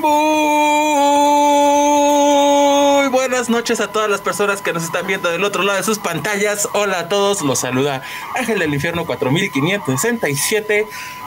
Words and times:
muy 0.00 0.08
buenas 3.08 3.50
noches 3.50 3.80
a 3.80 3.92
todas 3.92 4.08
las 4.08 4.20
personas 4.22 4.62
que 4.62 4.72
nos 4.72 4.84
están 4.84 5.06
viendo 5.06 5.30
del 5.30 5.44
otro 5.44 5.62
lado 5.62 5.76
de 5.78 5.84
sus 5.84 5.98
pantallas. 5.98 6.68
Hola 6.72 7.00
a 7.00 7.08
todos, 7.08 7.42
los 7.42 7.60
saluda 7.60 8.02
Ángel 8.34 8.58
del 8.60 8.72
Infierno 8.72 9.04
4567. 9.04 10.86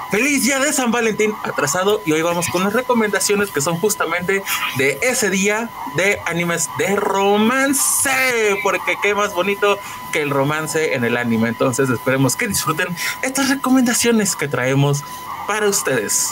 Feliz 0.09 0.43
día 0.43 0.59
de 0.59 0.73
San 0.73 0.91
Valentín 0.91 1.33
atrasado 1.43 2.01
y 2.05 2.11
hoy 2.11 2.21
vamos 2.21 2.47
con 2.49 2.63
las 2.63 2.73
recomendaciones 2.73 3.49
que 3.51 3.61
son 3.61 3.77
justamente 3.79 4.43
de 4.77 4.99
ese 5.01 5.29
día 5.29 5.69
de 5.95 6.19
animes 6.25 6.69
de 6.77 6.95
romance, 6.95 8.59
porque 8.61 8.95
qué 9.01 9.15
más 9.15 9.33
bonito 9.33 9.79
que 10.11 10.21
el 10.21 10.29
romance 10.29 10.93
en 10.93 11.03
el 11.03 11.17
anime. 11.17 11.49
Entonces 11.49 11.89
esperemos 11.89 12.35
que 12.35 12.47
disfruten 12.47 12.87
estas 13.23 13.49
recomendaciones 13.49 14.35
que 14.35 14.47
traemos 14.47 15.03
para 15.47 15.67
ustedes. 15.67 16.31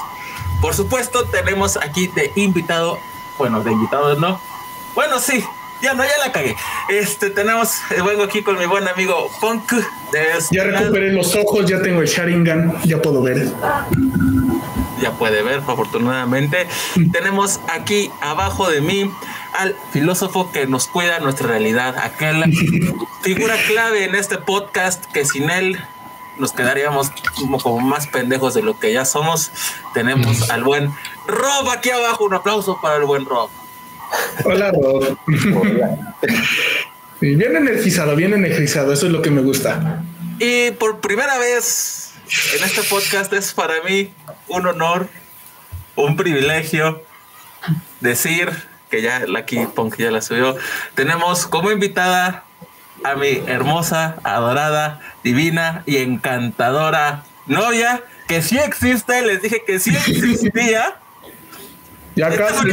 Por 0.62 0.76
supuesto, 0.76 1.26
tenemos 1.26 1.76
aquí 1.78 2.08
de 2.08 2.32
invitado, 2.36 3.00
bueno, 3.40 3.64
de 3.64 3.72
invitado 3.72 4.16
no. 4.16 4.40
Bueno, 4.94 5.20
sí, 5.20 5.44
ya 5.82 5.96
no, 5.96 6.04
ya 6.04 6.18
la 6.24 6.32
cagué. 6.32 6.56
Este, 6.88 7.32
tenemos, 7.32 7.80
eh, 7.90 8.02
vengo 8.06 8.24
aquí 8.24 8.44
con 8.44 8.60
mi 8.60 8.68
buen 8.68 8.88
amigo 8.88 9.32
Punk. 9.42 9.74
De 10.12 10.28
ya 10.52 10.64
recuperé 10.64 11.12
los 11.12 11.36
ojos, 11.36 11.66
ya 11.66 11.82
tengo 11.82 12.02
el 12.02 12.08
Sharingan, 12.08 12.80
ya 12.84 13.02
puedo 13.02 13.24
ver. 13.24 13.52
Ya 15.02 15.12
puede 15.14 15.42
ver, 15.42 15.62
afortunadamente. 15.68 16.68
tenemos 17.12 17.60
aquí 17.68 18.12
abajo 18.22 18.70
de 18.70 18.82
mí 18.82 19.10
al 19.58 19.76
filósofo 19.92 20.52
que 20.52 20.68
nos 20.68 20.88
cuida 20.88 21.20
nuestra 21.20 21.48
realidad, 21.48 21.98
aquella 21.98 22.46
figura 23.22 23.56
clave 23.68 24.06
en 24.06 24.14
este 24.14 24.38
podcast 24.38 25.06
que 25.06 25.26
sin 25.26 25.50
él 25.50 25.80
nos 26.42 26.52
quedaríamos 26.52 27.12
como, 27.36 27.60
como, 27.60 27.80
más 27.80 28.08
pendejos 28.08 28.56
de 28.56 28.64
lo 28.64 28.80
que 28.80 28.92
ya 28.92 29.06
somos. 29.06 29.52
Tenemos 29.94 30.50
al 30.50 30.64
buen 30.64 30.92
Rob 31.28 31.70
aquí 31.70 31.92
abajo. 31.92 32.26
Un 32.26 32.34
aplauso 32.34 32.80
para 32.82 32.98
el 32.98 33.04
buen 33.04 33.26
Rob. 33.26 33.50
Hola, 34.44 34.72
Rob. 34.72 35.18
bien 37.22 37.56
energizado, 37.56 38.16
bien 38.16 38.34
energizado. 38.34 38.92
Eso 38.92 39.06
es 39.06 39.12
lo 39.12 39.22
que 39.22 39.30
me 39.30 39.42
gusta. 39.42 40.04
Y 40.40 40.72
por 40.72 41.00
primera 41.00 41.38
vez 41.38 42.14
en 42.58 42.64
este 42.64 42.82
podcast 42.84 43.32
es 43.34 43.54
para 43.54 43.76
mí 43.84 44.12
un 44.48 44.66
honor, 44.66 45.08
un 45.96 46.18
privilegio 46.18 47.04
decir 48.00 48.52
que 48.90 49.04
ya 49.04 49.20
la 49.28 49.40
aquí 49.40 49.60
Punk 49.76 49.98
ya 49.98 50.10
la 50.10 50.22
subió. 50.22 50.56
Tenemos 50.96 51.46
como 51.46 51.72
invitada 51.72 52.46
a 53.04 53.16
mi 53.16 53.42
hermosa, 53.48 54.16
adorada, 54.24 55.00
divina 55.24 55.84
y 55.86 55.98
encantadora 55.98 57.24
novia, 57.48 58.02
que 58.28 58.42
sí 58.42 58.58
existe, 58.58 59.22
les 59.22 59.42
dije 59.42 59.64
que 59.66 59.80
sí 59.80 59.96
existía. 59.96 60.96
ya 62.16 62.36
casi. 62.36 62.70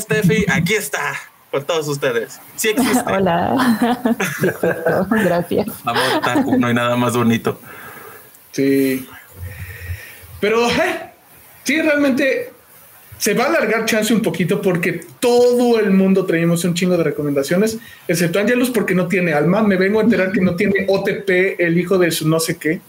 Steffi, 0.00 0.46
aquí 0.48 0.74
está, 0.74 1.14
con 1.50 1.64
todos 1.64 1.88
ustedes. 1.88 2.40
Sí 2.56 2.68
existe. 2.70 3.12
Hola. 3.12 3.98
Gracias. 5.10 5.68
Amor, 5.84 6.58
no 6.58 6.66
hay 6.66 6.74
nada 6.74 6.96
más 6.96 7.16
bonito. 7.16 7.60
Sí. 8.52 9.08
Pero, 10.40 10.68
sí, 11.64 11.80
realmente 11.80 12.53
se 13.24 13.32
va 13.32 13.44
a 13.44 13.46
alargar 13.46 13.86
chance 13.86 14.12
un 14.12 14.20
poquito 14.20 14.60
porque 14.60 15.00
todo 15.18 15.80
el 15.80 15.92
mundo 15.92 16.26
traemos 16.26 16.62
un 16.66 16.74
chingo 16.74 16.94
de 16.98 17.04
recomendaciones, 17.04 17.78
excepto 18.06 18.38
Angelus 18.38 18.68
porque 18.68 18.94
no 18.94 19.08
tiene 19.08 19.32
alma. 19.32 19.62
Me 19.62 19.76
vengo 19.76 19.98
a 19.98 20.02
enterar 20.02 20.30
que 20.30 20.42
no 20.42 20.56
tiene 20.56 20.84
OTP, 20.86 21.58
el 21.58 21.78
hijo 21.78 21.96
de 21.96 22.10
su 22.10 22.28
no 22.28 22.38
sé 22.38 22.58
qué. 22.58 22.82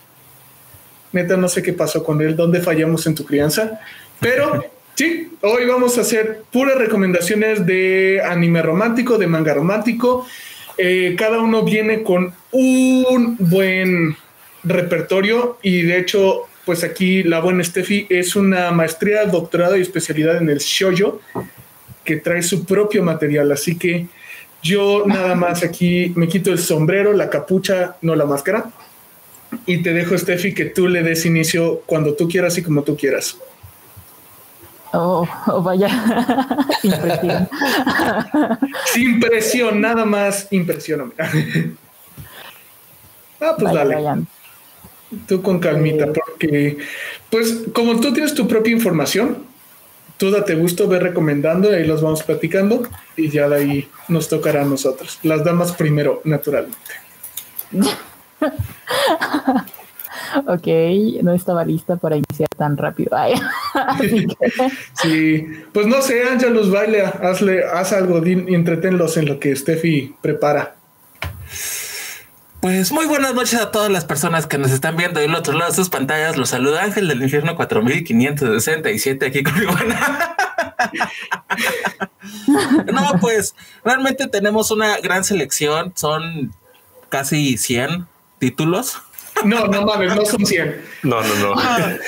Neta, 1.14 1.38
no 1.38 1.48
sé 1.48 1.64
qué 1.64 1.72
pasó 1.72 2.04
con 2.04 2.22
él, 2.22 2.36
dónde 2.36 2.60
fallamos 2.60 3.08
en 3.08 3.16
tu 3.16 3.24
crianza. 3.24 3.80
Pero 4.20 4.66
sí, 4.96 5.32
hoy 5.40 5.68
vamos 5.68 5.98
a 5.98 6.02
hacer 6.02 6.42
puras 6.52 6.78
recomendaciones 6.78 7.66
de 7.66 8.22
anime 8.22 8.62
romántico, 8.62 9.18
de 9.18 9.28
manga 9.28 9.54
romántico. 9.54 10.28
Eh, 10.78 11.16
cada 11.18 11.40
uno 11.40 11.64
viene 11.64 12.04
con 12.04 12.34
un 12.52 13.38
buen 13.40 14.18
repertorio 14.66 15.60
y 15.62 15.84
de 15.84 15.98
hecho 15.98 16.50
pues 16.66 16.84
aquí 16.84 17.24
la 17.24 17.40
buena 17.40 17.64
Steffi 17.64 18.08
es 18.10 18.36
una 18.36 18.72
maestría, 18.72 19.26
doctorado 19.26 19.78
y 19.78 19.82
especialidad 19.82 20.38
en 20.38 20.50
el 20.50 20.60
shoyo 20.60 21.20
que 22.04 22.18
trae 22.18 22.42
su 22.42 22.66
propio 22.66 23.04
material. 23.04 23.52
Así 23.52 23.78
que 23.78 24.08
yo 24.62 25.04
nada 25.06 25.36
más 25.36 25.64
aquí 25.64 26.12
me 26.16 26.28
quito 26.28 26.52
el 26.52 26.60
sombrero, 26.60 27.14
la 27.14 27.30
capucha, 27.30 27.98
no 28.02 28.16
la 28.16 28.26
máscara. 28.26 28.72
Y 29.66 29.84
te 29.84 29.94
dejo, 29.94 30.18
Steffi, 30.18 30.54
que 30.54 30.66
tú 30.66 30.88
le 30.88 31.04
des 31.04 31.26
inicio 31.26 31.82
cuando 31.86 32.14
tú 32.16 32.28
quieras 32.28 32.58
y 32.58 32.64
como 32.64 32.82
tú 32.84 32.98
quieras. 32.98 33.38
Oh, 34.92 35.28
oh 35.48 35.62
vaya. 35.62 35.90
impresión. 36.84 37.50
Sin 38.94 39.20
presión, 39.20 39.82
nada 39.82 40.06
más 40.06 40.48
impresioname. 40.52 41.14
ah, 43.42 43.56
pues 43.58 43.74
dale. 43.74 44.26
Tú 45.28 45.42
con 45.42 45.60
calmita, 45.60 46.08
porque, 46.12 46.78
pues, 47.30 47.64
como 47.74 48.00
tú 48.00 48.12
tienes 48.12 48.34
tu 48.34 48.48
propia 48.48 48.74
información, 48.74 49.46
tú 50.18 50.32
date 50.32 50.56
gusto, 50.56 50.88
ve 50.88 51.00
recomendando, 51.00 51.72
y 51.72 51.76
ahí 51.76 51.86
los 51.86 52.02
vamos 52.02 52.24
platicando, 52.24 52.84
y 53.16 53.30
ya 53.30 53.48
de 53.48 53.56
ahí 53.56 53.88
nos 54.08 54.30
tocará 54.30 54.64
a 54.64 54.66
nosotros. 54.66 55.20
Las 55.24 55.44
damas 55.44 55.74
primero, 55.74 56.22
naturalmente. 56.24 56.78
ok, 60.48 60.68
no 61.24 61.34
estaba 61.34 61.66
lista 61.66 61.96
para 61.98 62.18
iniciar 62.18 62.50
tan 62.58 62.78
rápido. 62.78 63.16
sí, 65.02 65.46
pues 65.72 65.88
no 65.88 66.02
sé, 66.02 66.24
Ángelos, 66.24 66.72
baile, 66.72 67.04
hazle, 67.04 67.64
haz 67.64 67.94
algo, 67.94 68.26
y 68.26 68.54
entretenlos 68.54 69.18
en 69.18 69.26
lo 69.28 69.40
que 69.40 69.56
Steffi 69.56 70.16
prepara. 70.22 70.76
Pues 72.66 72.92
muy 72.92 73.06
buenas 73.06 73.36
noches 73.36 73.62
a 73.62 73.70
todas 73.70 73.92
las 73.92 74.06
personas 74.06 74.48
que 74.48 74.58
nos 74.58 74.72
están 74.72 74.98
viendo 74.98 75.20
del 75.20 75.36
otro 75.36 75.54
lado 75.54 75.70
de 75.70 75.76
sus 75.76 75.92
pantallas. 75.92 76.36
Los 76.36 76.50
saluda 76.50 76.82
Ángel 76.82 77.08
del 77.08 77.22
Infierno 77.22 77.56
4567 77.56 79.24
aquí 79.24 79.44
con 79.44 79.60
mi 79.60 79.68
buena. 79.68 80.36
no, 82.92 83.20
pues 83.22 83.54
realmente 83.84 84.28
tenemos 84.28 84.72
una 84.72 84.98
gran 84.98 85.24
selección. 85.24 85.94
Son 85.96 86.56
casi 87.10 87.56
100 87.56 88.08
títulos. 88.40 88.98
No, 89.44 89.68
no 89.68 89.84
mames, 89.84 90.16
no 90.16 90.26
son 90.26 90.44
100. 90.44 90.82
No, 91.04 91.22
no, 91.22 91.36
no. 91.36 91.56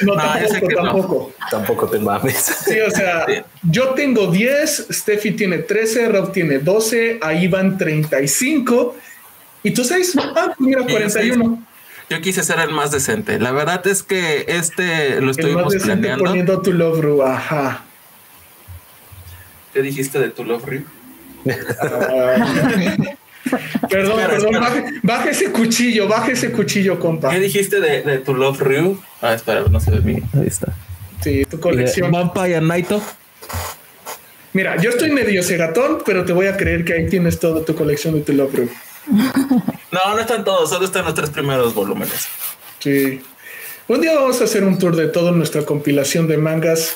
No, 0.02 0.16
tampoco, 0.16 0.76
tampoco. 0.76 1.34
Tampoco 1.52 1.88
te 1.88 2.00
mames. 2.00 2.36
Sí, 2.66 2.80
o 2.80 2.90
sea, 2.90 3.28
yo 3.62 3.90
tengo 3.90 4.32
10, 4.32 4.88
Steffi 4.90 5.34
tiene 5.34 5.60
13, 5.60 6.10
Rob 6.10 6.32
tiene 6.32 6.58
12, 6.58 7.20
ahí 7.22 7.48
van 7.48 7.78
35 7.78 8.96
y 9.64 9.72
tú 9.72 9.84
sabes, 9.84 10.16
ah, 10.18 10.54
pues 10.58 10.60
mira, 10.60 10.86
41. 10.86 11.64
Yo 12.10 12.22
quise 12.22 12.44
ser 12.44 12.60
el 12.60 12.70
más 12.70 12.92
decente. 12.92 13.40
La 13.40 13.52
verdad 13.52 13.86
es 13.86 14.02
que 14.02 14.46
este 14.48 15.20
lo 15.20 15.32
estuvimos 15.32 15.74
el 15.74 15.80
más 15.80 15.88
planeando. 15.88 16.24
poniendo 16.24 16.62
tu 16.62 16.72
love 16.72 17.02
Ru, 17.02 17.22
ajá. 17.22 17.84
¿Qué 19.74 19.82
dijiste 19.82 20.20
de 20.20 20.30
tu 20.30 20.46
love 20.46 20.66
Ru? 20.66 20.84
perdón, 23.90 24.20
perdón, 24.28 24.54
baje, 25.04 25.32
ese 25.32 25.52
cuchillo, 25.52 26.08
baje 26.08 26.34
ese 26.34 26.52
cuchillo, 26.52 27.00
compa. 27.00 27.30
¿Qué 27.30 27.40
dijiste 27.40 27.80
de, 27.80 28.02
de 28.02 28.18
tu 28.20 28.34
Love 28.34 28.62
Ryu? 28.62 29.00
Ah, 29.22 29.34
espera, 29.34 29.64
no 29.70 29.80
se 29.80 29.92
ve 29.92 30.00
bien. 30.00 30.24
Ahí 30.34 30.48
está. 30.48 30.74
Sí, 31.22 31.46
tu 31.46 31.60
colección. 31.60 32.12
Vampire 32.12 32.62
Naito. 32.62 33.02
Mira, 34.54 34.78
yo 34.78 34.90
estoy 34.90 35.12
medio 35.12 35.44
cegatón, 35.44 36.00
pero 36.06 36.26
te 36.26 36.34
voy 36.34 36.48
a 36.48 36.58
creer 36.58 36.84
que 36.84 36.94
ahí 36.94 37.08
tienes 37.08 37.40
toda 37.40 37.64
tu 37.64 37.76
colección 37.76 38.16
de 38.16 38.22
tu 38.22 38.34
Love 38.34 38.56
Ryu. 38.56 38.70
No, 39.10 40.14
no 40.14 40.20
están 40.20 40.44
todos, 40.44 40.70
solo 40.70 40.86
están 40.86 41.06
los 41.06 41.14
tres 41.14 41.30
primeros 41.30 41.74
volúmenes. 41.74 42.28
Sí. 42.80 43.22
Un 43.88 44.02
día 44.02 44.16
vamos 44.16 44.42
a 44.42 44.44
hacer 44.44 44.64
un 44.64 44.78
tour 44.78 44.96
de 44.96 45.08
toda 45.08 45.32
nuestra 45.32 45.64
compilación 45.64 46.28
de 46.28 46.38
mangas 46.38 46.96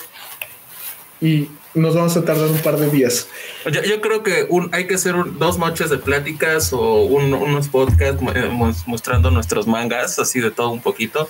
y 1.22 1.48
nos 1.74 1.96
vamos 1.96 2.18
a 2.18 2.26
tardar 2.26 2.50
un 2.50 2.60
par 2.60 2.78
de 2.78 2.90
días. 2.90 3.28
Yo, 3.66 4.02
creo 4.02 4.24
que 4.24 4.48
hay 4.74 4.88
que 4.88 4.96
hacer 4.96 5.16
dos 5.38 5.58
noches 5.58 5.90
de 5.90 5.98
pláticas 5.98 6.74
o 6.74 7.04
unos 7.04 7.70
podcasts 7.70 8.22
eh, 8.36 8.50
mostrando 8.86 9.32
nuestros 9.32 9.68
mangas, 9.68 10.20
así 10.20 10.42
de 10.42 10.52
todo 10.52 10.70
un 10.70 10.82
poquito. 10.82 11.30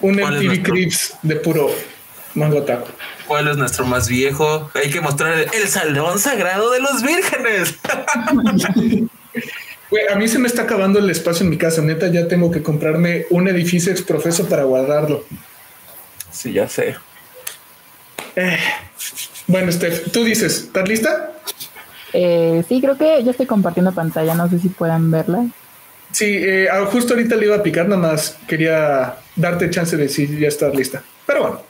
Un 0.00 0.14
MTV 0.16 0.62
Crips 0.62 1.14
de 1.22 1.36
puro 1.36 1.70
manga 2.34 2.64
taco. 2.64 2.88
¿Cuál 3.26 3.48
es 3.48 3.56
nuestro 3.56 3.84
más 3.84 4.08
viejo? 4.08 4.70
Hay 4.74 4.90
que 4.90 5.00
mostrar 5.00 5.46
el 5.52 5.68
Salón 5.68 6.18
Sagrado 6.18 6.70
de 6.70 6.80
los 6.80 7.02
Vírgenes. 7.02 7.78
a 10.10 10.16
mí 10.16 10.28
se 10.28 10.38
me 10.38 10.48
está 10.48 10.62
acabando 10.62 10.98
el 10.98 11.10
espacio 11.10 11.44
en 11.44 11.50
mi 11.50 11.58
casa. 11.58 11.82
Neta, 11.82 12.08
ya 12.08 12.28
tengo 12.28 12.50
que 12.50 12.62
comprarme 12.62 13.26
un 13.30 13.48
edificio 13.48 13.92
exprofeso 13.92 14.48
para 14.48 14.64
guardarlo. 14.64 15.24
Sí, 16.30 16.52
ya 16.52 16.68
sé. 16.68 16.96
Eh, 18.36 18.58
bueno, 19.46 19.70
Steph, 19.70 20.10
tú 20.10 20.24
dices, 20.24 20.64
¿estás 20.64 20.88
lista? 20.88 21.32
Eh, 22.12 22.64
sí, 22.68 22.80
creo 22.80 22.96
que 22.96 23.22
ya 23.22 23.30
estoy 23.30 23.46
compartiendo 23.46 23.92
pantalla. 23.92 24.34
No 24.34 24.48
sé 24.48 24.58
si 24.58 24.68
puedan 24.68 25.10
verla. 25.10 25.46
Sí, 26.12 26.26
eh, 26.26 26.68
ah, 26.70 26.86
justo 26.90 27.14
ahorita 27.14 27.36
le 27.36 27.46
iba 27.46 27.56
a 27.56 27.62
picar, 27.62 27.88
nada 27.88 28.00
más 28.00 28.36
quería 28.46 29.16
darte 29.34 29.70
chance 29.70 29.96
de 29.96 30.04
decir 30.04 30.38
ya 30.38 30.48
estás 30.48 30.74
lista. 30.74 31.02
Pero 31.26 31.40
bueno, 31.40 31.62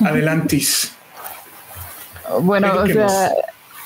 adelantis. 0.08 0.92
Bueno, 2.40 2.72
o 2.74 2.86
sea, 2.86 3.30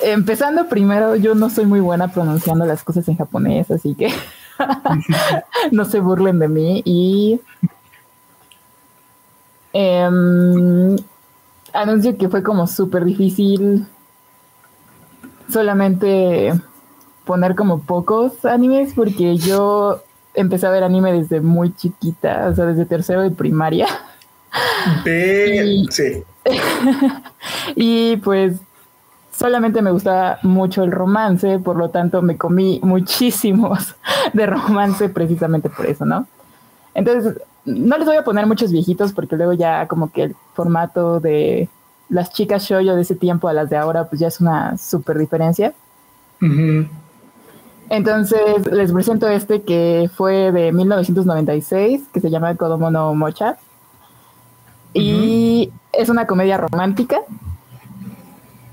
empezando 0.00 0.68
primero, 0.68 1.16
yo 1.16 1.34
no 1.34 1.50
soy 1.50 1.66
muy 1.66 1.80
buena 1.80 2.08
pronunciando 2.08 2.64
las 2.66 2.82
cosas 2.84 3.06
en 3.08 3.16
japonés, 3.16 3.70
así 3.70 3.94
que 3.94 4.12
no 5.72 5.84
se 5.84 6.00
burlen 6.00 6.38
de 6.38 6.48
mí. 6.48 6.82
Y 6.84 7.40
em, 9.72 10.96
anuncio 11.72 12.16
que 12.16 12.28
fue 12.28 12.42
como 12.42 12.66
súper 12.66 13.04
difícil 13.04 13.86
solamente 15.50 16.52
poner 17.24 17.54
como 17.54 17.80
pocos 17.80 18.44
animes, 18.44 18.92
porque 18.94 19.36
yo 19.36 20.02
empecé 20.34 20.66
a 20.66 20.70
ver 20.70 20.84
anime 20.84 21.12
desde 21.12 21.40
muy 21.40 21.74
chiquita, 21.74 22.48
o 22.50 22.54
sea, 22.54 22.66
desde 22.66 22.84
tercero 22.86 23.22
de 23.22 23.30
primaria. 23.30 23.86
Y- 25.04 25.86
sí. 25.90 26.22
Y 27.74 28.16
pues 28.18 28.60
solamente 29.36 29.82
me 29.82 29.90
gustaba 29.90 30.38
mucho 30.42 30.82
el 30.82 30.92
romance, 30.92 31.58
por 31.58 31.76
lo 31.76 31.90
tanto 31.90 32.22
me 32.22 32.36
comí 32.36 32.80
muchísimos 32.84 33.94
de 34.32 34.46
romance 34.46 35.08
precisamente 35.08 35.68
por 35.68 35.86
eso, 35.86 36.04
¿no? 36.04 36.26
Entonces, 36.94 37.40
no 37.64 37.98
les 37.98 38.06
voy 38.06 38.16
a 38.16 38.24
poner 38.24 38.46
muchos 38.46 38.72
viejitos 38.72 39.12
porque 39.12 39.36
luego 39.36 39.52
ya 39.52 39.86
como 39.86 40.10
que 40.10 40.22
el 40.24 40.36
formato 40.54 41.20
de 41.20 41.68
las 42.08 42.32
chicas 42.32 42.62
shoujo 42.64 42.94
de 42.94 43.02
ese 43.02 43.16
tiempo 43.16 43.48
a 43.48 43.52
las 43.52 43.68
de 43.68 43.76
ahora 43.76 44.08
pues 44.08 44.20
ya 44.20 44.28
es 44.28 44.40
una 44.40 44.78
súper 44.78 45.18
diferencia. 45.18 45.74
Ujú. 46.40 46.86
Entonces, 47.88 48.66
les 48.72 48.92
presento 48.92 49.28
este 49.28 49.62
que 49.62 50.10
fue 50.14 50.50
de 50.52 50.72
1996, 50.72 52.02
que 52.12 52.20
se 52.20 52.30
llama 52.30 52.54
Kodomo 52.56 52.90
no 52.90 53.14
Mocha. 53.14 53.58
Y 54.92 55.70
es 55.92 56.08
una 56.08 56.26
comedia 56.26 56.56
romántica. 56.56 57.18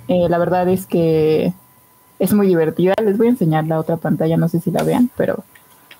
Eh, 0.07 0.27
la 0.29 0.37
verdad 0.37 0.67
es 0.69 0.85
que 0.85 1.53
es 2.19 2.33
muy 2.33 2.47
divertida. 2.47 2.93
Les 3.03 3.17
voy 3.17 3.27
a 3.27 3.31
enseñar 3.31 3.65
la 3.67 3.79
otra 3.79 3.97
pantalla, 3.97 4.37
no 4.37 4.47
sé 4.49 4.59
si 4.59 4.71
la 4.71 4.83
vean, 4.83 5.09
pero... 5.15 5.43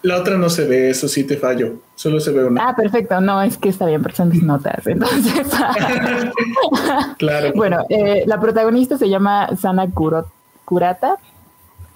La 0.01 0.17
otra 0.17 0.37
no 0.37 0.49
se 0.49 0.65
ve, 0.67 0.89
eso 0.89 1.07
sí 1.07 1.23
te 1.23 1.37
fallo. 1.37 1.75
Solo 1.95 2.19
se 2.19 2.31
ve 2.31 2.43
una. 2.43 2.67
Ah, 2.67 2.75
perfecto. 2.75 3.21
No, 3.21 3.41
es 3.41 3.57
que 3.57 3.69
está 3.69 3.85
bien, 3.85 4.01
porque 4.01 4.17
son 4.17 4.27
mis 4.29 4.43
notas. 4.43 4.85
Entonces, 4.85 5.47
claro. 7.17 7.51
bueno, 7.55 7.85
eh, 7.89 8.23
la 8.25 8.39
protagonista 8.39 8.97
se 8.97 9.09
llama 9.09 9.55
Sana 9.55 9.87
Kuro- 9.87 10.27
Kurata. 10.65 11.15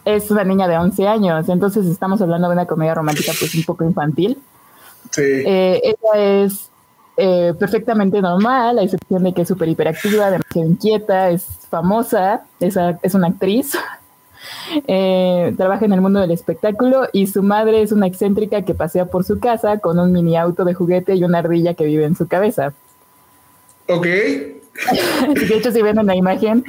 Es 0.05 0.31
una 0.31 0.45
niña 0.45 0.69
de 0.69 0.77
11 0.77 1.05
años, 1.05 1.49
entonces 1.49 1.85
estamos 1.85 2.21
hablando 2.21 2.47
de 2.47 2.53
una 2.53 2.65
comedia 2.65 2.93
romántica 2.95 3.33
pues 3.37 3.53
un 3.55 3.63
poco 3.63 3.83
infantil. 3.83 4.37
sí. 5.11 5.21
Eh, 5.25 5.81
ella 5.83 6.43
es 6.45 6.69
eh, 7.17 7.53
perfectamente 7.59 8.21
normal, 8.21 8.77
a 8.79 8.83
excepción 8.83 9.23
de 9.23 9.33
que 9.33 9.41
es 9.41 9.47
súper 9.47 9.69
hiperactiva, 9.69 10.29
demasiado 10.31 10.67
inquieta, 10.69 11.29
es 11.29 11.43
famosa, 11.69 12.43
es, 12.59 12.77
a- 12.77 12.99
es 13.01 13.13
una 13.15 13.27
actriz, 13.27 13.77
eh, 14.87 15.53
trabaja 15.57 15.85
en 15.85 15.93
el 15.93 16.01
mundo 16.01 16.19
del 16.19 16.31
espectáculo 16.31 17.07
y 17.11 17.27
su 17.27 17.41
madre 17.43 17.81
es 17.81 17.91
una 17.91 18.07
excéntrica 18.07 18.61
que 18.61 18.73
pasea 18.75 19.05
por 19.05 19.23
su 19.23 19.39
casa 19.39 19.79
con 19.79 19.97
un 19.99 20.11
mini 20.11 20.37
auto 20.37 20.63
de 20.63 20.73
juguete 20.75 21.15
y 21.15 21.23
una 21.23 21.39
ardilla 21.39 21.73
que 21.73 21.85
vive 21.85 22.05
en 22.05 22.15
su 22.15 22.27
cabeza. 22.27 22.73
ok. 23.89 24.05
De 25.33 25.55
hecho, 25.55 25.71
si 25.71 25.81
ven 25.81 25.97
en 25.97 26.05
la 26.05 26.15
imagen, 26.15 26.63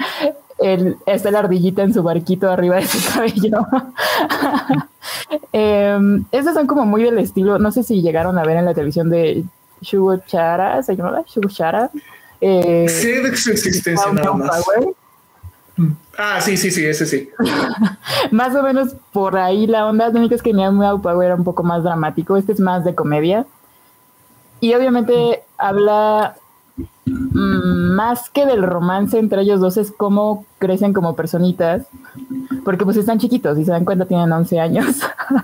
el- 0.61 0.97
está 1.05 1.31
la 1.31 1.41
ardillita 1.41 1.83
en 1.83 1.93
su 1.93 2.03
barquito 2.03 2.51
arriba 2.51 2.77
de 2.77 2.87
su 2.87 2.99
cabello. 3.12 3.67
Estos 6.33 6.55
son 6.55 6.67
como 6.67 6.87
muy 6.87 7.03
del 7.03 7.19
estilo, 7.19 7.59
no 7.59 7.71
sé 7.73 7.83
si 7.83 8.01
llegaron 8.03 8.39
a 8.39 8.44
ver 8.44 8.56
en 8.56 8.65
la 8.65 8.73
televisión 8.75 9.11
de 9.11 9.44
Shugo 9.81 10.17
Chara, 10.19 10.83
¿se 10.83 10.97
llamaba? 10.97 11.23
Shugo 11.27 11.49
Chara. 11.49 11.91
Eh, 12.41 12.87
Sé 12.89 13.23
de 13.23 13.37
su 13.37 13.51
existencia 13.51 14.05
Down 14.07 14.17
nada 14.17 14.33
más. 14.35 14.65
Power. 14.65 14.95
Ah, 16.17 16.41
sí, 16.41 16.57
sí, 16.57 16.71
sí, 16.71 16.85
ese 16.85 17.07
sí. 17.07 17.31
Más 18.33 18.55
o 18.57 18.63
menos 18.63 18.95
por 19.13 19.37
ahí 19.37 19.67
la 19.67 19.87
onda, 19.87 20.09
lo 20.09 20.19
único 20.19 20.35
es 20.35 20.43
que 20.43 20.53
Meow 20.53 21.01
Power 21.01 21.27
era 21.27 21.35
un 21.37 21.45
poco 21.45 21.63
más 21.63 21.85
dramático, 21.85 22.37
este 22.37 22.53
es 22.53 22.61
más 22.61 22.85
de 22.85 22.95
comedia. 22.95 23.47
Y 24.61 24.75
obviamente 24.75 25.45
habla 25.57 26.37
más 27.08 28.31
que 28.31 28.46
del 28.46 28.62
romance 28.62 29.19
entre 29.19 29.43
ellos 29.43 29.60
dos, 29.60 29.76
es 29.76 29.90
cómo 29.90 30.46
crecen 30.58 30.93
como 30.93 31.16
personitas, 31.16 31.87
porque 32.64 32.84
pues 32.84 32.96
están 32.96 33.19
chiquitos 33.19 33.58
y 33.58 33.64
se 33.64 33.70
dan 33.70 33.84
cuenta 33.84 34.06
tienen 34.06 34.32
11 34.32 34.60
años. 34.60 34.87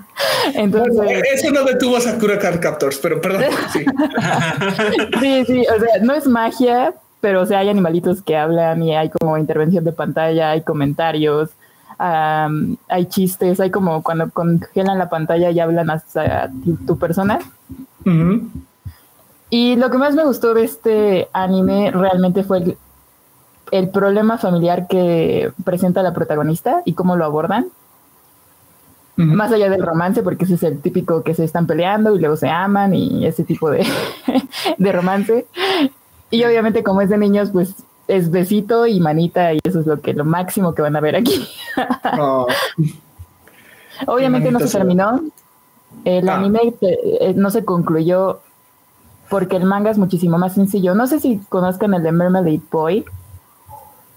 Entonces, 0.55 0.97
Bueno, 0.97 1.21
eso 1.33 1.51
no 1.51 1.65
detuvo 1.65 1.97
a 1.97 2.01
Sakura 2.01 2.39
Card 2.39 2.61
Captors, 2.61 2.99
pero 2.99 3.21
perdón. 3.21 3.45
Sí. 3.73 3.85
sí, 5.21 5.45
sí, 5.47 5.67
o 5.75 5.81
sea, 5.81 6.03
no 6.03 6.15
es 6.15 6.27
magia, 6.27 6.95
pero 7.21 7.43
o 7.43 7.47
sea, 7.47 7.61
hay 7.61 7.69
animalitos 7.69 8.23
que 8.23 8.37
hablan 8.37 8.83
y 8.83 8.95
hay 8.95 9.11
como 9.11 9.39
intervención 9.39 9.85
de 9.85 9.93
pantalla, 9.93 10.51
hay 10.51 10.63
comentarios, 10.63 11.51
hay 11.99 13.07
chistes, 13.07 13.61
hay 13.61 13.71
como 13.71 14.03
cuando 14.03 14.31
congelan 14.31 14.99
la 14.99 15.09
pantalla 15.09 15.51
y 15.51 15.61
hablan 15.61 15.91
hasta 15.91 16.51
tu, 16.65 16.77
tu 16.77 16.99
persona. 16.99 17.39
Ujú. 18.05 18.51
Y 19.51 19.77
lo 19.77 19.91
que 19.91 19.99
más 19.99 20.15
me 20.15 20.25
gustó 20.25 20.55
de 20.55 20.65
este 20.65 21.29
anime 21.33 21.91
realmente 21.93 22.43
fue 22.45 22.59
el, 22.59 22.77
el 23.71 23.89
problema 23.91 24.39
familiar 24.39 24.87
que 24.89 25.53
presenta 25.65 26.03
la 26.03 26.13
protagonista 26.13 26.83
y 26.85 26.95
cómo 26.95 27.17
lo 27.17 27.25
abordan. 27.25 27.67
Más 29.17 29.53
allá 29.53 29.71
del 29.71 29.85
romance, 29.87 30.25
porque 30.25 30.45
ese 30.45 30.55
es 30.55 30.65
el 30.65 30.81
típico 30.81 31.23
que 31.23 31.35
se 31.35 31.45
están 31.45 31.69
peleando 31.69 32.17
y 32.17 32.19
luego 32.19 32.37
se 32.37 32.49
aman 32.49 32.95
y 32.95 33.25
ese 33.25 33.45
tipo 33.45 33.71
de, 33.71 33.87
de 34.79 34.93
romance. 34.93 35.47
Y 36.33 36.43
obviamente 36.45 36.83
como 36.83 37.01
es 37.01 37.11
de 37.11 37.19
niños, 37.19 37.51
pues 37.53 37.77
es 38.09 38.31
besito 38.33 38.89
y 38.89 38.99
manita 38.99 39.55
y 39.55 39.61
eso 39.63 39.79
es 39.81 39.87
lo 39.87 40.01
que 40.01 40.15
lo 40.15 40.25
máximo 40.25 40.75
que 40.75 40.83
van 40.83 40.97
a 40.97 41.01
ver 41.01 41.15
aquí. 41.17 41.47
Oh, 42.19 42.47
Obviamente 44.07 44.51
no 44.51 44.59
se 44.59 44.77
terminó. 44.77 45.21
El 46.05 46.29
Ah. 46.29 46.35
anime 46.37 46.75
eh, 46.81 47.33
no 47.37 47.51
se 47.51 47.65
concluyó 47.65 48.41
porque 49.29 49.57
el 49.57 49.65
manga 49.65 49.91
es 49.91 49.99
muchísimo 49.99 50.39
más 50.39 50.55
sencillo. 50.55 50.95
No 50.95 51.07
sé 51.07 51.21
si 51.21 51.39
conozcan 51.49 51.95
el 51.95 52.03
de 52.03 52.13
Mermaid 52.13 52.61
Boy, 52.71 53.05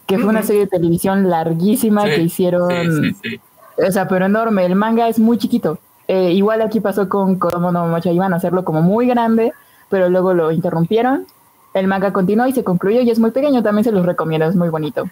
que 0.05 0.17
fue 0.17 0.27
una 0.27 0.43
serie 0.43 0.61
de 0.61 0.67
televisión 0.67 1.29
larguísima 1.29 2.03
Sí, 2.03 2.09
que 2.09 2.21
hicieron, 2.21 2.69
sí, 2.71 3.15
sí. 3.23 3.41
o 3.85 3.91
sea, 3.91 4.07
pero 4.07 4.25
enorme. 4.25 4.65
El 4.65 4.75
manga 4.75 5.07
es 5.07 5.19
muy 5.19 5.37
chiquito. 5.37 5.79
Eh, 6.07 6.31
igual 6.31 6.61
aquí 6.61 6.79
pasó 6.79 7.09
con 7.09 7.37
Kodomo 7.37 7.71
no 7.71 7.85
Mocha, 7.87 8.11
iban 8.11 8.33
a 8.33 8.37
hacerlo 8.37 8.63
como 8.63 8.81
muy 8.81 9.07
grande, 9.07 9.53
pero 9.89 10.09
luego 10.09 10.33
lo 10.33 10.51
interrumpieron. 10.51 11.25
El 11.73 11.87
manga 11.87 12.13
continuó 12.13 12.47
y 12.47 12.53
se 12.53 12.63
concluyó 12.63 13.01
y 13.01 13.09
es 13.09 13.19
muy 13.19 13.31
pequeño, 13.31 13.61
también 13.61 13.83
se 13.83 13.91
los 13.91 14.05
recomiendo, 14.05 14.47
es 14.47 14.55
muy 14.55 14.69
bonito. 14.69 15.09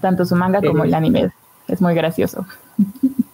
Tanto 0.00 0.24
su 0.24 0.36
manga 0.36 0.60
como 0.60 0.84
el 0.84 0.94
anime, 0.94 1.32
es 1.66 1.80
muy 1.80 1.94
gracioso. 1.94 2.46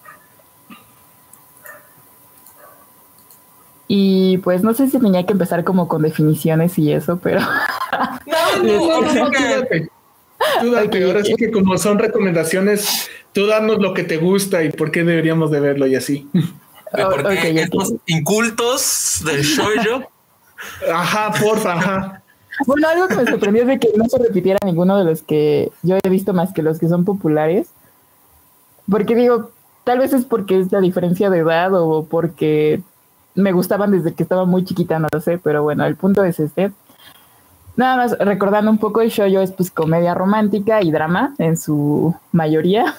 Y 3.87 4.39
pues 4.39 4.63
no 4.63 4.73
sé 4.73 4.89
si 4.89 4.99
tenía 4.99 5.25
que 5.25 5.33
empezar 5.33 5.63
como 5.63 5.87
con 5.87 6.01
definiciones 6.01 6.77
y 6.79 6.91
eso, 6.91 7.19
pero 7.21 7.39
No, 8.25 8.63
no, 8.63 9.01
no, 9.01 9.13
no, 9.13 9.31
tú 9.31 9.43
date. 9.43 9.89
Tú 10.61 10.71
date. 10.71 11.03
Ahora 11.03 11.23
sí 11.23 11.35
que 11.35 11.51
como 11.51 11.77
son 11.77 11.99
recomendaciones, 11.99 13.09
tú 13.31 13.47
danos 13.47 13.79
lo 13.79 13.93
que 13.93 14.03
te 14.03 14.17
gusta 14.17 14.63
y 14.63 14.71
por 14.71 14.91
qué 14.91 15.03
deberíamos 15.03 15.51
de 15.51 15.59
verlo 15.59 15.87
y 15.87 15.95
así. 15.95 16.27
Oh, 16.93 17.09
por 17.09 17.27
qué 17.27 17.33
ok, 17.33 17.45
ok. 17.51 17.57
estos 17.57 17.93
incultos 18.07 19.21
del 19.25 19.41
shoujo 19.41 20.09
Ajá, 20.91 21.31
porfa, 21.39 21.73
ajá. 21.73 22.23
Bueno, 22.65 22.87
algo 22.87 23.07
que 23.07 23.15
me 23.15 23.25
sorprendió 23.25 23.63
es 23.63 23.67
de 23.67 23.79
que 23.79 23.91
no 23.97 24.05
se 24.07 24.17
repitiera 24.17 24.59
ninguno 24.65 24.97
de 24.97 25.03
los 25.03 25.21
que 25.21 25.71
yo 25.83 25.97
he 26.01 26.09
visto 26.09 26.33
más 26.33 26.53
que 26.53 26.61
los 26.61 26.79
que 26.79 26.87
son 26.87 27.03
populares. 27.03 27.67
Porque 28.89 29.15
digo, 29.15 29.51
tal 29.83 29.99
vez 29.99 30.13
es 30.13 30.25
porque 30.25 30.59
es 30.59 30.71
la 30.71 30.79
diferencia 30.79 31.29
de 31.29 31.39
edad 31.39 31.73
o 31.73 32.05
porque 32.05 32.81
me 33.35 33.51
gustaban 33.51 33.91
desde 33.91 34.13
que 34.13 34.23
estaba 34.23 34.45
muy 34.45 34.63
chiquita, 34.65 34.97
no 34.97 35.07
lo 35.11 35.21
sé, 35.21 35.37
pero 35.37 35.63
bueno, 35.63 35.85
el 35.85 35.95
punto 35.95 36.23
es 36.23 36.39
este. 36.39 36.71
Nada 37.75 37.97
más 37.97 38.17
recordando 38.19 38.71
un 38.71 38.77
poco 38.77 39.01
el 39.01 39.09
shoujo 39.09 39.41
es 39.41 39.51
pues 39.51 39.69
comedia 39.69 40.13
romántica 40.13 40.81
y 40.81 40.91
drama 40.91 41.35
en 41.37 41.57
su 41.57 42.15
mayoría 42.31 42.95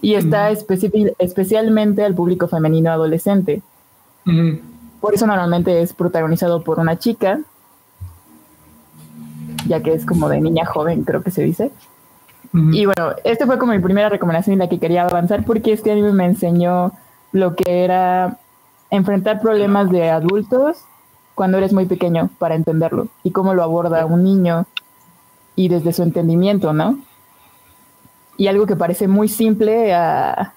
y 0.00 0.14
está 0.14 0.50
especi- 0.52 1.12
especialmente 1.18 2.04
al 2.04 2.14
público 2.14 2.46
femenino 2.46 2.92
adolescente. 2.92 3.62
Por 5.00 5.14
eso 5.14 5.26
normalmente 5.26 5.82
es 5.82 5.92
protagonizado 5.92 6.62
por 6.62 6.78
una 6.78 6.96
chica, 6.96 7.40
ya 9.66 9.82
que 9.82 9.92
es 9.92 10.06
como 10.06 10.28
de 10.28 10.40
niña 10.40 10.64
joven, 10.66 11.02
creo 11.02 11.22
que 11.22 11.32
se 11.32 11.42
dice. 11.42 11.72
Y 12.72 12.84
bueno, 12.84 13.14
este 13.24 13.46
fue 13.46 13.58
como 13.58 13.72
mi 13.72 13.80
primera 13.80 14.08
recomendación 14.08 14.52
en 14.52 14.58
la 14.60 14.68
que 14.68 14.78
quería 14.78 15.04
avanzar 15.04 15.44
porque 15.44 15.72
este 15.72 15.90
anime 15.90 16.12
me 16.12 16.26
enseñó 16.26 16.92
lo 17.32 17.56
que 17.56 17.82
era 17.82 18.38
enfrentar 18.92 19.40
problemas 19.40 19.90
de 19.90 20.10
adultos 20.10 20.84
cuando 21.34 21.56
eres 21.56 21.72
muy 21.72 21.86
pequeño 21.86 22.28
para 22.38 22.54
entenderlo 22.54 23.08
y 23.24 23.30
cómo 23.30 23.54
lo 23.54 23.62
aborda 23.62 24.04
un 24.04 24.22
niño 24.22 24.66
y 25.56 25.68
desde 25.68 25.94
su 25.94 26.02
entendimiento, 26.02 26.74
¿no? 26.74 26.98
Y 28.36 28.48
algo 28.48 28.66
que 28.66 28.76
parece 28.76 29.08
muy 29.08 29.28
simple 29.28 29.94
a, 29.94 30.52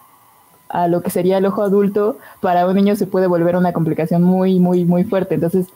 a 0.68 0.88
lo 0.90 1.02
que 1.02 1.12
sería 1.12 1.38
el 1.38 1.46
ojo 1.46 1.64
adulto, 1.64 2.18
para 2.42 2.68
un 2.68 2.76
niño 2.76 2.98
se 2.98 3.08
puede 3.08 3.28
volver 3.28 3.56
una 3.56 3.72
complicación 3.72 4.22
muy, 4.22 4.60
muy, 4.60 4.84
muy 4.84 5.06
fuerte. 5.06 5.36
Entonces, 5.36 5.68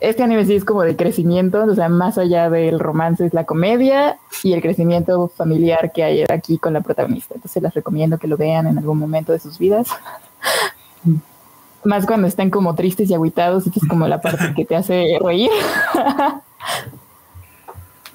este 0.00 0.24
anime 0.24 0.46
sí 0.46 0.56
es 0.56 0.64
como 0.64 0.82
de 0.82 0.96
crecimiento, 0.96 1.64
o 1.64 1.74
sea, 1.76 1.88
más 1.88 2.18
allá 2.18 2.50
del 2.50 2.80
romance 2.80 3.24
es 3.24 3.34
la 3.34 3.44
comedia 3.44 4.18
y 4.42 4.52
el 4.52 4.62
crecimiento 4.62 5.28
familiar 5.28 5.92
que 5.92 6.02
hay 6.02 6.24
aquí 6.28 6.58
con 6.58 6.72
la 6.72 6.80
protagonista. 6.80 7.34
Entonces 7.36 7.62
les 7.62 7.74
recomiendo 7.74 8.18
que 8.18 8.26
lo 8.26 8.36
vean 8.36 8.66
en 8.66 8.78
algún 8.78 8.98
momento 8.98 9.30
de 9.30 9.38
sus 9.38 9.58
vidas. 9.58 9.88
más 11.84 12.06
cuando 12.06 12.26
están 12.26 12.50
como 12.50 12.74
tristes 12.74 13.10
y 13.10 13.14
aguitados, 13.14 13.64
que 13.64 13.78
es 13.78 13.88
como 13.88 14.06
la 14.08 14.20
parte 14.20 14.52
que 14.54 14.64
te 14.64 14.76
hace 14.76 15.18
reír. 15.20 15.50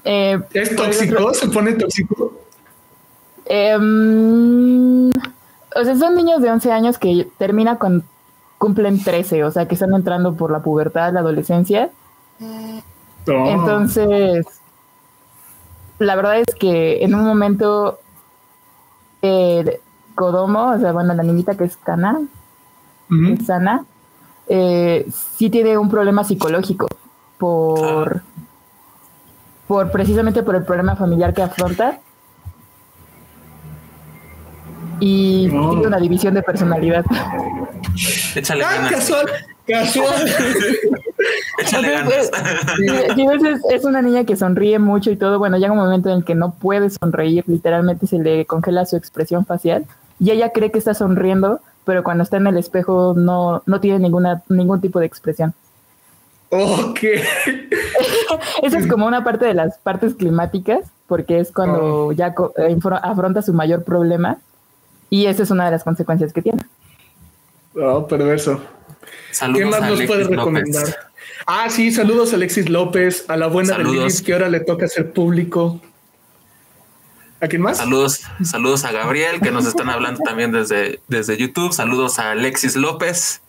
Eh, 0.05 0.38
¿Es 0.53 0.75
tóxico? 0.75 1.34
¿Se 1.34 1.48
pone 1.48 1.72
tóxico? 1.72 2.34
Em, 3.46 5.10
o 5.10 5.84
sea, 5.84 5.96
son 5.98 6.15
niños 6.15 6.41
de 6.41 6.51
11 6.51 6.72
años 6.74 6.98
que 6.98 7.29
termina 7.38 7.77
con 7.77 8.03
cumplen 8.58 9.03
13, 9.03 9.43
o 9.43 9.51
sea, 9.51 9.67
que 9.67 9.75
están 9.75 9.93
entrando 9.93 10.36
por 10.36 10.51
la 10.51 10.62
pubertad, 10.62 11.13
la 11.13 11.22
adolescencia. 11.22 11.89
Oh. 12.41 12.82
Entonces, 13.27 14.46
la 16.00 16.15
verdad 16.15 16.39
es 16.39 16.55
que 16.55 17.03
en 17.03 17.15
un 17.15 17.25
momento 17.25 18.00
eh, 19.22 19.79
Kodomo, 20.15 20.72
o 20.72 20.79
sea, 20.79 20.91
bueno, 20.91 21.13
la 21.13 21.24
niñita 21.24 21.55
que 21.55 21.65
es 21.65 21.77
Kana, 21.77 22.22
sana, 23.45 23.86
eh, 24.48 25.07
sí 25.36 25.50
tiene 25.50 25.77
un 25.77 25.89
problema 25.89 26.24
psicológico 26.24 26.88
por, 27.38 28.22
por 29.67 29.91
precisamente 29.91 30.43
por 30.43 30.55
el 30.55 30.63
problema 30.63 30.95
familiar 30.95 31.33
que 31.33 31.41
afronta 31.41 32.00
y 35.00 35.50
tiene 35.50 35.88
una 35.88 36.00
división 36.00 36.33
de 36.33 36.43
personalidad. 36.43 37.05
Échale 38.36 38.63
ah, 38.63 38.88
casual, 38.89 39.25
casual. 39.67 40.25
Échale 41.60 41.91
ganas. 41.91 42.31
Es, 43.17 43.62
es 43.69 43.86
una 43.86 44.01
niña 44.01 44.24
que 44.24 44.36
sonríe 44.36 44.79
mucho 44.79 45.12
y 45.12 45.15
todo. 45.17 45.39
Bueno, 45.39 45.57
llega 45.57 45.72
un 45.72 45.77
momento 45.77 46.10
en 46.10 46.17
el 46.17 46.25
que 46.25 46.36
no 46.36 46.53
puede 46.53 46.89
sonreír, 46.89 47.43
literalmente 47.48 48.07
se 48.07 48.17
le 48.17 48.45
congela 48.45 48.86
su 48.86 48.95
expresión 48.95 49.45
facial 49.45 49.86
y 50.19 50.31
ella 50.31 50.51
cree 50.51 50.72
que 50.72 50.79
está 50.79 50.93
sonriendo, 50.93 51.60
pero 51.85 52.03
cuando 52.03 52.23
está 52.23 52.37
en 52.37 52.47
el 52.47 52.57
espejo 52.57 53.13
no, 53.15 53.63
no 53.65 53.79
tiene 53.79 53.99
ninguna, 53.99 54.43
ningún 54.49 54.81
tipo 54.81 54.99
de 54.99 55.05
expresión. 55.05 55.53
Ok. 56.49 56.99
Esa 58.61 58.77
es 58.77 58.87
como 58.87 59.07
una 59.07 59.23
parte 59.23 59.45
de 59.45 59.53
las 59.53 59.77
partes 59.79 60.13
climáticas, 60.13 60.85
porque 61.07 61.39
es 61.39 61.51
cuando 61.51 62.07
oh. 62.07 62.11
ya 62.11 62.33
eh, 62.57 62.77
afronta 63.01 63.41
su 63.41 63.53
mayor 63.53 63.83
problema 63.83 64.37
y 65.09 65.27
esa 65.27 65.43
es 65.43 65.51
una 65.51 65.65
de 65.65 65.71
las 65.71 65.83
consecuencias 65.83 66.33
que 66.33 66.41
tiene. 66.41 66.63
Oh, 67.75 68.07
perverso. 68.07 68.61
Saludos 69.31 69.59
¿Qué 69.59 69.65
más 69.65 69.89
nos 69.89 70.01
puedes 70.03 70.27
recomendar? 70.27 70.85
Ah, 71.45 71.69
sí, 71.69 71.91
saludos 71.91 72.33
a 72.33 72.35
Alexis 72.35 72.69
López, 72.69 73.25
a 73.27 73.37
la 73.37 73.47
buena 73.47 73.77
de 73.77 73.83
Lilith, 73.83 74.23
que 74.23 74.33
ahora 74.33 74.49
le 74.49 74.59
toca 74.61 74.87
ser 74.87 75.11
público. 75.11 75.81
¿A 77.43 77.47
quién 77.50 77.62
más? 77.62 77.75
Saludos, 77.75 78.21
saludos 78.41 78.85
a 78.85 78.93
Gabriel, 78.93 79.41
que 79.41 79.51
nos 79.51 79.65
están 79.65 79.89
hablando 79.89 80.21
también 80.23 80.53
desde, 80.53 81.01
desde 81.09 81.35
YouTube. 81.35 81.73
Saludos 81.73 82.17
a 82.17 82.31
Alexis 82.31 82.77
López, 82.77 83.41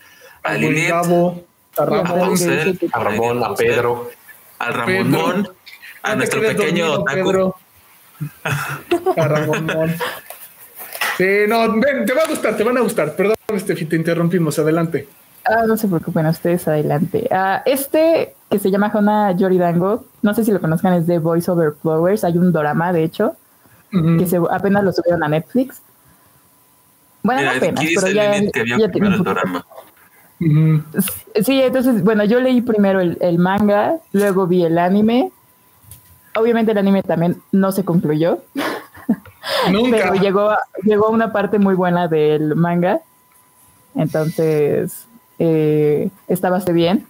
a, 0.43 0.55
Lilith, 0.55 0.91
a 0.91 1.03
Ramón, 1.05 1.43
a, 2.93 2.99
Ramón, 2.99 3.45
a 3.45 3.55
Pedro, 3.55 4.11
al 4.59 4.75
Ramón, 4.75 5.49
a 6.03 6.17
nuestro 6.17 6.41
pequeño 6.41 7.05
Pedro. 7.05 7.55
A 9.17 9.29
Ramón. 9.29 9.69
Sí, 11.17 11.29
no, 11.47 11.75
ven, 11.75 12.05
te 12.05 12.15
va 12.15 12.23
a 12.23 12.29
gustar, 12.29 12.57
te 12.57 12.65
van 12.65 12.77
a 12.77 12.81
gustar. 12.81 13.15
Perdón, 13.15 13.37
Steffi, 13.57 13.85
te 13.85 13.95
interrumpimos. 13.95 14.59
Adelante. 14.59 15.07
Ah, 15.45 15.67
no 15.69 15.77
se 15.77 15.87
preocupen, 15.87 16.27
ustedes 16.27 16.67
adelante. 16.67 17.29
Ah, 17.31 17.63
este 17.65 18.35
que 18.51 18.59
se 18.59 18.73
llama 18.73 18.91
Hona 18.93 19.31
Yoridango, 19.37 20.05
no 20.23 20.35
sé 20.35 20.43
si 20.43 20.51
lo 20.51 20.61
conozcan, 20.61 20.95
es 20.95 21.07
de 21.07 21.21
Voice 21.21 21.49
Over 21.49 21.75
Flowers. 21.81 22.25
Hay 22.25 22.37
un 22.37 22.51
drama, 22.51 22.93
de 22.93 23.05
hecho, 23.05 23.37
que 24.19 24.27
se, 24.27 24.41
apenas 24.51 24.85
lo 24.85 24.93
subieron 24.93 25.23
a 25.23 25.29
Netflix. 25.29 25.81
Bueno, 27.23 27.43
no 27.43 27.51
apenas, 27.57 27.85
pero 27.95 28.09
ya, 28.13 28.41
ya 28.79 28.91
tiene 28.91 29.09
un 29.09 29.23
drama. 29.23 29.65
Sí, 31.43 31.63
entonces, 31.63 32.03
bueno, 32.03 32.25
yo 32.25 32.41
leí 32.41 32.61
primero 32.61 33.01
el, 33.01 33.17
el, 33.21 33.39
manga, 33.39 33.97
luego 34.13 34.47
vi 34.47 34.65
el 34.65 34.79
anime. 34.79 35.33
Obviamente 36.37 36.73
el 36.73 36.79
anime 36.79 37.03
también 37.03 37.41
no 37.53 37.73
se 37.73 37.85
concluyó. 37.85 38.43
Pero 39.91 40.15
llegó, 40.15 40.57
llegó 40.83 41.09
una 41.11 41.33
parte 41.33 41.59
muy 41.59 41.75
buena 41.75 42.09
del 42.09 42.55
manga. 42.57 43.01
Entonces, 43.95 45.07
eh, 45.39 46.11
está 46.29 46.51
bastante 46.51 46.73
bien. 46.73 47.07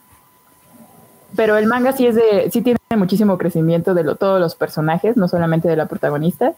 Pero 1.36 1.56
el 1.56 1.66
manga 1.66 1.92
sí 1.92 2.06
es 2.06 2.14
de, 2.14 2.50
sí 2.52 2.62
tiene 2.62 2.78
muchísimo 2.96 3.38
crecimiento 3.38 3.94
de 3.94 4.04
todos 4.14 4.40
los 4.40 4.54
personajes, 4.54 5.16
no 5.16 5.26
solamente 5.26 5.68
de 5.68 5.76
la 5.76 5.86
protagonista. 5.86 6.54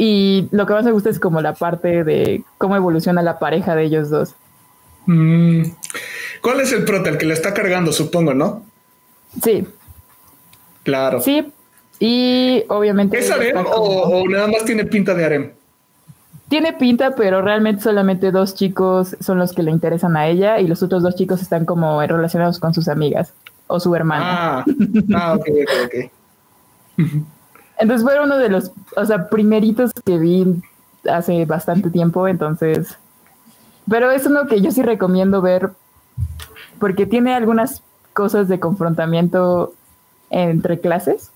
Y 0.00 0.48
lo 0.52 0.64
que 0.64 0.74
más 0.74 0.84
me 0.84 0.92
gusta 0.92 1.10
es 1.10 1.18
como 1.18 1.40
la 1.40 1.54
parte 1.54 2.04
de 2.04 2.44
cómo 2.56 2.76
evoluciona 2.76 3.20
la 3.20 3.40
pareja 3.40 3.74
de 3.74 3.82
ellos 3.82 4.10
dos. 4.10 4.36
Mm. 5.06 5.64
¿Cuál 6.40 6.60
es 6.60 6.72
el 6.72 6.84
prota? 6.84 7.10
El 7.10 7.18
que 7.18 7.26
le 7.26 7.34
está 7.34 7.52
cargando, 7.52 7.92
supongo, 7.92 8.32
¿no? 8.32 8.62
Sí. 9.42 9.66
Claro. 10.84 11.20
Sí, 11.20 11.52
y 11.98 12.62
obviamente... 12.68 13.18
¿Es 13.18 13.28
harem 13.28 13.56
o, 13.56 14.24
nada 14.28 14.46
más 14.46 14.64
tiene 14.64 14.84
pinta 14.84 15.14
de 15.14 15.24
harem? 15.24 15.50
Tiene 16.48 16.74
pinta, 16.74 17.16
pero 17.16 17.42
realmente 17.42 17.82
solamente 17.82 18.30
dos 18.30 18.54
chicos 18.54 19.16
son 19.18 19.38
los 19.38 19.52
que 19.52 19.64
le 19.64 19.72
interesan 19.72 20.16
a 20.16 20.28
ella 20.28 20.60
y 20.60 20.68
los 20.68 20.80
otros 20.80 21.02
dos 21.02 21.16
chicos 21.16 21.42
están 21.42 21.64
como 21.64 22.00
relacionados 22.00 22.60
con 22.60 22.72
sus 22.72 22.86
amigas 22.86 23.34
o 23.66 23.80
su 23.80 23.92
hermana. 23.96 24.60
Ah, 24.60 24.64
ah 25.16 25.34
ok, 25.34 25.48
ok, 25.48 26.08
ok. 26.98 27.24
Entonces 27.78 28.04
fue 28.04 28.22
uno 28.22 28.38
de 28.38 28.48
los, 28.48 28.72
o 28.96 29.04
sea, 29.04 29.28
primeritos 29.28 29.92
que 30.04 30.18
vi 30.18 30.46
hace 31.08 31.44
bastante 31.44 31.90
tiempo, 31.90 32.26
entonces... 32.28 32.98
Pero 33.88 34.10
es 34.10 34.26
uno 34.26 34.46
que 34.46 34.60
yo 34.60 34.70
sí 34.70 34.82
recomiendo 34.82 35.40
ver 35.40 35.70
porque 36.78 37.06
tiene 37.06 37.34
algunas 37.34 37.82
cosas 38.12 38.48
de 38.48 38.60
confrontamiento 38.60 39.72
entre 40.30 40.78
clases 40.80 41.30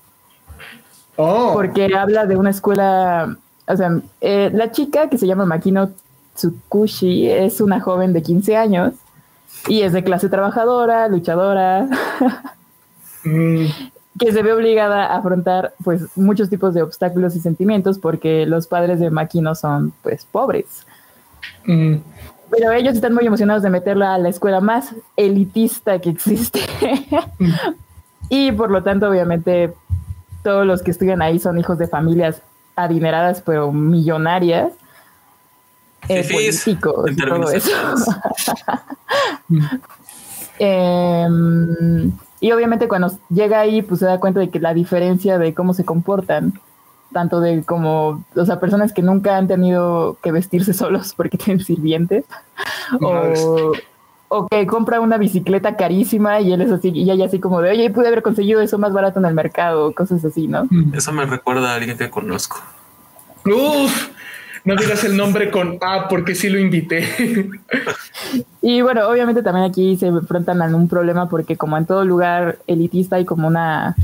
Oh. 1.15 1.51
Porque 1.53 1.93
habla 1.95 2.25
de 2.25 2.35
una 2.35 2.49
escuela, 2.49 3.37
o 3.67 3.77
sea, 3.77 4.01
eh, 4.21 4.49
la 4.53 4.71
chica 4.71 5.09
que 5.09 5.17
se 5.17 5.27
llama 5.27 5.45
Makino 5.45 5.91
Tsukushi 6.35 7.29
es 7.29 7.61
una 7.61 7.79
joven 7.79 8.13
de 8.13 8.23
15 8.23 8.57
años 8.57 8.93
y 9.67 9.81
es 9.81 9.93
de 9.93 10.03
clase 10.03 10.29
trabajadora, 10.29 11.07
luchadora, 11.07 11.87
mm. 13.23 13.65
Que 14.19 14.31
se 14.31 14.43
ve 14.43 14.53
obligada 14.53 15.05
a 15.05 15.17
afrontar 15.17 15.73
pues 15.83 16.03
muchos 16.15 16.49
tipos 16.49 16.73
de 16.73 16.81
obstáculos 16.81 17.35
y 17.35 17.39
sentimientos 17.39 17.97
porque 17.97 18.45
los 18.45 18.67
padres 18.67 18.99
de 18.99 19.09
Makino 19.09 19.55
son 19.55 19.93
pues 20.01 20.25
pobres. 20.25 20.85
Mm. 21.65 21.95
Pero 22.51 22.71
ellos 22.71 22.93
están 22.93 23.13
muy 23.13 23.25
emocionados 23.25 23.63
de 23.63 23.69
meterla 23.69 24.13
a 24.13 24.19
la 24.19 24.29
escuela 24.29 24.61
más 24.61 24.93
elitista 25.17 25.99
que 25.99 26.11
existe. 26.11 26.59
Mm. 27.39 27.51
y 28.29 28.51
por 28.51 28.69
lo 28.69 28.83
tanto, 28.83 29.09
obviamente, 29.09 29.73
todos 30.43 30.65
los 30.65 30.83
que 30.83 30.91
estudian 30.91 31.21
ahí 31.21 31.39
son 31.39 31.57
hijos 31.57 31.77
de 31.77 31.87
familias 31.87 32.41
adineradas 32.75 33.41
pero 33.41 33.71
millonarias. 33.71 34.73
Eh, 36.09 36.27
políticos 36.29 37.11
y 37.11 37.15
todo 37.15 37.51
eso. 37.51 37.71
Em, 40.59 42.11
y 42.43 42.51
obviamente 42.51 42.89
cuando 42.89 43.09
llega 43.29 43.61
ahí, 43.61 43.81
pues 43.81 44.01
se 44.01 44.05
da 44.05 44.19
cuenta 44.19 44.41
de 44.41 44.49
que 44.49 44.59
la 44.59 44.73
diferencia 44.73 45.37
de 45.37 45.53
cómo 45.53 45.73
se 45.73 45.85
comportan, 45.85 46.59
tanto 47.13 47.39
de 47.39 47.63
como, 47.63 48.25
o 48.35 48.45
sea, 48.45 48.59
personas 48.59 48.91
que 48.91 49.01
nunca 49.01 49.37
han 49.37 49.47
tenido 49.47 50.17
que 50.21 50.33
vestirse 50.33 50.73
solos 50.73 51.13
porque 51.15 51.37
tienen 51.37 51.63
sirvientes, 51.63 52.25
o, 52.99 53.71
o 54.27 54.47
que 54.49 54.67
compra 54.67 54.99
una 54.99 55.17
bicicleta 55.17 55.77
carísima 55.77 56.41
y 56.41 56.51
él 56.51 56.59
es 56.59 56.71
así, 56.73 56.89
y 56.89 57.09
ella 57.09 57.27
así 57.27 57.39
como 57.39 57.61
de, 57.61 57.69
oye, 57.69 57.89
pude 57.91 58.07
haber 58.07 58.21
conseguido 58.21 58.59
eso 58.59 58.77
más 58.77 58.91
barato 58.91 59.19
en 59.19 59.25
el 59.25 59.33
mercado, 59.33 59.93
cosas 59.93 60.25
así, 60.25 60.49
¿no? 60.49 60.65
Mm. 60.69 60.95
Eso 60.95 61.13
me 61.13 61.25
recuerda 61.25 61.71
a 61.71 61.75
alguien 61.75 61.97
que 61.97 62.09
conozco. 62.09 62.57
Uf, 63.45 64.09
no 64.65 64.75
digas 64.75 65.03
el 65.03 65.17
nombre 65.17 65.51
con 65.51 65.77
A 65.81 66.07
porque 66.07 66.35
sí 66.35 66.49
lo 66.49 66.59
invité. 66.59 67.07
y 68.61 68.81
bueno, 68.81 69.07
obviamente 69.09 69.43
también 69.43 69.65
aquí 69.65 69.97
se 69.97 70.07
enfrentan 70.07 70.61
a 70.61 70.75
un 70.75 70.87
problema 70.87 71.29
porque 71.29 71.57
como 71.57 71.77
en 71.77 71.85
todo 71.85 72.05
lugar 72.05 72.59
elitista 72.67 73.17
hay 73.17 73.25
como 73.25 73.47
una 73.47 73.95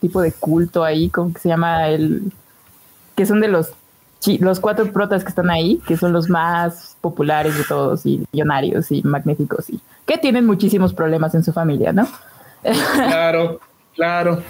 tipo 0.00 0.20
de 0.20 0.32
culto 0.32 0.84
ahí, 0.84 1.10
como 1.10 1.32
que 1.32 1.40
se 1.40 1.48
llama 1.48 1.88
el, 1.88 2.32
que 3.16 3.26
son 3.26 3.40
de 3.40 3.48
los 3.48 3.72
los 4.40 4.58
cuatro 4.58 4.92
protas 4.92 5.22
que 5.22 5.28
están 5.28 5.48
ahí, 5.48 5.80
que 5.86 5.96
son 5.96 6.12
los 6.12 6.28
más 6.28 6.96
populares 7.00 7.56
de 7.56 7.64
todos 7.64 8.04
y 8.04 8.26
millonarios 8.32 8.90
y 8.90 9.02
magníficos 9.04 9.70
y 9.70 9.80
que 10.06 10.18
tienen 10.18 10.44
muchísimos 10.44 10.92
problemas 10.92 11.34
en 11.34 11.44
su 11.44 11.52
familia, 11.52 11.92
¿no? 11.92 12.08
Claro, 12.94 13.60
claro. 13.94 14.42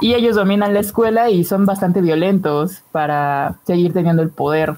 Y 0.00 0.14
ellos 0.14 0.36
dominan 0.36 0.74
la 0.74 0.80
escuela 0.80 1.30
y 1.30 1.44
son 1.44 1.66
bastante 1.66 2.00
violentos 2.00 2.82
para 2.92 3.56
seguir 3.64 3.92
teniendo 3.92 4.22
el 4.22 4.30
poder. 4.30 4.76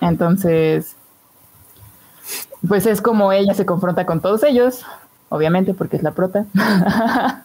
Entonces, 0.00 0.96
pues 2.66 2.86
es 2.86 3.00
como 3.00 3.32
ella 3.32 3.54
se 3.54 3.66
confronta 3.66 4.06
con 4.06 4.20
todos 4.20 4.42
ellos 4.42 4.84
obviamente, 5.32 5.74
porque 5.74 5.96
es 5.96 6.02
la 6.02 6.12
prota. 6.12 6.44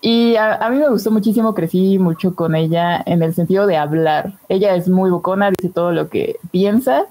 y 0.00 0.36
a, 0.36 0.68
mí 0.70 0.76
me 0.76 0.88
gustó 0.88 1.10
muchísimo, 1.10 1.54
crecí 1.54 1.98
mucho 1.98 2.34
con 2.34 2.54
ella 2.54 3.02
en 3.04 3.22
el 3.22 3.34
sentido 3.34 3.66
de 3.66 3.76
hablar. 3.76 4.34
Ella 4.48 4.74
es 4.76 4.88
muy 4.88 5.10
bocona, 5.10 5.50
dice 5.50 5.72
todo 5.72 5.90
lo 5.92 6.08
que 6.08 6.36
piensa 6.52 7.06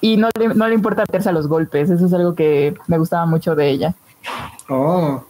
y 0.00 0.16
no 0.16 0.30
le, 0.36 0.48
no 0.48 0.66
le 0.66 0.74
importa 0.74 1.02
meterse 1.02 1.28
a 1.28 1.32
los 1.32 1.46
golpes. 1.46 1.90
Eso 1.90 2.06
es 2.06 2.12
algo 2.14 2.34
que 2.34 2.74
me 2.86 2.98
gustaba 2.98 3.26
mucho 3.26 3.54
de 3.54 3.68
ella. 3.68 3.94
Oh. 4.68 5.24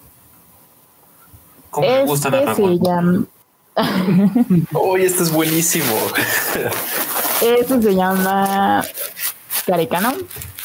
¿Cómo 1.70 1.86
me 1.86 2.04
gusta 2.04 2.30
la 2.30 2.54
se 2.54 2.78
llama... 2.78 3.24
Uy, 4.72 5.02
esto 5.02 5.22
es 5.22 5.32
buenísimo. 5.32 5.94
Este 7.40 7.80
se 7.80 7.94
llama 7.94 8.84
Carecano 9.66 10.12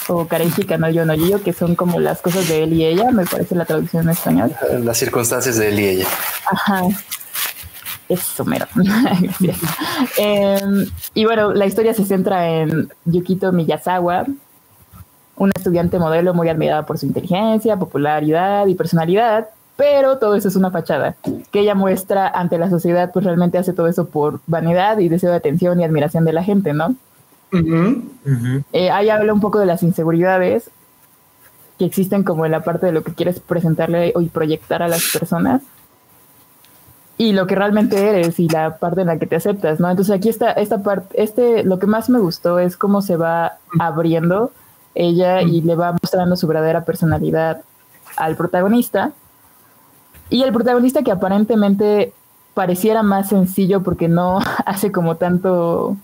o 0.08 0.28
Carejicano 0.28 0.90
yo 0.90 1.06
no 1.06 1.14
yo, 1.16 1.42
que 1.42 1.54
son 1.54 1.76
como 1.76 2.00
las 2.00 2.22
cosas 2.22 2.48
de 2.48 2.64
él 2.64 2.74
y 2.74 2.86
ella, 2.86 3.12
me 3.12 3.26
parece 3.26 3.56
la 3.56 3.66
traducción 3.66 4.04
en 4.04 4.10
español. 4.10 4.52
Las 4.84 4.98
circunstancias 4.98 5.58
de 5.58 5.70
él 5.70 5.80
y 5.80 5.88
ella. 5.88 6.08
Ajá. 6.52 6.82
Eso, 8.08 8.46
mero. 8.46 8.68
Em, 10.18 10.86
y 11.14 11.26
bueno, 11.26 11.54
la 11.54 11.66
historia 11.66 11.94
se 11.94 12.06
centra 12.06 12.50
en 12.50 12.90
Yukito 13.06 13.52
Miyazawa, 13.52 14.26
una 15.38 15.52
estudiante 15.56 15.98
modelo 15.98 16.34
muy 16.34 16.50
admirada 16.50 16.86
por 16.86 16.98
su 17.00 17.08
inteligencia, 17.08 17.78
popularidad 17.78 18.68
y 18.68 18.76
personalidad, 18.76 19.50
pero 19.76 20.18
todo 20.18 20.36
eso 20.36 20.48
es 20.48 20.56
una 20.56 20.72
fachada 20.72 21.16
que 21.52 21.60
ella 21.60 21.76
muestra 21.76 22.28
ante 22.28 22.58
la 22.58 22.70
sociedad, 22.70 23.12
pues 23.12 23.26
realmente 23.26 23.58
hace 23.58 23.74
todo 23.74 23.88
eso 23.88 24.08
por 24.08 24.40
vanidad 24.48 25.00
y 25.00 25.10
deseo 25.10 25.32
de 25.32 25.38
atención 25.38 25.80
y 25.80 25.84
admiración 25.84 26.26
de 26.26 26.34
la 26.34 26.44
gente, 26.44 26.74
¿no? 26.74 26.96
Eh, 28.74 28.90
ahí 28.90 29.10
habla 29.10 29.34
un 29.34 29.40
poco 29.40 29.60
de 29.60 29.66
las 29.66 29.84
inseguridades 29.84 30.70
que 31.78 31.86
existen 31.86 32.24
como 32.24 32.46
en 32.46 32.52
la 32.52 32.62
parte 32.62 32.86
de 32.86 32.92
lo 32.92 33.04
que 33.04 33.14
quieres 33.14 33.40
presentarle 33.40 34.14
y 34.20 34.26
proyectar 34.28 34.82
a 34.82 34.88
las 34.88 35.10
personas 35.12 35.62
y 37.18 37.34
lo 37.34 37.48
que 37.48 37.56
realmente 37.56 38.10
eres 38.10 38.40
y 38.40 38.50
la 38.50 38.78
parte 38.78 39.02
en 39.02 39.08
la 39.08 39.18
que 39.18 39.28
te 39.28 39.38
aceptas, 39.38 39.80
¿no? 39.80 39.90
Entonces 39.90 40.16
aquí 40.16 40.30
está 40.30 40.52
esta 40.52 40.84
parte, 40.84 41.22
este, 41.22 41.64
lo 41.64 41.80
que 41.80 41.88
más 41.88 42.10
me 42.10 42.20
gustó 42.20 42.60
es 42.60 42.76
cómo 42.76 43.02
se 43.02 43.16
va 43.16 43.58
abriendo 43.80 44.52
ella 44.96 45.42
y 45.42 45.62
le 45.62 45.76
va 45.76 45.94
mostrando 45.94 46.36
su 46.36 46.48
verdadera 46.48 46.84
personalidad 46.84 47.62
al 48.18 48.36
protagonista. 48.36 49.12
Y 50.30 50.44
el 50.44 50.52
protagonista 50.52 51.04
que 51.04 51.12
aparentemente 51.12 52.14
pareciera 52.54 53.04
más 53.04 53.30
sencillo 53.30 53.84
porque 53.84 54.08
no 54.08 54.40
hace 54.66 54.92
como 54.92 55.16
tanto 55.16 55.98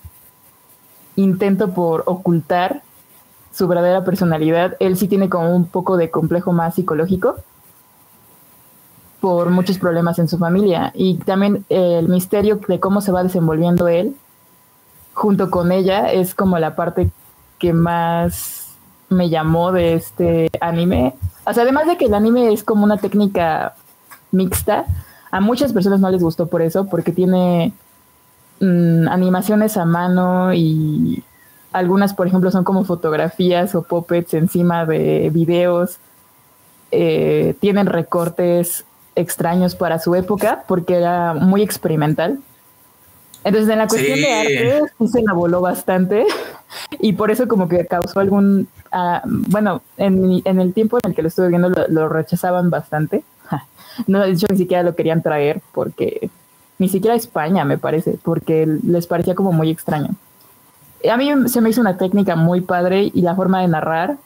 intento 1.16 1.72
por 1.72 2.04
ocultar 2.06 2.82
su 3.54 3.68
verdadera 3.68 4.06
personalidad, 4.06 4.78
él 4.80 4.98
sí 4.98 5.08
tiene 5.08 5.30
como 5.30 5.54
un 5.54 5.66
poco 5.66 5.98
de 5.98 6.10
complejo 6.10 6.54
más 6.54 6.76
psicológico 6.76 7.36
por 9.20 9.50
muchos 9.50 9.78
problemas 9.78 10.18
en 10.20 10.28
su 10.28 10.38
familia 10.38 10.92
y 10.96 11.16
también 11.18 11.66
el 11.70 12.08
misterio 12.08 12.60
de 12.68 12.80
cómo 12.80 13.02
se 13.02 13.12
va 13.12 13.24
desenvolviendo 13.24 13.88
él 13.88 14.16
junto 15.14 15.52
con 15.52 15.72
ella 15.72 16.12
es 16.12 16.34
como 16.34 16.58
la 16.58 16.76
parte 16.76 17.12
que 17.60 17.74
más 17.74 18.70
me 19.10 19.30
llamó 19.30 19.72
de 19.72 19.94
este 19.94 20.50
anime. 20.62 21.16
O 21.46 21.54
sea, 21.54 21.64
además 21.64 21.86
de 21.86 21.98
que 21.98 22.06
el 22.06 22.14
anime 22.14 22.52
es 22.54 22.64
como 22.64 22.84
una 22.84 22.98
técnica 22.98 23.76
mixta, 24.32 24.86
a 25.32 25.42
muchas 25.42 25.74
personas 25.74 26.00
no 26.00 26.10
les 26.10 26.22
gustó 26.22 26.48
por 26.48 26.62
eso, 26.62 26.88
porque 26.88 27.12
tiene 27.12 27.74
mm, 28.60 29.08
animaciones 29.08 29.78
a 29.78 29.86
mano 29.86 30.54
y 30.54 31.24
algunas, 31.72 32.14
por 32.14 32.28
ejemplo, 32.28 32.52
son 32.52 32.64
como 32.64 32.84
fotografías 32.84 33.76
o 33.76 33.84
puppets 33.84 34.34
encima 34.34 34.86
de 34.86 35.30
videos. 35.32 35.98
Eh, 36.92 37.56
tienen 37.62 37.86
recortes 37.86 38.84
extraños 39.16 39.76
para 39.76 40.00
su 40.00 40.16
época 40.16 40.64
porque 40.68 40.96
era 40.96 41.34
muy 41.34 41.62
experimental. 41.62 42.40
Entonces, 43.44 43.70
en 43.70 43.80
la 43.80 43.88
cuestión 43.88 44.20
de 44.20 44.34
arte, 44.34 44.82
sí 45.00 45.08
se 45.08 45.22
la 45.24 45.34
voló 45.34 45.62
bastante 45.62 46.26
y 47.00 47.14
por 47.14 47.32
eso 47.32 47.48
como 47.48 47.68
que 47.68 47.86
causó 47.86 48.20
algún... 48.20 48.68
Ah, 48.92 49.22
bueno, 49.26 49.82
en, 49.98 50.42
en, 50.44 50.60
el 50.60 50.74
tiempo 50.74 50.98
en 51.02 51.12
el 51.12 51.16
que 51.16 51.22
lo 51.22 51.30
estuve 51.30 51.48
viendo 51.48 51.70
lo, 51.70 52.10
rechazaban 52.10 52.70
bastante. 52.70 53.24
No, 54.08 54.20
de 54.20 54.32
hecho, 54.32 54.48
ni 54.50 54.58
siquiera 54.58 54.84
lo 54.84 54.96
querían 54.96 55.22
traer 55.22 55.62
porque... 55.74 56.30
Ni 56.80 56.90
siquiera 56.90 57.16
España, 57.16 57.64
me 57.64 57.78
parece, 57.78 58.18
porque 58.24 58.68
les 58.84 59.06
parecía 59.06 59.36
como 59.36 59.52
muy 59.52 59.70
extraño. 59.70 60.16
A 61.08 61.16
mí 61.16 61.32
se 61.48 61.62
me 61.62 61.70
hizo 61.70 61.80
una 61.80 61.98
técnica 61.98 62.36
muy 62.36 62.62
padre 62.62 63.12
y 63.14 63.22
la 63.22 63.36
forma 63.36 63.62
de 63.62 63.68
narrar 63.68 64.18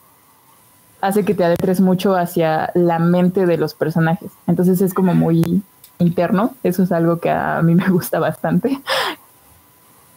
hace 1.01 1.23
que 1.25 1.33
te 1.33 1.43
adentres 1.43 1.81
mucho 1.81 2.15
hacia 2.15 2.71
la 2.73 2.99
mente 2.99 3.45
de 3.45 3.57
los 3.57 3.73
personajes. 3.73 4.31
Entonces 4.47 4.81
es 4.81 4.93
como 4.93 5.13
muy 5.13 5.63
interno. 5.99 6.55
Eso 6.63 6.83
es 6.83 6.91
algo 6.91 7.19
que 7.19 7.29
a 7.29 7.61
mí 7.61 7.75
me 7.75 7.89
gusta 7.89 8.19
bastante. 8.19 8.79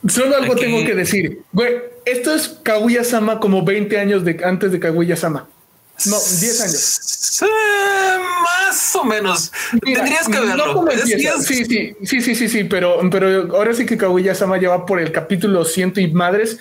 Solo 0.06 0.36
algo 0.36 0.54
tengo 0.54 0.84
que 0.84 0.94
decir. 0.94 1.42
Güey, 1.52 1.74
esto 2.04 2.34
es 2.34 2.48
Kaguya-sama 2.62 3.40
como 3.40 3.64
20 3.64 3.98
años 3.98 4.24
de, 4.24 4.40
antes 4.44 4.72
de 4.72 4.80
Kaguya-sama. 4.80 5.46
No, 6.06 6.16
10 6.16 6.60
años. 6.60 7.00
Más 8.68 8.96
o 8.96 9.04
menos. 9.04 9.52
Tendrías 9.82 10.28
que 10.28 10.40
verlo. 10.40 10.86
sí, 11.04 11.64
sí, 11.64 11.94
sí, 12.04 12.20
sí, 12.20 12.34
sí, 12.34 12.48
sí, 12.48 12.64
pero, 12.64 13.00
pero 13.10 13.56
ahora 13.56 13.74
sí 13.74 13.86
que 13.86 13.96
Kaguya-sama 13.96 14.58
lleva 14.58 14.86
por 14.86 15.00
el 15.00 15.12
capítulo 15.12 15.64
ciento 15.64 16.00
y 16.00 16.08
madres 16.08 16.58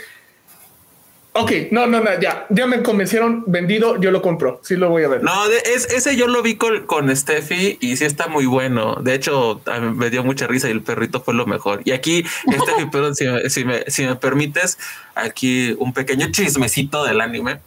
Ok, 1.39 1.51
no, 1.69 1.85
no, 1.85 1.99
no, 1.99 2.19
ya, 2.19 2.47
ya 2.49 2.65
me 2.65 2.81
convencieron, 2.81 3.43
vendido, 3.45 4.01
yo 4.01 4.09
lo 4.09 4.23
compro, 4.23 4.59
sí 4.63 4.75
lo 4.75 4.89
voy 4.89 5.03
a 5.03 5.07
ver. 5.07 5.23
No, 5.23 5.45
es, 5.45 5.85
ese 5.93 6.15
yo 6.15 6.27
lo 6.27 6.41
vi 6.41 6.55
con, 6.55 6.87
con 6.87 7.15
Steffi 7.15 7.77
y 7.79 7.95
sí 7.95 8.05
está 8.05 8.27
muy 8.27 8.47
bueno. 8.47 8.95
De 8.95 9.13
hecho, 9.13 9.61
me 9.93 10.09
dio 10.09 10.23
mucha 10.23 10.47
risa 10.47 10.67
y 10.67 10.71
el 10.71 10.81
perrito 10.81 11.21
fue 11.21 11.35
lo 11.35 11.45
mejor. 11.45 11.81
Y 11.85 11.91
aquí, 11.91 12.23
Steffi, 12.23 12.85
perdón, 12.91 13.15
si, 13.15 13.25
me, 13.65 13.83
si, 13.87 14.05
me, 14.05 14.15
permites, 14.15 14.79
aquí 15.13 15.75
un 15.77 15.93
pequeño 15.93 16.31
chismecito 16.31 17.03
del 17.03 17.21
anime. 17.21 17.59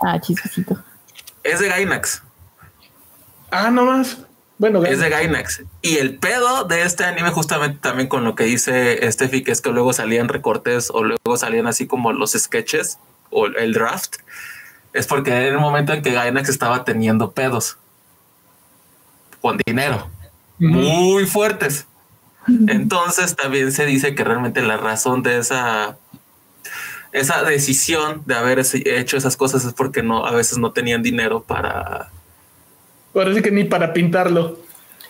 Ah, 0.00 0.20
chismecito. 0.20 0.78
Es 1.42 1.58
de 1.58 1.68
Gainax. 1.68 2.22
Ah, 3.50 3.70
no 3.70 3.86
más. 3.86 4.18
Bueno, 4.58 4.84
es 4.84 4.98
de 4.98 5.08
Gainax. 5.08 5.62
Y 5.82 5.98
el 5.98 6.18
pedo 6.18 6.64
de 6.64 6.82
este 6.82 7.04
anime, 7.04 7.30
justamente 7.30 7.78
también 7.80 8.08
con 8.08 8.24
lo 8.24 8.34
que 8.34 8.44
dice 8.44 8.98
Steffi, 9.10 9.44
que 9.44 9.52
es 9.52 9.60
que 9.60 9.70
luego 9.70 9.92
salían 9.92 10.28
recortes 10.28 10.90
o 10.90 11.04
luego 11.04 11.36
salían 11.36 11.68
así 11.68 11.86
como 11.86 12.12
los 12.12 12.32
sketches 12.32 12.98
o 13.30 13.46
el 13.46 13.72
draft, 13.72 14.16
es 14.92 15.06
porque 15.06 15.30
en 15.30 15.54
el 15.54 15.58
momento 15.58 15.92
en 15.92 16.02
que 16.02 16.12
Gainax 16.12 16.48
estaba 16.48 16.84
teniendo 16.84 17.30
pedos 17.30 17.76
con 19.40 19.58
dinero 19.64 20.10
muy 20.58 21.26
fuertes. 21.26 21.86
Entonces 22.46 23.36
también 23.36 23.72
se 23.72 23.86
dice 23.86 24.14
que 24.14 24.24
realmente 24.24 24.62
la 24.62 24.76
razón 24.76 25.22
de 25.22 25.38
esa 25.38 25.98
esa 27.12 27.42
decisión 27.42 28.22
de 28.26 28.34
haber 28.34 28.58
hecho 28.58 29.16
esas 29.16 29.36
cosas 29.36 29.64
es 29.64 29.72
porque 29.72 30.02
no 30.02 30.26
a 30.26 30.32
veces 30.32 30.58
no 30.58 30.72
tenían 30.72 31.02
dinero 31.02 31.42
para 31.42 32.10
Parece 33.18 33.42
que 33.42 33.50
ni 33.50 33.64
para 33.64 33.92
pintarlo. 33.92 34.58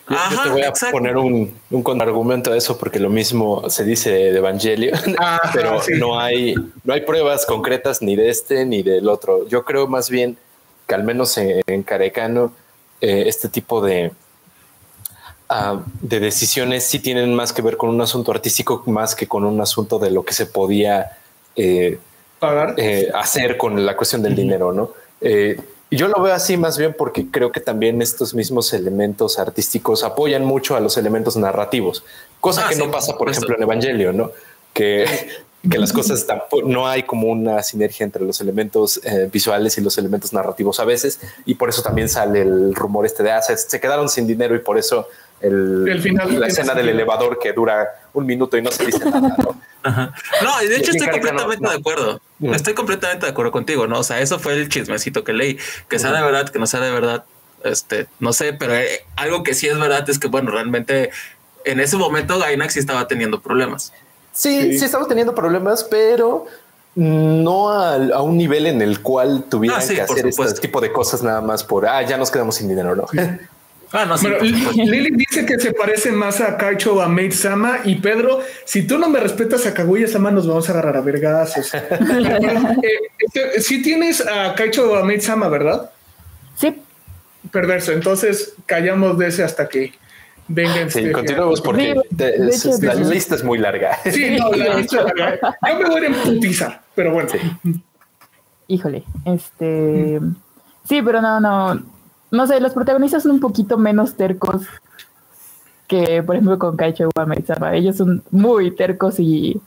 Yo 0.09 0.43
te 0.43 0.49
voy 0.49 0.63
a 0.63 0.73
poner 0.91 1.15
un, 1.15 1.53
un 1.69 1.83
contraargumento 1.83 2.51
a 2.51 2.57
eso 2.57 2.75
porque 2.75 2.97
lo 2.97 3.11
mismo 3.11 3.69
se 3.69 3.83
dice 3.83 4.09
de 4.09 4.35
Evangelio, 4.35 4.93
pero 5.53 5.79
no 5.99 6.19
hay 6.19 6.55
no 6.83 6.95
hay 6.95 7.01
pruebas 7.01 7.45
concretas 7.45 8.01
ni 8.01 8.15
de 8.15 8.29
este 8.29 8.65
ni 8.65 8.81
del 8.81 9.07
otro. 9.07 9.47
Yo 9.47 9.63
creo 9.63 9.85
más 9.85 10.09
bien 10.09 10.39
que 10.87 10.95
al 10.95 11.03
menos 11.03 11.37
en, 11.37 11.83
Carecano 11.83 12.51
eh, 12.99 13.25
este 13.27 13.47
tipo 13.47 13.79
de 13.79 14.11
ah, 15.47 15.79
de 16.01 16.19
decisiones 16.19 16.85
sí 16.85 16.97
tienen 16.97 17.35
más 17.35 17.53
que 17.53 17.61
ver 17.61 17.77
con 17.77 17.91
un 17.91 18.01
asunto 18.01 18.31
artístico 18.31 18.81
más 18.87 19.13
que 19.13 19.27
con 19.27 19.45
un 19.45 19.61
asunto 19.61 19.99
de 19.99 20.09
lo 20.09 20.25
que 20.25 20.33
se 20.33 20.47
podía 20.47 21.15
eh, 21.55 21.99
eh, 22.75 23.11
hacer 23.13 23.55
con 23.55 23.85
la 23.85 23.95
cuestión 23.95 24.23
del 24.23 24.35
dinero, 24.35 24.73
¿no? 24.73 24.93
Yo 25.91 26.07
lo 26.07 26.21
veo 26.21 26.33
así 26.33 26.57
más 26.57 26.77
bien 26.77 26.95
porque 26.97 27.27
creo 27.31 27.51
que 27.51 27.59
también 27.59 28.01
estos 28.01 28.33
mismos 28.33 28.73
elementos 28.73 29.39
artísticos 29.39 30.03
apoyan 30.03 30.45
mucho 30.45 30.75
a 30.75 30.79
los 30.79 30.97
elementos 30.97 31.35
narrativos, 31.35 32.03
cosa 32.39 32.65
ah, 32.65 32.69
que 32.69 32.75
no 32.75 32.91
pasa, 32.91 33.17
por 33.17 33.29
ejemplo, 33.29 33.55
en 33.55 33.63
Evangelio, 33.63 34.13
¿no? 34.13 34.31
Que, 34.73 35.05
que 35.69 35.77
las 35.77 35.91
cosas 35.91 36.25
no 36.63 36.87
hay 36.87 37.03
como 37.03 37.27
una 37.27 37.63
sinergia 37.63 38.03
entre 38.03 38.23
los 38.23 38.39
elementos 38.39 39.01
eh, 39.03 39.29
visuales 39.31 39.77
y 39.77 39.81
los 39.81 39.97
elementos 39.97 40.31
narrativos 40.31 40.79
a 40.79 40.85
veces, 40.85 41.19
y 41.45 41.55
por 41.55 41.69
eso 41.69 41.81
también 41.81 42.07
sale 42.07 42.41
el 42.41 42.75
rumor 42.75 43.05
este 43.05 43.23
de, 43.23 43.31
ah, 43.31 43.41
se 43.41 43.79
quedaron 43.79 44.09
sin 44.09 44.27
dinero 44.27 44.55
y 44.55 44.59
por 44.59 44.77
eso 44.77 45.07
el, 45.41 45.99
final, 46.01 46.39
la 46.39 46.47
escena 46.47 46.73
del 46.73 46.89
elevador 46.89 47.39
que 47.39 47.53
dura 47.53 47.87
un 48.13 48.25
minuto 48.25 48.57
y 48.57 48.61
no 48.61 48.71
se 48.71 48.85
dice 48.85 49.05
nada. 49.05 49.35
¿no? 49.37 49.55
No, 50.43 50.59
de 50.59 50.75
hecho 50.75 50.91
estoy 50.91 51.07
completamente 51.07 51.67
de 51.67 51.75
acuerdo. 51.75 52.19
Mm. 52.39 52.53
Estoy 52.53 52.73
completamente 52.73 53.25
de 53.25 53.31
acuerdo 53.31 53.51
contigo, 53.51 53.87
¿no? 53.87 53.99
O 53.99 54.03
sea, 54.03 54.19
eso 54.19 54.37
fue 54.37 54.53
el 54.53 54.67
chismecito 54.67 55.23
que 55.23 55.31
leí. 55.31 55.57
Que 55.87 55.99
sea 55.99 56.11
de 56.11 56.21
verdad, 56.21 56.49
que 56.49 56.59
no 56.59 56.67
sea 56.67 56.81
de 56.81 56.91
verdad, 56.91 57.23
este, 57.63 58.07
no 58.19 58.33
sé, 58.33 58.53
pero 58.53 58.75
eh, 58.75 59.05
algo 59.15 59.43
que 59.43 59.53
sí 59.53 59.67
es 59.67 59.79
verdad 59.79 60.09
es 60.09 60.19
que, 60.19 60.27
bueno, 60.27 60.51
realmente 60.51 61.11
en 61.65 61.79
ese 61.79 61.97
momento 61.97 62.37
Gainax 62.39 62.73
sí 62.73 62.79
estaba 62.79 63.07
teniendo 63.07 63.39
problemas. 63.41 63.93
Sí, 64.31 64.77
sí, 64.77 64.85
estaba 64.85 65.07
teniendo 65.07 65.33
problemas, 65.33 65.85
pero 65.85 66.45
no 66.95 67.69
a, 67.69 68.21
un 68.21 68.37
nivel 68.37 68.67
en 68.67 68.81
el 68.81 69.01
cual 69.01 69.45
tuvieran 69.49 69.81
ah, 69.81 69.87
que 69.87 70.01
hacer 70.01 70.27
este 70.27 70.53
tipo 70.61 70.81
de 70.81 70.91
cosas 70.91 71.23
nada 71.23 71.41
más 71.41 71.63
por, 71.63 71.87
ah, 71.87 72.01
ya 72.01 72.17
nos 72.17 72.31
quedamos 72.31 72.55
sin 72.55 72.67
dinero, 72.67 72.95
¿no? 72.95 73.05
Ah, 73.91 74.05
no, 74.05 74.15
Lili 74.75 75.15
dice 75.15 75.45
que 75.45 75.59
se 75.59 75.73
parece 75.73 76.11
más 76.11 76.41
a 76.41 76.57
Kaicho 76.57 77.01
a 77.01 77.07
Maid 77.07 77.31
Sama 77.33 77.79
y 77.83 77.95
Pedro, 77.95 78.39
si 78.63 78.85
tú 78.85 78.99
no 78.99 79.09
me 79.09 79.19
respetas 79.19 79.65
a 79.65 79.73
Kaguya 79.73 80.07
Sama 80.07 80.29
nos 80.29 80.47
vamos 80.47 80.69
a 80.69 80.73
agarrar 80.73 80.97
a 80.97 81.01
vergazos. 81.01 81.71
Eh, 82.81 82.99
este, 83.17 83.61
si 83.61 83.81
tienes 83.81 84.25
a 84.25 84.53
Kaicho 84.55 84.91
o 84.91 84.95
a 84.95 85.03
Maid 85.03 85.21
Sama, 85.21 85.49
¿verdad? 85.49 85.89
Sí. 86.55 86.75
Perverso, 87.51 87.91
entonces 87.91 88.53
callamos 88.65 89.17
de 89.17 89.27
ese 89.27 89.43
hasta 89.43 89.67
que 89.67 89.93
vengan. 90.47 90.91
Sí, 90.91 91.11
continuemos 91.11 91.61
porque 91.61 91.95
la 92.19 92.93
lista 92.93 93.35
es 93.35 93.43
muy 93.43 93.57
larga. 93.57 93.97
Sí, 94.11 94.37
no, 94.37 94.51
la 94.51 94.75
lista 94.75 94.99
es 94.99 95.05
larga. 95.05 95.57
Yo 95.67 95.79
me 95.79 95.89
voy 95.89 96.03
a 96.03 96.07
emputizar, 96.07 96.81
pero 96.95 97.11
bueno. 97.11 97.29
Híjole, 98.67 99.03
este... 99.25 100.19
Sí, 100.87 101.01
pero 101.01 101.21
no, 101.21 101.39
no 101.39 101.98
no 102.31 102.47
sé, 102.47 102.59
los 102.59 102.73
protagonistas 102.73 103.23
son 103.23 103.33
un 103.33 103.39
poquito 103.39 103.77
menos 103.77 104.15
tercos 104.15 104.63
que, 105.87 106.21
por 106.23 106.35
ejemplo, 106.35 106.59
con 106.59 106.77
Kaicho 106.77 107.09
Uematsu. 107.15 107.53
Ellos 107.73 107.97
son 107.97 108.23
muy 108.31 108.71
tercos 108.71 109.19
y 109.19 109.59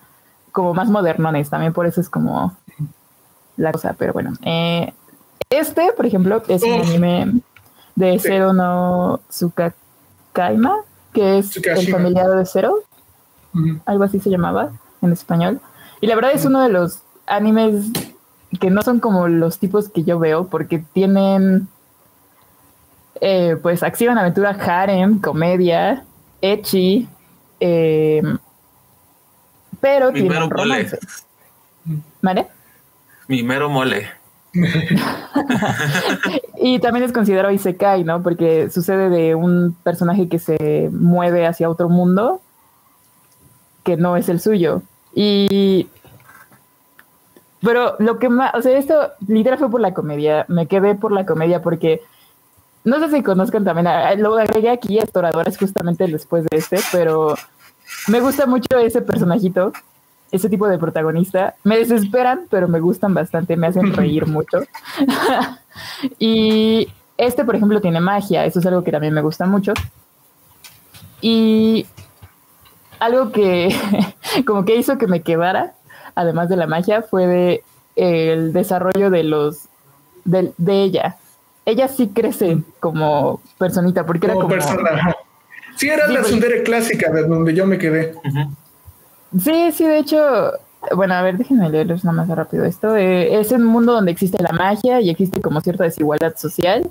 como 0.53 0.73
más 0.75 0.89
modernones, 0.89 1.51
también 1.51 1.73
por 1.73 1.87
eso 1.87 2.01
es 2.01 2.09
como 2.09 2.57
la 3.57 3.73
cosa, 3.73 3.95
pero 3.99 4.13
bueno. 4.13 4.33
Eh, 4.45 4.93
este, 5.51 5.93
por 5.93 6.07
ejemplo, 6.07 6.43
es 6.49 6.63
un 6.63 6.73
anime 6.73 7.41
de 7.97 8.19
Zero 8.19 8.53
no 8.53 9.21
Tsukakaima, 9.29 10.77
que 11.13 11.39
es 11.39 11.57
el 11.57 11.91
familiar 11.91 12.31
de 12.31 12.47
Zero, 12.47 12.77
algo 13.85 14.05
así 14.05 14.21
se 14.21 14.31
llamaba 14.31 14.71
en 15.03 15.13
español. 15.13 15.61
Y 16.01 16.07
la 16.07 16.15
verdad 16.15 16.33
es 16.33 16.45
uno 16.45 16.63
de 16.63 16.69
los 16.69 17.03
animes 17.27 17.87
que 18.61 18.71
no 18.71 18.83
son 18.83 19.01
como 19.01 19.29
los 19.29 19.59
tipos 19.59 19.89
que 19.89 20.05
yo 20.05 20.19
veo, 20.19 20.47
porque 20.47 20.79
tienen 20.93 21.69
eh, 23.25 23.57
pues 23.63 23.85
acción, 23.85 24.19
aventura, 24.19 24.51
harem, 24.51 25.21
comedia, 25.21 26.03
echi, 26.41 27.09
eh, 27.61 28.21
pero 29.81 30.11
Mi 30.11 30.23
tiene 30.23 30.41
mole. 30.41 30.91
¿Vale? 32.21 32.49
Mi 33.29 33.45
mero 33.45 33.71
mole. 33.71 34.09
y 36.61 36.81
también 36.81 37.05
es 37.05 37.13
considerado 37.13 37.55
Isekai, 37.55 38.03
¿no? 38.03 38.25
Porque 38.25 38.69
sucede 38.71 39.09
de 39.09 39.37
un 39.37 39.77
personaje 39.85 40.29
que 40.29 40.41
se 40.41 40.91
mueve 40.93 41.47
hacia 41.47 41.71
otro 41.71 41.89
mundo 41.89 42.43
que 43.85 43.97
no 43.97 44.17
es 44.17 44.29
el 44.29 44.41
suyo. 44.41 44.83
Y. 45.15 45.87
Pero 47.61 47.95
lo 48.01 48.19
que 48.19 48.29
más. 48.29 48.53
O 48.57 48.63
sea, 48.63 48.77
esto 48.77 49.13
literal 49.29 49.61
fue 49.61 49.71
por 49.71 49.81
la 49.81 49.95
comedia. 49.95 50.45
Me 50.49 50.67
quedé 50.67 50.97
por 50.97 51.13
la 51.13 51.25
comedia 51.25 51.63
porque 51.63 52.03
no 52.85 52.99
sé 52.99 53.17
si 53.17 53.23
conozcan 53.23 53.65
también, 53.65 53.89
lo 54.21 54.37
agregué 54.37 54.71
aquí 54.71 54.99
a 54.99 55.07
Toradores 55.07 55.57
justamente 55.57 56.07
después 56.07 56.45
de 56.45 56.59
este, 56.59 56.79
pero 56.91 57.35
me 58.09 58.21
gusta 58.21 58.47
mucho 58.47 58.79
ese 58.79 59.03
personajito, 59.03 59.73
ese 60.33 60.49
tipo 60.49 60.67
de 60.67 60.79
protagonista. 60.79 61.55
Me 61.63 61.79
desesperan, 61.79 62.47
pero 62.51 62.67
me 62.67 62.81
gustan 62.81 63.15
bastante, 63.15 63.57
me 63.57 63.69
hacen 63.69 63.93
reír 63.93 64.27
mucho. 64.29 64.61
y 66.19 66.89
este, 67.17 67.45
por 67.45 67.55
ejemplo, 67.55 67.81
tiene 67.81 68.01
magia, 68.01 68.45
eso 68.45 68.59
es 68.59 68.67
algo 68.67 68.83
que 68.83 68.91
también 68.91 69.15
me 69.15 69.23
gusta 69.23 69.47
mucho. 69.47 69.75
Y 71.21 71.87
algo 72.99 73.31
que 73.31 73.75
como 74.47 74.65
que 74.65 74.77
hizo 74.77 74.99
que 74.99 75.07
me 75.07 75.23
quedara, 75.23 75.75
además 76.17 76.49
de 76.49 76.57
la 76.57 76.67
magia, 76.67 77.03
fue 77.03 77.27
de 77.27 77.65
el 77.95 78.53
desarrollo 78.53 79.11
de 79.11 79.23
los 79.23 79.69
de, 80.25 80.53
de 80.57 80.83
ella, 80.83 81.17
ella 81.65 81.89
sí 81.89 82.09
crece 82.09 82.59
como 82.81 83.41
personita, 83.59 84.05
porque 84.05 84.27
era 84.27 84.35
como... 84.35 84.49
Persona. 84.49 85.17
Sí, 85.77 85.89
era 85.89 86.07
la 86.09 86.25
sundere 86.25 86.63
clásica 86.63 87.11
de 87.11 87.23
donde 87.23 87.55
yo 87.55 87.67
me 87.67 87.79
quedé. 87.79 88.15
Sí, 89.39 89.73
sí, 89.73 89.85
de 89.85 89.99
hecho, 89.99 90.53
bueno, 90.95 91.15
a 91.15 91.23
ver, 91.23 91.39
déjenme 91.39 91.71
leerles 91.71 92.05
nada 92.05 92.17
más 92.17 92.29
rápido 92.29 92.65
esto. 92.65 92.97
Eh, 92.97 93.41
es 93.41 93.53
un 93.53 93.65
mundo 93.65 93.93
donde 93.93 94.13
existe 94.13 94.43
la 94.43 94.53
magia 94.53 95.01
y 95.01 95.11
existe 95.11 95.41
como 95.41 95.61
cierta 95.61 95.85
desigualdad 95.85 96.37
social 96.37 96.91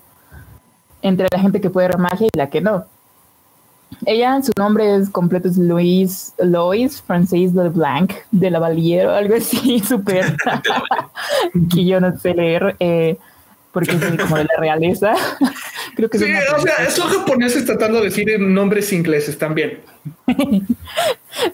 entre 1.01 1.27
la 1.31 1.39
gente 1.39 1.61
que 1.61 1.69
puede 1.69 1.87
ver 1.87 1.97
magia 1.97 2.27
y 2.31 2.37
la 2.37 2.49
que 2.49 2.61
no. 2.61 2.85
Ella, 4.05 4.41
su 4.41 4.51
nombre 4.57 4.95
es 4.95 5.09
completo 5.09 5.49
es 5.49 5.57
Luis, 5.57 6.33
Lois 6.39 7.01
Francis 7.01 7.53
Blanc 7.53 8.13
de 8.31 8.49
la 8.49 8.59
Valiero, 8.59 9.11
algo 9.11 9.35
así, 9.35 9.79
súper, 9.87 10.35
que 11.73 11.85
yo 11.85 11.99
no 11.99 12.17
sé 12.17 12.33
leer. 12.33 12.75
Eh, 12.79 13.17
porque 13.71 13.91
es 13.91 14.21
como 14.21 14.37
de 14.37 14.45
la 14.45 14.59
realeza. 14.59 15.13
Creo 15.95 16.09
que 16.09 16.19
sí, 16.19 16.25
o 16.55 16.59
sea, 16.59 16.89
son 16.89 17.09
japoneses 17.09 17.65
tratando 17.65 17.99
de 17.99 18.05
decir 18.05 18.39
nombres 18.39 18.91
ingleses 18.93 19.37
también. 19.37 19.79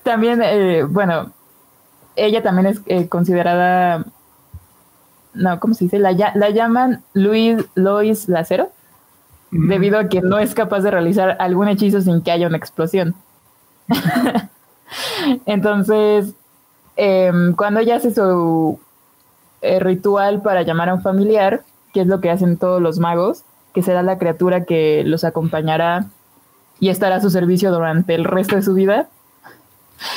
también, 0.04 0.42
eh, 0.44 0.84
bueno, 0.84 1.32
ella 2.16 2.42
también 2.42 2.68
es 2.68 2.82
eh, 2.88 3.08
considerada, 3.08 4.06
no, 5.34 5.60
¿cómo 5.60 5.74
se 5.74 5.86
dice? 5.86 6.00
La, 6.00 6.12
la 6.12 6.50
llaman 6.50 7.04
Luis 7.14 7.64
Lois 7.76 8.28
Lacero, 8.28 8.72
debido 9.52 10.00
a 10.00 10.10
que 10.10 10.22
no 10.22 10.40
es 10.40 10.54
capaz 10.54 10.82
de 10.82 10.92
realizar 10.92 11.38
algún 11.40 11.68
hechizo 11.68 12.02
sin 12.02 12.22
que 12.22 12.32
haya 12.32 12.48
una 12.48 12.58
explosión. 12.58 13.16
Entonces, 15.46 16.34
em, 16.96 17.54
cuando 17.56 17.80
ella 17.80 17.98
hace 17.98 18.14
su 18.14 18.80
eh, 19.62 19.80
ritual 19.80 20.42
para 20.42 20.64
llamar 20.64 20.90
a 20.90 20.96
un 20.96 21.02
familiar, 21.02 21.64
que 21.98 22.02
es 22.02 22.08
lo 22.08 22.22
que 22.22 22.30
hacen 22.30 22.58
todos 22.58 22.80
los 22.80 23.00
magos, 23.00 23.42
que 23.74 23.82
será 23.82 24.04
la 24.04 24.20
criatura 24.20 24.66
que 24.66 25.02
los 25.04 25.24
acompañará 25.24 26.06
y 26.80 26.90
estará 26.90 27.16
a 27.16 27.22
su 27.22 27.32
servicio 27.32 27.72
durante 27.72 28.14
el 28.14 28.24
resto 28.24 28.56
de 28.56 28.62
su 28.62 28.76
vida. 28.76 29.08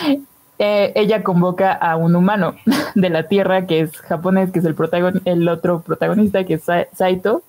Eh, 0.63 0.93
ella 0.95 1.23
convoca 1.23 1.73
a 1.73 1.97
un 1.97 2.15
humano 2.15 2.55
de 2.95 3.09
la 3.09 3.29
Tierra, 3.29 3.67
que 3.67 3.81
es 3.81 3.97
japonés, 3.97 4.51
que 4.51 4.59
es 4.59 4.65
el, 4.67 4.77
el 5.25 5.49
otro 5.49 5.81
protagonista, 5.81 6.45
que 6.45 6.53
es 6.53 6.65
Saito, 6.93 7.43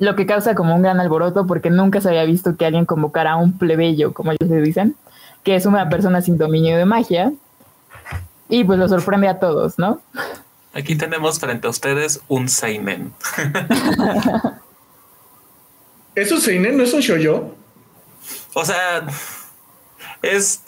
lo 0.00 0.16
que 0.16 0.26
causa 0.26 0.56
como 0.56 0.74
un 0.74 0.82
gran 0.82 0.98
alboroto 0.98 1.46
porque 1.46 1.70
nunca 1.70 2.00
se 2.00 2.08
había 2.08 2.24
visto 2.24 2.56
que 2.56 2.66
alguien 2.66 2.84
convocara 2.84 3.34
a 3.34 3.36
un 3.36 3.56
plebeyo, 3.56 4.12
como 4.12 4.32
ellos 4.32 4.50
le 4.50 4.60
dicen, 4.60 4.96
que 5.44 5.54
es 5.54 5.66
una 5.66 5.88
persona 5.88 6.20
sin 6.20 6.36
dominio 6.36 6.76
de 6.76 6.84
magia, 6.84 7.32
y 8.48 8.64
pues 8.64 8.80
lo 8.80 8.88
sorprende 8.88 9.28
a 9.28 9.38
todos, 9.38 9.78
¿no? 9.78 10.00
Aquí 10.72 10.96
tenemos 10.96 11.40
frente 11.40 11.66
a 11.66 11.70
ustedes 11.70 12.20
un 12.28 12.48
Seinen. 12.48 13.12
¿Es 16.14 16.30
un 16.30 16.40
Seinen? 16.40 16.76
¿No 16.76 16.84
es 16.84 16.92
un 16.92 17.00
shoyo? 17.00 17.54
O 18.54 18.64
sea, 18.64 19.06
es 20.22 20.62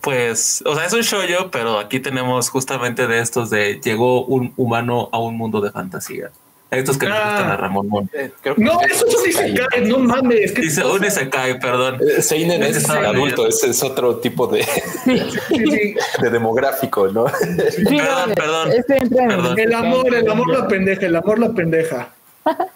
pues, 0.00 0.62
o 0.66 0.74
sea, 0.74 0.86
es 0.86 0.92
un 0.92 1.02
shoyo, 1.02 1.50
pero 1.50 1.78
aquí 1.78 2.00
tenemos 2.00 2.48
justamente 2.50 3.06
de 3.06 3.20
estos 3.20 3.50
de 3.50 3.80
llegó 3.82 4.24
un 4.24 4.52
humano 4.56 5.08
a 5.12 5.18
un 5.18 5.36
mundo 5.36 5.60
de 5.60 5.70
fantasía. 5.70 6.30
Estos 6.70 6.98
que 6.98 7.06
ah. 7.06 7.10
gustan 7.10 7.50
a 7.50 7.56
Ramón 7.56 8.10
eh, 8.12 8.30
no, 8.58 8.82
eso 8.82 9.06
es 9.06 9.16
un 9.16 9.28
Isekai, 9.28 9.88
no 9.88 9.98
mames. 10.00 10.54
Dice 10.54 10.84
un 10.84 11.02
Isekai, 11.02 11.58
perdón. 11.58 11.98
Eh, 12.00 12.20
Seinen 12.20 12.62
es 12.62 12.88
adulto, 12.90 13.46
ese 13.46 13.70
es 13.70 13.82
otro 13.82 14.16
tipo 14.16 14.46
de, 14.46 14.66
de 16.20 16.30
demográfico, 16.30 17.08
¿no? 17.08 17.24
perdón, 17.24 18.34
perdón, 18.34 18.70
perdón, 19.08 19.58
El 19.58 19.72
amor, 19.72 20.14
el 20.14 20.30
amor 20.30 20.50
la 20.50 20.68
pendeja, 20.68 21.06
el 21.06 21.16
amor 21.16 21.38
la 21.38 21.52
pendeja. 21.52 22.10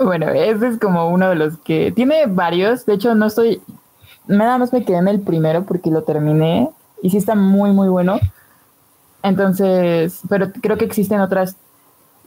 bueno, 0.00 0.30
ese 0.30 0.68
es 0.68 0.78
como 0.78 1.08
uno 1.08 1.30
de 1.30 1.36
los 1.36 1.58
que 1.58 1.92
tiene 1.92 2.26
varios. 2.26 2.84
De 2.84 2.94
hecho, 2.94 3.14
no 3.14 3.26
estoy. 3.26 3.62
Nada 4.26 4.58
más 4.58 4.72
me 4.72 4.84
quedé 4.84 4.96
en 4.96 5.08
el 5.08 5.20
primero 5.20 5.64
porque 5.64 5.90
lo 5.90 6.02
terminé 6.02 6.68
y 7.00 7.10
sí 7.10 7.18
está 7.18 7.36
muy, 7.36 7.70
muy 7.70 7.88
bueno. 7.88 8.18
Entonces, 9.24 10.20
pero 10.28 10.52
creo 10.52 10.76
que 10.76 10.84
existen 10.84 11.20
otras, 11.20 11.56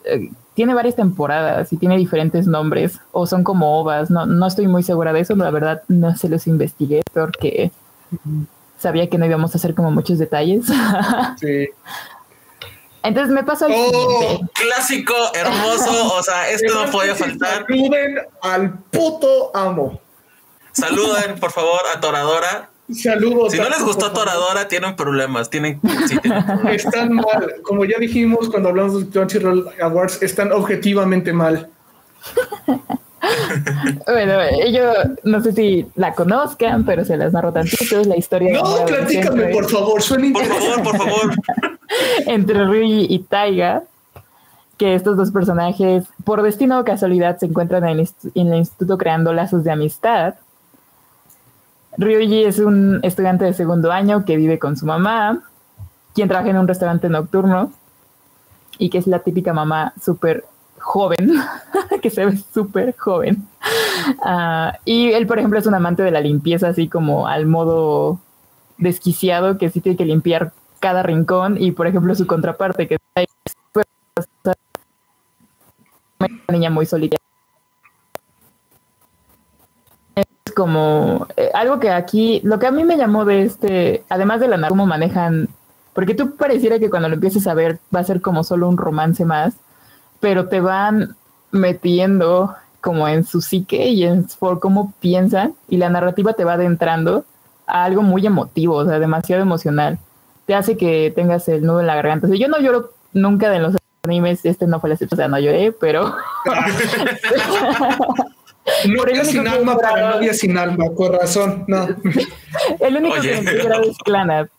eh, 0.03 0.31
tiene 0.55 0.73
varias 0.73 0.95
temporadas 0.95 1.71
y 1.71 1.77
tiene 1.77 1.95
diferentes 1.95 2.47
nombres 2.47 2.99
o 3.11 3.27
son 3.27 3.43
como 3.43 3.79
ovas, 3.79 4.09
no, 4.09 4.25
no 4.25 4.47
estoy 4.47 4.67
muy 4.67 4.81
segura 4.81 5.13
de 5.13 5.19
eso, 5.19 5.35
la 5.35 5.51
verdad 5.51 5.83
no 5.87 6.17
se 6.17 6.27
los 6.27 6.47
investigué 6.47 7.03
porque 7.13 7.71
sabía 8.79 9.07
que 9.07 9.19
no 9.19 9.27
íbamos 9.27 9.53
a 9.53 9.59
hacer 9.59 9.75
como 9.75 9.91
muchos 9.91 10.17
detalles. 10.17 10.65
sí. 11.39 11.67
Entonces 13.03 13.31
me 13.31 13.43
pasó 13.43 13.67
el 13.67 13.73
oh, 13.75 14.41
clásico, 14.53 15.13
hermoso, 15.35 16.15
o 16.15 16.23
sea, 16.23 16.49
esto 16.49 16.83
no 16.83 16.91
podía 16.91 17.13
faltar. 17.13 17.67
Saluden 17.67 18.17
al 18.41 18.79
puto 18.79 19.55
amo. 19.55 20.01
Saluden, 20.71 21.39
por 21.39 21.51
favor, 21.51 21.81
a 21.95 21.99
Toradora. 21.99 22.71
Saludos. 22.93 23.51
Si 23.51 23.59
no 23.59 23.69
les 23.69 23.83
gustó 23.83 24.11
Toradora, 24.11 24.67
tienen 24.67 24.95
problemas. 24.95 25.49
Tienen, 25.49 25.79
Están 26.71 27.13
mal. 27.13 27.55
Como 27.61 27.85
ya 27.85 27.97
dijimos 27.99 28.49
cuando 28.49 28.69
hablamos 28.69 29.05
de 29.05 29.09
Crunchyroll 29.11 29.69
Awards, 29.81 30.21
están 30.21 30.51
objetivamente 30.51 31.33
mal. 31.33 31.69
bueno, 34.05 34.33
yo 34.71 34.93
no 35.23 35.41
sé 35.41 35.51
si 35.51 35.85
la 35.95 36.13
conozcan, 36.13 36.85
pero 36.85 37.03
se 37.03 37.17
las 37.17 37.33
narro 37.33 37.51
tantito. 37.51 37.99
Es 37.99 38.07
la 38.07 38.17
historia. 38.17 38.53
No, 38.53 38.85
platícame, 38.85 39.47
por 39.47 39.69
favor, 39.69 40.01
suena 40.01 40.31
Por 40.33 40.45
favor, 40.45 40.83
por 40.83 40.97
favor. 40.97 41.35
entre 42.25 42.65
Ryuji 42.65 43.07
y 43.09 43.19
Taiga, 43.19 43.83
que 44.77 44.95
estos 44.95 45.17
dos 45.17 45.31
personajes, 45.31 46.05
por 46.23 46.41
destino 46.41 46.79
o 46.79 46.83
casualidad, 46.83 47.37
se 47.37 47.47
encuentran 47.47 47.83
en 47.87 47.99
el, 47.99 48.55
instituto 48.55 48.97
creando 48.97 49.33
lazos 49.33 49.63
de 49.63 49.71
amistad. 49.71 50.35
Ryuji 51.97 52.43
es 52.43 52.59
un 52.59 52.99
estudiante 53.03 53.45
de 53.45 53.53
segundo 53.53 53.91
año 53.91 54.23
que 54.25 54.37
vive 54.37 54.59
con 54.59 54.77
su 54.77 54.85
mamá, 54.85 55.41
quien 56.13 56.27
trabaja 56.27 56.49
en 56.49 56.57
un 56.57 56.67
restaurante 56.67 57.09
nocturno 57.09 57.71
y 58.77 58.89
que 58.89 58.99
es 58.99 59.07
la 59.07 59.19
típica 59.19 59.53
mamá 59.53 59.93
súper 60.01 60.45
joven, 60.79 61.33
que 62.01 62.09
se 62.09 62.25
ve 62.25 62.37
súper 62.53 62.95
joven. 62.97 63.47
Ah, 64.23 64.77
y 64.85 65.11
él, 65.11 65.27
por 65.27 65.39
ejemplo, 65.39 65.59
es 65.59 65.65
un 65.65 65.73
amante 65.73 66.03
de 66.03 66.11
la 66.11 66.21
limpieza, 66.21 66.69
así 66.69 66.87
como 66.87 67.27
al 67.27 67.45
modo 67.45 68.19
desquiciado, 68.77 69.57
que 69.57 69.69
sí 69.69 69.81
tiene 69.81 69.97
que 69.97 70.05
limpiar 70.05 70.53
cada 70.79 71.03
rincón. 71.03 71.57
Y, 71.59 71.71
por 71.71 71.87
ejemplo, 71.87 72.13
su 72.15 72.27
contraparte, 72.27 72.87
que 72.87 72.97
es 73.15 73.27
una 76.19 76.29
niña 76.49 76.69
muy 76.69 76.85
solitaria. 76.85 77.23
Es 80.15 80.25
como 80.57 81.27
eh, 81.37 81.51
algo 81.53 81.79
que 81.79 81.91
aquí, 81.91 82.41
lo 82.43 82.57
que 82.57 82.65
a 82.65 82.71
mí 82.71 82.83
me 82.83 82.97
llamó 82.97 83.25
de 83.25 83.43
este, 83.43 84.03
además 84.09 84.39
de 84.39 84.47
la 84.47 84.67
cómo 84.67 84.87
manejan, 84.87 85.49
porque 85.93 86.15
tú 86.15 86.35
pareciera 86.35 86.79
que 86.79 86.89
cuando 86.89 87.09
lo 87.09 87.13
empieces 87.13 87.45
a 87.45 87.53
ver 87.53 87.77
va 87.95 87.99
a 87.99 88.03
ser 88.03 88.21
como 88.21 88.43
solo 88.43 88.67
un 88.67 88.75
romance 88.75 89.23
más 89.23 89.53
pero 90.19 90.47
te 90.47 90.59
van 90.61 91.15
metiendo 91.51 92.55
como 92.81 93.07
en 93.07 93.23
su 93.23 93.41
psique 93.41 93.87
y 93.89 94.03
en 94.03 94.25
por 94.39 94.59
cómo 94.59 94.93
piensan 94.99 95.53
y 95.67 95.77
la 95.77 95.89
narrativa 95.89 96.33
te 96.33 96.43
va 96.43 96.53
adentrando 96.53 97.25
a 97.65 97.83
algo 97.83 98.01
muy 98.01 98.25
emotivo, 98.25 98.75
o 98.75 98.85
sea, 98.85 98.99
demasiado 98.99 99.41
emocional. 99.41 99.99
Te 100.45 100.55
hace 100.55 100.77
que 100.77 101.11
tengas 101.15 101.47
el 101.49 101.63
nudo 101.65 101.81
en 101.81 101.87
la 101.87 101.95
garganta. 101.95 102.27
O 102.27 102.29
sea, 102.29 102.39
yo 102.39 102.47
no 102.47 102.59
lloro 102.59 102.93
nunca 103.13 103.49
de 103.49 103.59
los 103.59 103.75
animes, 104.03 104.45
este 104.45 104.67
no 104.67 104.79
fue 104.79 104.89
la 104.89 104.95
excepción, 104.95 105.19
o 105.19 105.21
sea, 105.21 105.27
no 105.27 105.39
lloré, 105.39 105.73
pero... 105.73 106.15
Novia 108.85 109.23
sin 109.23 109.47
alma 109.47 109.77
para 109.77 110.11
novia 110.11 110.33
sin 110.33 110.57
alma, 110.57 110.85
corazón, 110.95 111.63
no. 111.67 111.87
el 112.79 112.97
único 112.97 113.21
que 113.21 113.41
me 113.41 113.53
llorado 113.53 113.83
es 113.83 113.97
Clanat. 113.99 114.49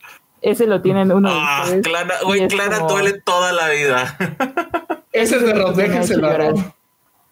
Ese 0.41 0.67
lo 0.67 0.81
tienen 0.81 1.11
uno 1.11 1.29
ah, 1.33 1.67
Clara, 1.83 2.15
güey, 2.25 2.47
Clara 2.47 2.79
duele 2.81 3.21
toda 3.25 3.53
la 3.53 3.69
vida. 3.71 4.17
Ese 5.13 5.37
es 5.37 5.43
de 5.43 5.53
Rob, 5.53 5.75
déjensela. 5.75 6.55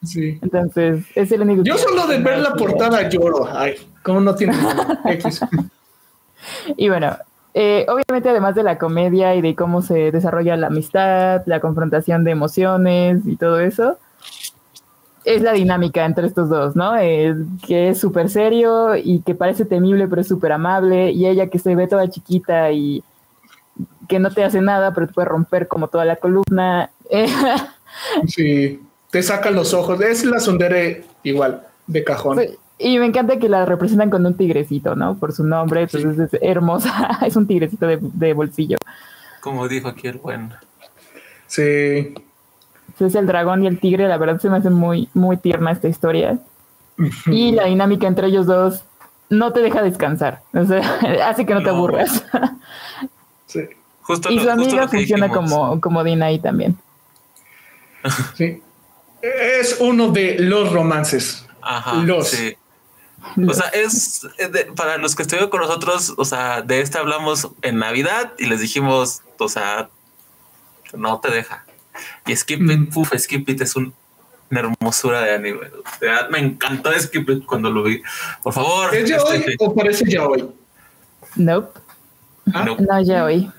Sí. 0.03 0.37
Entonces, 0.41 1.05
es 1.15 1.31
el 1.31 1.41
único. 1.41 1.63
Yo 1.63 1.77
solo 1.77 2.05
de 2.05 2.19
ver 2.19 2.39
la 2.39 2.53
portada 2.53 3.07
lloro. 3.09 3.47
Ay, 3.51 3.75
¿cómo 4.03 4.19
no 4.19 4.35
tiene 4.35 4.55
X? 5.05 5.41
y 6.75 6.89
bueno, 6.89 7.17
eh, 7.53 7.85
obviamente, 7.89 8.29
además 8.29 8.55
de 8.55 8.63
la 8.63 8.77
comedia 8.77 9.35
y 9.35 9.41
de 9.41 9.55
cómo 9.55 9.81
se 9.81 10.11
desarrolla 10.11 10.57
la 10.57 10.67
amistad, 10.67 11.43
la 11.45 11.59
confrontación 11.59 12.23
de 12.23 12.31
emociones 12.31 13.25
y 13.25 13.35
todo 13.37 13.59
eso, 13.59 13.97
es 15.27 15.41
la 15.41 15.51
dinámica 15.51 16.05
entre 16.05 16.25
estos 16.25 16.47
dos, 16.47 16.75
¿no? 16.77 16.97
Eh, 16.97 17.35
que 17.67 17.89
es 17.89 17.99
súper 17.99 18.29
serio 18.29 18.95
y 18.95 19.19
que 19.19 19.35
parece 19.35 19.65
temible, 19.65 20.07
pero 20.07 20.21
es 20.21 20.27
súper 20.27 20.53
amable, 20.53 21.11
y 21.11 21.27
ella 21.27 21.47
que 21.47 21.59
se 21.59 21.75
ve 21.75 21.85
toda 21.87 22.09
chiquita 22.09 22.71
y 22.71 23.03
que 24.07 24.19
no 24.19 24.31
te 24.31 24.45
hace 24.45 24.61
nada, 24.61 24.93
pero 24.93 25.07
te 25.07 25.13
puede 25.13 25.27
romper 25.27 25.67
como 25.67 25.89
toda 25.89 26.05
la 26.05 26.15
columna. 26.15 26.91
sí, 28.27 28.79
te 29.11 29.21
sacan 29.21 29.53
los 29.53 29.73
ojos. 29.73 29.99
Es 29.99 30.23
la 30.23 30.39
Sundere 30.39 31.03
igual, 31.23 31.61
de 31.87 32.05
cajón. 32.05 32.39
Y 32.79 32.97
me 32.97 33.05
encanta 33.05 33.37
que 33.37 33.49
la 33.49 33.65
representan 33.65 34.09
con 34.09 34.25
un 34.25 34.37
tigrecito, 34.37 34.95
¿no? 34.95 35.17
Por 35.17 35.33
su 35.33 35.43
nombre, 35.43 35.81
entonces 35.81 36.31
es 36.31 36.41
hermosa. 36.41 37.19
es 37.27 37.35
un 37.35 37.47
tigrecito 37.47 37.85
de, 37.85 38.33
bolsillo. 38.33 38.77
Como 39.41 39.67
dijo 39.67 39.89
aquí 39.89 40.07
el 40.07 40.19
buen. 40.19 40.53
Sí. 41.47 42.13
Es 42.99 43.15
el 43.15 43.27
dragón 43.27 43.63
y 43.63 43.67
el 43.67 43.79
tigre, 43.79 44.07
la 44.07 44.17
verdad 44.17 44.39
se 44.41 44.49
me 44.49 44.57
hace 44.57 44.69
muy, 44.69 45.09
muy 45.13 45.37
tierna 45.37 45.71
esta 45.71 45.87
historia. 45.87 46.39
y 47.27 47.51
la 47.51 47.65
dinámica 47.65 48.07
entre 48.07 48.27
ellos 48.27 48.47
dos 48.47 48.83
no 49.29 49.53
te 49.53 49.59
deja 49.61 49.81
descansar. 49.81 50.41
O 50.53 50.65
sea, 50.65 50.79
hace 51.27 51.45
que 51.45 51.53
no, 51.53 51.63
te 51.63 51.69
aburras. 51.69 52.23
sí. 53.45 53.61
y 54.29 54.39
su 54.39 54.49
amiga 54.49 54.87
funciona 54.87 55.29
como, 55.29 55.79
como 55.81 56.03
Dina 56.03 56.27
ahí 56.27 56.39
también. 56.39 56.77
Sí. 58.35 58.61
Es 59.21 59.77
uno 59.79 60.09
de 60.09 60.37
los 60.39 60.71
romances. 60.71 61.45
Ajá. 61.61 61.95
Los. 61.95 62.29
Sí. 62.29 62.55
O 63.47 63.53
sea, 63.53 63.67
es 63.69 64.27
para 64.75 64.97
los 64.97 65.15
que 65.15 65.23
estuvieron 65.23 65.49
con 65.49 65.59
nosotros, 65.59 66.13
o 66.17 66.23
sea, 66.23 66.61
de 66.61 66.81
este 66.81 66.97
hablamos 66.97 67.49
en 67.61 67.79
Navidad 67.79 68.33
y 68.37 68.45
les 68.45 68.61
dijimos, 68.61 69.21
o 69.37 69.49
sea, 69.49 69.89
no 70.93 71.19
te 71.19 71.29
deja. 71.31 71.65
Y 72.25 72.35
Skip 72.35 72.61
It, 72.61 72.95
mm. 72.95 73.17
Skip 73.17 73.49
It 73.49 73.61
es 73.61 73.75
una 73.75 73.91
hermosura 74.51 75.21
de 75.21 75.35
anime. 75.35 75.67
me 76.29 76.39
encantó 76.39 76.91
Skip 76.99 77.29
It 77.29 77.45
cuando 77.45 77.69
lo 77.69 77.83
vi. 77.83 78.01
Por 78.43 78.53
favor. 78.53 78.93
¿Es 78.95 79.09
ya 79.09 79.21
hoy 79.21 79.43
o 79.59 79.75
parece 79.75 80.09
ya 80.09 80.25
hoy? 80.25 80.49
Nope. 81.35 81.79
¿Ah? 82.53 82.65
No, 82.65 83.01
ya 83.01 83.25
hoy. 83.25 83.51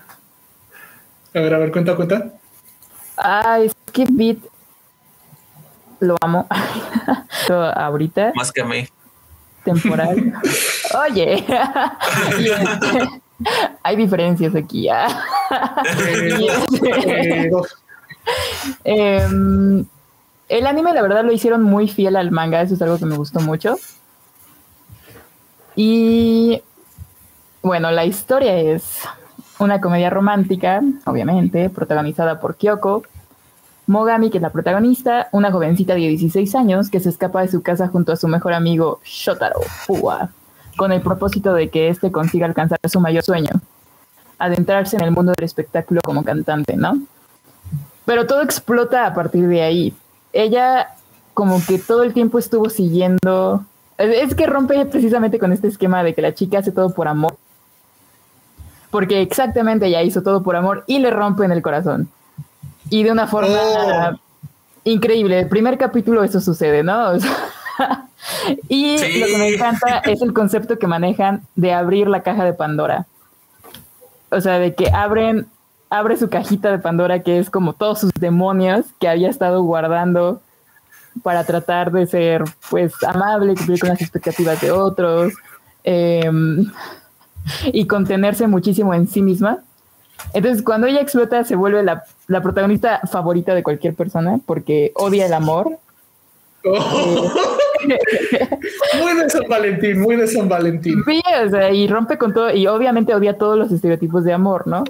A 1.35 1.41
ver, 1.41 1.55
a 1.55 1.59
ver, 1.59 1.71
cuenta, 1.71 1.95
cuenta. 1.95 2.33
Ay, 3.17 3.71
Skip 3.89 4.09
Beat. 4.13 4.39
Lo 6.01 6.17
amo. 6.21 6.47
ahorita. 7.49 8.33
Más 8.35 8.53
que 8.53 8.61
a 8.61 8.65
mí. 8.65 8.87
Temporal. 9.65 10.35
Oye. 11.11 11.45
Hay 13.83 13.97
diferencias 13.97 14.55
aquí. 14.55 14.89
¿ah? 14.89 15.09
Em, 18.85 19.85
el 20.49 20.67
anime, 20.67 20.95
la 20.95 21.03
verdad, 21.03 21.25
lo 21.25 21.33
hicieron 21.33 21.63
muy 21.63 21.89
fiel 21.89 22.17
al 22.17 22.31
manga. 22.31 22.63
Eso 22.63 22.75
es 22.75 22.83
algo 22.83 22.99
que 22.99 23.07
me 23.07 23.17
gustó 23.17 23.41
mucho. 23.41 23.77
Y 25.77 26.63
bueno, 27.63 27.91
la 27.91 28.05
historia 28.05 28.57
es 28.57 29.01
una 29.59 29.81
comedia 29.81 30.11
romántica, 30.11 30.83
obviamente, 31.05 31.71
protagonizada 31.71 32.41
por 32.41 32.57
Kyoko. 32.57 33.03
Mogami, 33.87 34.31
que 34.31 34.39
es 34.39 34.43
la 34.43 34.51
protagonista, 34.51 35.29
una 35.33 35.51
jovencita 35.51 35.95
de 35.95 36.01
16 36.01 36.55
años 36.55 36.91
que 36.91 37.01
se 37.01 37.09
escapa 37.09 37.41
de 37.41 37.49
su 37.49 37.63
casa 37.63 37.89
junto 37.89 38.13
a 38.13 38.17
su 38.17 38.29
mejor 38.29 38.53
amigo 38.53 39.01
Shotaro 39.03 39.61
Fuwa, 39.63 40.29
con 40.77 40.93
el 40.93 41.01
propósito 41.01 41.55
de 41.55 41.71
que 41.71 41.89
éste 41.89 42.13
consiga 42.13 42.45
alcanzar 42.45 42.79
su 42.87 43.01
mayor 43.01 43.25
sueño, 43.25 43.51
adentrarse 44.39 44.97
en 44.97 45.05
el 45.05 45.11
mundo 45.11 45.33
del 45.35 45.45
espectáculo 45.45 46.03
como 46.05 46.23
cantante, 46.23 46.77
¿no? 46.77 46.99
Pero 48.09 48.27
todo 48.27 48.43
explota 48.43 49.07
a 49.07 49.15
partir 49.15 49.47
de 49.47 49.63
ahí. 49.63 49.95
Ella 50.33 50.89
como 51.33 51.63
que 51.65 51.79
todo 51.79 52.03
el 52.03 52.13
tiempo 52.13 52.41
estuvo 52.41 52.69
siguiendo... 52.69 53.65
Es 53.97 54.35
que 54.35 54.47
rompe 54.47 54.85
precisamente 54.87 55.39
con 55.39 55.53
este 55.53 55.69
esquema 55.69 56.03
de 56.03 56.15
que 56.15 56.23
la 56.23 56.35
chica 56.35 56.59
hace 56.59 56.73
todo 56.73 56.93
por 56.93 57.07
amor 57.07 57.37
porque 58.91 59.21
exactamente 59.21 59.87
ella 59.87 60.03
hizo 60.03 60.23
todo 60.23 60.43
por 60.43 60.57
amor 60.57 60.85
y 60.87 60.99
le 60.99 61.11
rompen 61.11 61.53
el 61.53 61.63
corazón. 61.63 62.09
Y 62.91 63.03
de 63.03 63.13
una 63.13 63.27
forma 63.27 63.59
oh. 63.59 64.19
increíble. 64.85 65.41
El 65.41 65.49
primer 65.49 65.77
capítulo 65.77 66.25
eso 66.25 66.41
sucede, 66.41 66.83
¿no? 66.83 67.13
y 68.69 68.97
lo 68.97 69.27
que 69.27 69.39
me 69.39 69.55
encanta 69.55 69.99
es 69.99 70.23
el 70.23 70.33
concepto 70.33 70.79
que 70.79 70.87
manejan 70.87 71.43
de 71.55 71.75
abrir 71.75 72.09
la 72.09 72.23
caja 72.23 72.45
de 72.45 72.55
Pandora. 72.55 73.07
O 74.31 74.41
sea, 74.41 74.59
de 74.59 74.75
que 74.75 74.91
abren, 74.91 75.47
abre 75.91 76.17
su 76.17 76.29
cajita 76.29 76.71
de 76.71 76.79
Pandora, 76.79 77.23
que 77.23 77.39
es 77.39 77.51
como 77.51 77.73
todos 77.73 78.01
sus 78.01 78.11
demonios 78.19 78.87
que 79.01 79.09
había 79.09 79.29
estado 79.29 79.63
guardando 79.63 80.41
para 81.23 81.45
tratar 81.45 81.91
de 81.91 82.07
ser, 82.07 82.45
pues, 82.71 82.93
amable, 83.03 83.55
cumplir 83.55 83.81
con 83.81 83.89
las 83.89 84.01
expectativas 84.01 84.61
de 84.61 84.71
otros. 84.71 85.33
Eh, 85.85 86.31
y 87.73 87.87
contenerse 87.87 88.47
muchísimo 88.47 88.95
en 88.95 89.07
sí 89.09 89.23
misma. 89.23 89.59
Entonces, 90.33 90.63
cuando 90.63 90.87
ella 90.87 91.01
explota, 91.01 91.45
se 91.45 91.57
vuelve 91.57 91.83
la, 91.83 92.05
protagonista 92.43 93.01
favorita 93.11 93.55
de 93.55 93.63
cualquier 93.63 93.95
persona 93.95 94.39
porque 94.45 94.93
odia 94.95 95.27
el 95.27 95.33
amor. 95.33 95.79
Oh. 96.65 97.33
muy 99.01 99.15
de 99.15 99.31
San 99.31 99.49
Valentín, 99.49 100.01
muy 100.01 100.17
de 100.17 100.27
San 100.27 100.49
Valentín. 100.49 101.03
Sí, 101.07 101.23
o 101.47 101.51
sea, 101.51 101.71
y 101.71 101.87
rompe 101.87 102.19
con 102.19 102.35
todo, 102.35 102.53
y 102.53 102.67
obviamente 102.67 103.15
odia 103.15 103.39
todos 103.39 103.57
los 103.57 103.71
estereotipos 103.71 104.25
de 104.25 104.33
amor, 104.33 104.67
¿no? 104.67 104.85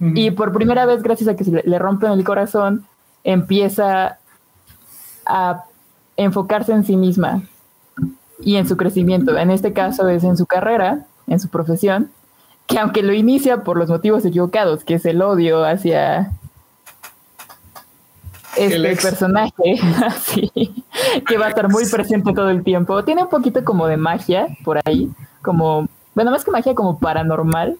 Y 0.00 0.30
por 0.30 0.52
primera 0.52 0.86
vez, 0.86 1.02
gracias 1.02 1.28
a 1.28 1.36
que 1.36 1.44
se 1.44 1.50
le, 1.50 1.62
le 1.64 1.78
rompen 1.78 2.12
el 2.12 2.22
corazón, 2.22 2.86
empieza 3.24 4.18
a 5.26 5.64
enfocarse 6.16 6.72
en 6.72 6.84
sí 6.84 6.96
misma 6.96 7.42
y 8.40 8.56
en 8.56 8.68
su 8.68 8.76
crecimiento. 8.76 9.36
En 9.36 9.50
este 9.50 9.72
caso 9.72 10.08
es 10.08 10.24
en 10.24 10.36
su 10.36 10.46
carrera, 10.46 11.06
en 11.26 11.40
su 11.40 11.48
profesión, 11.48 12.10
que 12.66 12.78
aunque 12.78 13.02
lo 13.02 13.12
inicia 13.12 13.64
por 13.64 13.76
los 13.76 13.88
motivos 13.88 14.24
equivocados, 14.24 14.84
que 14.84 14.94
es 14.94 15.06
el 15.06 15.22
odio 15.22 15.64
hacia 15.64 16.32
este 18.56 18.96
personaje, 18.96 19.80
así, 20.06 20.50
que 21.26 21.38
va 21.38 21.46
a 21.46 21.48
estar 21.50 21.68
muy 21.68 21.86
presente 21.86 22.32
todo 22.32 22.50
el 22.50 22.62
tiempo. 22.62 23.04
Tiene 23.04 23.22
un 23.22 23.28
poquito 23.28 23.64
como 23.64 23.86
de 23.86 23.96
magia 23.96 24.48
por 24.64 24.78
ahí, 24.84 25.10
como, 25.42 25.88
bueno, 26.14 26.30
más 26.30 26.44
que 26.44 26.50
magia, 26.50 26.74
como 26.74 26.98
paranormal. 26.98 27.78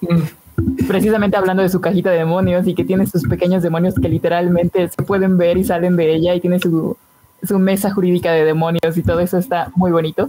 Mm. 0.00 0.41
Precisamente 0.86 1.36
hablando 1.36 1.62
de 1.62 1.68
su 1.68 1.80
cajita 1.80 2.10
de 2.10 2.18
demonios 2.18 2.66
y 2.66 2.74
que 2.74 2.84
tiene 2.84 3.06
sus 3.06 3.22
pequeños 3.22 3.62
demonios 3.62 3.94
que 3.94 4.08
literalmente 4.08 4.88
se 4.88 5.02
pueden 5.02 5.38
ver 5.38 5.56
y 5.56 5.64
salen 5.64 5.96
de 5.96 6.14
ella 6.14 6.34
y 6.34 6.40
tiene 6.40 6.58
su, 6.58 6.96
su 7.42 7.58
mesa 7.58 7.92
jurídica 7.92 8.32
de 8.32 8.44
demonios 8.44 8.96
y 8.96 9.02
todo 9.02 9.20
eso 9.20 9.38
está 9.38 9.70
muy 9.74 9.90
bonito. 9.90 10.28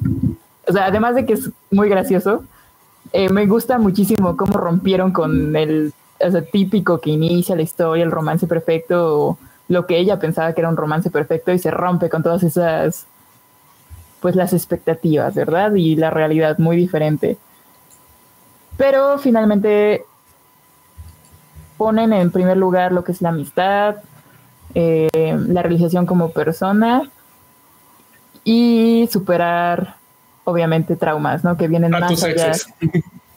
O 0.67 0.71
sea, 0.71 0.85
además 0.85 1.15
de 1.15 1.25
que 1.25 1.33
es 1.33 1.49
muy 1.71 1.89
gracioso, 1.89 2.43
eh, 3.11 3.29
me 3.29 3.45
gusta 3.45 3.77
muchísimo 3.77 4.37
cómo 4.37 4.57
rompieron 4.57 5.11
con 5.11 5.55
el 5.55 5.93
típico 6.51 6.99
que 6.99 7.09
inicia 7.09 7.55
la 7.55 7.63
historia, 7.63 8.03
el 8.03 8.11
romance 8.11 8.47
perfecto, 8.47 9.37
lo 9.67 9.85
que 9.85 9.97
ella 9.97 10.19
pensaba 10.19 10.53
que 10.53 10.61
era 10.61 10.69
un 10.69 10.77
romance 10.77 11.09
perfecto 11.09 11.51
y 11.51 11.59
se 11.59 11.71
rompe 11.71 12.09
con 12.09 12.23
todas 12.23 12.43
esas, 12.43 13.05
pues 14.21 14.35
las 14.35 14.53
expectativas, 14.53 15.35
¿verdad? 15.35 15.73
Y 15.75 15.95
la 15.95 16.09
realidad 16.09 16.57
muy 16.59 16.77
diferente. 16.77 17.37
Pero 18.77 19.17
finalmente 19.19 20.05
ponen 21.77 22.13
en 22.13 22.31
primer 22.31 22.57
lugar 22.57 22.91
lo 22.91 23.03
que 23.03 23.11
es 23.11 23.21
la 23.21 23.29
amistad, 23.29 23.97
eh, 24.75 25.37
la 25.47 25.61
realización 25.61 26.05
como 26.05 26.29
persona 26.29 27.09
y 28.43 29.07
superar, 29.11 29.95
obviamente, 30.43 30.95
traumas, 30.95 31.43
¿no? 31.43 31.57
Que 31.57 31.67
vienen 31.67 31.91
más 31.91 32.23
allá. 32.23 32.51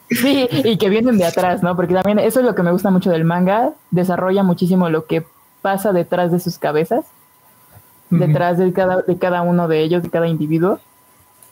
Sí, 0.09 0.47
y 0.63 0.77
que 0.77 0.87
vienen 0.87 1.17
de 1.17 1.25
atrás, 1.25 1.61
¿no? 1.63 1.75
Porque 1.75 1.93
también 1.93 2.17
eso 2.19 2.39
es 2.39 2.45
lo 2.45 2.55
que 2.55 2.63
me 2.63 2.71
gusta 2.71 2.91
mucho 2.91 3.09
del 3.09 3.25
manga, 3.25 3.73
desarrolla 3.91 4.41
muchísimo 4.41 4.89
lo 4.89 5.05
que 5.05 5.25
pasa 5.61 5.91
detrás 5.91 6.31
de 6.31 6.39
sus 6.39 6.57
cabezas, 6.57 7.05
detrás 8.09 8.57
de 8.57 8.71
cada, 8.71 9.01
de 9.01 9.17
cada 9.17 9.41
uno 9.41 9.67
de 9.67 9.81
ellos, 9.81 10.03
de 10.03 10.09
cada 10.09 10.29
individuo, 10.29 10.79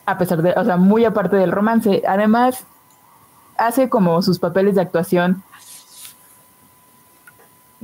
a 0.06 0.18
pesar 0.18 0.42
de, 0.42 0.54
o 0.56 0.64
sea, 0.64 0.78
muy 0.78 1.04
aparte 1.04 1.36
del 1.36 1.52
romance. 1.52 2.02
Además, 2.08 2.66
hace 3.58 3.90
como 3.90 4.22
sus 4.22 4.40
papeles 4.40 4.76
de 4.76 4.82
actuación 4.82 5.44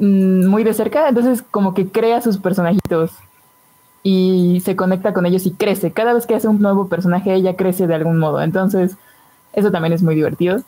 muy 0.02 0.64
de 0.64 0.74
cerca, 0.74 1.08
entonces 1.08 1.44
como 1.44 1.74
que 1.74 1.88
crea 1.88 2.22
sus 2.22 2.38
personajitos 2.38 3.12
y 4.04 4.62
se 4.66 4.76
conecta 4.76 5.14
con 5.14 5.26
ellos 5.26 5.46
y 5.46 5.52
crece. 5.52 5.92
Cada 5.92 6.14
vez 6.14 6.26
que 6.26 6.36
hace 6.36 6.48
un 6.48 6.60
nuevo 6.60 6.88
personaje, 6.88 7.34
ella 7.34 7.56
crece 7.56 7.86
de 7.86 7.96
algún 7.96 8.18
modo. 8.18 8.42
Entonces, 8.42 8.98
eso 9.54 9.72
también 9.72 9.94
es 9.94 10.02
muy 10.02 10.16
divertido. 10.16 10.64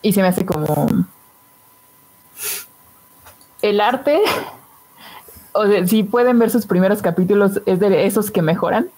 Y 0.00 0.14
se 0.14 0.22
me 0.22 0.28
hace 0.28 0.46
como... 0.46 0.86
El 3.60 3.80
arte, 3.80 4.18
o 5.52 5.66
sea, 5.66 5.86
si 5.86 6.02
pueden 6.02 6.38
ver 6.38 6.50
sus 6.50 6.66
primeros 6.66 7.02
capítulos, 7.02 7.60
es 7.66 7.78
de 7.78 8.06
esos 8.06 8.30
que 8.30 8.40
mejoran. 8.40 8.88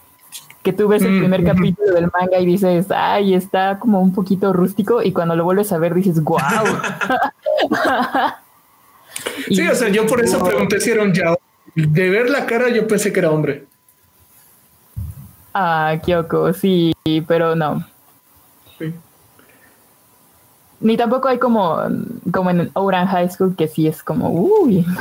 Que 0.63 0.73
tú 0.73 0.89
ves 0.89 1.03
el 1.03 1.19
primer 1.19 1.45
capítulo 1.45 1.93
del 1.93 2.11
manga 2.11 2.39
y 2.39 2.47
dices, 2.47 2.87
ay, 2.91 3.35
está 3.35 3.79
como 3.79 4.01
un 4.01 4.15
poquito 4.15 4.55
rústico, 4.55 5.03
y 5.03 5.13
cuando 5.13 5.37
lo 5.37 5.45
vuelves 5.45 5.71
a 5.73 5.79
ver 5.79 5.93
dices, 5.93 6.23
wow. 6.25 6.39
sí, 9.49 9.67
o 9.67 9.75
sea, 9.75 9.89
yo 9.89 10.07
por 10.07 10.23
eso 10.23 10.43
pregunté 10.43 10.81
si 10.81 10.91
era 10.91 11.03
un 11.03 11.13
ya. 11.13 11.35
De 11.75 12.11
ver 12.11 12.31
la 12.31 12.47
cara, 12.47 12.69
yo 12.69 12.87
pensé 12.87 13.13
que 13.13 13.21
era 13.21 13.31
hombre. 13.31 13.67
Ah, 15.53 15.99
Kyoko, 16.05 16.53
sí, 16.53 16.93
pero 17.27 17.55
no. 17.55 17.85
Ni 20.81 20.97
tampoco 20.97 21.29
hay 21.29 21.39
como, 21.39 21.79
como 22.33 22.51
en 22.51 22.71
Oran 22.75 23.07
High 23.07 23.31
School, 23.31 23.57
que 23.57 23.69
sí 23.69 23.87
es 23.87 24.03
como, 24.03 24.31
uy. 24.31 24.85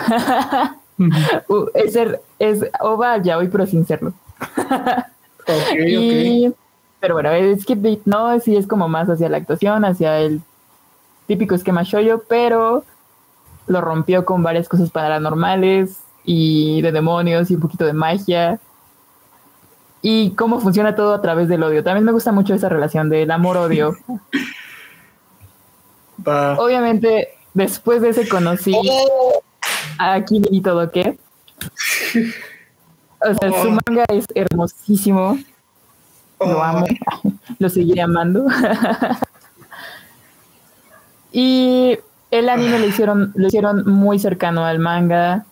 Uh, 1.47 1.65
es, 1.73 1.93
ser, 1.93 2.21
es 2.37 2.63
Ova 2.79 3.15
hoy 3.15 3.47
pero 3.47 3.65
sin 3.65 3.83
serlo. 3.85 4.13
Pero 6.99 7.15
bueno, 7.15 7.31
es 7.31 7.65
que 7.65 7.99
no, 8.05 8.39
sí 8.39 8.55
es 8.55 8.65
como 8.65 8.87
más 8.87 9.09
hacia 9.09 9.27
la 9.27 9.35
actuación, 9.37 9.83
hacia 9.83 10.19
el 10.19 10.41
típico 11.27 11.53
esquema 11.53 11.83
shoyo, 11.83 12.23
pero 12.29 12.85
lo 13.67 13.81
rompió 13.81 14.23
con 14.25 14.41
varias 14.43 14.69
cosas 14.69 14.91
paranormales 14.91 16.01
y 16.23 16.81
de 16.81 16.91
demonios 16.91 17.51
y 17.51 17.55
un 17.55 17.61
poquito 17.61 17.85
de 17.85 17.93
magia 17.93 18.59
y 20.01 20.31
cómo 20.31 20.59
funciona 20.59 20.95
todo 20.95 21.13
a 21.13 21.21
través 21.21 21.47
del 21.47 21.63
odio. 21.63 21.83
También 21.83 22.05
me 22.05 22.11
gusta 22.11 22.33
mucho 22.33 22.53
esa 22.53 22.69
relación 22.69 23.09
del 23.09 23.31
amor-odio. 23.31 23.95
Obviamente, 26.25 27.29
después 27.53 28.01
de 28.01 28.09
ese 28.09 28.27
conocí 28.27 28.75
a 29.97 30.21
Kimi 30.23 30.47
y 30.51 30.61
todo 30.61 30.91
qué. 30.91 31.17
O 33.21 33.33
sea, 33.33 33.61
su 33.61 33.69
oh. 33.69 33.77
manga 33.87 34.03
es 34.09 34.25
hermosísimo. 34.35 35.37
Lo 36.41 36.57
oh. 36.57 36.63
amo. 36.63 36.85
Lo 37.59 37.69
seguiré 37.69 38.01
amando. 38.01 38.45
y 41.31 41.97
el 42.33 42.49
anime 42.49 42.79
lo 42.79 42.87
hicieron, 42.87 43.31
lo 43.35 43.47
hicieron 43.47 43.83
muy 43.85 44.17
cercano 44.17 44.65
al 44.65 44.79
manga 44.79 45.45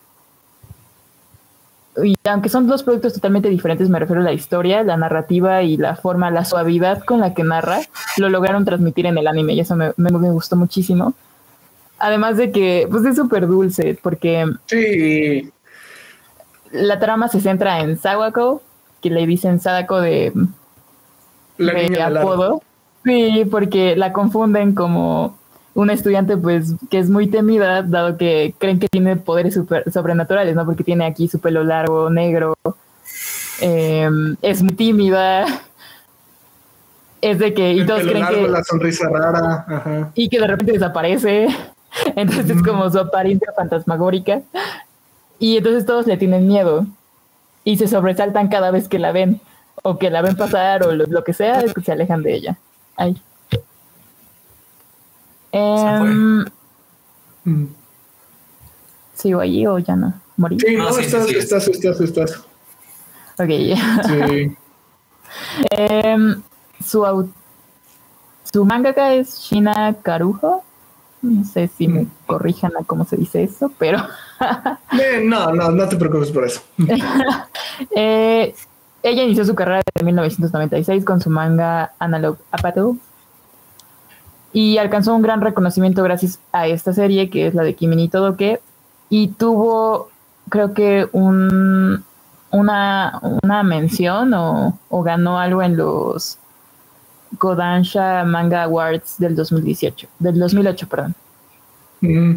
y 2.03 2.15
aunque 2.27 2.49
son 2.49 2.67
dos 2.67 2.83
productos 2.83 3.13
totalmente 3.13 3.49
diferentes, 3.49 3.89
me 3.89 3.99
refiero 3.99 4.21
a 4.21 4.23
la 4.23 4.33
historia, 4.33 4.81
la 4.83 4.97
narrativa 4.97 5.61
y 5.61 5.77
la 5.77 5.95
forma, 5.95 6.31
la 6.31 6.45
suavidad 6.45 7.03
con 7.03 7.19
la 7.19 7.33
que 7.33 7.43
narra, 7.43 7.81
lo 8.17 8.29
lograron 8.29 8.65
transmitir 8.65 9.05
en 9.05 9.17
el 9.17 9.27
anime 9.27 9.53
y 9.53 9.59
eso 9.59 9.75
me, 9.75 9.91
gustó 10.31 10.55
muchísimo. 10.55 11.13
Además 11.99 12.37
de 12.37 12.51
que, 12.51 12.87
pues 12.89 13.05
es 13.05 13.15
súper 13.15 13.45
dulce, 13.45 13.99
porque 14.01 14.45
sí. 14.67 15.51
la 16.71 16.97
trama 16.97 17.27
se 17.27 17.41
centra 17.41 17.81
en 17.81 17.97
Sawako, 17.97 18.63
que 19.01 19.09
le 19.09 19.27
dicen 19.27 19.59
Sadako 19.59 19.99
de, 19.99 20.31
de 21.57 22.01
apodo. 22.01 22.63
Sí, 23.03 23.45
porque 23.51 23.95
la 23.95 24.13
confunden 24.13 24.73
como 24.73 25.37
una 25.73 25.93
estudiante 25.93 26.37
pues 26.37 26.75
que 26.89 26.99
es 26.99 27.09
muy 27.09 27.27
temida, 27.27 27.81
dado 27.81 28.17
que 28.17 28.53
creen 28.57 28.79
que 28.79 28.89
tiene 28.89 29.15
poderes 29.15 29.53
super, 29.53 29.89
sobrenaturales, 29.91 30.55
¿no? 30.55 30.65
Porque 30.65 30.83
tiene 30.83 31.05
aquí 31.05 31.27
su 31.27 31.39
pelo 31.39 31.63
largo, 31.63 32.09
negro, 32.09 32.55
em, 33.61 34.35
es 34.41 34.61
muy 34.61 34.73
tímida, 34.73 35.45
es 37.21 37.39
de 37.39 37.53
que... 37.53 37.73
y 37.73 37.85
todos 37.85 38.01
creen 38.01 38.27
que... 38.27 38.47
La 38.47 38.63
sonrisa 38.63 39.07
rara. 39.09 40.11
Y 40.15 40.27
que 40.27 40.39
de 40.39 40.47
repente 40.47 40.73
desaparece, 40.73 41.47
entonces 42.15 42.49
es 42.49 42.63
como 42.63 42.89
su 42.89 42.99
apariencia 42.99 43.53
fantasmagórica, 43.55 44.41
y 45.39 45.57
entonces 45.57 45.85
todos 45.85 46.05
le 46.05 46.17
tienen 46.17 46.47
miedo 46.47 46.85
y 47.63 47.77
se 47.77 47.87
sobresaltan 47.87 48.47
cada 48.49 48.71
vez 48.71 48.87
que 48.87 48.99
la 48.99 49.11
ven, 49.11 49.39
o 49.83 49.97
que 49.97 50.09
la 50.09 50.21
ven 50.21 50.35
pasar, 50.35 50.85
o 50.85 50.93
lo, 50.93 51.23
que 51.23 51.33
sea, 51.33 51.61
es 51.61 51.73
que 51.73 51.81
se 51.81 51.91
alejan 51.91 52.23
de 52.23 52.33
ella. 52.33 52.57
Ay. 52.95 53.21
Eh, 55.51 56.45
¿Sigo 59.13 59.41
allí 59.41 59.67
o 59.67 59.77
ya 59.79 59.95
no? 59.95 60.13
¿Morí? 60.37 60.59
Sí, 60.59 60.75
no, 60.75 60.89
estás, 60.97 61.29
estás, 61.29 61.67
estás, 61.67 62.01
estás, 62.01 62.43
Ok. 63.37 63.49
Sí. 64.07 64.57
Em, 65.69 66.41
su, 66.83 67.29
su 68.51 68.65
mangaka 68.65 69.13
es 69.13 69.39
Shina 69.39 69.95
Karujo. 70.01 70.63
No 71.21 71.45
sé 71.45 71.69
si 71.77 71.87
me 71.87 72.07
corrijan 72.25 72.71
a 72.79 72.83
cómo 72.83 73.05
se 73.05 73.17
dice 73.17 73.43
eso, 73.43 73.71
pero. 73.77 73.99
Eh, 74.99 75.21
no, 75.23 75.53
no, 75.53 75.69
no 75.69 75.87
te 75.87 75.95
preocupes 75.95 76.31
por 76.31 76.43
eso. 76.43 76.61
eh, 77.95 78.55
ella 79.03 79.23
inició 79.23 79.45
su 79.45 79.53
carrera 79.53 79.83
en 79.93 80.05
1996 80.07 81.05
con 81.05 81.21
su 81.21 81.29
manga 81.29 81.93
Analog 81.99 82.39
Apathy 82.51 82.99
y 84.53 84.77
alcanzó 84.77 85.15
un 85.15 85.21
gran 85.21 85.41
reconocimiento 85.41 86.03
gracias 86.03 86.39
a 86.51 86.67
esta 86.67 86.93
serie 86.93 87.29
que 87.29 87.47
es 87.47 87.53
la 87.53 87.63
de 87.63 87.75
Kimi 87.75 87.95
ni 87.95 88.09
Todoke 88.09 88.61
y 89.09 89.29
tuvo 89.29 90.09
creo 90.49 90.73
que 90.73 91.07
un, 91.11 92.03
una, 92.51 93.19
una 93.43 93.63
mención 93.63 94.33
o, 94.33 94.77
ganó 95.03 95.39
algo 95.39 95.63
en 95.63 95.77
los 95.77 96.37
Kodansha 97.37 98.23
Manga 98.25 98.63
Awards 98.63 99.17
del 99.17 99.35
2018, 99.35 100.07
del 100.19 100.39
2008, 100.39 100.87
perdón. 100.87 101.15
Mm. 102.01 102.35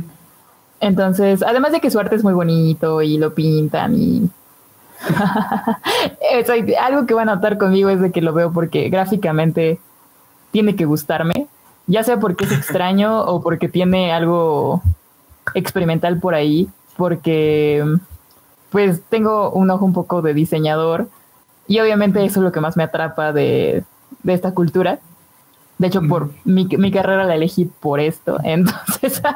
Entonces, 0.80 1.42
además 1.42 1.72
de 1.72 1.80
que 1.80 1.90
su 1.90 1.98
arte 1.98 2.16
es 2.16 2.22
muy 2.22 2.34
bonito 2.34 3.02
y 3.02 3.18
lo 3.18 3.34
pintan 3.34 3.94
y 3.94 4.30
algo 6.80 7.06
que 7.06 7.14
va 7.14 7.22
a 7.22 7.26
notar 7.26 7.58
conmigo 7.58 7.88
es 7.90 8.00
de 8.00 8.12
que 8.12 8.20
lo 8.20 8.32
veo 8.32 8.52
porque 8.52 8.88
gráficamente 8.88 9.80
tiene 10.52 10.76
que 10.76 10.84
gustarme 10.84 11.48
ya 11.86 12.02
sea 12.02 12.18
porque 12.18 12.44
es 12.44 12.52
extraño 12.52 13.20
o 13.26 13.42
porque 13.42 13.68
tiene 13.68 14.12
algo 14.12 14.82
experimental 15.54 16.18
por 16.18 16.34
ahí, 16.34 16.68
porque 16.96 17.84
pues 18.70 19.02
tengo 19.08 19.50
un 19.50 19.70
ojo 19.70 19.84
un 19.84 19.92
poco 19.92 20.22
de 20.22 20.34
diseñador 20.34 21.08
y 21.66 21.80
obviamente 21.80 22.24
eso 22.24 22.40
es 22.40 22.44
lo 22.44 22.52
que 22.52 22.60
más 22.60 22.76
me 22.76 22.82
atrapa 22.82 23.32
de, 23.32 23.84
esta 24.26 24.52
cultura. 24.52 24.98
De 25.78 25.88
hecho, 25.88 26.02
por 26.02 26.30
mi, 26.44 26.66
carrera 26.90 27.24
la 27.24 27.34
elegí 27.34 27.66
por 27.66 28.00
esto, 28.00 28.38
entonces... 28.44 29.22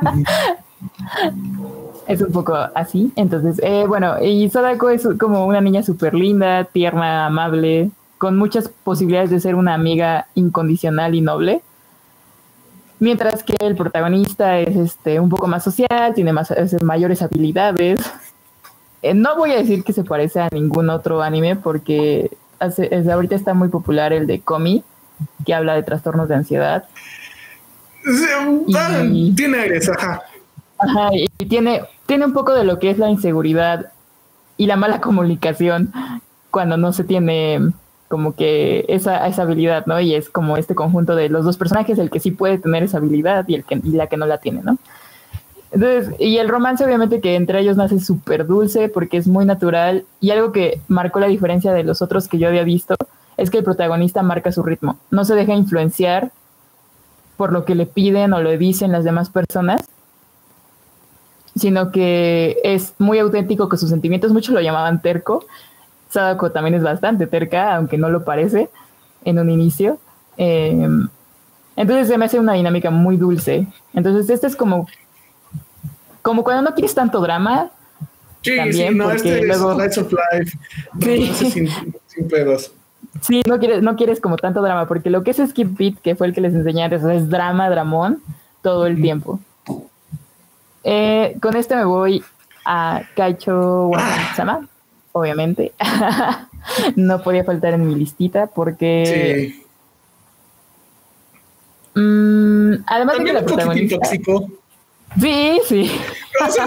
Es 2.06 2.22
un 2.22 2.32
poco 2.32 2.54
así. 2.74 3.12
Entonces, 3.16 3.60
eh, 3.62 3.84
bueno, 3.86 4.14
y 4.22 4.48
Sadako 4.48 4.90
es 4.90 5.06
como 5.18 5.44
una 5.44 5.60
niña 5.60 5.82
súper 5.82 6.14
linda, 6.14 6.64
tierna, 6.64 7.26
amable, 7.26 7.90
con 8.16 8.36
muchas 8.36 8.68
posibilidades 8.68 9.30
de 9.30 9.40
ser 9.40 9.54
una 9.54 9.74
amiga 9.74 10.26
incondicional 10.34 11.14
y 11.14 11.20
noble. 11.20 11.62
Mientras 13.00 13.42
que 13.42 13.54
el 13.60 13.76
protagonista 13.76 14.58
es 14.58 14.76
este, 14.76 15.20
un 15.20 15.28
poco 15.28 15.46
más 15.46 15.62
social, 15.62 16.14
tiene 16.14 16.32
más, 16.32 16.52
mayores 16.82 17.22
habilidades. 17.22 18.00
Eh, 19.02 19.14
no 19.14 19.36
voy 19.36 19.52
a 19.52 19.56
decir 19.56 19.84
que 19.84 19.92
se 19.92 20.02
parece 20.02 20.40
a 20.40 20.48
ningún 20.50 20.90
otro 20.90 21.22
anime 21.22 21.54
porque 21.54 22.30
hace, 22.58 22.90
ahorita 23.10 23.36
está 23.36 23.54
muy 23.54 23.68
popular 23.68 24.12
el 24.12 24.26
de 24.26 24.40
Komi, 24.40 24.82
que 25.46 25.54
habla 25.54 25.74
de 25.74 25.84
trastornos 25.84 26.28
de 26.28 26.34
ansiedad. 26.34 26.84
tiene 29.34 29.58
aires, 29.58 29.88
ajá. 29.88 30.22
Ajá, 30.78 31.10
y 31.12 31.28
tiene, 31.46 31.82
tiene 32.06 32.24
un 32.24 32.32
poco 32.32 32.54
de 32.54 32.64
lo 32.64 32.78
que 32.78 32.90
es 32.90 32.98
la 32.98 33.10
inseguridad 33.10 33.92
y 34.56 34.66
la 34.66 34.76
mala 34.76 35.00
comunicación 35.02 35.92
cuando 36.50 36.76
no 36.76 36.92
se 36.92 37.04
tiene 37.04 37.72
como 38.08 38.34
que 38.34 38.84
esa, 38.88 39.26
esa 39.26 39.42
habilidad, 39.42 39.86
¿no? 39.86 40.00
Y 40.00 40.14
es 40.14 40.28
como 40.28 40.56
este 40.56 40.74
conjunto 40.74 41.14
de 41.14 41.28
los 41.28 41.44
dos 41.44 41.56
personajes, 41.56 41.98
el 41.98 42.10
que 42.10 42.20
sí 42.20 42.30
puede 42.30 42.58
tener 42.58 42.82
esa 42.82 42.98
habilidad 42.98 43.46
y 43.48 43.54
el 43.54 43.64
que 43.64 43.80
y 43.82 43.90
la 43.90 44.06
que 44.06 44.16
no 44.16 44.26
la 44.26 44.38
tiene, 44.38 44.62
¿no? 44.62 44.78
Entonces, 45.70 46.14
y 46.18 46.38
el 46.38 46.48
romance 46.48 46.82
obviamente 46.84 47.20
que 47.20 47.34
entre 47.34 47.60
ellos 47.60 47.76
nace 47.76 48.00
súper 48.00 48.46
dulce 48.46 48.88
porque 48.88 49.18
es 49.18 49.28
muy 49.28 49.44
natural 49.44 50.06
y 50.20 50.30
algo 50.30 50.50
que 50.50 50.80
marcó 50.88 51.20
la 51.20 51.26
diferencia 51.26 51.72
de 51.72 51.84
los 51.84 52.00
otros 52.00 52.26
que 52.26 52.38
yo 52.38 52.48
había 52.48 52.64
visto 52.64 52.94
es 53.36 53.50
que 53.50 53.58
el 53.58 53.64
protagonista 53.64 54.22
marca 54.22 54.50
su 54.50 54.62
ritmo, 54.62 54.98
no 55.10 55.24
se 55.24 55.34
deja 55.34 55.54
influenciar 55.54 56.32
por 57.36 57.52
lo 57.52 57.64
que 57.64 57.74
le 57.74 57.86
piden 57.86 58.32
o 58.32 58.40
lo 58.40 58.56
dicen 58.56 58.92
las 58.92 59.04
demás 59.04 59.30
personas, 59.30 59.82
sino 61.54 61.92
que 61.92 62.56
es 62.64 62.94
muy 62.98 63.18
auténtico 63.18 63.68
con 63.68 63.78
sus 63.78 63.90
sentimientos, 63.90 64.32
muchos 64.32 64.54
lo 64.54 64.60
llamaban 64.60 65.02
terco, 65.02 65.44
Sadako 66.08 66.50
también 66.50 66.74
es 66.74 66.82
bastante 66.82 67.26
terca, 67.26 67.76
aunque 67.76 67.98
no 67.98 68.08
lo 68.08 68.24
parece 68.24 68.70
en 69.24 69.38
un 69.38 69.50
inicio. 69.50 69.98
Em, 70.36 71.08
entonces 71.76 72.08
se 72.08 72.18
me 72.18 72.24
hace 72.24 72.38
una 72.38 72.54
dinámica 72.54 72.90
muy 72.90 73.16
dulce. 73.16 73.66
Entonces 73.94 74.28
este 74.30 74.46
es 74.46 74.56
como, 74.56 74.88
como 76.22 76.44
cuando 76.44 76.62
no 76.62 76.74
quieres 76.74 76.94
tanto 76.94 77.20
drama. 77.20 77.70
Sí, 78.42 78.56
también, 78.56 78.88
sí, 78.92 78.94
no, 78.94 79.10
este 79.10 79.46
luego... 79.46 79.80
es 79.82 79.98
of 79.98 80.12
Life. 80.12 80.58
Sí. 81.00 81.32
Sin, 81.34 81.68
sin, 82.06 82.28
pedos. 82.28 82.72
Sí, 83.20 83.42
no 83.46 83.58
quieres, 83.58 83.82
no 83.82 83.96
quieres 83.96 84.20
como 84.20 84.36
tanto 84.36 84.62
drama, 84.62 84.86
porque 84.86 85.10
lo 85.10 85.22
que 85.22 85.32
es 85.32 85.36
Skip 85.36 85.76
Beat, 85.76 85.98
que 86.00 86.14
fue 86.14 86.28
el 86.28 86.34
que 86.34 86.40
les 86.40 86.54
enseñé 86.54 86.84
antes, 86.84 87.02
es 87.04 87.28
drama, 87.28 87.68
dramón, 87.68 88.22
todo 88.62 88.86
el 88.86 89.00
tiempo. 89.00 89.40
Eh, 90.84 91.36
con 91.42 91.56
esto 91.56 91.74
me 91.74 91.84
voy 91.84 92.22
a 92.64 93.02
Kaicho 93.14 93.90
Sama 94.36 94.68
obviamente. 95.12 95.72
no 96.96 97.22
podía 97.22 97.44
faltar 97.44 97.74
en 97.74 97.86
mi 97.86 97.94
listita 97.94 98.46
porque. 98.46 99.52
Sí. 99.54 99.64
Mm, 102.00 102.84
además 102.86 103.18
de 103.18 103.24
que 103.24 103.32
la 103.32 103.44
protagonista. 103.44 103.96
Tóxico. 103.96 104.48
Sí, 105.20 105.60
sí. 105.66 105.90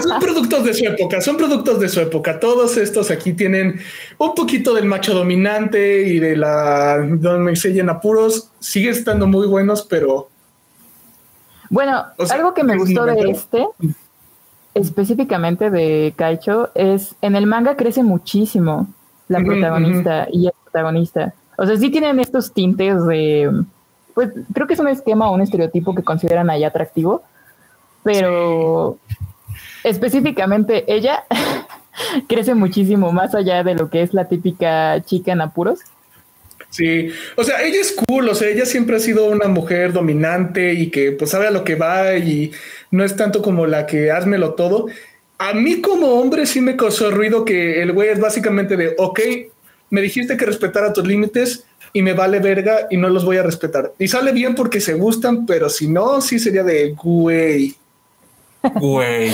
son 0.02 0.20
productos 0.20 0.64
de 0.64 0.74
su 0.74 0.84
época, 0.84 1.20
son 1.20 1.36
productos 1.36 1.80
de 1.80 1.88
su 1.88 2.00
época. 2.00 2.40
Todos 2.40 2.76
estos 2.76 3.10
aquí 3.10 3.32
tienen 3.32 3.80
un 4.18 4.34
poquito 4.34 4.74
del 4.74 4.84
macho 4.86 5.14
dominante 5.14 6.02
y 6.08 6.18
de 6.18 6.36
la 6.36 6.98
donde 6.98 7.38
me 7.38 7.50
enseñan 7.52 7.88
apuros. 7.88 8.50
Sigue 8.58 8.90
estando 8.90 9.26
muy 9.26 9.46
buenos, 9.46 9.82
pero. 9.82 10.28
Bueno, 11.70 12.04
algo 12.30 12.52
que 12.52 12.64
me 12.64 12.76
gustó 12.76 13.06
de 13.06 13.30
este 13.30 13.66
específicamente 14.74 15.70
de 15.70 16.14
Kaicho 16.16 16.70
es 16.74 17.14
en 17.20 17.36
el 17.36 17.46
manga 17.46 17.76
crece 17.76 18.02
muchísimo 18.02 18.88
la 19.28 19.40
protagonista 19.40 20.26
y 20.30 20.46
el 20.46 20.52
protagonista. 20.64 21.34
O 21.56 21.66
sea, 21.66 21.76
sí 21.76 21.90
tienen 21.90 22.20
estos 22.20 22.52
tintes 22.52 23.04
de, 23.06 23.50
pues 24.14 24.30
creo 24.52 24.66
que 24.66 24.74
es 24.74 24.80
un 24.80 24.88
esquema 24.88 25.30
o 25.30 25.34
un 25.34 25.42
estereotipo 25.42 25.94
que 25.94 26.02
consideran 26.02 26.50
ahí 26.50 26.64
atractivo, 26.64 27.22
pero 28.02 28.98
específicamente 29.84 30.84
ella 30.92 31.24
crece 32.28 32.54
muchísimo 32.54 33.12
más 33.12 33.34
allá 33.34 33.62
de 33.62 33.74
lo 33.74 33.90
que 33.90 34.02
es 34.02 34.14
la 34.14 34.26
típica 34.26 35.00
chica 35.02 35.32
en 35.32 35.40
apuros. 35.40 35.80
Sí, 36.72 37.10
o 37.36 37.44
sea, 37.44 37.62
ella 37.62 37.82
es 37.82 37.92
cool, 37.92 38.30
o 38.30 38.34
sea, 38.34 38.48
ella 38.48 38.64
siempre 38.64 38.96
ha 38.96 38.98
sido 38.98 39.26
una 39.26 39.46
mujer 39.46 39.92
dominante 39.92 40.72
y 40.72 40.88
que 40.88 41.12
pues 41.12 41.30
sabe 41.30 41.46
a 41.46 41.50
lo 41.50 41.64
que 41.64 41.74
va 41.74 42.16
y 42.16 42.50
no 42.90 43.04
es 43.04 43.14
tanto 43.14 43.42
como 43.42 43.66
la 43.66 43.84
que 43.84 44.10
házmelo 44.10 44.54
todo. 44.54 44.86
A 45.36 45.52
mí 45.52 45.82
como 45.82 46.06
hombre 46.14 46.46
sí 46.46 46.62
me 46.62 46.74
causó 46.76 47.10
ruido 47.10 47.44
que 47.44 47.82
el 47.82 47.92
güey 47.92 48.08
es 48.08 48.20
básicamente 48.20 48.78
de, 48.78 48.94
ok, 48.96 49.20
me 49.90 50.00
dijiste 50.00 50.38
que 50.38 50.46
respetara 50.46 50.94
tus 50.94 51.06
límites 51.06 51.66
y 51.92 52.00
me 52.00 52.14
vale 52.14 52.40
verga 52.40 52.86
y 52.90 52.96
no 52.96 53.10
los 53.10 53.26
voy 53.26 53.36
a 53.36 53.42
respetar. 53.42 53.92
Y 53.98 54.08
sale 54.08 54.32
bien 54.32 54.54
porque 54.54 54.80
se 54.80 54.94
gustan, 54.94 55.44
pero 55.44 55.68
si 55.68 55.88
no, 55.88 56.22
sí 56.22 56.38
sería 56.38 56.62
de, 56.62 56.92
güey. 56.92 57.76
Güey. 58.80 59.30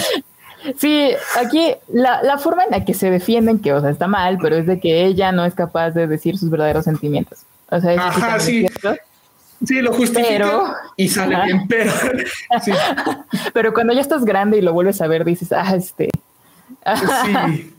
Sí, 0.77 1.11
aquí 1.41 1.75
la, 1.89 2.23
la, 2.23 2.39
forma 2.39 2.65
en 2.65 2.71
la 2.71 2.85
que 2.85 2.95
se 2.95 3.11
defienden, 3.11 3.61
que 3.61 3.73
o 3.73 3.81
sea, 3.81 3.91
está 3.91 4.07
mal, 4.07 4.39
pero 4.41 4.57
es 4.57 4.67
de 4.67 4.81
que 4.81 5.05
ella 5.05 5.33
no 5.33 5.45
es 5.45 5.55
capaz 5.55 5.91
de 5.93 6.07
decir 6.07 6.39
sus 6.39 6.51
verdaderos 6.51 6.85
sentimientos. 6.85 7.41
O 7.71 7.81
sea, 7.81 8.09
Ajá, 8.09 8.39
sí. 8.41 8.67
Sí, 9.65 9.83
lo 9.83 9.93
justifica 9.93 10.77
y 10.97 11.09
sale 11.09 11.37
bien, 11.45 11.67
pero... 11.69 11.93
pero 13.53 13.75
cuando 13.75 13.93
ya 13.93 14.01
estás 14.01 14.25
grande 14.25 14.59
y 14.59 14.61
lo 14.61 14.73
vuelves 14.73 15.01
a 15.01 15.09
ver, 15.09 15.25
dices, 15.25 15.53
ah, 15.53 15.75
este... 15.75 16.11
sí. 17.25 17.75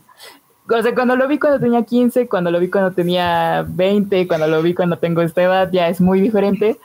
O 0.72 0.82
sea, 0.82 0.94
cuando 0.94 1.16
lo 1.16 1.26
vi 1.26 1.38
cuando 1.38 1.58
tenía 1.58 1.82
15, 1.82 2.28
cuando 2.28 2.50
lo 2.50 2.60
vi 2.60 2.70
cuando 2.70 2.92
tenía 2.92 3.64
20, 3.66 4.28
cuando 4.28 4.46
lo 4.46 4.62
vi 4.62 4.72
cuando 4.72 4.98
tengo 4.98 5.20
esta 5.20 5.42
edad, 5.42 5.68
ya 5.72 5.88
es 5.88 6.00
muy 6.00 6.20
diferente. 6.20 6.78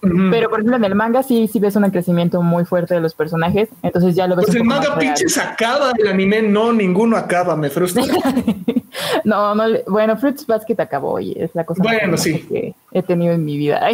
Pero 0.00 0.48
por 0.48 0.60
ejemplo 0.60 0.76
en 0.76 0.84
el 0.84 0.94
manga 0.94 1.24
sí, 1.24 1.48
sí 1.48 1.58
ves 1.58 1.74
un 1.74 1.90
crecimiento 1.90 2.40
muy 2.40 2.64
fuerte 2.64 2.94
de 2.94 3.00
los 3.00 3.14
personajes, 3.14 3.68
entonces 3.82 4.14
ya 4.14 4.28
lo 4.28 4.36
ves. 4.36 4.46
Pues 4.46 4.56
el 4.56 4.64
manga 4.64 4.96
pinches 4.96 5.36
acaba, 5.38 5.90
el 5.98 6.06
anime 6.06 6.40
no, 6.42 6.72
ninguno 6.72 7.16
acaba, 7.16 7.56
me 7.56 7.68
frustra. 7.68 8.04
no, 9.24 9.56
no, 9.56 9.64
bueno, 9.88 10.16
Fruits 10.16 10.46
Basket 10.46 10.78
acabó 10.78 11.18
y 11.18 11.32
es 11.32 11.52
la 11.54 11.64
cosa 11.64 11.82
más 11.82 12.22
que 12.22 12.74
he 12.92 13.02
tenido 13.02 13.32
en 13.32 13.44
mi 13.44 13.56
vida. 13.56 13.80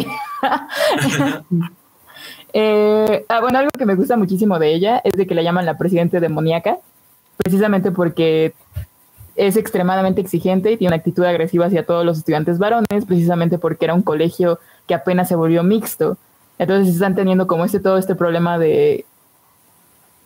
eh, 2.53 3.25
ah, 3.27 3.41
bueno, 3.41 3.57
algo 3.57 3.71
que 3.75 3.85
me 3.87 3.95
gusta 3.95 4.15
muchísimo 4.15 4.59
de 4.59 4.75
ella 4.75 5.01
es 5.03 5.13
de 5.13 5.25
que 5.25 5.33
la 5.33 5.41
llaman 5.41 5.65
la 5.65 5.75
presidente 5.75 6.19
demoníaca, 6.19 6.77
precisamente 7.37 7.91
porque 7.91 8.53
es 9.35 9.57
extremadamente 9.57 10.21
exigente 10.21 10.71
y 10.71 10.77
tiene 10.77 10.89
una 10.89 10.97
actitud 10.97 11.23
agresiva 11.23 11.65
hacia 11.65 11.85
todos 11.85 12.05
los 12.05 12.19
estudiantes 12.19 12.59
varones, 12.59 13.05
precisamente 13.05 13.57
porque 13.57 13.85
era 13.85 13.93
un 13.93 14.01
colegio 14.01 14.59
que 14.87 14.93
apenas 14.93 15.27
se 15.27 15.35
volvió 15.35 15.63
mixto. 15.63 16.17
Entonces 16.57 16.93
están 16.93 17.15
teniendo 17.15 17.47
como 17.47 17.65
este 17.65 17.79
todo 17.79 17.97
este 17.97 18.15
problema 18.15 18.57
de, 18.57 19.05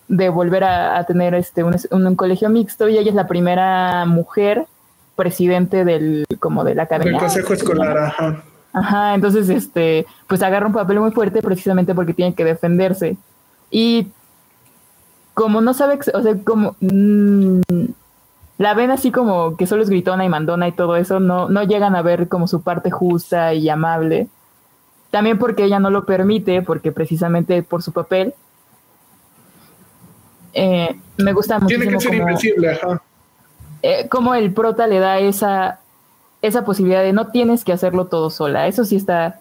de 0.07 0.29
volver 0.29 0.63
a, 0.63 1.03
tener 1.05 1.33
este 1.33 1.63
un, 1.63 2.15
colegio 2.15 2.49
mixto 2.49 2.87
y 2.89 2.97
ella 2.97 3.09
es 3.09 3.15
la 3.15 3.27
primera 3.27 4.05
mujer 4.05 4.65
presidente 5.15 5.85
del 5.85 6.25
como 6.39 6.63
de 6.63 6.75
la 6.75 6.83
academia. 6.83 7.13
Del 7.13 7.21
consejo 7.21 7.53
escolar, 7.53 7.97
ajá. 7.97 8.43
Ajá, 8.71 9.15
entonces 9.15 9.49
este 9.49 10.05
pues 10.27 10.43
agarra 10.43 10.67
un 10.67 10.73
papel 10.73 10.99
muy 10.99 11.11
fuerte 11.11 11.41
precisamente 11.41 11.95
porque 11.95 12.13
tiene 12.13 12.35
que 12.35 12.45
defenderse. 12.45 13.17
Y 13.71 14.07
como 15.33 15.61
no 15.61 15.73
sabe, 15.73 15.99
o 16.13 16.21
sea, 16.21 16.35
como 16.43 16.75
mm, 16.79 17.61
la 18.57 18.73
ven 18.73 18.91
así 18.91 19.11
como 19.11 19.55
que 19.55 19.67
solo 19.67 19.83
es 19.83 19.89
gritona 19.89 20.25
y 20.25 20.29
mandona 20.29 20.67
y 20.67 20.73
todo 20.73 20.97
eso, 20.97 21.19
no, 21.19 21.49
no 21.49 21.63
llegan 21.63 21.95
a 21.95 22.01
ver 22.01 22.27
como 22.27 22.47
su 22.47 22.61
parte 22.61 22.91
justa 22.91 23.53
y 23.53 23.69
amable. 23.69 24.27
También 25.11 25.39
porque 25.39 25.63
ella 25.63 25.79
no 25.79 25.89
lo 25.89 26.05
permite, 26.05 26.61
porque 26.61 26.91
precisamente 26.91 27.63
por 27.63 27.81
su 27.81 27.91
papel. 27.91 28.33
Eh, 30.53 30.99
me 31.17 31.33
gusta 31.33 31.59
mucho. 31.59 31.67
Tiene 31.67 31.87
que 31.87 31.99
ser 31.99 32.15
invencible, 32.15 32.71
ajá. 32.71 33.01
Eh, 33.81 34.07
como 34.09 34.35
el 34.35 34.53
prota 34.53 34.87
le 34.87 34.99
da 34.99 35.19
esa, 35.19 35.79
esa 36.41 36.65
posibilidad 36.65 37.01
de 37.01 37.13
no 37.13 37.27
tienes 37.27 37.63
que 37.63 37.73
hacerlo 37.73 38.07
todo 38.07 38.29
sola. 38.29 38.67
Eso 38.67 38.83
sí 38.85 38.95
está 38.95 39.39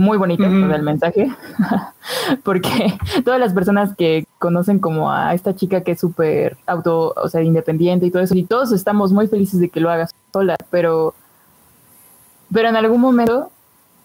muy 0.00 0.16
bonito 0.16 0.44
el 0.44 0.82
mensaje, 0.82 1.30
porque 2.42 2.98
todas 3.22 3.38
las 3.38 3.52
personas 3.52 3.94
que 3.94 4.26
conocen 4.38 4.78
como 4.78 5.12
a 5.12 5.34
esta 5.34 5.54
chica 5.54 5.82
que 5.82 5.92
es 5.92 6.00
súper 6.00 6.56
auto, 6.66 7.12
o 7.14 7.28
sea, 7.28 7.42
independiente 7.42 8.06
y 8.06 8.10
todo 8.10 8.22
eso, 8.22 8.34
y 8.34 8.44
todos 8.44 8.72
estamos 8.72 9.12
muy 9.12 9.28
felices 9.28 9.60
de 9.60 9.68
que 9.68 9.78
lo 9.78 9.90
hagas 9.90 10.14
sola, 10.32 10.56
pero, 10.70 11.14
pero 12.50 12.70
en 12.70 12.76
algún 12.76 13.02
momento 13.02 13.50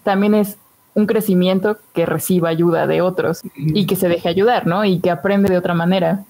también 0.04 0.36
es 0.36 0.58
un 0.96 1.06
crecimiento 1.06 1.78
que 1.94 2.06
reciba 2.06 2.50
ayuda 2.50 2.88
de 2.88 3.02
otros 3.02 3.42
y 3.56 3.86
que 3.86 3.98
se 3.98 4.08
deje 4.08 4.30
ayudar, 4.30 4.66
¿no? 4.66 4.86
Y 4.86 5.00
que 5.00 5.12
aprende 5.12 5.50
de 5.50 5.58
otra 5.58 5.74
manera. 5.74 6.24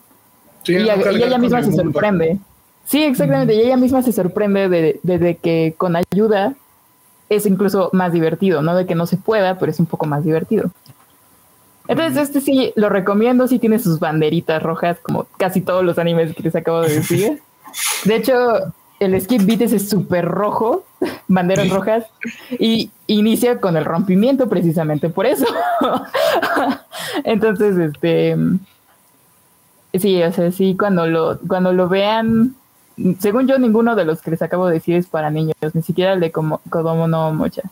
y, 0.68 0.74
ella 0.74 1.38
misma 1.38 1.64
se 1.64 1.72
sorprende. 1.72 2.40
Sí, 2.84 3.04
exactamente. 3.04 3.54
Y 3.54 3.62
ella 3.62 3.78
misma 3.78 4.02
se 4.02 4.12
sorprende 4.12 4.68
de, 4.68 5.00
de, 5.04 5.36
que 5.38 5.76
con 5.78 5.96
ayuda 5.96 6.56
es 7.30 7.46
incluso 7.46 7.90
más 7.94 8.12
divertido, 8.12 8.64
no 8.64 8.76
de 8.76 8.86
que 8.86 8.96
no 8.96 9.06
se 9.06 9.18
pueda, 9.18 9.58
pero 9.60 9.72
es 9.72 9.80
un 9.80 9.86
poco 9.86 10.08
más 10.08 10.24
divertido. 10.24 10.72
Entonces, 11.88 12.18
este 12.18 12.42
sí 12.42 12.74
lo 12.76 12.90
recomiendo, 12.90 13.48
sí 13.48 13.60
tiene 13.60 13.78
sus 13.78 14.00
banderitas 14.00 14.62
rojas, 14.62 14.98
como 15.00 15.28
casi 15.38 15.62
todos 15.62 15.84
los 15.84 16.00
animes 16.00 16.36
que 16.36 16.42
les 16.42 16.56
acabo 16.56 16.82
de 16.82 16.96
decir. 16.96 17.42
De 18.06 18.16
hecho, 18.16 18.74
el 19.00 19.20
skip 19.22 19.44
beat 19.44 19.62
es 19.62 19.90
súper 19.90 20.26
rojo, 20.26 20.86
banderas 21.28 21.70
rojas, 21.70 22.06
y 22.52 22.92
inicia 23.08 23.60
con 23.60 23.78
el 23.78 23.86
rompimiento 23.86 24.50
precisamente 24.50 25.10
por 25.10 25.26
eso. 25.26 25.46
Entonces, 27.24 27.78
este 27.78 28.36
sí, 30.00 30.22
o 30.24 30.32
sea, 30.32 30.52
sí, 30.52 30.76
cuando 30.78 31.08
lo, 31.08 31.40
cuando 31.48 31.74
lo 31.74 31.88
vean, 31.88 32.56
según 33.20 33.48
yo, 33.48 33.58
ninguno 33.60 33.96
de 33.96 34.06
los 34.06 34.22
que 34.22 34.32
les 34.32 34.42
acabo 34.42 34.68
de 34.68 34.76
decir 34.76 34.96
es 34.96 35.08
para 35.08 35.30
niños, 35.30 35.56
ni 35.74 35.82
siquiera 35.82 36.14
el 36.14 36.20
de 36.20 36.32
Kodomo 36.32 37.08
no 37.08 37.34
Mocha. 37.34 37.64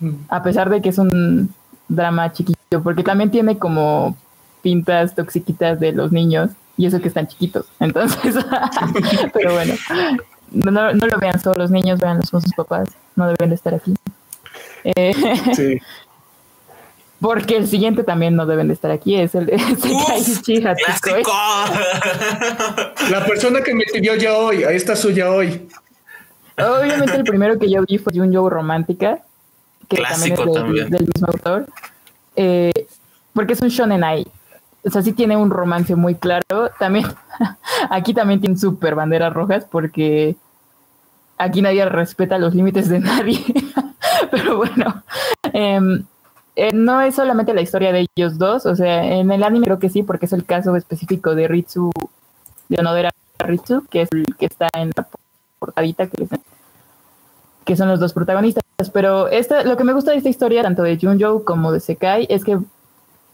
Mm. 0.00 0.10
A 0.28 0.42
pesar 0.42 0.70
de 0.70 0.82
que 0.82 0.90
es 0.90 0.98
un 0.98 1.54
drama 1.88 2.32
chiquito, 2.32 2.82
porque 2.82 3.02
también 3.02 3.30
tiene 3.30 3.58
como 3.58 4.16
pintas 4.62 5.14
toxiquitas 5.14 5.78
de 5.80 5.92
los 5.92 6.12
niños, 6.12 6.50
y 6.76 6.86
eso 6.86 7.00
que 7.00 7.08
están 7.08 7.26
chiquitos. 7.26 7.66
Entonces, 7.80 8.36
pero 9.32 9.54
bueno, 9.54 9.74
no, 10.52 10.70
no, 10.70 11.06
lo 11.06 11.18
vean 11.18 11.40
solo 11.40 11.58
los 11.58 11.70
niños, 11.70 12.00
veanlos 12.00 12.30
con 12.30 12.40
sus 12.40 12.52
papás, 12.54 12.88
no 13.16 13.28
deben 13.28 13.50
de 13.50 13.54
estar 13.56 13.74
aquí. 13.74 13.94
Eh, 14.84 15.14
sí. 15.56 15.78
Porque 17.20 17.56
el 17.56 17.68
siguiente 17.68 18.02
también 18.02 18.34
no 18.34 18.46
deben 18.46 18.66
de 18.66 18.74
estar 18.74 18.90
aquí, 18.90 19.14
es 19.14 19.36
el 19.36 19.46
de 19.46 19.52
¡Clásico! 19.52 21.32
La 23.10 23.24
persona 23.24 23.62
que 23.62 23.74
me 23.74 23.84
pidió 23.84 24.16
ya 24.16 24.36
hoy, 24.36 24.64
ahí 24.64 24.74
está 24.74 24.96
suya 24.96 25.30
hoy. 25.30 25.68
Obviamente 26.58 27.14
el 27.14 27.22
primero 27.22 27.58
que 27.60 27.70
yo 27.70 27.82
vi 27.86 27.98
fue 27.98 28.12
un 28.20 28.34
Joe 28.34 28.50
Romántica, 28.50 29.20
que 29.88 29.98
Clásico 29.98 30.50
también 30.52 30.86
es 30.86 30.90
del, 30.90 31.06
mismo 31.06 31.28
autor. 31.28 31.66
Eh, 32.34 32.86
porque 33.32 33.52
es 33.52 33.60
un 33.60 33.68
shonen 33.68 34.02
ahí. 34.02 34.26
O 34.84 34.90
sea, 34.90 35.02
sí 35.02 35.12
tiene 35.12 35.36
un 35.36 35.50
romance 35.50 35.94
muy 35.94 36.14
claro. 36.14 36.70
También, 36.78 37.06
aquí 37.90 38.14
también 38.14 38.40
tiene 38.40 38.56
súper 38.56 38.94
banderas 38.94 39.32
rojas 39.32 39.66
porque 39.70 40.36
aquí 41.38 41.62
nadie 41.62 41.84
respeta 41.86 42.38
los 42.38 42.54
límites 42.54 42.88
de 42.88 43.00
nadie. 43.00 43.40
Pero 44.30 44.56
bueno, 44.56 45.02
em, 45.52 46.04
eh, 46.56 46.72
no 46.72 47.00
es 47.00 47.14
solamente 47.14 47.54
la 47.54 47.62
historia 47.62 47.92
de 47.92 48.06
ellos 48.14 48.38
dos, 48.38 48.66
o 48.66 48.76
sea, 48.76 49.04
en 49.04 49.30
el 49.30 49.42
anime 49.42 49.66
creo 49.66 49.78
que 49.78 49.88
sí, 49.88 50.02
porque 50.02 50.26
es 50.26 50.32
el 50.32 50.44
caso 50.44 50.76
específico 50.76 51.34
de 51.34 51.48
Ritsu, 51.48 51.90
de 52.68 52.76
Onodera 52.78 53.10
Ritsu, 53.38 53.84
que 53.90 54.02
es 54.02 54.08
el 54.12 54.36
que 54.36 54.46
está 54.46 54.68
en 54.74 54.90
la 54.96 55.06
portadita 55.58 56.08
que, 56.08 56.26
que 57.64 57.76
son 57.76 57.88
los 57.88 58.00
dos 58.00 58.12
protagonistas. 58.12 58.62
Pero 58.92 59.28
esta, 59.28 59.64
lo 59.64 59.76
que 59.76 59.84
me 59.84 59.92
gusta 59.92 60.10
de 60.10 60.18
esta 60.18 60.28
historia, 60.28 60.62
tanto 60.62 60.82
de 60.82 60.98
Junjo 61.00 61.44
como 61.44 61.72
de 61.72 61.80
Sekai, 61.80 62.26
es 62.28 62.44
que 62.44 62.58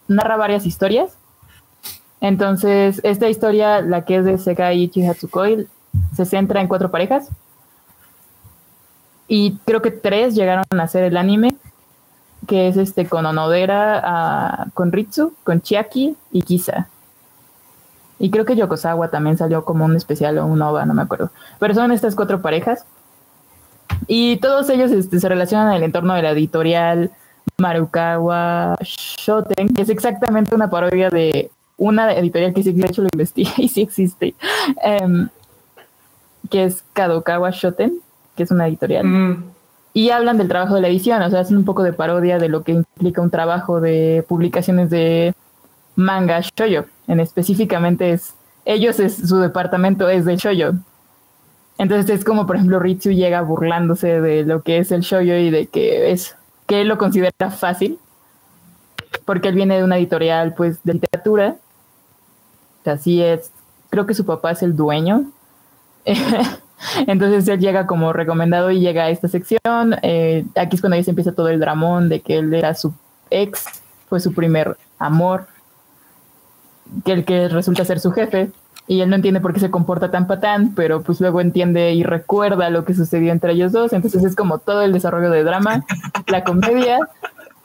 narra 0.07 0.37
varias 0.37 0.67
historias. 0.67 1.17
Entonces, 2.21 3.01
esta 3.05 3.29
historia, 3.29 3.81
la 3.81 4.05
que 4.05 4.17
es 4.17 4.25
de 4.25 4.39
Sekai 4.39 4.83
y 4.83 4.89
Chihatsukoi, 4.89 5.69
se 6.17 6.25
centra 6.25 6.61
en 6.61 6.69
cuatro 6.69 6.91
parejas. 6.91 7.29
Y 9.29 9.59
creo 9.65 9.83
que 9.83 9.91
tres 9.91 10.35
llegaron 10.35 10.65
a 10.71 10.83
hacer 10.83 11.05
el 11.05 11.17
anime 11.17 11.57
que 12.49 12.69
es 12.69 12.77
este 12.77 13.07
con 13.07 13.27
Onodera, 13.27 14.69
con 14.75 14.91
Ritsu, 14.91 15.35
con 15.45 15.61
Chiaki 15.61 16.17
y 16.33 16.43
Kisa. 16.43 16.89
Y 18.19 18.31
creo 18.31 18.45
que 18.45 18.57
Yokosawa 18.57 19.11
también 19.11 19.37
salió 19.37 19.65
como 19.65 19.85
un 19.85 19.95
especial 19.95 20.39
o 20.39 20.47
un 20.47 20.61
OVA, 20.61 20.85
no 20.87 20.95
me 20.95 21.03
acuerdo. 21.03 21.31
Pero 21.61 21.75
son 21.75 21.93
estas 21.93 22.17
cuatro 22.17 22.43
parejas. 22.43 22.85
Y 24.07 24.39
todos 24.39 24.69
ellos 24.71 24.91
este, 24.91 25.21
se 25.21 25.29
relacionan 25.29 25.69
en 25.69 25.75
el 25.75 25.83
entorno 25.85 26.15
de 26.15 26.23
la 26.23 26.31
editorial 26.31 27.11
Marukawa 27.59 28.77
Shoten, 28.83 29.69
que 29.75 29.83
es 29.83 29.89
exactamente 29.89 30.55
una 30.55 30.71
parodia 30.71 31.11
de 31.11 31.51
una 31.79 32.13
editorial 32.13 32.53
que 32.53 32.63
sí, 32.63 32.73
de 32.73 32.87
hecho 32.87 33.03
lo 33.03 33.09
investigué 33.13 33.51
y 33.57 33.69
sí 33.69 33.81
existe, 33.81 34.35
em, 34.83 35.29
que 36.51 36.65
es 36.65 36.85
Kadokawa 36.93 37.51
Shoten, 37.51 38.01
que 38.37 38.43
es 38.43 38.51
una 38.51 38.69
editorial. 38.69 39.07
Mm 39.07 39.59
y 39.99 40.11
hablan 40.11 40.39
del 40.39 40.47
trabajo 40.47 40.77
de 40.77 40.81
la 40.81 40.89
edición, 40.89 41.21
o 41.23 41.29
sea, 41.29 41.41
hacen 41.41 41.57
un 41.57 41.65
poco 41.65 41.83
de 41.83 41.93
parodia 41.93 42.39
de 42.39 42.49
lo 42.49 42.63
que 42.63 42.71
implica 42.71 43.21
un 43.21 43.31
trabajo 43.31 43.81
de 43.81 44.25
publicaciones 44.29 44.91
de 44.91 45.35
manga 45.97 46.41
shoyo. 46.41 46.85
En 47.09 47.19
específicamente 47.19 48.13
es, 48.13 48.35
ellos 48.65 49.01
es, 49.01 49.17
su 49.17 49.39
departamento 49.39 50.09
es 50.09 50.25
de 50.25 50.37
shoyo. 50.37 50.75
Entonces 51.79 52.11
es 52.11 52.25
como, 52.25 52.47
por 52.47 52.55
ejemplo, 52.55 52.79
Ritsu 52.79 53.11
llega 53.11 53.41
burlándose 53.43 54.21
de 54.21 54.45
lo 54.45 54.63
que 54.63 54.79
es 54.79 54.93
el 54.93 55.01
shoyo 55.01 55.37
y 55.37 55.51
de 55.51 55.67
que 55.67 56.13
es, 56.13 56.37
que 56.67 56.83
él 56.83 56.87
lo 56.87 56.97
considera 56.97 57.51
fácil, 57.51 57.99
porque 59.25 59.49
él 59.49 59.57
viene 59.57 59.79
de 59.79 59.85
una 59.85 59.99
editorial, 59.99 60.55
pues, 60.55 60.83
de 60.85 60.95
literatura. 60.95 61.57
Así 62.89 63.23
es, 63.23 63.53
creo 63.91 64.07
que 64.07 64.15
su 64.15 64.25
papá 64.25 64.53
es 64.53 64.63
el 64.63 64.77
dueño. 64.77 65.31
Entonces 67.07 67.49
él 67.49 67.61
llega 67.61 67.87
como 67.87 68.13
recomendado 68.13 68.71
y 68.71 68.81
llega 68.81 69.05
a 69.05 69.11
esta 69.11 69.29
sección. 69.29 69.97
Eh, 70.03 70.45
aquí 70.57 70.77
es 70.77 70.81
cuando 70.81 70.97
ya 70.97 71.03
se 71.03 71.11
empieza 71.11 71.33
todo 71.33 71.49
el 71.49 71.61
dramón 71.61 72.09
de 72.09 72.21
que 72.21 72.39
él 72.39 72.53
era 72.55 72.75
su 72.75 72.93
ex, 73.31 73.65
fue 74.09 74.21
su 74.21 74.33
primer 74.33 74.77
amor, 74.99 75.47
que 77.05 77.13
el 77.13 77.25
que 77.25 77.49
resulta 77.49 77.85
ser 77.85 78.01
su 78.01 78.13
jefe. 78.13 78.51
Y 78.87 79.03
él 79.03 79.11
no 79.11 79.17
entiende 79.17 79.41
por 79.41 79.53
qué 79.53 79.61
se 79.61 79.71
comporta 79.71 80.11
tan 80.11 80.27
patán, 80.27 80.75
pero 80.75 81.03
pues 81.03 81.21
luego 81.21 81.43
entiende 81.43 81.93
y 81.93 82.05
recuerda 82.05 82.71
lo 82.71 82.87
que 82.87 82.95
sucedió 82.95 83.33
entre 83.33 83.53
ellos 83.53 83.73
dos. 83.73 83.93
Entonces 83.93 84.25
es 84.25 84.35
como 84.35 84.59
todo 84.59 84.81
el 84.81 84.95
desarrollo 84.95 85.31
de 85.31 85.45
drama, 85.45 85.85
la 86.27 86.43
comedia, 86.43 86.99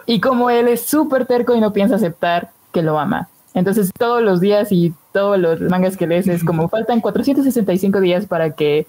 y 0.06 0.20
como 0.20 0.50
él 0.50 0.68
es 0.68 0.86
súper 0.86 1.26
terco 1.26 1.56
y 1.56 1.62
no 1.62 1.72
piensa 1.72 1.96
aceptar 1.96 2.50
que 2.74 2.82
lo 2.82 3.00
ama. 3.00 3.30
Entonces 3.54 3.92
todos 3.98 4.22
los 4.22 4.40
días 4.42 4.72
y 4.72 4.94
todos 5.12 5.38
los 5.38 5.62
mangas 5.62 5.96
que 5.96 6.08
lees 6.08 6.28
es 6.28 6.44
como 6.44 6.70
faltan 6.70 7.02
465 7.02 8.02
días 8.02 8.26
para 8.26 8.52
que 8.52 8.88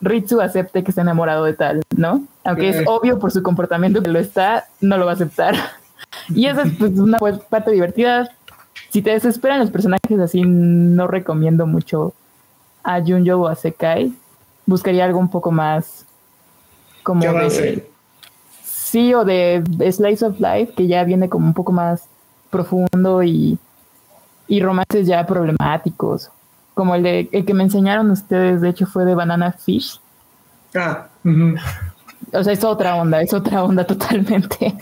Ritsu 0.00 0.40
acepte 0.40 0.82
que 0.82 0.90
está 0.90 1.02
enamorado 1.02 1.44
de 1.44 1.54
tal, 1.54 1.82
¿no? 1.96 2.24
Aunque 2.44 2.70
es 2.70 2.82
obvio 2.86 3.18
por 3.18 3.32
su 3.32 3.42
comportamiento 3.42 4.02
que 4.02 4.10
lo 4.10 4.18
está, 4.18 4.66
no 4.80 4.96
lo 4.96 5.04
va 5.04 5.12
a 5.12 5.14
aceptar. 5.14 5.54
Y 6.30 6.46
esa 6.46 6.62
es 6.62 6.72
pues, 6.78 6.92
una 6.92 7.18
parte 7.18 7.70
divertida. 7.70 8.30
Si 8.90 9.02
te 9.02 9.10
desesperan 9.10 9.58
los 9.58 9.70
personajes 9.70 10.18
así, 10.20 10.42
no 10.42 11.06
recomiendo 11.06 11.66
mucho 11.66 12.14
a 12.84 13.02
Junjo 13.02 13.36
o 13.36 13.48
a 13.48 13.56
Sekai. 13.56 14.12
Buscaría 14.64 15.04
algo 15.04 15.18
un 15.18 15.30
poco 15.30 15.50
más 15.50 16.06
como 17.02 17.20
de... 17.20 17.88
Sí, 18.62 19.12
o 19.12 19.24
de 19.24 19.62
Slice 19.90 20.24
of 20.24 20.38
Life, 20.38 20.74
que 20.74 20.86
ya 20.86 21.04
viene 21.04 21.28
como 21.28 21.46
un 21.46 21.54
poco 21.54 21.72
más 21.72 22.04
profundo 22.50 23.22
y, 23.22 23.58
y 24.48 24.60
romances 24.60 25.06
ya 25.06 25.26
problemáticos 25.26 26.30
como 26.78 26.94
el, 26.94 27.02
de, 27.02 27.28
el 27.32 27.44
que 27.44 27.54
me 27.54 27.64
enseñaron 27.64 28.08
ustedes, 28.12 28.60
de 28.60 28.68
hecho 28.68 28.86
fue 28.86 29.04
de 29.04 29.16
Banana 29.16 29.50
Fish. 29.50 30.00
Ah, 30.76 31.08
o 32.32 32.44
sea, 32.44 32.52
es 32.52 32.62
otra 32.62 32.94
onda, 32.94 33.20
es 33.20 33.34
otra 33.34 33.64
onda 33.64 33.84
totalmente. 33.84 34.76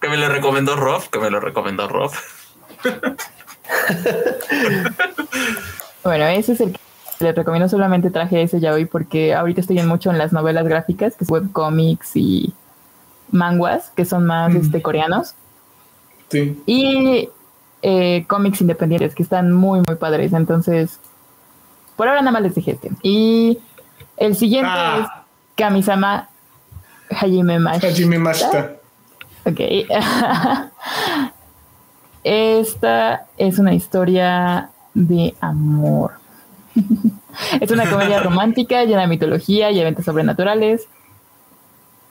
Que 0.00 0.08
me 0.08 0.16
lo 0.16 0.28
recomendó 0.28 0.76
Rob, 0.76 1.02
que 1.10 1.18
me 1.18 1.30
lo 1.30 1.40
recomendó 1.40 1.88
Rob. 1.88 2.12
bueno, 6.04 6.24
ese 6.26 6.52
es 6.52 6.60
el 6.60 6.72
que 6.72 6.78
les 7.18 7.34
recomiendo, 7.34 7.68
solamente 7.68 8.10
traje 8.10 8.42
ese 8.42 8.60
ya 8.60 8.72
hoy 8.72 8.84
porque 8.84 9.34
ahorita 9.34 9.60
estoy 9.60 9.80
en 9.80 9.88
mucho 9.88 10.12
en 10.12 10.18
las 10.18 10.32
novelas 10.32 10.68
gráficas, 10.68 11.16
que 11.16 11.24
es 11.24 11.30
webcomics 11.30 12.14
y 12.14 12.54
manguas, 13.32 13.90
que 13.96 14.04
son 14.04 14.24
más 14.24 14.54
este, 14.54 14.82
coreanos. 14.82 15.34
Sí. 16.28 16.62
Y 16.64 17.28
eh, 17.86 18.24
cómics 18.28 18.62
independientes 18.62 19.14
que 19.14 19.22
están 19.22 19.52
muy, 19.52 19.82
muy 19.86 19.96
padres. 19.96 20.32
Entonces, 20.32 20.98
por 21.96 22.08
ahora 22.08 22.22
nada 22.22 22.32
más 22.32 22.40
les 22.40 22.54
dije 22.54 22.70
este. 22.70 22.90
Y 23.02 23.58
el 24.16 24.34
siguiente 24.34 24.70
ah. 24.72 25.00
es 25.02 25.08
Kamisama 25.54 26.30
Hajime 27.10 27.58
Mashita. 27.58 27.88
Hajime 27.88 28.18
Mashita. 28.18 28.76
Ok. 29.44 29.60
Esta 32.24 33.26
es 33.36 33.58
una 33.58 33.74
historia 33.74 34.70
de 34.94 35.34
amor. 35.42 36.12
es 37.60 37.70
una 37.70 37.90
comedia 37.90 38.20
romántica 38.22 38.82
llena 38.84 39.02
de 39.02 39.08
mitología 39.08 39.70
y 39.70 39.78
eventos 39.78 40.06
sobrenaturales. 40.06 40.88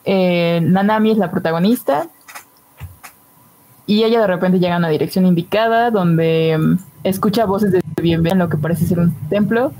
Eh, 0.05 0.59
Nanami 0.61 1.09
es 1.09 1.17
la 1.17 1.31
protagonista. 1.31 2.09
Y 3.85 4.03
ella 4.03 4.21
de 4.21 4.27
repente 4.27 4.59
llega 4.59 4.75
a 4.75 4.79
una 4.79 4.89
dirección 4.89 5.25
indicada 5.25 5.91
donde 5.91 6.57
mm, 6.57 6.77
escucha 7.03 7.45
voces 7.45 7.71
de 7.71 7.81
bienvenida 8.01 8.33
en 8.33 8.39
lo 8.39 8.49
que 8.49 8.57
parece 8.57 8.85
ser 8.85 8.99
un 8.99 9.13
templo. 9.29 9.73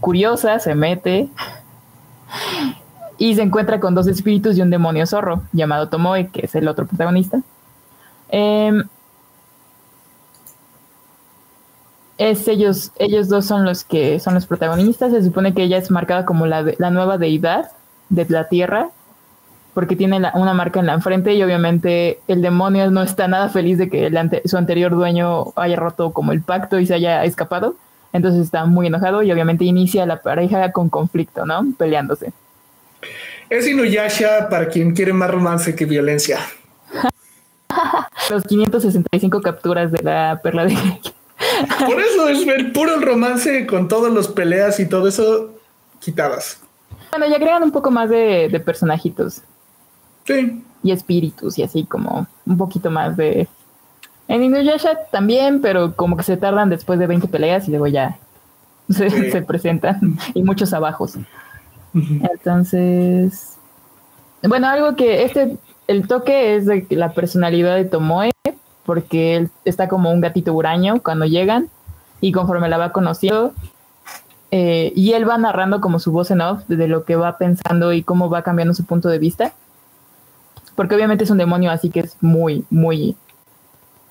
Curiosa, 0.00 0.58
se 0.58 0.74
mete 0.74 1.28
y 3.18 3.34
se 3.34 3.42
encuentra 3.42 3.80
con 3.80 3.94
dos 3.94 4.06
espíritus 4.06 4.56
y 4.56 4.62
un 4.62 4.70
demonio 4.70 5.06
zorro 5.06 5.42
llamado 5.52 5.88
Tomoe, 5.88 6.28
que 6.28 6.46
es 6.46 6.54
el 6.54 6.68
otro 6.68 6.86
protagonista. 6.86 7.42
Em, 8.28 8.84
es 12.18 12.46
ellos, 12.48 12.92
ellos 12.98 13.28
dos 13.28 13.44
son 13.44 13.64
los 13.64 13.84
que 13.84 14.20
son 14.20 14.34
los 14.34 14.46
protagonistas. 14.46 15.12
Se 15.12 15.22
supone 15.22 15.54
que 15.54 15.64
ella 15.64 15.78
es 15.78 15.90
marcada 15.90 16.24
como 16.24 16.46
la, 16.46 16.64
la 16.78 16.90
nueva 16.90 17.18
deidad 17.18 17.70
de 18.08 18.26
la 18.28 18.48
tierra 18.48 18.90
porque 19.74 19.96
tiene 19.96 20.20
una 20.34 20.54
marca 20.54 20.80
en 20.80 20.86
la 20.86 21.00
frente 21.00 21.34
y 21.34 21.42
obviamente 21.42 22.20
el 22.28 22.42
demonio 22.42 22.90
no 22.90 23.02
está 23.02 23.26
nada 23.26 23.48
feliz 23.48 23.78
de 23.78 23.88
que 23.88 24.10
su 24.44 24.56
anterior 24.56 24.92
dueño 24.92 25.52
haya 25.56 25.76
roto 25.76 26.12
como 26.12 26.32
el 26.32 26.42
pacto 26.42 26.78
y 26.78 26.86
se 26.86 26.94
haya 26.94 27.24
escapado. 27.24 27.76
Entonces 28.12 28.42
está 28.42 28.66
muy 28.66 28.88
enojado 28.88 29.22
y 29.22 29.32
obviamente 29.32 29.64
inicia 29.64 30.04
la 30.04 30.20
pareja 30.20 30.70
con 30.72 30.90
conflicto, 30.90 31.46
¿no? 31.46 31.64
Peleándose. 31.78 32.32
Es 33.48 33.66
Inuyasha 33.66 34.48
para 34.50 34.68
quien 34.68 34.94
quiere 34.94 35.14
más 35.14 35.30
romance 35.30 35.74
que 35.74 35.86
violencia. 35.86 36.38
Los 38.30 38.44
565 38.44 39.40
capturas 39.40 39.90
de 39.90 40.02
la 40.02 40.38
perla 40.42 40.66
de 40.66 40.76
Por 41.86 42.00
eso 42.00 42.28
es 42.28 42.46
el 42.46 42.72
puro 42.72 43.00
romance 43.00 43.66
con 43.66 43.88
todos 43.88 44.12
los 44.12 44.28
peleas 44.28 44.78
y 44.78 44.88
todo 44.88 45.08
eso 45.08 45.58
quitadas. 45.98 46.60
Bueno, 47.10 47.26
ya 47.26 47.36
agregan 47.36 47.62
un 47.62 47.72
poco 47.72 47.90
más 47.90 48.10
de, 48.10 48.48
de 48.50 48.60
personajitos. 48.60 49.42
Sí. 50.24 50.62
Y 50.82 50.90
espíritus 50.90 51.58
y 51.58 51.62
así 51.62 51.84
como 51.84 52.26
un 52.46 52.56
poquito 52.56 52.90
más 52.90 53.16
de... 53.16 53.48
En 54.28 54.42
Inuyasha 54.42 54.96
también, 55.10 55.60
pero 55.60 55.94
como 55.94 56.16
que 56.16 56.22
se 56.22 56.36
tardan 56.36 56.70
después 56.70 56.98
de 56.98 57.06
20 57.06 57.28
peleas 57.28 57.68
y 57.68 57.70
luego 57.70 57.86
ya 57.86 58.18
se, 58.88 59.42
presentan 59.42 60.18
y 60.34 60.42
muchos 60.42 60.72
abajos. 60.72 61.18
Entonces, 61.94 63.58
bueno, 64.42 64.68
algo 64.68 64.96
que 64.96 65.24
este, 65.24 65.58
el 65.86 66.06
toque 66.06 66.56
es 66.56 66.66
de 66.66 66.86
la 66.90 67.12
personalidad 67.12 67.76
de 67.76 67.84
Tomoe, 67.84 68.30
porque 68.84 69.36
él 69.36 69.50
está 69.64 69.88
como 69.88 70.10
un 70.10 70.20
gatito 70.20 70.54
huraño 70.54 71.02
cuando 71.02 71.26
llegan 71.26 71.68
y 72.20 72.32
conforme 72.32 72.68
la 72.68 72.78
va 72.78 72.92
conociendo, 72.92 73.52
eh, 74.50 74.92
y 74.94 75.12
él 75.12 75.28
va 75.28 75.38
narrando 75.38 75.80
como 75.80 75.98
su 75.98 76.12
voz 76.12 76.30
en 76.30 76.40
off 76.40 76.62
de 76.68 76.88
lo 76.88 77.04
que 77.04 77.16
va 77.16 77.38
pensando 77.38 77.92
y 77.92 78.02
cómo 78.02 78.30
va 78.30 78.42
cambiando 78.42 78.74
su 78.74 78.84
punto 78.84 79.08
de 79.08 79.18
vista 79.18 79.52
porque 80.74 80.94
obviamente 80.94 81.24
es 81.24 81.30
un 81.30 81.38
demonio 81.38 81.70
así 81.70 81.90
que 81.90 82.00
es 82.00 82.16
muy, 82.20 82.64
muy 82.70 83.16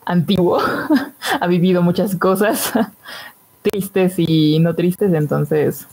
antiguo, 0.05 0.59
ha 1.39 1.47
vivido 1.47 1.81
muchas 1.81 2.15
cosas 2.15 2.71
tristes 3.61 4.15
y 4.17 4.59
no 4.59 4.75
tristes, 4.75 5.13
entonces, 5.13 5.87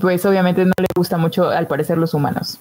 pues 0.00 0.24
obviamente 0.26 0.64
no 0.64 0.72
le 0.78 0.88
gusta 0.94 1.16
mucho 1.16 1.48
al 1.48 1.66
parecer 1.66 1.98
los 1.98 2.14
humanos. 2.14 2.60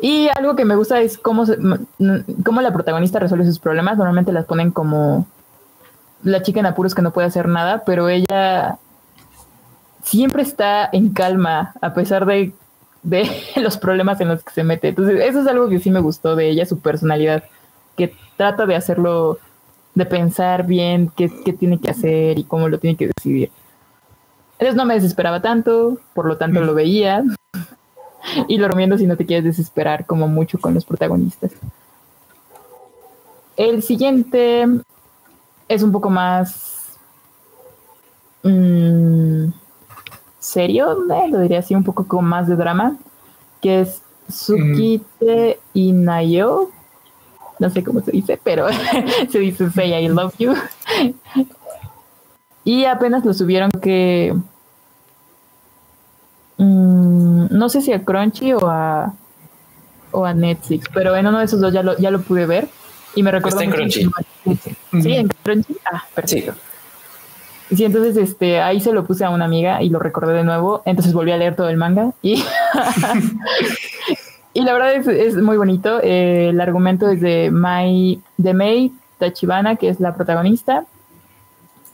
Y 0.00 0.28
algo 0.36 0.56
que 0.56 0.64
me 0.64 0.74
gusta 0.74 1.00
es 1.00 1.16
cómo, 1.16 1.44
cómo 2.44 2.60
la 2.60 2.72
protagonista 2.72 3.20
resuelve 3.20 3.46
sus 3.46 3.60
problemas. 3.60 3.96
Normalmente 3.96 4.32
las 4.32 4.46
ponen 4.46 4.72
como 4.72 5.28
la 6.24 6.42
chica 6.42 6.58
en 6.58 6.66
apuros 6.66 6.96
que 6.96 7.02
no 7.02 7.12
puede 7.12 7.28
hacer 7.28 7.46
nada, 7.46 7.84
pero 7.84 8.08
ella 8.08 8.78
siempre 10.02 10.42
está 10.42 10.88
en 10.92 11.12
calma, 11.12 11.74
a 11.80 11.94
pesar 11.94 12.26
de 12.26 12.52
de 13.02 13.28
los 13.56 13.76
problemas 13.76 14.20
en 14.20 14.28
los 14.28 14.42
que 14.42 14.52
se 14.52 14.64
mete. 14.64 14.88
Entonces, 14.88 15.20
eso 15.20 15.40
es 15.40 15.46
algo 15.46 15.68
que 15.68 15.80
sí 15.80 15.90
me 15.90 16.00
gustó 16.00 16.36
de 16.36 16.48
ella, 16.48 16.66
su 16.66 16.80
personalidad, 16.80 17.44
que 17.96 18.14
trata 18.36 18.66
de 18.66 18.76
hacerlo, 18.76 19.38
de 19.94 20.06
pensar 20.06 20.66
bien 20.66 21.10
qué, 21.14 21.28
tiene 21.28 21.78
que 21.78 21.90
hacer 21.90 22.38
y 22.38 22.44
cómo 22.44 22.68
lo 22.68 22.78
tiene 22.78 22.96
que 22.96 23.08
decidir. 23.08 23.50
Entonces 24.52 24.76
no 24.76 24.84
me 24.84 24.94
desesperaba 24.94 25.42
tanto, 25.42 25.98
por 26.14 26.26
lo 26.26 26.36
tanto 26.36 26.60
lo 26.60 26.74
veía. 26.74 27.22
y 28.48 28.58
lo 28.58 28.68
recomiendo 28.68 28.96
si 28.96 29.06
no 29.06 29.16
te 29.16 29.26
quieres 29.26 29.44
desesperar 29.44 30.06
como 30.06 30.28
mucho 30.28 30.58
con 30.58 30.74
los 30.74 30.84
protagonistas. 30.84 31.52
El 33.56 33.82
siguiente 33.82 34.66
es 35.68 35.82
un 35.82 35.92
poco 35.92 36.08
más... 36.08 36.98
Mmm, 38.44 39.50
serio, 40.42 40.92
eh, 40.92 41.28
lo 41.28 41.40
diría 41.40 41.60
así, 41.60 41.74
un 41.74 41.84
poco 41.84 42.06
con 42.06 42.24
más 42.24 42.48
de 42.48 42.56
drama, 42.56 42.96
que 43.60 43.82
es 43.82 44.02
Tsukite 44.28 45.58
mm. 45.72 45.78
Inayo. 45.78 46.70
No 47.58 47.70
sé 47.70 47.84
cómo 47.84 48.00
se 48.00 48.10
dice, 48.10 48.40
pero 48.42 48.66
se 49.30 49.38
dice 49.38 49.70
Say 49.70 49.94
I 49.94 50.08
Love 50.08 50.34
You. 50.38 50.54
y 52.64 52.84
apenas 52.84 53.24
lo 53.24 53.32
subieron 53.32 53.70
que. 53.70 54.34
Mm, 56.58 57.46
no 57.50 57.68
sé 57.68 57.80
si 57.80 57.92
a 57.92 58.04
Crunchy 58.04 58.52
o 58.52 58.66
a, 58.68 59.14
o 60.10 60.24
a 60.24 60.34
Netflix, 60.34 60.86
pero 60.92 61.14
en 61.14 61.26
uno 61.26 61.38
de 61.38 61.44
esos 61.44 61.60
dos 61.60 61.72
ya 61.72 61.82
lo, 61.82 61.96
ya 61.98 62.10
lo 62.10 62.20
pude 62.20 62.46
ver. 62.46 62.68
Y 63.14 63.22
me 63.22 63.30
recuerdo. 63.30 63.60
Está 63.60 63.64
en 63.64 63.76
Crunchy. 63.76 64.10
Sí, 65.02 65.14
en 65.14 65.28
Crunchy. 65.28 65.76
Ah, 65.90 66.02
perfecto. 66.14 66.52
Sí, 66.52 66.71
entonces 67.80 68.16
este, 68.16 68.60
ahí 68.60 68.80
se 68.80 68.92
lo 68.92 69.04
puse 69.04 69.24
a 69.24 69.30
una 69.30 69.44
amiga 69.44 69.82
y 69.82 69.88
lo 69.88 69.98
recordé 69.98 70.34
de 70.34 70.44
nuevo. 70.44 70.82
Entonces 70.84 71.12
volví 71.14 71.32
a 71.32 71.36
leer 71.36 71.56
todo 71.56 71.68
el 71.68 71.76
manga 71.76 72.12
y, 72.22 72.44
y 74.54 74.60
la 74.60 74.72
verdad 74.72 74.94
es, 74.94 75.36
muy 75.36 75.56
bonito. 75.56 76.00
Eh, 76.02 76.50
el 76.50 76.60
argumento 76.60 77.08
es 77.08 77.20
de, 77.20 77.50
Mai, 77.50 78.20
de 78.36 78.54
Mei 78.54 78.92
Tachibana, 79.18 79.76
que 79.76 79.88
es 79.88 80.00
la 80.00 80.14
protagonista, 80.14 80.84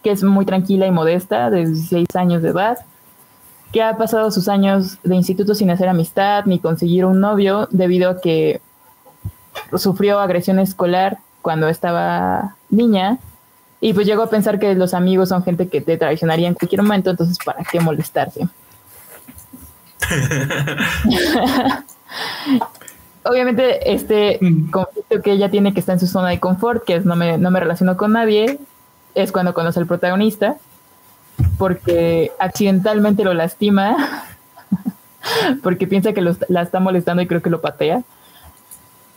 que 0.03 0.11
es 0.11 0.23
muy 0.23 0.45
tranquila 0.45 0.87
y 0.87 0.91
modesta, 0.91 1.51
de 1.51 1.67
16 1.67 2.09
años 2.17 2.43
de 2.43 2.51
edad, 2.51 2.79
que 3.73 3.83
ha 3.83 3.97
pasado 3.97 4.31
sus 4.31 4.49
años 4.49 4.99
de 5.03 5.15
instituto 5.15 5.55
sin 5.55 5.71
hacer 5.71 5.89
amistad 5.89 6.45
ni 6.47 6.59
conseguir 6.59 7.05
un 7.05 7.21
novio 7.21 7.69
debido 7.71 8.11
a 8.11 8.21
que 8.21 8.61
sufrió 9.77 10.19
agresión 10.19 10.59
escolar 10.59 11.19
cuando 11.43 11.69
estaba 11.69 12.57
niña 12.71 13.19
y 13.81 13.93
pues 13.93 14.07
llego 14.07 14.23
a 14.23 14.31
pensar 14.31 14.59
que 14.59 14.75
los 14.75 14.95
amigos 14.95 15.29
son 15.29 15.45
gente 15.45 15.69
que 15.69 15.81
te 15.81 15.97
traicionaría 15.97 16.49
en 16.49 16.55
cualquier 16.55 16.83
momento, 16.83 17.11
entonces 17.11 17.39
¿para 17.45 17.63
qué 17.65 17.81
molestarse? 17.81 18.49
Obviamente 23.25 23.93
este 23.93 24.39
mm. 24.41 24.71
conflicto 24.71 25.23
que 25.23 25.33
ella 25.33 25.51
tiene 25.51 25.75
que 25.75 25.81
está 25.81 25.93
en 25.93 26.01
su 26.01 26.07
zona 26.07 26.31
de 26.31 26.41
confort, 26.41 26.85
que 26.85 26.97
es 26.97 27.05
no 27.05 27.15
me, 27.15 27.39
no 27.39 27.51
me 27.51 27.61
relaciono 27.61 27.97
con 27.97 28.13
nadie, 28.13 28.59
es 29.15 29.33
cuando 29.33 29.55
conoce 29.55 29.81
al 29.81 29.87
protagonista, 29.87 30.57
porque 31.59 32.33
accidentalmente 32.39 33.25
lo 33.25 33.35
lastima, 33.35 34.25
porque 35.63 35.87
piensa 35.87 36.13
que 36.13 36.23
la 36.49 36.63
está 36.63 36.81
molestando 36.81 37.23
y 37.23 37.27
creo 37.27 37.43
que 37.43 37.51
lo 37.51 37.61
patea. 37.61 38.03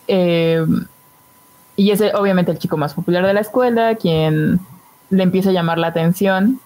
Eh, 0.07 0.66
y 1.82 1.89
es 1.89 2.03
obviamente 2.13 2.51
el 2.51 2.59
chico 2.59 2.77
más 2.77 2.93
popular 2.93 3.25
de 3.25 3.34
la 3.34 3.39
escuela, 3.39 3.95
quien 3.95 4.59
le 5.09 5.23
empieza 5.23 5.49
a 5.49 5.53
llamar 5.53 5.79
la 5.79 5.88
atención, 5.88 6.59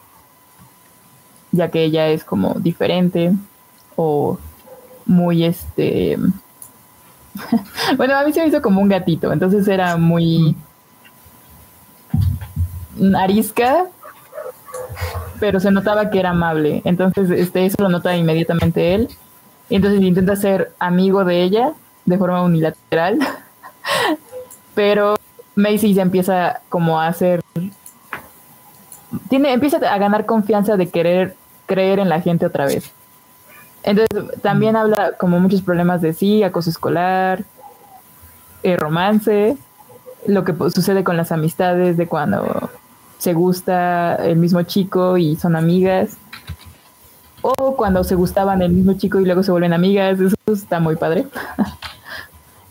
ya 1.54 1.72
que 1.72 1.86
ella 1.86 2.10
es 2.10 2.26
como 2.26 2.56
diferente 2.56 3.32
o 3.96 4.38
muy 5.06 5.46
este... 5.46 6.18
bueno, 7.98 8.18
a 8.18 8.26
mí 8.26 8.34
se 8.34 8.42
me 8.42 8.48
hizo 8.48 8.62
como 8.62 8.82
un 8.82 8.90
gatito, 8.90 9.32
entonces 9.32 9.66
era 9.70 9.96
muy 9.96 10.54
arisca, 13.18 13.86
pero 15.40 15.62
se 15.62 15.72
notaba 15.72 16.10
que 16.10 16.20
era 16.20 16.32
amable. 16.32 16.82
Entonces, 16.84 17.32
este, 17.32 17.66
eso 17.66 17.78
lo 17.80 17.88
nota 17.88 18.18
inmediatamente 18.18 18.96
él. 18.96 19.08
Entonces 19.70 20.02
intenta 20.02 20.36
ser 20.36 20.74
amigo 20.78 21.24
de 21.24 21.42
ella 21.42 21.72
de 22.04 22.18
forma 22.18 22.42
unilateral. 22.44 23.18
pero 24.76 25.16
Macy 25.56 25.96
se 25.96 26.02
empieza 26.02 26.62
como 26.70 27.00
a 27.00 27.08
hacer 27.08 27.42
tiene 29.30 29.54
empieza 29.54 29.78
a 29.78 29.98
ganar 29.98 30.26
confianza 30.26 30.78
de 30.78 30.90
querer 30.90 31.36
creer 31.66 32.00
en 32.00 32.10
la 32.10 32.22
gente 32.22 32.46
otra 32.46 32.66
vez. 32.66 32.92
Entonces 33.84 34.42
también 34.42 34.74
mm. 34.74 34.78
habla 34.78 35.12
como 35.18 35.40
muchos 35.40 35.62
problemas 35.62 36.02
de 36.02 36.14
sí, 36.14 36.44
acoso 36.44 36.70
escolar, 36.70 37.44
eh, 38.64 38.78
romance, 38.78 39.58
lo 40.28 40.44
que 40.44 40.54
sucede 40.74 41.04
con 41.04 41.18
las 41.18 41.32
amistades 41.32 41.98
de 41.98 42.08
cuando 42.08 42.70
se 43.18 43.34
gusta 43.34 44.16
el 44.16 44.38
mismo 44.38 44.64
chico 44.64 45.18
y 45.18 45.36
son 45.36 45.56
amigas, 45.56 46.18
o 47.42 47.76
cuando 47.76 48.04
se 48.04 48.16
gustaban 48.16 48.62
el 48.62 48.72
mismo 48.72 48.94
chico 48.94 49.20
y 49.20 49.26
luego 49.26 49.44
se 49.44 49.52
vuelven 49.52 49.74
amigas, 49.74 50.20
eso 50.20 50.36
está 50.48 50.80
muy 50.80 50.96
padre. 50.96 51.28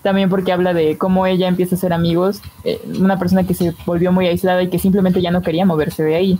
también 0.04 0.28
porque 0.28 0.52
habla 0.52 0.74
de 0.74 0.98
cómo 0.98 1.26
ella 1.26 1.48
empieza 1.48 1.74
a 1.74 1.78
ser 1.78 1.94
amigos, 1.94 2.42
eh, 2.62 2.78
una 3.00 3.18
persona 3.18 3.44
que 3.44 3.54
se 3.54 3.74
volvió 3.86 4.12
muy 4.12 4.26
aislada 4.28 4.62
y 4.62 4.68
que 4.68 4.78
simplemente 4.78 5.22
ya 5.22 5.30
no 5.30 5.40
quería 5.40 5.64
moverse 5.64 6.04
de 6.04 6.14
ahí. 6.14 6.38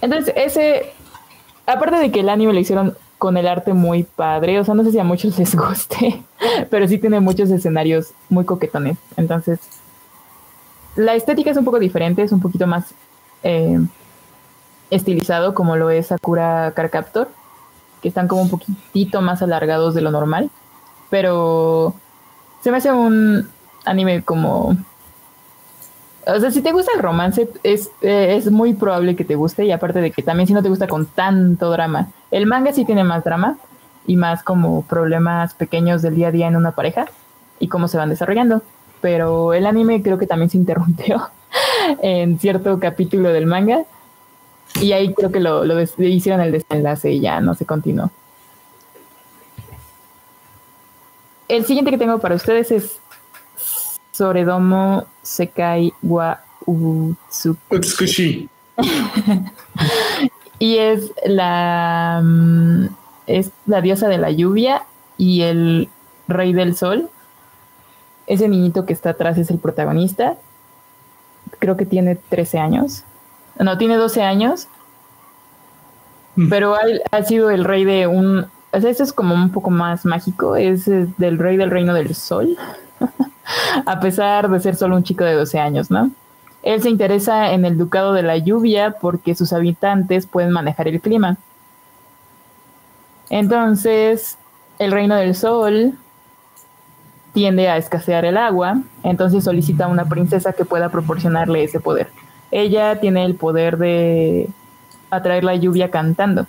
Entonces, 0.00 0.32
ese, 0.36 0.92
aparte 1.66 1.96
de 1.96 2.12
que 2.12 2.20
el 2.20 2.28
anime 2.28 2.52
lo 2.52 2.60
hicieron 2.60 2.96
con 3.18 3.36
el 3.36 3.48
arte 3.48 3.74
muy 3.74 4.04
padre, 4.04 4.60
o 4.60 4.64
sea, 4.64 4.74
no 4.74 4.84
sé 4.84 4.92
si 4.92 5.00
a 5.00 5.04
muchos 5.04 5.36
les 5.38 5.56
guste, 5.56 6.22
pero 6.70 6.86
sí 6.86 6.98
tiene 6.98 7.18
muchos 7.18 7.50
escenarios 7.50 8.12
muy 8.28 8.44
coquetones. 8.44 8.96
Entonces, 9.16 9.58
la 10.94 11.16
estética 11.16 11.50
es 11.50 11.56
un 11.56 11.64
poco 11.64 11.80
diferente, 11.80 12.22
es 12.22 12.30
un 12.30 12.40
poquito 12.40 12.68
más 12.68 12.94
eh, 13.42 13.80
estilizado, 14.90 15.54
como 15.54 15.74
lo 15.74 15.90
es 15.90 16.06
Sakura 16.06 16.70
Carcaptor, 16.70 17.28
que 18.00 18.06
están 18.06 18.28
como 18.28 18.42
un 18.42 18.50
poquitito 18.50 19.22
más 19.22 19.42
alargados 19.42 19.96
de 19.96 20.00
lo 20.00 20.12
normal 20.12 20.52
pero 21.10 21.94
se 22.62 22.70
me 22.70 22.78
hace 22.78 22.92
un 22.92 23.48
anime 23.84 24.22
como 24.22 24.76
O 26.26 26.40
sea, 26.40 26.50
si 26.50 26.62
te 26.62 26.72
gusta 26.72 26.92
el 26.94 27.02
romance, 27.02 27.48
es, 27.62 27.90
eh, 28.00 28.36
es 28.36 28.50
muy 28.50 28.72
probable 28.72 29.14
que 29.14 29.24
te 29.24 29.34
guste 29.34 29.64
y 29.66 29.72
aparte 29.72 30.00
de 30.00 30.10
que 30.10 30.22
también 30.22 30.46
si 30.46 30.54
no 30.54 30.62
te 30.62 30.70
gusta 30.70 30.86
con 30.86 31.06
tanto 31.06 31.70
drama. 31.70 32.08
El 32.30 32.46
manga 32.46 32.72
sí 32.72 32.84
tiene 32.84 33.04
más 33.04 33.24
drama 33.24 33.58
y 34.06 34.16
más 34.16 34.42
como 34.42 34.82
problemas 34.82 35.54
pequeños 35.54 36.02
del 36.02 36.16
día 36.16 36.28
a 36.28 36.32
día 36.32 36.48
en 36.48 36.56
una 36.56 36.72
pareja 36.72 37.06
y 37.58 37.68
cómo 37.68 37.88
se 37.88 37.98
van 37.98 38.08
desarrollando. 38.08 38.62
Pero 39.00 39.52
el 39.52 39.66
anime 39.66 40.02
creo 40.02 40.16
que 40.16 40.26
también 40.26 40.48
se 40.48 40.56
interrumpió 40.56 41.28
en 42.02 42.38
cierto 42.38 42.80
capítulo 42.80 43.30
del 43.30 43.46
manga 43.46 43.84
y 44.80 44.92
ahí 44.92 45.12
creo 45.12 45.30
que 45.30 45.40
lo, 45.40 45.64
lo 45.64 45.80
hicieron 45.98 46.40
el 46.40 46.52
desenlace 46.52 47.12
y 47.12 47.20
ya 47.20 47.40
no 47.40 47.54
se 47.54 47.66
continuó. 47.66 48.10
El 51.48 51.64
siguiente 51.64 51.90
que 51.90 51.98
tengo 51.98 52.18
para 52.18 52.34
ustedes 52.34 52.70
es 52.70 52.98
Soredomo 54.12 55.06
Sekai 55.22 55.92
wa 56.02 56.40
Utsukushi. 56.66 58.48
y 60.58 60.78
es 60.78 61.12
la 61.26 62.20
mm, 62.22 62.86
es 63.26 63.50
la 63.66 63.80
diosa 63.80 64.08
de 64.08 64.18
la 64.18 64.30
lluvia 64.30 64.84
y 65.16 65.42
el 65.42 65.88
rey 66.28 66.52
del 66.52 66.76
sol. 66.76 67.10
Ese 68.26 68.48
niñito 68.48 68.86
que 68.86 68.92
está 68.92 69.10
atrás 69.10 69.38
es 69.38 69.50
el 69.50 69.58
protagonista. 69.58 70.36
Creo 71.58 71.76
que 71.76 71.86
tiene 71.86 72.16
13 72.16 72.58
años. 72.58 73.04
No, 73.58 73.78
tiene 73.78 73.96
12 73.96 74.22
años. 74.22 74.68
Mm. 76.36 76.48
Pero 76.48 76.76
ha, 77.10 77.22
sido 77.22 77.50
el 77.50 77.64
rey 77.64 77.84
de 77.84 78.06
un. 78.06 78.46
O 78.74 78.80
sea, 78.80 78.90
es 78.90 79.12
como 79.12 79.34
un 79.34 79.50
poco 79.50 79.70
más 79.70 80.04
mágico. 80.04 80.56
Es 80.56 80.86
del 80.86 81.38
rey 81.38 81.56
del 81.56 81.70
reino 81.70 81.94
del 81.94 82.14
sol. 82.14 82.56
a 83.86 84.00
pesar 84.00 84.50
de 84.50 84.60
ser 84.60 84.76
solo 84.76 84.96
un 84.96 85.04
chico 85.04 85.24
de 85.24 85.34
12 85.34 85.58
años, 85.58 85.90
¿no? 85.90 86.10
Él 86.62 86.82
se 86.82 86.88
interesa 86.88 87.52
en 87.52 87.64
el 87.64 87.76
ducado 87.76 88.12
de 88.14 88.22
la 88.22 88.38
lluvia 88.38 88.96
porque 89.00 89.34
sus 89.34 89.52
habitantes 89.52 90.26
pueden 90.26 90.50
manejar 90.50 90.88
el 90.88 91.00
clima. 91.00 91.36
Entonces, 93.28 94.38
el 94.78 94.92
reino 94.92 95.16
del 95.16 95.34
sol 95.34 95.94
tiende 97.32 97.68
a 97.68 97.76
escasear 97.76 98.24
el 98.24 98.36
agua, 98.36 98.78
entonces 99.02 99.44
solicita 99.44 99.86
a 99.86 99.88
una 99.88 100.06
princesa 100.06 100.52
que 100.52 100.64
pueda 100.64 100.88
proporcionarle 100.88 101.64
ese 101.64 101.80
poder. 101.80 102.08
Ella 102.50 103.00
tiene 103.00 103.24
el 103.24 103.34
poder 103.34 103.76
de 103.76 104.48
atraer 105.10 105.44
la 105.44 105.56
lluvia 105.56 105.90
cantando. 105.90 106.46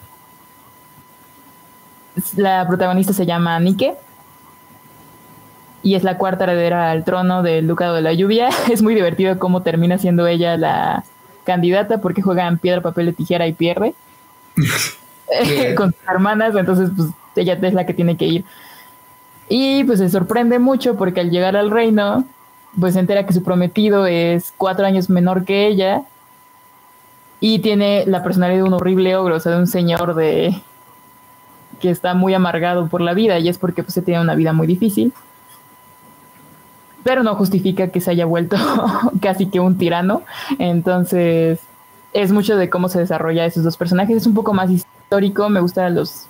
La 2.36 2.66
protagonista 2.68 3.14
se 3.14 3.26
llama 3.26 3.60
Nike 3.60 3.96
y 5.84 5.96
es 5.96 6.04
la 6.04 6.18
cuarta 6.18 6.46
heredera 6.46 6.92
al 6.92 7.04
trono 7.04 7.44
del 7.44 7.68
Ducado 7.68 7.96
de 7.96 8.02
la 8.02 8.14
Lluvia. 8.14 8.50
Es 8.72 8.82
muy 8.82 8.96
divertido 8.96 9.38
cómo 9.38 9.62
termina 9.62 9.98
siendo 9.98 10.26
ella 10.28 10.58
la 10.58 11.04
candidata 11.44 12.00
porque 12.00 12.22
juega 12.22 12.48
en 12.48 12.58
piedra, 12.58 12.82
papel 12.82 13.06
de 13.06 13.14
tijera 13.14 13.48
y 13.48 13.54
pierde 13.54 13.94
con 15.78 15.92
sus 15.92 16.10
hermanas, 16.10 16.56
entonces 16.56 16.90
pues 16.96 17.10
ella 17.36 17.54
es 17.62 17.74
la 17.74 17.86
que 17.86 17.94
tiene 17.94 18.18
que 18.18 18.26
ir. 18.26 18.46
Y 19.48 19.84
pues 19.84 20.00
se 20.00 20.10
sorprende 20.10 20.60
mucho 20.60 20.96
porque 20.96 21.20
al 21.20 21.30
llegar 21.30 21.56
al 21.56 21.70
reino, 21.70 22.26
pues 22.80 22.94
se 22.94 23.00
entera 23.00 23.26
que 23.26 23.34
su 23.34 23.44
prometido 23.44 24.08
es 24.08 24.54
cuatro 24.58 24.86
años 24.86 25.10
menor 25.10 25.46
que 25.46 25.68
ella 25.68 26.04
y 27.40 27.60
tiene 27.60 28.06
la 28.08 28.24
personalidad 28.24 28.64
de 28.64 28.68
un 28.68 28.74
horrible 28.74 29.16
ogro, 29.16 29.36
o 29.36 29.40
sea, 29.40 29.52
de 29.52 29.60
un 29.60 29.68
señor 29.68 30.16
de 30.16 30.56
que 31.80 31.90
está 31.90 32.14
muy 32.14 32.34
amargado 32.34 32.88
por 32.88 33.02
la 33.02 33.14
vida 33.14 33.40
y 33.40 33.50
es 33.50 33.58
porque 33.58 33.84
pues 33.84 33.94
se 33.94 34.02
tiene 34.02 34.22
una 34.22 34.36
vida 34.36 34.54
muy 34.54 34.68
difícil 34.68 35.14
pero 37.06 37.22
no 37.22 37.36
justifica 37.36 37.90
que 37.90 38.02
se 38.02 38.10
haya 38.10 38.26
vuelto 38.26 38.58
casi 39.22 39.46
que 39.46 39.60
un 39.60 39.78
tirano. 39.78 40.24
Entonces, 40.58 41.60
es 42.14 42.32
mucho 42.32 42.58
de 42.58 42.68
cómo 42.68 42.90
se 42.90 42.98
desarrolla 42.98 43.46
esos 43.46 43.64
dos 43.64 43.78
personajes. 43.78 44.18
Es 44.18 44.26
un 44.26 44.34
poco 44.34 44.56
más 44.56 44.72
histórico, 44.72 45.48
me 45.48 45.60
gustan 45.60 45.94
los 45.94 46.28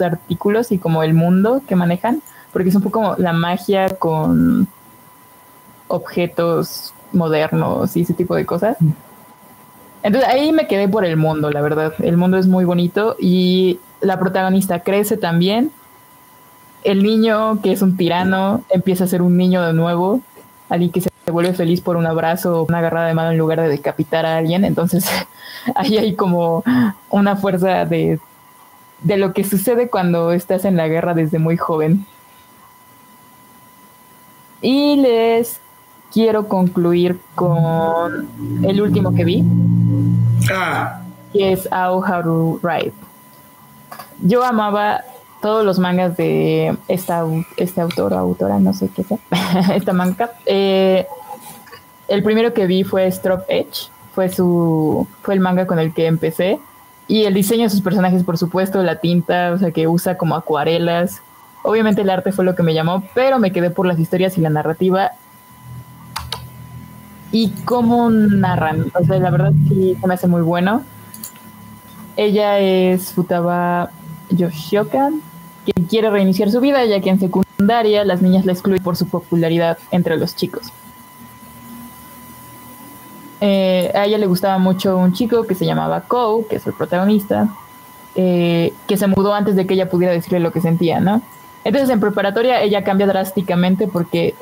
artículos 0.00 0.72
y 0.72 0.78
como 0.78 1.04
el 1.04 1.14
mundo 1.14 1.62
que 1.68 1.76
manejan, 1.76 2.20
porque 2.52 2.70
es 2.70 2.74
un 2.74 2.82
poco 2.82 3.14
la 3.16 3.32
magia 3.32 3.90
con 3.90 4.66
objetos 5.86 6.92
modernos 7.12 7.96
y 7.96 8.02
ese 8.02 8.14
tipo 8.14 8.34
de 8.34 8.44
cosas. 8.44 8.76
Entonces 10.02 10.28
ahí 10.28 10.50
me 10.50 10.66
quedé 10.66 10.88
por 10.88 11.04
el 11.04 11.16
mundo, 11.16 11.48
la 11.52 11.60
verdad. 11.60 11.94
El 12.00 12.16
mundo 12.16 12.38
es 12.38 12.48
muy 12.48 12.64
bonito 12.64 13.14
y 13.20 13.78
la 14.02 14.18
protagonista 14.18 14.80
crece 14.80 15.16
también 15.16 15.70
el 16.84 17.02
niño 17.02 17.60
que 17.62 17.72
es 17.72 17.82
un 17.82 17.96
tirano 17.96 18.62
empieza 18.68 19.04
a 19.04 19.06
ser 19.06 19.22
un 19.22 19.36
niño 19.36 19.62
de 19.62 19.72
nuevo, 19.72 20.20
alguien 20.68 20.90
que 20.90 21.00
se 21.00 21.10
vuelve 21.30 21.54
feliz 21.54 21.80
por 21.80 21.96
un 21.96 22.06
abrazo 22.06 22.60
o 22.60 22.66
una 22.66 22.78
agarrada 22.78 23.06
de 23.06 23.14
mano 23.14 23.30
en 23.30 23.38
lugar 23.38 23.60
de 23.60 23.68
decapitar 23.68 24.26
a 24.26 24.36
alguien. 24.36 24.64
Entonces 24.64 25.04
ahí 25.74 25.98
hay 25.98 26.14
como 26.14 26.64
una 27.10 27.36
fuerza 27.36 27.84
de, 27.84 28.18
de 29.02 29.16
lo 29.16 29.32
que 29.32 29.44
sucede 29.44 29.88
cuando 29.88 30.32
estás 30.32 30.64
en 30.64 30.76
la 30.76 30.88
guerra 30.88 31.14
desde 31.14 31.38
muy 31.38 31.56
joven. 31.56 32.06
Y 34.60 34.96
les 34.96 35.60
quiero 36.12 36.46
concluir 36.46 37.18
con 37.34 38.28
el 38.62 38.80
último 38.80 39.14
que 39.14 39.24
vi. 39.24 39.44
Ah. 40.52 41.00
Que 41.32 41.52
es 41.52 41.68
Aoharu 41.72 42.60
Ride. 42.62 42.92
Yo 44.22 44.44
amaba 44.44 45.02
todos 45.42 45.64
los 45.64 45.78
mangas 45.78 46.16
de 46.16 46.76
esta, 46.88 47.24
este 47.56 47.80
autor 47.80 48.14
o 48.14 48.18
autora, 48.18 48.60
no 48.60 48.72
sé 48.72 48.88
qué 48.94 49.02
sea, 49.02 49.18
esta 49.74 49.92
manga. 49.92 50.30
Eh, 50.46 51.06
el 52.08 52.22
primero 52.22 52.54
que 52.54 52.66
vi 52.66 52.84
fue 52.84 53.06
Strop 53.08 53.42
Edge, 53.48 53.90
fue, 54.14 54.28
su, 54.28 55.06
fue 55.22 55.34
el 55.34 55.40
manga 55.40 55.66
con 55.66 55.78
el 55.78 55.92
que 55.92 56.06
empecé. 56.06 56.60
Y 57.08 57.24
el 57.24 57.34
diseño 57.34 57.64
de 57.64 57.70
sus 57.70 57.82
personajes, 57.82 58.22
por 58.22 58.38
supuesto, 58.38 58.82
la 58.82 59.00
tinta, 59.00 59.52
o 59.52 59.58
sea, 59.58 59.72
que 59.72 59.88
usa 59.88 60.16
como 60.16 60.36
acuarelas. 60.36 61.20
Obviamente 61.64 62.02
el 62.02 62.10
arte 62.10 62.30
fue 62.30 62.44
lo 62.44 62.54
que 62.54 62.62
me 62.62 62.74
llamó, 62.74 63.02
pero 63.14 63.38
me 63.38 63.52
quedé 63.52 63.70
por 63.70 63.86
las 63.86 63.98
historias 63.98 64.38
y 64.38 64.40
la 64.40 64.50
narrativa. 64.50 65.10
Y 67.32 67.50
cómo 67.64 68.10
narran, 68.10 68.92
o 68.94 69.04
sea, 69.04 69.18
la 69.18 69.30
verdad 69.30 69.52
sí 69.68 69.96
se 70.00 70.06
me 70.06 70.14
hace 70.14 70.28
muy 70.28 70.42
bueno. 70.42 70.82
Ella 72.16 72.58
es 72.60 73.12
Futaba 73.12 73.90
Yoshioka, 74.36 75.10
quien 75.64 75.86
quiere 75.86 76.10
reiniciar 76.10 76.50
su 76.50 76.60
vida, 76.60 76.84
ya 76.84 77.00
que 77.00 77.10
en 77.10 77.20
secundaria 77.20 78.04
las 78.04 78.22
niñas 78.22 78.44
la 78.44 78.52
excluyen 78.52 78.82
por 78.82 78.96
su 78.96 79.08
popularidad 79.08 79.78
entre 79.90 80.16
los 80.16 80.34
chicos. 80.34 80.72
Eh, 83.40 83.90
a 83.94 84.04
ella 84.04 84.18
le 84.18 84.26
gustaba 84.26 84.58
mucho 84.58 84.96
un 84.96 85.12
chico 85.12 85.44
que 85.44 85.54
se 85.54 85.66
llamaba 85.66 86.02
Kou, 86.02 86.46
que 86.46 86.56
es 86.56 86.66
el 86.66 86.74
protagonista, 86.74 87.48
eh, 88.14 88.72
que 88.86 88.96
se 88.96 89.06
mudó 89.06 89.34
antes 89.34 89.56
de 89.56 89.66
que 89.66 89.74
ella 89.74 89.90
pudiera 89.90 90.12
decirle 90.12 90.38
lo 90.38 90.52
que 90.52 90.60
sentía, 90.60 91.00
¿no? 91.00 91.22
Entonces 91.64 91.90
en 91.90 92.00
preparatoria 92.00 92.60
ella 92.62 92.84
cambia 92.84 93.06
drásticamente 93.06 93.88
porque 93.88 94.34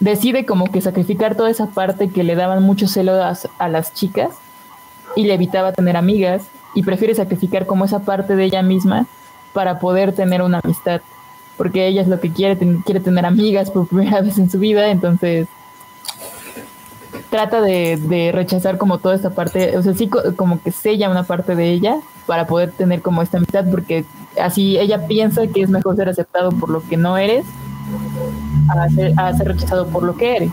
decide 0.00 0.46
como 0.46 0.66
que 0.66 0.80
sacrificar 0.80 1.36
toda 1.36 1.50
esa 1.50 1.66
parte 1.66 2.10
que 2.10 2.24
le 2.24 2.34
daban 2.34 2.62
mucho 2.62 2.86
celo 2.86 3.12
a 3.22 3.68
las 3.68 3.94
chicas 3.94 4.30
y 5.14 5.24
le 5.24 5.34
evitaba 5.34 5.72
tener 5.72 5.96
amigas 5.96 6.42
y 6.76 6.82
prefiere 6.82 7.14
sacrificar 7.14 7.66
como 7.66 7.86
esa 7.86 8.00
parte 8.00 8.36
de 8.36 8.44
ella 8.44 8.62
misma 8.62 9.06
para 9.52 9.80
poder 9.80 10.12
tener 10.12 10.42
una 10.42 10.60
amistad, 10.62 11.00
porque 11.56 11.86
ella 11.88 12.02
es 12.02 12.08
lo 12.08 12.20
que 12.20 12.30
quiere, 12.30 12.58
quiere 12.84 13.00
tener 13.00 13.24
amigas 13.24 13.70
por 13.70 13.88
primera 13.88 14.20
vez 14.22 14.38
en 14.38 14.50
su 14.50 14.58
vida, 14.58 14.90
entonces 14.90 15.48
trata 17.30 17.62
de, 17.62 18.30
rechazar 18.32 18.76
como 18.76 18.98
toda 18.98 19.14
esta 19.14 19.30
parte, 19.30 19.76
o 19.78 19.82
sea, 19.82 19.94
sí 19.94 20.08
como 20.36 20.62
que 20.62 20.70
sella 20.70 21.08
una 21.08 21.22
parte 21.22 21.56
de 21.56 21.70
ella 21.70 21.96
para 22.26 22.46
poder 22.46 22.72
tener 22.72 23.00
como 23.00 23.22
esta 23.22 23.38
amistad, 23.38 23.64
porque 23.70 24.04
así 24.38 24.78
ella 24.78 25.06
piensa 25.06 25.46
que 25.46 25.62
es 25.62 25.70
mejor 25.70 25.96
ser 25.96 26.10
aceptado 26.10 26.50
por 26.50 26.68
lo 26.68 26.82
que 26.82 26.98
no 26.98 27.16
eres 27.16 27.46
a 28.68 28.88
ser, 28.90 29.18
a 29.18 29.34
ser 29.34 29.48
rechazado 29.48 29.86
por 29.86 30.02
lo 30.02 30.14
que 30.16 30.36
eres. 30.36 30.52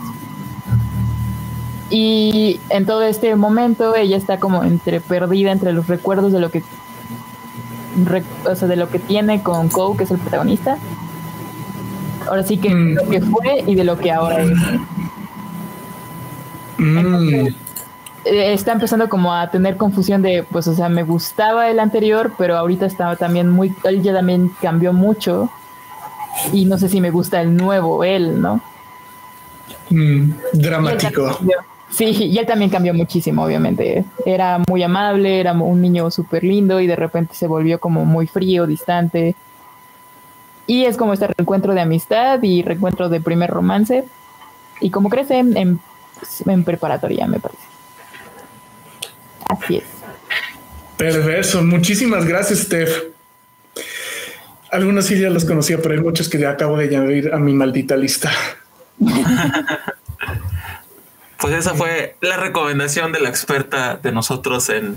Y 1.96 2.58
en 2.70 2.86
todo 2.86 3.04
este 3.04 3.36
momento 3.36 3.94
ella 3.94 4.16
está 4.16 4.40
como 4.40 4.64
entre 4.64 5.00
perdida 5.00 5.52
entre 5.52 5.72
los 5.72 5.86
recuerdos 5.86 6.32
de 6.32 6.40
lo 6.40 6.50
que 6.50 6.64
o 8.50 8.56
sea, 8.56 8.66
de 8.66 8.74
lo 8.74 8.90
que 8.90 8.98
tiene 8.98 9.44
con 9.44 9.68
Cole, 9.68 9.96
que 9.96 10.02
es 10.02 10.10
el 10.10 10.18
protagonista. 10.18 10.76
Ahora 12.26 12.42
sí 12.42 12.56
que 12.56 12.74
mm. 12.74 12.94
lo 12.94 13.08
que 13.08 13.20
fue 13.20 13.62
y 13.64 13.76
de 13.76 13.84
lo 13.84 13.96
que 13.96 14.10
ahora 14.10 14.42
es. 14.42 14.50
Mm. 16.78 17.46
Eh, 18.24 18.52
está 18.52 18.72
empezando 18.72 19.08
como 19.08 19.32
a 19.32 19.48
tener 19.52 19.76
confusión 19.76 20.20
de, 20.20 20.44
pues, 20.50 20.66
o 20.66 20.74
sea, 20.74 20.88
me 20.88 21.04
gustaba 21.04 21.70
el 21.70 21.78
anterior, 21.78 22.32
pero 22.36 22.56
ahorita 22.56 22.86
está 22.86 23.14
también 23.14 23.48
muy, 23.50 23.72
él 23.84 24.02
ya 24.02 24.12
también 24.12 24.50
cambió 24.60 24.92
mucho 24.92 25.48
y 26.52 26.64
no 26.64 26.76
sé 26.76 26.88
si 26.88 27.00
me 27.00 27.12
gusta 27.12 27.40
el 27.40 27.56
nuevo 27.56 28.02
él, 28.02 28.42
¿no? 28.42 28.60
Mm, 29.90 30.32
dramático. 30.54 31.38
Sí, 31.94 32.06
y 32.06 32.38
él 32.38 32.46
también 32.46 32.70
cambió 32.70 32.92
muchísimo, 32.92 33.44
obviamente. 33.44 34.04
Era 34.26 34.58
muy 34.68 34.82
amable, 34.82 35.38
era 35.38 35.52
un 35.52 35.80
niño 35.80 36.10
súper 36.10 36.42
lindo 36.42 36.80
y 36.80 36.88
de 36.88 36.96
repente 36.96 37.34
se 37.34 37.46
volvió 37.46 37.78
como 37.78 38.04
muy 38.04 38.26
frío, 38.26 38.66
distante. 38.66 39.36
Y 40.66 40.86
es 40.86 40.96
como 40.96 41.12
este 41.12 41.28
reencuentro 41.28 41.72
de 41.72 41.82
amistad 41.82 42.42
y 42.42 42.62
reencuentro 42.62 43.08
de 43.08 43.20
primer 43.20 43.50
romance. 43.50 44.04
Y 44.80 44.90
como 44.90 45.08
crece, 45.08 45.38
em, 45.38 45.78
en 46.46 46.64
preparatoria, 46.64 47.28
me 47.28 47.38
parece. 47.38 47.62
Así 49.48 49.76
es. 49.76 49.84
Perverso. 50.96 51.62
Muchísimas 51.62 52.24
gracias, 52.24 52.60
Steph. 52.60 53.04
Algunos 54.72 55.06
sí 55.06 55.16
ya 55.16 55.30
los 55.30 55.44
conocía, 55.44 55.78
pero 55.80 55.94
hay 55.94 56.00
muchos 56.00 56.28
que 56.28 56.40
ya 56.40 56.50
acabo 56.50 56.76
de 56.76 56.86
añadir 56.86 57.32
a 57.32 57.38
mi 57.38 57.52
maldita 57.52 57.96
lista. 57.96 58.32
pues 61.38 61.54
esa 61.54 61.74
fue 61.74 62.16
la 62.20 62.36
recomendación 62.36 63.12
de 63.12 63.20
la 63.20 63.28
experta 63.28 63.98
de 64.02 64.12
nosotros 64.12 64.68
en 64.68 64.96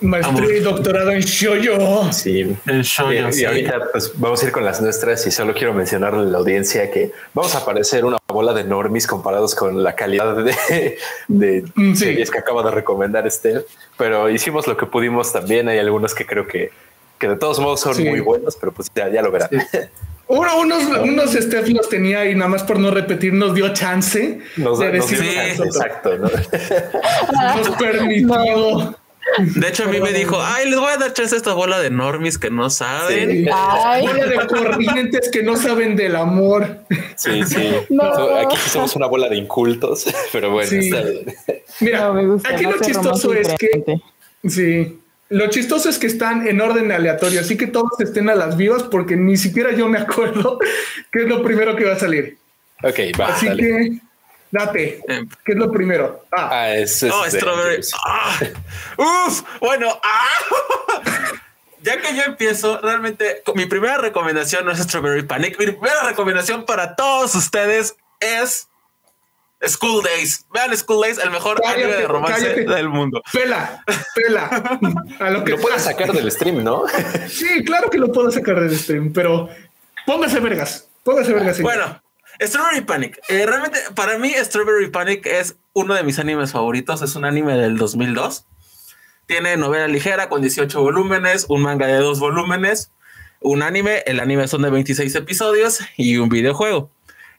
Maestría 0.00 0.56
y 0.56 0.60
doctorado 0.60 1.10
en 1.10 1.20
Shoyo. 1.20 2.12
Sí, 2.12 2.56
en 2.66 2.82
Shoyo. 2.82 3.28
Y, 3.34 3.44
ahorita 3.44 3.88
pues 3.92 4.12
vamos 4.16 4.42
a 4.42 4.46
ir 4.46 4.52
con 4.52 4.64
las 4.64 4.80
nuestras 4.80 5.26
y 5.26 5.30
solo 5.30 5.54
quiero 5.54 5.72
mencionarle 5.72 6.20
a 6.20 6.24
la 6.24 6.38
audiencia 6.38 6.90
que 6.90 7.12
vamos 7.34 7.54
a 7.54 7.58
aparecer 7.58 8.04
una 8.04 8.18
bola 8.28 8.52
de 8.52 8.64
normis 8.64 9.06
comparados 9.06 9.54
con 9.54 9.82
la 9.82 9.94
calidad 9.94 10.36
de, 10.36 10.98
de 11.28 11.64
mm, 11.74 11.94
series 11.94 12.30
que 12.30 12.38
acaba 12.38 12.62
de 12.62 12.70
recomendar 12.70 13.26
Esther, 13.26 13.66
pero 13.96 14.30
hicimos 14.30 14.66
lo 14.66 14.76
que 14.76 14.86
pudimos 14.86 15.32
también. 15.32 15.68
Hay 15.68 15.78
algunos 15.78 16.14
que 16.14 16.26
creo 16.26 16.46
que, 16.46 16.70
que 17.18 17.28
de 17.28 17.36
todos 17.36 17.58
modos 17.58 17.80
son 17.80 18.02
muy 18.04 18.20
buenos, 18.20 18.56
pero 18.56 18.72
pues 18.72 18.90
ya, 18.94 19.08
ya 19.08 19.22
lo 19.22 19.30
verán. 19.32 19.50
Uno, 20.28 20.60
unos, 20.60 20.84
unos 20.84 21.32
Steph 21.32 21.68
los 21.68 21.88
tenía 21.88 22.28
y 22.28 22.34
nada 22.34 22.48
más 22.48 22.64
por 22.64 22.78
no 22.78 22.90
repetir 22.90 23.32
nos 23.32 23.54
dio 23.54 23.72
chance 23.72 24.40
de 24.56 24.90
decir 24.90 25.20
exacto. 25.22 26.18
¿no? 26.18 26.28
Nos 27.56 27.70
permitió. 27.78 28.96
De 29.38 29.68
hecho, 29.68 29.84
a 29.84 29.86
mí 29.88 30.00
me 30.00 30.12
dijo, 30.12 30.38
ay, 30.40 30.70
les 30.70 30.78
voy 30.78 30.90
a 30.92 30.96
dar 30.96 31.12
chance 31.12 31.34
a 31.34 31.38
esta 31.38 31.52
bola 31.52 31.78
de 31.80 31.90
normis 31.90 32.38
que 32.38 32.50
no 32.50 32.70
saben. 32.70 33.44
Bola 33.44 34.26
de 34.26 34.46
corrientes 34.46 35.28
que 35.30 35.42
no 35.42 35.56
saben 35.56 35.96
del 35.96 36.16
amor. 36.16 36.78
Sí, 37.16 37.42
sí. 37.44 37.72
Aquí 38.44 38.56
somos 38.68 38.94
una 38.96 39.06
bola 39.06 39.28
de 39.28 39.36
incultos, 39.36 40.06
pero 40.32 40.52
bueno. 40.52 40.70
Mira, 41.80 42.12
aquí 42.44 42.64
lo 42.64 42.80
chistoso 42.80 43.34
es 43.34 43.48
que... 43.58 44.00
Sí. 44.48 45.00
Lo 45.28 45.48
chistoso 45.48 45.88
es 45.88 45.98
que 45.98 46.06
están 46.06 46.46
en 46.46 46.60
orden 46.60 46.92
aleatorio, 46.92 47.40
así 47.40 47.56
que 47.56 47.66
todos 47.66 47.98
estén 47.98 48.28
a 48.28 48.34
las 48.34 48.56
vivas 48.56 48.84
porque 48.84 49.16
ni 49.16 49.36
siquiera 49.36 49.72
yo 49.72 49.88
me 49.88 49.98
acuerdo 49.98 50.58
qué 51.12 51.22
es 51.22 51.28
lo 51.28 51.42
primero 51.42 51.74
que 51.74 51.84
va 51.84 51.94
a 51.94 51.98
salir. 51.98 52.38
Ok, 52.82 52.98
va. 53.18 53.28
Así 53.28 53.48
que 53.56 54.00
Date. 54.50 55.00
Eh, 55.08 55.24
¿Qué 55.44 55.52
es 55.52 55.58
lo 55.58 55.70
primero? 55.70 56.24
Ah, 56.30 56.48
ah 56.52 56.74
es, 56.74 57.02
es 57.02 57.12
oh, 57.12 57.24
strawberry. 57.28 57.82
Ah, 58.06 58.38
uf, 58.96 59.42
bueno, 59.60 59.98
ah. 60.02 61.32
ya 61.82 62.00
que 62.00 62.14
yo 62.16 62.22
empiezo, 62.22 62.80
realmente 62.80 63.42
mi 63.54 63.66
primera 63.66 63.98
recomendación 63.98 64.64
no 64.64 64.72
es 64.72 64.78
Strawberry 64.78 65.24
Panic. 65.24 65.58
Mi 65.58 65.66
primera 65.66 66.04
recomendación 66.04 66.64
para 66.64 66.94
todos 66.94 67.34
ustedes 67.34 67.96
es 68.20 68.68
School 69.62 70.02
Days. 70.02 70.46
Vean 70.52 70.76
School 70.76 71.02
Days, 71.02 71.18
el 71.18 71.30
mejor 71.30 71.60
anime 71.64 71.92
de 71.92 72.06
romance 72.06 72.64
del 72.64 72.88
mundo. 72.88 73.22
Pela, 73.32 73.82
pela. 74.14 74.78
A 75.18 75.30
lo 75.30 75.44
que 75.44 75.52
lo 75.52 75.58
puedes 75.58 75.82
sacar 75.82 76.12
del 76.12 76.30
stream, 76.30 76.62
¿no? 76.62 76.84
sí, 77.28 77.64
claro 77.64 77.90
que 77.90 77.98
lo 77.98 78.12
puedo 78.12 78.30
sacar 78.30 78.60
del 78.60 78.76
stream, 78.78 79.12
pero 79.12 79.48
póngase 80.06 80.40
vergas. 80.40 80.88
Póngase 81.02 81.32
vergas. 81.32 81.60
Bueno, 81.60 82.02
Strawberry 82.40 82.82
Panic. 82.82 83.18
Eh, 83.28 83.46
realmente, 83.46 83.78
para 83.94 84.18
mí, 84.18 84.32
Strawberry 84.36 84.90
Panic 84.90 85.26
es 85.26 85.56
uno 85.72 85.94
de 85.94 86.02
mis 86.02 86.18
animes 86.18 86.52
favoritos. 86.52 87.02
Es 87.02 87.16
un 87.16 87.24
anime 87.24 87.56
del 87.56 87.78
2002. 87.78 88.46
Tiene 89.26 89.56
novela 89.56 89.88
ligera 89.88 90.28
con 90.28 90.40
18 90.40 90.80
volúmenes, 90.80 91.46
un 91.48 91.62
manga 91.62 91.86
de 91.86 91.96
dos 91.96 92.20
volúmenes, 92.20 92.92
un 93.40 93.62
anime. 93.62 94.02
El 94.06 94.20
anime 94.20 94.46
son 94.48 94.62
de 94.62 94.70
26 94.70 95.14
episodios 95.14 95.80
y 95.96 96.18
un 96.18 96.28
videojuego. 96.28 96.90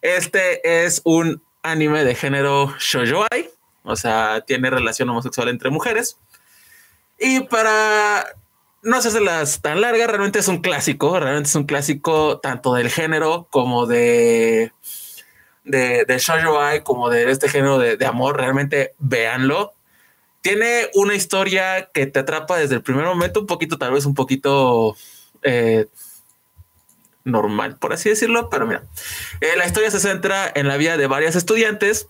Este 0.02 0.86
es 0.86 1.02
un 1.06 1.42
anime 1.72 2.04
de 2.04 2.16
género 2.16 2.76
shoujoai, 2.80 3.50
o 3.84 3.96
sea, 3.96 4.42
tiene 4.46 4.70
relación 4.70 5.10
homosexual 5.10 5.50
entre 5.50 5.70
mujeres. 5.70 6.18
Y 7.20 7.42
para 7.42 8.26
no 8.84 8.98
las 9.22 9.62
tan 9.62 9.82
largas, 9.82 10.08
realmente 10.08 10.40
es 10.40 10.48
un 10.48 10.60
clásico, 10.60 11.20
realmente 11.20 11.50
es 11.50 11.56
un 11.56 11.66
clásico 11.66 12.40
tanto 12.40 12.74
del 12.74 12.90
género 12.90 13.48
como 13.50 13.86
de 13.86 14.72
de, 15.68 16.82
como 16.84 17.10
de 17.10 17.30
este 17.30 17.50
género 17.50 17.78
de, 17.78 18.06
amor, 18.06 18.38
realmente 18.38 18.94
véanlo. 19.00 19.74
Tiene 20.42 20.90
una 20.94 21.16
historia 21.16 21.90
que 21.94 22.08
te 22.08 22.20
atrapa 22.20 22.58
desde 22.58 22.76
el 22.76 22.84
primer 22.84 23.06
momento, 23.06 23.42
un 23.42 23.48
poquito, 23.48 23.78
tal 23.78 23.92
vez 23.92 24.06
un 24.06 24.14
poquito 24.14 24.96
eh, 25.42 25.88
normal, 27.28 27.78
por 27.78 27.94
así 27.94 28.10
decirlo, 28.10 28.50
pero 28.50 28.66
mira, 28.66 28.84
eh, 29.42 29.56
la 29.58 29.66
historia 29.66 29.92
se 29.92 30.00
centra 30.00 30.52
en 30.54 30.68
la 30.68 30.78
vida 30.78 30.98
de 30.98 31.08
varias 31.08 31.36
estudiantes 31.36 32.08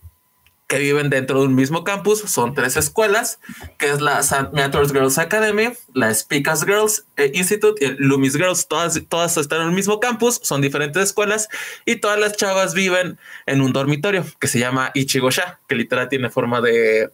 que 0.67 0.79
viven 0.79 1.09
dentro 1.09 1.39
de 1.39 1.47
un 1.47 1.55
mismo 1.55 1.83
campus. 1.83 2.19
Son 2.19 2.53
tres 2.53 2.75
escuelas, 2.75 3.39
que 3.77 3.89
es 3.89 4.01
la 4.01 4.19
St. 4.19 4.49
Matters 4.51 4.91
Girls 4.91 5.17
Academy, 5.17 5.69
la 5.93 6.13
Speakers 6.13 6.65
Girls 6.65 7.05
eh, 7.15 7.31
Institute 7.33 7.83
y 7.83 7.89
el 7.89 7.95
Loomis 7.99 8.35
Girls. 8.35 8.67
Todas, 8.67 9.01
todas 9.07 9.37
están 9.37 9.61
en 9.61 9.67
el 9.67 9.73
mismo 9.73 9.99
campus, 9.99 10.39
son 10.43 10.61
diferentes 10.61 11.01
escuelas 11.01 11.47
y 11.85 11.95
todas 11.95 12.19
las 12.19 12.35
chavas 12.35 12.73
viven 12.73 13.17
en 13.45 13.61
un 13.61 13.71
dormitorio 13.71 14.25
que 14.39 14.47
se 14.47 14.59
llama 14.59 14.91
Ichigosha, 14.93 15.59
que 15.67 15.75
literal 15.75 16.09
tiene 16.09 16.29
forma 16.29 16.61
de... 16.61 17.11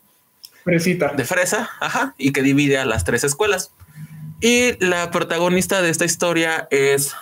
Fresita. 0.63 1.13
De 1.15 1.25
fresa, 1.25 1.69
ajá, 1.79 2.15
y 2.17 2.31
que 2.31 2.41
divide 2.41 2.77
a 2.77 2.85
las 2.85 3.03
tres 3.03 3.23
escuelas. 3.23 3.71
Y 4.39 4.83
la 4.83 5.11
protagonista 5.11 5.81
de 5.81 5.89
esta 5.89 6.05
historia 6.05 6.67
es 6.71 7.13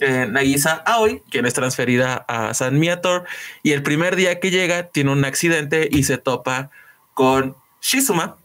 eh, 0.00 0.26
Nagisa 0.28 0.82
Aoi, 0.86 1.22
quien 1.30 1.46
es 1.46 1.54
transferida 1.54 2.24
a 2.28 2.54
San 2.54 2.78
Miator, 2.78 3.24
y 3.62 3.72
el 3.72 3.82
primer 3.82 4.16
día 4.16 4.40
que 4.40 4.50
llega 4.50 4.88
tiene 4.88 5.12
un 5.12 5.24
accidente 5.24 5.88
y 5.90 6.04
se 6.04 6.18
topa 6.18 6.70
con 7.14 7.56
Shizuma, 7.80 8.36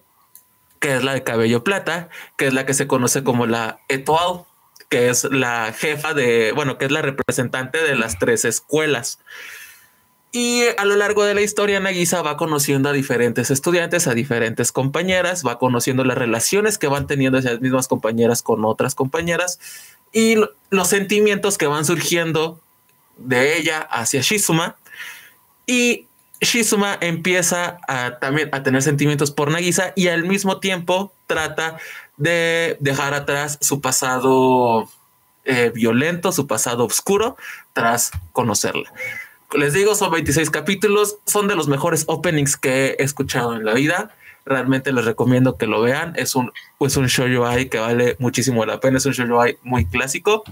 que 0.80 0.96
es 0.96 1.04
la 1.04 1.14
de 1.14 1.24
cabello 1.24 1.64
plata, 1.64 2.10
que 2.38 2.48
es 2.48 2.54
la 2.54 2.66
que 2.66 2.74
se 2.74 2.88
conoce 2.88 3.24
como 3.24 3.46
la 3.46 3.80
Etoal, 3.88 4.46
que 4.90 5.10
es 5.10 5.24
la 5.26 5.74
jefa 5.74 6.14
de, 6.14 6.52
bueno, 6.54 6.78
que 6.78 6.86
es 6.86 6.92
la 6.92 7.02
representante 7.02 7.82
de 7.82 7.96
las 7.96 8.20
tres 8.20 8.46
escuelas. 8.46 9.20
Y 10.32 10.64
a 10.78 10.86
lo 10.86 10.96
largo 10.96 11.26
de 11.26 11.34
la 11.36 11.42
historia, 11.42 11.82
Nagisa 11.82 12.22
va 12.22 12.38
conociendo 12.38 12.88
a 12.88 12.94
diferentes 12.94 13.52
estudiantes, 13.52 14.08
a 14.08 14.14
diferentes 14.14 14.72
compañeras, 14.72 15.46
va 15.46 15.60
conociendo 15.60 16.06
las 16.06 16.18
relaciones 16.18 16.78
que 16.78 16.88
van 16.88 17.06
teniendo 17.06 17.38
esas 17.38 17.60
mismas 17.60 17.90
compañeras 17.90 18.42
con 18.42 18.64
otras 18.64 18.96
compañeras 18.96 19.60
y 20.14 20.38
los 20.70 20.88
sentimientos 20.88 21.58
que 21.58 21.68
van 21.68 21.84
surgiendo 21.84 22.62
de 23.18 23.58
ella 23.58 23.80
hacia 23.80 24.22
Shizuma. 24.22 24.78
Y 25.68 26.08
Shizuma 26.40 26.98
empieza 27.02 27.80
a, 27.90 28.18
también 28.20 28.50
a 28.54 28.64
tener 28.64 28.82
sentimientos 28.84 29.32
por 29.32 29.52
Nagisa 29.52 29.92
y 29.98 30.08
al 30.08 30.24
mismo 30.24 30.62
tiempo 30.62 31.14
trata 31.28 31.78
de 32.16 32.78
dejar 32.80 33.14
atrás 33.14 33.58
su 33.60 33.82
pasado 33.82 34.90
eh, 35.44 35.72
violento, 35.76 36.32
su 36.32 36.48
pasado 36.48 36.86
oscuro, 36.86 37.36
tras 37.74 38.12
conocerla. 38.32 38.92
Les 39.54 39.74
digo, 39.74 39.96
son 39.96 40.12
26 40.12 40.50
capítulos, 40.50 41.18
son 41.26 41.48
de 41.48 41.56
los 41.56 41.68
mejores 41.68 42.06
openings 42.08 42.58
que 42.58 42.96
he 42.98 43.04
escuchado 43.04 43.56
en 43.56 43.66
la 43.66 43.74
vida. 43.74 44.16
Realmente 44.46 44.92
les 44.92 45.06
recomiendo 45.06 45.58
que 45.58 45.68
lo 45.68 45.82
vean. 45.82 46.14
Es 46.16 46.36
un, 46.36 46.52
pues 46.78 46.98
un 46.98 47.08
shoujo 47.08 47.46
ai 47.46 47.70
que 47.70 47.80
vale 47.80 48.16
muchísimo 48.20 48.66
la 48.66 48.80
pena. 48.80 48.98
Es 48.98 49.06
un 49.06 49.14
shoujo 49.14 49.42
ai 49.42 49.58
muy 49.64 49.86
clásico. 49.86 50.44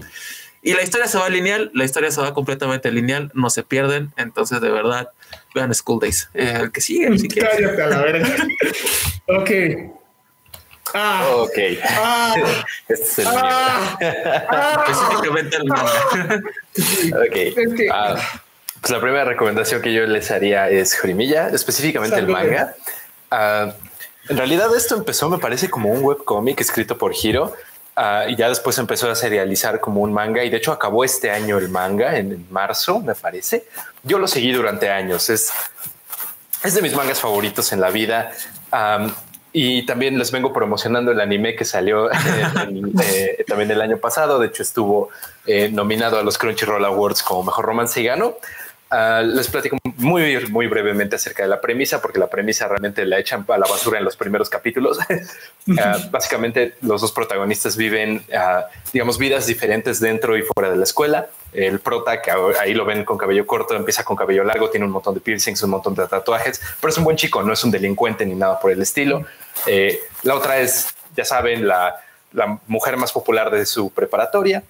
Y 0.62 0.74
la 0.74 0.82
historia 0.82 1.06
se 1.06 1.16
va 1.18 1.28
lineal, 1.30 1.70
la 1.72 1.84
historia 1.84 2.10
se 2.10 2.20
va 2.20 2.34
completamente 2.34 2.92
lineal, 2.92 3.30
no 3.34 3.48
se 3.48 3.62
pierden. 3.62 4.12
Entonces, 4.16 4.60
de 4.60 4.70
verdad, 4.70 5.08
vean 5.54 5.74
School 5.74 6.00
Days. 6.00 6.28
Eh, 6.34 6.58
el 6.60 6.70
que 6.70 6.82
sigue, 6.82 7.18
si 7.18 7.28
Cállate 7.28 7.82
a 7.82 7.86
la 7.86 8.02
verga. 8.02 8.28
ok. 9.28 9.50
Ah, 10.92 11.26
ok. 11.36 11.58
Ah, 11.82 12.34
este 12.88 13.04
es 13.04 13.18
el 13.20 13.26
ah, 13.28 13.98
ah, 14.50 14.84
Específicamente 14.88 15.56
el 15.56 15.64
manga. 15.64 16.42
ok. 17.14 17.36
Ah, 17.92 18.42
pues 18.80 18.90
la 18.90 19.00
primera 19.00 19.24
recomendación 19.24 19.82
que 19.82 19.92
yo 19.92 20.06
les 20.06 20.30
haría 20.30 20.68
es 20.68 20.98
Jorimilla, 20.98 21.48
específicamente 21.48 22.16
el 22.16 22.28
manga. 22.28 22.74
Ah, 23.30 23.72
en 24.28 24.36
realidad 24.36 24.74
esto 24.74 24.96
empezó, 24.96 25.28
me 25.28 25.38
parece, 25.38 25.68
como 25.68 25.90
un 25.90 26.02
webcómic 26.02 26.60
escrito 26.60 26.96
por 26.96 27.12
Hiro. 27.14 27.54
Ah, 27.96 28.24
y 28.28 28.36
ya 28.36 28.48
después 28.48 28.78
empezó 28.78 29.10
a 29.10 29.14
serializar 29.14 29.80
como 29.80 30.00
un 30.00 30.12
manga 30.12 30.42
y 30.44 30.48
de 30.48 30.56
hecho 30.56 30.72
acabó 30.72 31.04
este 31.04 31.30
año 31.30 31.58
el 31.58 31.68
manga 31.68 32.16
en, 32.16 32.46
marzo, 32.50 33.00
me 33.00 33.14
parece. 33.14 33.66
Yo 34.02 34.18
lo 34.18 34.26
seguí 34.26 34.52
durante 34.52 34.88
años. 34.88 35.28
Es, 35.28 35.52
es 36.64 36.74
de 36.74 36.80
mis 36.80 36.94
mangas 36.94 37.20
favoritos 37.20 37.72
en 37.72 37.80
la 37.80 37.90
vida. 37.90 38.32
y 39.52 39.84
también 39.84 40.18
les 40.18 40.30
vengo 40.30 40.52
promocionando 40.52 41.10
el 41.10 41.20
anime 41.20 41.56
que 41.56 41.64
salió 41.64 42.08
eh, 43.02 43.44
también 43.46 43.70
el 43.70 43.82
año 43.82 43.98
pasado. 43.98 44.38
De 44.38 44.46
hecho, 44.46 44.62
estuvo 44.62 45.10
eh, 45.44 45.68
nominado 45.70 46.18
a 46.18 46.22
los 46.22 46.38
Crunchyroll 46.38 46.84
Awards 46.84 47.22
como 47.22 47.42
mejor 47.42 47.66
romance 47.66 48.00
y 48.00 48.04
ganó. 48.04 48.36
Ah, 48.92 49.22
les 49.22 49.46
platico 49.46 49.78
muy, 49.98 50.46
muy 50.48 50.66
brevemente 50.66 51.14
acerca 51.14 51.44
de 51.44 51.48
la 51.48 51.60
premisa, 51.60 52.02
porque 52.02 52.18
la 52.18 52.26
premisa 52.26 52.66
realmente 52.66 53.04
la 53.04 53.20
echan 53.20 53.46
a 53.48 53.56
la 53.56 53.68
basura 53.68 53.98
en 53.98 54.04
los 54.04 54.16
primeros 54.16 54.50
capítulos. 54.50 54.98
Ah, 55.78 55.98
básicamente, 56.10 56.74
los 56.80 57.02
dos 57.02 57.12
protagonistas 57.12 57.76
viven, 57.76 58.24
ah, 58.34 58.64
digamos, 58.92 59.18
vidas 59.18 59.46
diferentes 59.46 60.00
dentro 60.00 60.36
y 60.36 60.42
fuera 60.42 60.70
de 60.70 60.76
la 60.76 60.84
escuela. 60.84 61.28
el 61.52 61.80
prota, 61.80 62.22
que 62.22 62.32
ahí 62.58 62.74
lo 62.74 62.84
ven 62.84 63.04
con 63.04 63.18
cabello 63.18 63.46
corto, 63.46 63.76
empieza 63.76 64.02
con 64.02 64.16
cabello 64.16 64.42
largo, 64.42 64.70
tiene 64.70 64.86
un 64.86 64.92
montón 64.92 65.14
de 65.14 65.20
piercings, 65.20 65.62
un 65.62 65.70
montón 65.70 65.94
de 65.94 66.08
tatuajes, 66.08 66.60
pero 66.80 66.90
es 66.90 66.98
un 66.98 67.04
buen 67.04 67.16
chico, 67.16 67.42
no 67.42 67.52
es 67.52 67.62
un 67.62 67.70
delincuente 67.70 68.24
ni 68.24 68.34
nada 68.34 68.58
por 68.58 68.72
el 68.72 68.80
estilo. 68.80 69.26
Eh, 69.66 70.00
la 70.22 70.34
otra 70.34 70.58
es, 70.58 70.88
ya 71.14 71.24
saben, 71.24 71.68
la, 71.68 72.00
la 72.32 72.58
mujer 72.66 72.96
más 72.96 73.12
popular 73.12 73.50
de 73.50 73.66
su 73.66 73.90
preparatoria, 73.90 74.64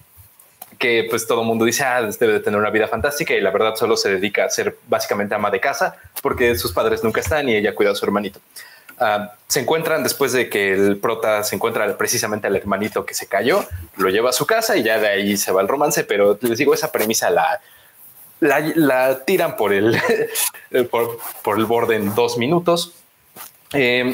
que 0.81 1.05
pues 1.07 1.27
todo 1.27 1.41
el 1.41 1.47
mundo 1.47 1.63
dice, 1.63 1.83
ah, 1.83 2.01
debe 2.19 2.33
de 2.33 2.39
tener 2.39 2.59
una 2.59 2.71
vida 2.71 2.87
fantástica 2.87 3.35
y 3.35 3.39
la 3.39 3.51
verdad 3.51 3.75
solo 3.75 3.95
se 3.95 4.09
dedica 4.09 4.45
a 4.45 4.49
ser 4.49 4.75
básicamente 4.87 5.35
ama 5.35 5.51
de 5.51 5.59
casa 5.59 5.95
porque 6.23 6.55
sus 6.55 6.73
padres 6.73 7.03
nunca 7.03 7.21
están 7.21 7.47
y 7.47 7.55
ella 7.55 7.75
cuida 7.75 7.91
a 7.91 7.95
su 7.95 8.03
hermanito. 8.03 8.39
Ah, 8.99 9.35
se 9.47 9.59
encuentran 9.59 10.01
después 10.01 10.33
de 10.33 10.49
que 10.49 10.73
el 10.73 10.97
prota 10.97 11.43
se 11.43 11.55
encuentra 11.55 11.97
precisamente 11.97 12.47
al 12.47 12.55
hermanito 12.55 13.05
que 13.05 13.13
se 13.13 13.27
cayó, 13.27 13.63
lo 13.95 14.09
lleva 14.09 14.31
a 14.31 14.33
su 14.33 14.47
casa 14.47 14.75
y 14.75 14.83
ya 14.83 14.99
de 14.99 15.07
ahí 15.07 15.37
se 15.37 15.51
va 15.51 15.61
el 15.61 15.67
romance, 15.67 16.03
pero 16.03 16.37
les 16.41 16.57
digo, 16.57 16.73
esa 16.73 16.91
premisa 16.91 17.29
la, 17.29 17.61
la, 18.39 19.23
tiran 19.23 19.55
por 19.57 19.73
el, 19.73 20.01
por, 20.91 21.59
el 21.59 21.65
borde 21.65 21.95
en 21.95 22.15
dos 22.15 22.39
minutos. 22.39 22.93
Eh, 23.73 24.13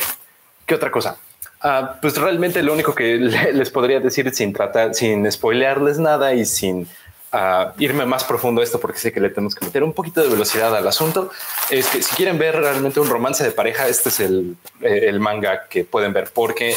¿Qué 0.66 0.76
otra 0.76 0.92
cosa? 0.92 1.18
Ah, 1.62 1.98
pues 2.02 2.16
realmente 2.18 2.62
lo 2.62 2.74
único 2.74 2.94
que 2.94 3.16
les 3.54 3.70
podría 3.70 4.00
decir 4.00 4.34
sin 4.34 4.54
tratar, 4.54 4.94
sin 4.94 5.30
spoilearles 5.32 5.98
nada 6.00 6.34
y 6.34 6.46
sin 6.46 6.88
ah, 7.32 7.74
irme 7.80 8.06
más 8.06 8.24
profundo 8.24 8.62
a 8.62 8.64
esto, 8.64 8.80
porque 8.80 9.00
sé 9.00 9.12
que 9.12 9.20
le 9.20 9.30
tenemos 9.30 9.56
que 9.56 9.66
meter 9.66 9.84
un 9.84 9.94
poquito 9.94 10.22
de 10.22 10.30
velocidad 10.30 10.76
al 10.76 10.88
asunto, 10.88 11.32
es 11.70 11.88
que 11.88 12.02
si 12.02 12.16
quieren 12.16 12.38
ver 12.38 12.56
realmente 12.56 13.00
un 13.00 13.10
romance 13.10 13.44
de 13.44 13.52
pareja, 13.52 13.88
este 13.88 14.10
es 14.10 14.20
el, 14.20 14.56
eh, 14.82 15.12
manga 15.20 15.68
que 15.68 15.84
pueden 15.84 16.14
ver, 16.14 16.30
porque 16.34 16.76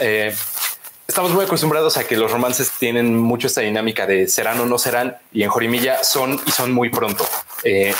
eh, 0.00 0.34
estamos 1.06 1.32
muy 1.32 1.44
acostumbrados 1.44 1.98
a 1.98 2.04
que 2.04 2.16
los 2.16 2.30
romances 2.30 2.72
tienen 2.78 3.16
mucho 3.16 3.48
esta 3.48 3.60
dinámica 3.60 4.06
de 4.06 4.28
serán 4.28 4.58
o 4.60 4.66
no 4.66 4.78
serán, 4.78 5.16
y 5.30 5.42
en 5.42 5.50
Jorimilla 5.50 6.02
son 6.04 6.40
y 6.46 6.50
son 6.50 6.72
muy 6.72 6.88
pronto. 6.88 7.26
Eh, 7.64 7.94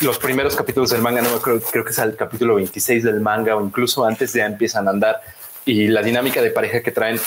los 0.00 0.18
primeros 0.18 0.56
capítulos 0.56 0.90
del 0.90 1.02
manga, 1.02 1.22
no 1.22 1.40
creo, 1.40 1.60
que 1.60 1.90
es 1.90 1.98
el 1.98 2.16
capítulo 2.16 2.56
26 2.56 3.04
del 3.04 3.20
manga 3.20 3.54
o 3.54 3.64
incluso 3.64 4.04
antes 4.04 4.32
ya 4.32 4.44
empiezan 4.46 4.88
a 4.88 4.90
andar 4.90 5.20
y 5.64 5.88
la 5.88 6.02
dinámica 6.02 6.42
de 6.42 6.50
pareja 6.50 6.82
que 6.82 6.90
traen 6.90 7.18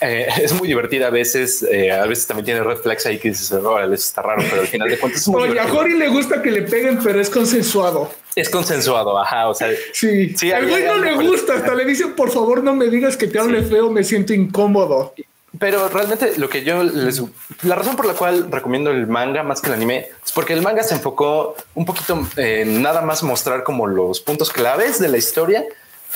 eh, 0.00 0.28
es 0.42 0.52
muy 0.52 0.68
divertida 0.68 1.08
a 1.08 1.10
veces, 1.10 1.62
eh, 1.62 1.92
a 1.92 2.06
veces 2.06 2.26
también 2.26 2.44
tiene 2.44 2.62
red 2.62 2.78
flags 2.78 3.06
ahí 3.06 3.18
que 3.18 3.30
dices, 3.30 3.52
oh, 3.52 3.78
está 3.92 4.22
raro, 4.22 4.42
pero 4.48 4.62
al 4.62 4.68
final 4.68 4.88
de 4.88 4.98
cuentas 4.98 5.22
es 5.22 5.28
muy 5.28 5.42
Oye, 5.42 5.60
a 5.60 5.68
Jory 5.68 5.98
le 5.98 6.08
gusta 6.08 6.42
que 6.42 6.50
le 6.50 6.62
peguen, 6.62 6.98
pero 7.02 7.20
es 7.20 7.30
consensuado. 7.30 8.10
Es 8.34 8.50
consensuado, 8.50 9.18
ajá, 9.18 9.48
o 9.48 9.54
sea. 9.54 9.70
Sí, 9.92 10.34
sí 10.36 10.52
al 10.52 10.68
güey 10.68 10.84
no 10.84 10.98
le 10.98 11.14
gusta, 11.14 11.54
hasta 11.54 11.74
le 11.74 11.84
dicen, 11.86 12.14
por 12.14 12.30
favor 12.30 12.62
no 12.62 12.74
me 12.74 12.88
digas 12.88 13.16
que 13.16 13.26
te 13.26 13.38
hable 13.38 13.62
feo, 13.62 13.90
me 13.90 14.04
siento 14.04 14.34
incómodo. 14.34 15.14
Pero 15.58 15.88
realmente 15.88 16.34
lo 16.36 16.50
que 16.50 16.62
yo 16.62 16.82
les... 16.82 17.22
La 17.62 17.76
razón 17.76 17.96
por 17.96 18.04
la 18.04 18.12
cual 18.12 18.52
recomiendo 18.52 18.90
el 18.90 19.06
manga 19.06 19.42
más 19.42 19.62
que 19.62 19.68
el 19.68 19.74
anime 19.74 20.08
es 20.22 20.32
porque 20.32 20.52
el 20.52 20.60
manga 20.60 20.82
se 20.82 20.94
enfocó 20.94 21.56
un 21.74 21.86
poquito 21.86 22.28
en 22.36 22.82
nada 22.82 23.00
más 23.00 23.22
mostrar 23.22 23.62
como 23.62 23.86
los 23.86 24.20
puntos 24.20 24.52
claves 24.52 24.98
de 24.98 25.08
la 25.08 25.16
historia 25.16 25.64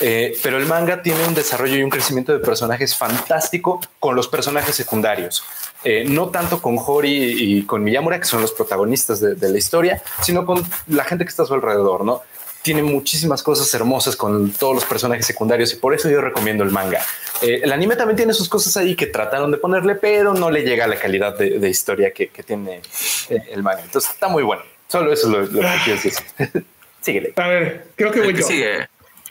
eh, 0.01 0.35
pero 0.41 0.57
el 0.57 0.65
manga 0.65 1.01
tiene 1.01 1.25
un 1.27 1.33
desarrollo 1.33 1.75
y 1.75 1.83
un 1.83 1.89
crecimiento 1.89 2.33
de 2.33 2.39
personajes 2.39 2.95
fantástico 2.95 3.79
con 3.99 4.15
los 4.15 4.27
personajes 4.27 4.75
secundarios. 4.75 5.43
Eh, 5.83 6.05
no 6.07 6.29
tanto 6.29 6.61
con 6.61 6.77
Hori 6.77 7.09
y 7.11 7.63
con 7.63 7.83
Miyamura, 7.83 8.19
que 8.19 8.25
son 8.25 8.41
los 8.41 8.51
protagonistas 8.51 9.19
de, 9.19 9.49
la 9.49 9.57
historia, 9.57 10.01
sino 10.21 10.45
con 10.45 10.63
la 10.87 11.03
gente 11.03 11.23
que 11.25 11.29
está 11.29 11.43
a 11.43 11.45
su 11.45 11.53
alrededor, 11.53 12.03
¿no? 12.03 12.21
Tiene 12.61 12.83
muchísimas 12.83 13.41
cosas 13.41 13.73
hermosas 13.73 14.15
con 14.15 14.51
todos 14.51 14.75
los 14.75 14.85
personajes 14.85 15.25
secundarios 15.25 15.73
y 15.73 15.77
por 15.77 15.95
eso 15.95 16.09
yo 16.09 16.21
recomiendo 16.21 16.63
el 16.63 16.69
manga. 16.69 17.03
Eh, 17.41 17.61
el 17.63 17.71
anime 17.71 17.95
también 17.95 18.17
tiene 18.17 18.33
sus 18.33 18.47
cosas 18.47 18.77
ahí 18.77 18.95
que 18.95 19.07
trataron 19.07 19.49
de 19.51 19.57
ponerle, 19.57 19.95
pero 19.95 20.35
no 20.35 20.51
le 20.51 20.61
llega 20.61 20.85
a 20.85 20.87
la 20.87 20.97
calidad 20.97 21.35
de, 21.35 21.69
historia 21.69 22.11
que, 22.11 22.27
tiene 22.45 22.81
el 23.29 23.63
manga. 23.63 23.81
Entonces 23.81 24.11
está 24.11 24.27
muy 24.27 24.43
bueno. 24.43 24.61
Solo 24.87 25.11
eso 25.11 25.41
es 25.41 25.51
lo, 25.51 25.61
que 25.61 25.67
quiero 25.83 26.01
decir. 26.01 26.13
Síguele. 27.01 27.33
A 27.35 27.47
ver, 27.47 27.87
creo 27.95 28.11
que 28.11 28.21
voy 28.21 28.35
yo. 28.35 28.43
Sigue. 28.43 28.87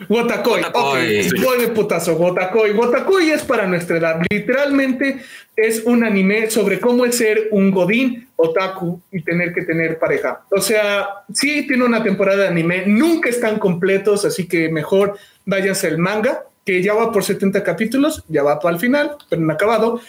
Wotakoi. 0.08 0.62
voy 1.42 1.60
de 1.60 1.68
putazo. 1.68 2.16
Wotakoi. 2.16 2.72
Wotakoi 2.72 3.30
es 3.30 3.42
para 3.42 3.66
nuestra 3.66 3.98
edad. 3.98 4.20
Literalmente 4.30 5.20
es 5.56 5.82
un 5.84 6.04
anime 6.04 6.50
sobre 6.50 6.80
cómo 6.80 7.04
es 7.04 7.16
ser 7.16 7.48
un 7.50 7.70
godín 7.70 8.28
otaku 8.36 9.00
y 9.12 9.22
tener 9.22 9.52
que 9.52 9.62
tener 9.62 9.98
pareja. 9.98 10.42
O 10.50 10.60
sea, 10.60 11.08
sí 11.32 11.66
tiene 11.66 11.84
una 11.84 12.02
temporada 12.02 12.42
de 12.42 12.48
anime. 12.48 12.84
Nunca 12.86 13.28
están 13.28 13.58
completos, 13.58 14.24
así 14.24 14.48
que 14.48 14.70
mejor 14.70 15.18
váyanse 15.44 15.88
al 15.88 15.98
manga, 15.98 16.44
que 16.64 16.82
ya 16.82 16.94
va 16.94 17.12
por 17.12 17.24
70 17.24 17.62
capítulos, 17.62 18.24
ya 18.28 18.42
va 18.42 18.58
para 18.58 18.74
el 18.74 18.80
final, 18.80 19.16
pero 19.28 19.42
no 19.42 19.52
acabado. 19.52 20.00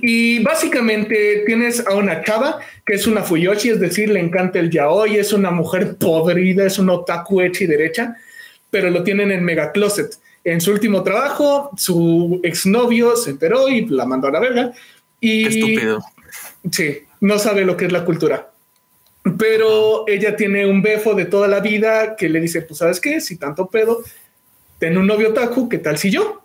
Y 0.00 0.42
básicamente 0.42 1.42
tienes 1.44 1.84
a 1.86 1.94
una 1.94 2.22
chava 2.22 2.60
que 2.86 2.94
es 2.94 3.06
una 3.06 3.22
fuyoshi, 3.22 3.70
es 3.70 3.80
decir, 3.80 4.08
le 4.08 4.20
encanta 4.20 4.60
el 4.60 4.70
yaoi, 4.70 5.16
es 5.16 5.32
una 5.32 5.50
mujer 5.50 5.96
podrida, 5.96 6.64
es 6.64 6.78
un 6.78 6.90
otaku 6.90 7.40
hecha 7.40 7.64
y 7.64 7.66
derecha 7.66 8.16
pero 8.70 8.90
lo 8.90 9.02
tienen 9.02 9.30
en 9.32 9.44
Mega 9.44 9.72
Closet. 9.72 10.18
En 10.42 10.60
su 10.60 10.72
último 10.72 11.02
trabajo, 11.02 11.70
su 11.76 12.40
exnovio 12.42 13.16
se 13.16 13.30
enteró 13.30 13.68
y 13.68 13.86
la 13.86 14.06
mandó 14.06 14.28
a 14.28 14.30
la 14.30 14.40
verga. 14.40 14.72
Y, 15.20 15.46
estúpido. 15.46 16.00
Sí, 16.70 17.00
no 17.20 17.38
sabe 17.38 17.64
lo 17.64 17.76
que 17.76 17.86
es 17.86 17.92
la 17.92 18.04
cultura. 18.04 18.50
Pero 19.38 20.04
ella 20.08 20.34
tiene 20.34 20.66
un 20.66 20.80
befo 20.80 21.14
de 21.14 21.26
toda 21.26 21.46
la 21.46 21.60
vida 21.60 22.16
que 22.16 22.28
le 22.28 22.40
dice, 22.40 22.62
pues 22.62 22.78
sabes 22.78 23.00
qué, 23.00 23.20
si 23.20 23.36
tanto 23.36 23.66
pedo, 23.66 24.02
ten 24.78 24.96
un 24.96 25.06
novio 25.06 25.34
taku, 25.34 25.68
¿qué 25.68 25.78
tal 25.78 25.98
si 25.98 26.10
yo? 26.10 26.40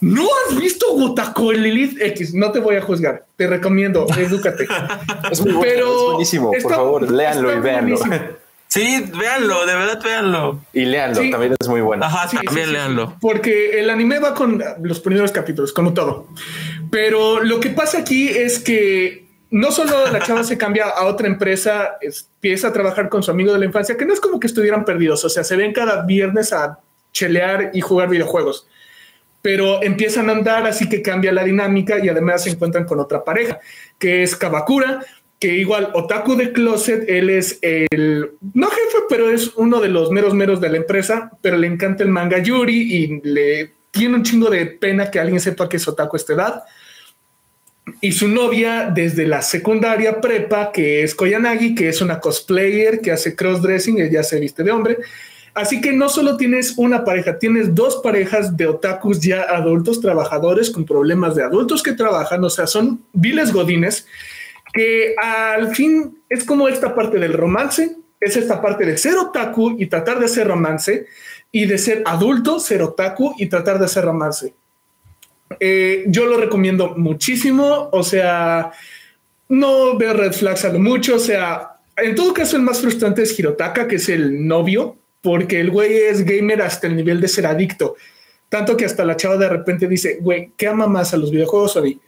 ¿No 0.00 0.22
has 0.22 0.58
visto 0.58 0.86
Gotaku 0.94 1.52
Lilith 1.52 2.00
X? 2.00 2.32
No 2.32 2.52
te 2.52 2.60
voy 2.60 2.76
a 2.76 2.82
juzgar. 2.82 3.26
Te 3.36 3.46
recomiendo, 3.46 4.06
edúcate. 4.16 4.66
es 5.30 5.40
muy 5.40 5.60
pero 5.60 5.86
es 5.86 6.02
buenísimo. 6.10 6.52
Por 6.52 6.72
favor, 6.72 7.10
léanlo 7.10 7.54
y 7.54 7.60
véanlo. 7.60 7.98
Sí, 8.68 9.02
véanlo, 9.18 9.64
de 9.64 9.74
verdad 9.74 10.00
véanlo. 10.02 10.60
Y 10.74 10.84
léanlo, 10.84 11.30
también 11.30 11.56
es 11.58 11.68
muy 11.68 11.80
bueno. 11.80 12.04
Ajá, 12.04 12.28
también 12.44 12.72
léanlo. 12.72 13.16
Porque 13.20 13.80
el 13.80 13.88
anime 13.88 14.18
va 14.18 14.34
con 14.34 14.62
los 14.82 15.00
primeros 15.00 15.32
capítulos, 15.32 15.72
como 15.72 15.94
todo. 15.94 16.28
Pero 16.90 17.42
lo 17.42 17.60
que 17.60 17.70
pasa 17.70 17.98
aquí 17.98 18.28
es 18.28 18.58
que 18.58 19.26
no 19.50 19.70
solo 19.70 20.10
la 20.12 20.20
chava 20.20 20.44
se 20.44 20.58
cambia 20.58 20.84
a 20.88 21.06
otra 21.06 21.26
empresa, 21.26 21.96
empieza 22.00 22.68
a 22.68 22.72
trabajar 22.72 23.08
con 23.08 23.22
su 23.22 23.30
amigo 23.30 23.52
de 23.54 23.58
la 23.58 23.64
infancia, 23.64 23.96
que 23.96 24.04
no 24.04 24.12
es 24.12 24.20
como 24.20 24.38
que 24.38 24.46
estuvieran 24.46 24.84
perdidos, 24.84 25.24
o 25.24 25.30
sea, 25.30 25.44
se 25.44 25.56
ven 25.56 25.72
cada 25.72 26.04
viernes 26.04 26.52
a 26.52 26.78
chelear 27.12 27.70
y 27.72 27.80
jugar 27.80 28.10
videojuegos. 28.10 28.66
Pero 29.40 29.82
empiezan 29.82 30.28
a 30.28 30.32
andar, 30.32 30.66
así 30.66 30.88
que 30.88 31.00
cambia 31.00 31.32
la 31.32 31.44
dinámica 31.44 32.04
y 32.04 32.08
además 32.08 32.42
se 32.42 32.50
encuentran 32.50 32.84
con 32.84 33.00
otra 33.00 33.24
pareja, 33.24 33.60
que 33.98 34.22
es 34.22 34.36
Kabakura, 34.36 35.04
que 35.38 35.56
igual 35.56 35.90
Otaku 35.94 36.34
de 36.34 36.52
Closet, 36.52 37.04
él 37.08 37.30
es 37.30 37.58
el, 37.62 38.32
no 38.54 38.68
jefe, 38.68 38.98
pero 39.08 39.30
es 39.30 39.52
uno 39.56 39.80
de 39.80 39.88
los 39.88 40.10
meros 40.10 40.34
meros 40.34 40.60
de 40.60 40.68
la 40.68 40.78
empresa, 40.78 41.30
pero 41.40 41.56
le 41.56 41.68
encanta 41.68 42.02
el 42.02 42.08
manga 42.08 42.38
Yuri 42.38 42.94
y 42.94 43.20
le 43.22 43.72
tiene 43.90 44.16
un 44.16 44.24
chingo 44.24 44.50
de 44.50 44.66
pena 44.66 45.10
que 45.10 45.20
alguien 45.20 45.40
sepa 45.40 45.68
que 45.68 45.76
es 45.76 45.86
Otaku 45.86 46.16
a 46.16 46.18
esta 46.18 46.32
edad. 46.32 46.62
Y 48.00 48.12
su 48.12 48.28
novia 48.28 48.90
desde 48.92 49.26
la 49.26 49.40
secundaria 49.40 50.20
prepa, 50.20 50.72
que 50.72 51.02
es 51.02 51.14
Koyanagi, 51.14 51.74
que 51.74 51.88
es 51.88 52.02
una 52.02 52.20
cosplayer 52.20 53.00
que 53.00 53.12
hace 53.12 53.34
crossdressing, 53.34 54.00
ella 54.00 54.22
se 54.22 54.40
viste 54.40 54.62
de 54.62 54.72
hombre. 54.72 54.98
Así 55.54 55.80
que 55.80 55.92
no 55.92 56.08
solo 56.08 56.36
tienes 56.36 56.74
una 56.76 57.04
pareja, 57.04 57.38
tienes 57.38 57.74
dos 57.74 58.00
parejas 58.02 58.56
de 58.56 58.66
otakus 58.66 59.20
ya 59.20 59.42
adultos, 59.42 60.00
trabajadores 60.00 60.70
con 60.70 60.84
problemas 60.84 61.34
de 61.34 61.42
adultos 61.42 61.82
que 61.82 61.92
trabajan, 61.92 62.44
o 62.44 62.50
sea, 62.50 62.66
son 62.66 63.02
viles 63.12 63.52
godines 63.52 64.06
que 64.72 65.14
al 65.16 65.74
fin 65.74 66.18
es 66.28 66.44
como 66.44 66.68
esta 66.68 66.94
parte 66.94 67.18
del 67.18 67.32
romance, 67.32 67.96
es 68.20 68.36
esta 68.36 68.60
parte 68.60 68.84
de 68.84 68.96
ser 68.96 69.16
otaku 69.16 69.76
y 69.78 69.86
tratar 69.86 70.18
de 70.18 70.26
hacer 70.26 70.48
romance, 70.48 71.06
y 71.50 71.66
de 71.66 71.78
ser 71.78 72.02
adulto, 72.04 72.60
ser 72.60 72.82
otaku 72.82 73.34
y 73.38 73.46
tratar 73.46 73.78
de 73.78 73.86
hacer 73.86 74.04
romance. 74.04 74.54
Eh, 75.60 76.04
yo 76.08 76.26
lo 76.26 76.36
recomiendo 76.36 76.94
muchísimo, 76.96 77.88
o 77.90 78.02
sea, 78.02 78.70
no 79.48 79.96
veo 79.96 80.12
red 80.12 80.32
flags 80.32 80.64
a 80.64 80.72
lo 80.72 80.78
mucho, 80.78 81.16
o 81.16 81.18
sea, 81.18 81.78
en 81.96 82.14
todo 82.14 82.34
caso 82.34 82.56
el 82.56 82.62
más 82.62 82.80
frustrante 82.80 83.22
es 83.22 83.38
Hirotaka, 83.38 83.88
que 83.88 83.96
es 83.96 84.08
el 84.08 84.46
novio, 84.46 84.96
porque 85.22 85.60
el 85.60 85.70
güey 85.70 85.96
es 85.96 86.24
gamer 86.24 86.62
hasta 86.62 86.86
el 86.86 86.96
nivel 86.96 87.20
de 87.20 87.28
ser 87.28 87.46
adicto, 87.46 87.96
tanto 88.48 88.76
que 88.76 88.84
hasta 88.84 89.04
la 89.04 89.16
chava 89.16 89.36
de 89.36 89.48
repente 89.48 89.88
dice, 89.88 90.18
güey, 90.20 90.52
¿qué 90.56 90.68
ama 90.68 90.86
más 90.86 91.14
a 91.14 91.16
los 91.16 91.30
videojuegos 91.30 91.76
o 91.76 91.78
a 91.78 91.82
mí? 91.82 91.98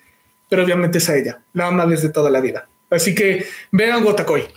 Pero 0.50 0.64
obviamente 0.64 0.98
es 0.98 1.08
a 1.08 1.16
ella, 1.16 1.40
la 1.54 1.68
ama 1.68 1.86
desde 1.86 2.10
toda 2.10 2.28
la 2.28 2.40
vida. 2.40 2.68
Así 2.90 3.14
que 3.14 3.48
vean 3.70 4.04
Gotakoi. 4.04 4.48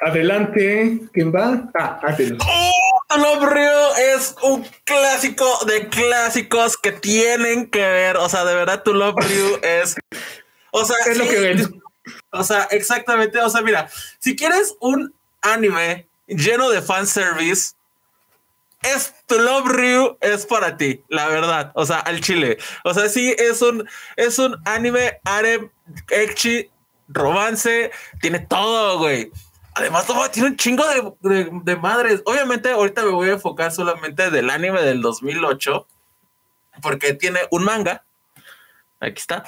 Adelante, 0.00 1.00
¿quién 1.12 1.34
va? 1.34 1.68
Ah, 1.74 2.00
adelante. 2.02 2.46
Oh, 2.48 2.70
es 3.98 4.34
un 4.42 4.64
clásico 4.84 5.46
de 5.66 5.88
clásicos 5.88 6.76
que 6.76 6.92
tienen 6.92 7.68
que 7.68 7.80
ver. 7.80 8.16
O 8.16 8.28
sea, 8.28 8.44
de 8.44 8.54
verdad, 8.54 8.82
tu 8.82 8.94
Love 8.94 9.16
es. 9.62 9.96
O 10.70 10.84
sea, 10.84 10.96
es 11.06 11.18
lo 11.18 11.24
que 11.24 11.40
ven. 11.40 11.82
O 12.30 12.44
sea, 12.44 12.68
exactamente. 12.70 13.38
O 13.40 13.50
sea, 13.50 13.62
mira, 13.62 13.90
si 14.18 14.36
quieres 14.36 14.76
un 14.80 15.12
anime 15.42 16.06
lleno 16.28 16.70
de 16.70 16.80
fanservice, 16.80 17.72
es 18.82 19.14
tu 19.26 19.38
Love 19.38 19.68
Ryu 19.68 20.18
es 20.20 20.46
para 20.46 20.76
ti, 20.76 21.04
la 21.08 21.28
verdad. 21.28 21.72
O 21.74 21.84
sea, 21.84 21.98
al 22.00 22.20
chile. 22.20 22.58
O 22.84 22.94
sea, 22.94 23.08
sí, 23.08 23.34
es 23.38 23.60
un, 23.62 23.88
es 24.16 24.38
un 24.38 24.56
anime, 24.64 25.20
harem, 25.24 25.70
echi, 26.10 26.70
romance, 27.08 27.90
tiene 28.20 28.40
todo, 28.40 28.98
güey. 28.98 29.30
Además, 29.74 30.06
tiene 30.32 30.48
un 30.48 30.56
chingo 30.56 30.84
de, 31.20 31.76
madres. 31.76 32.22
Obviamente, 32.26 32.70
ahorita 32.70 33.02
me 33.04 33.10
voy 33.10 33.28
a 33.28 33.34
enfocar 33.34 33.70
solamente 33.72 34.30
del 34.30 34.50
anime 34.50 34.82
del 34.82 35.00
2008, 35.00 35.86
porque 36.82 37.14
tiene 37.14 37.40
un 37.50 37.64
manga. 37.64 38.04
Aquí 38.98 39.20
está. 39.20 39.44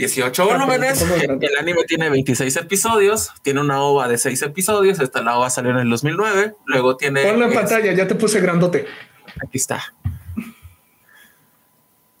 18 0.00 0.46
volúmenes. 0.46 1.02
El 1.02 1.56
anime 1.58 1.84
tiene 1.84 2.08
26 2.08 2.56
episodios. 2.56 3.32
Tiene 3.42 3.60
una 3.60 3.82
ova 3.82 4.08
de 4.08 4.16
6 4.16 4.40
episodios. 4.42 4.98
Esta 4.98 5.20
la 5.20 5.36
ova 5.36 5.50
salió 5.50 5.72
en 5.72 5.76
el 5.76 5.90
2009. 5.90 6.54
Luego 6.64 6.96
tiene. 6.96 7.22
Ponlo 7.22 7.46
en 7.46 7.52
pantalla, 7.52 7.92
ya 7.92 8.08
te 8.08 8.14
puse 8.14 8.40
grandote. 8.40 8.86
Aquí 9.44 9.58
está. 9.58 9.92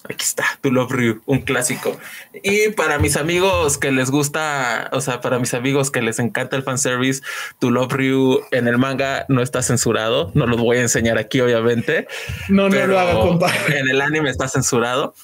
Aquí 0.04 0.24
está, 0.24 0.44
To 0.60 0.70
Love 0.70 0.90
Ryu, 0.90 1.22
un 1.24 1.40
clásico. 1.40 1.98
Y 2.42 2.70
para 2.70 2.98
mis 2.98 3.16
amigos 3.16 3.78
que 3.78 3.92
les 3.92 4.10
gusta, 4.10 4.90
o 4.92 5.00
sea, 5.00 5.20
para 5.20 5.38
mis 5.38 5.54
amigos 5.54 5.90
que 5.90 6.02
les 6.02 6.18
encanta 6.18 6.56
el 6.56 6.64
fanservice, 6.64 7.22
To 7.60 7.70
Love 7.70 7.92
Ryu 7.92 8.40
en 8.50 8.66
el 8.66 8.76
manga 8.76 9.24
no 9.28 9.40
está 9.40 9.62
censurado. 9.62 10.32
No 10.34 10.46
lo 10.46 10.56
voy 10.56 10.78
a 10.78 10.82
enseñar 10.82 11.16
aquí, 11.16 11.40
obviamente. 11.40 12.08
No, 12.48 12.68
no 12.68 12.86
lo 12.86 12.98
haga, 12.98 13.14
compadre. 13.14 13.78
En 13.78 13.88
el 13.88 14.00
anime 14.02 14.28
está 14.28 14.48
censurado. 14.48 15.14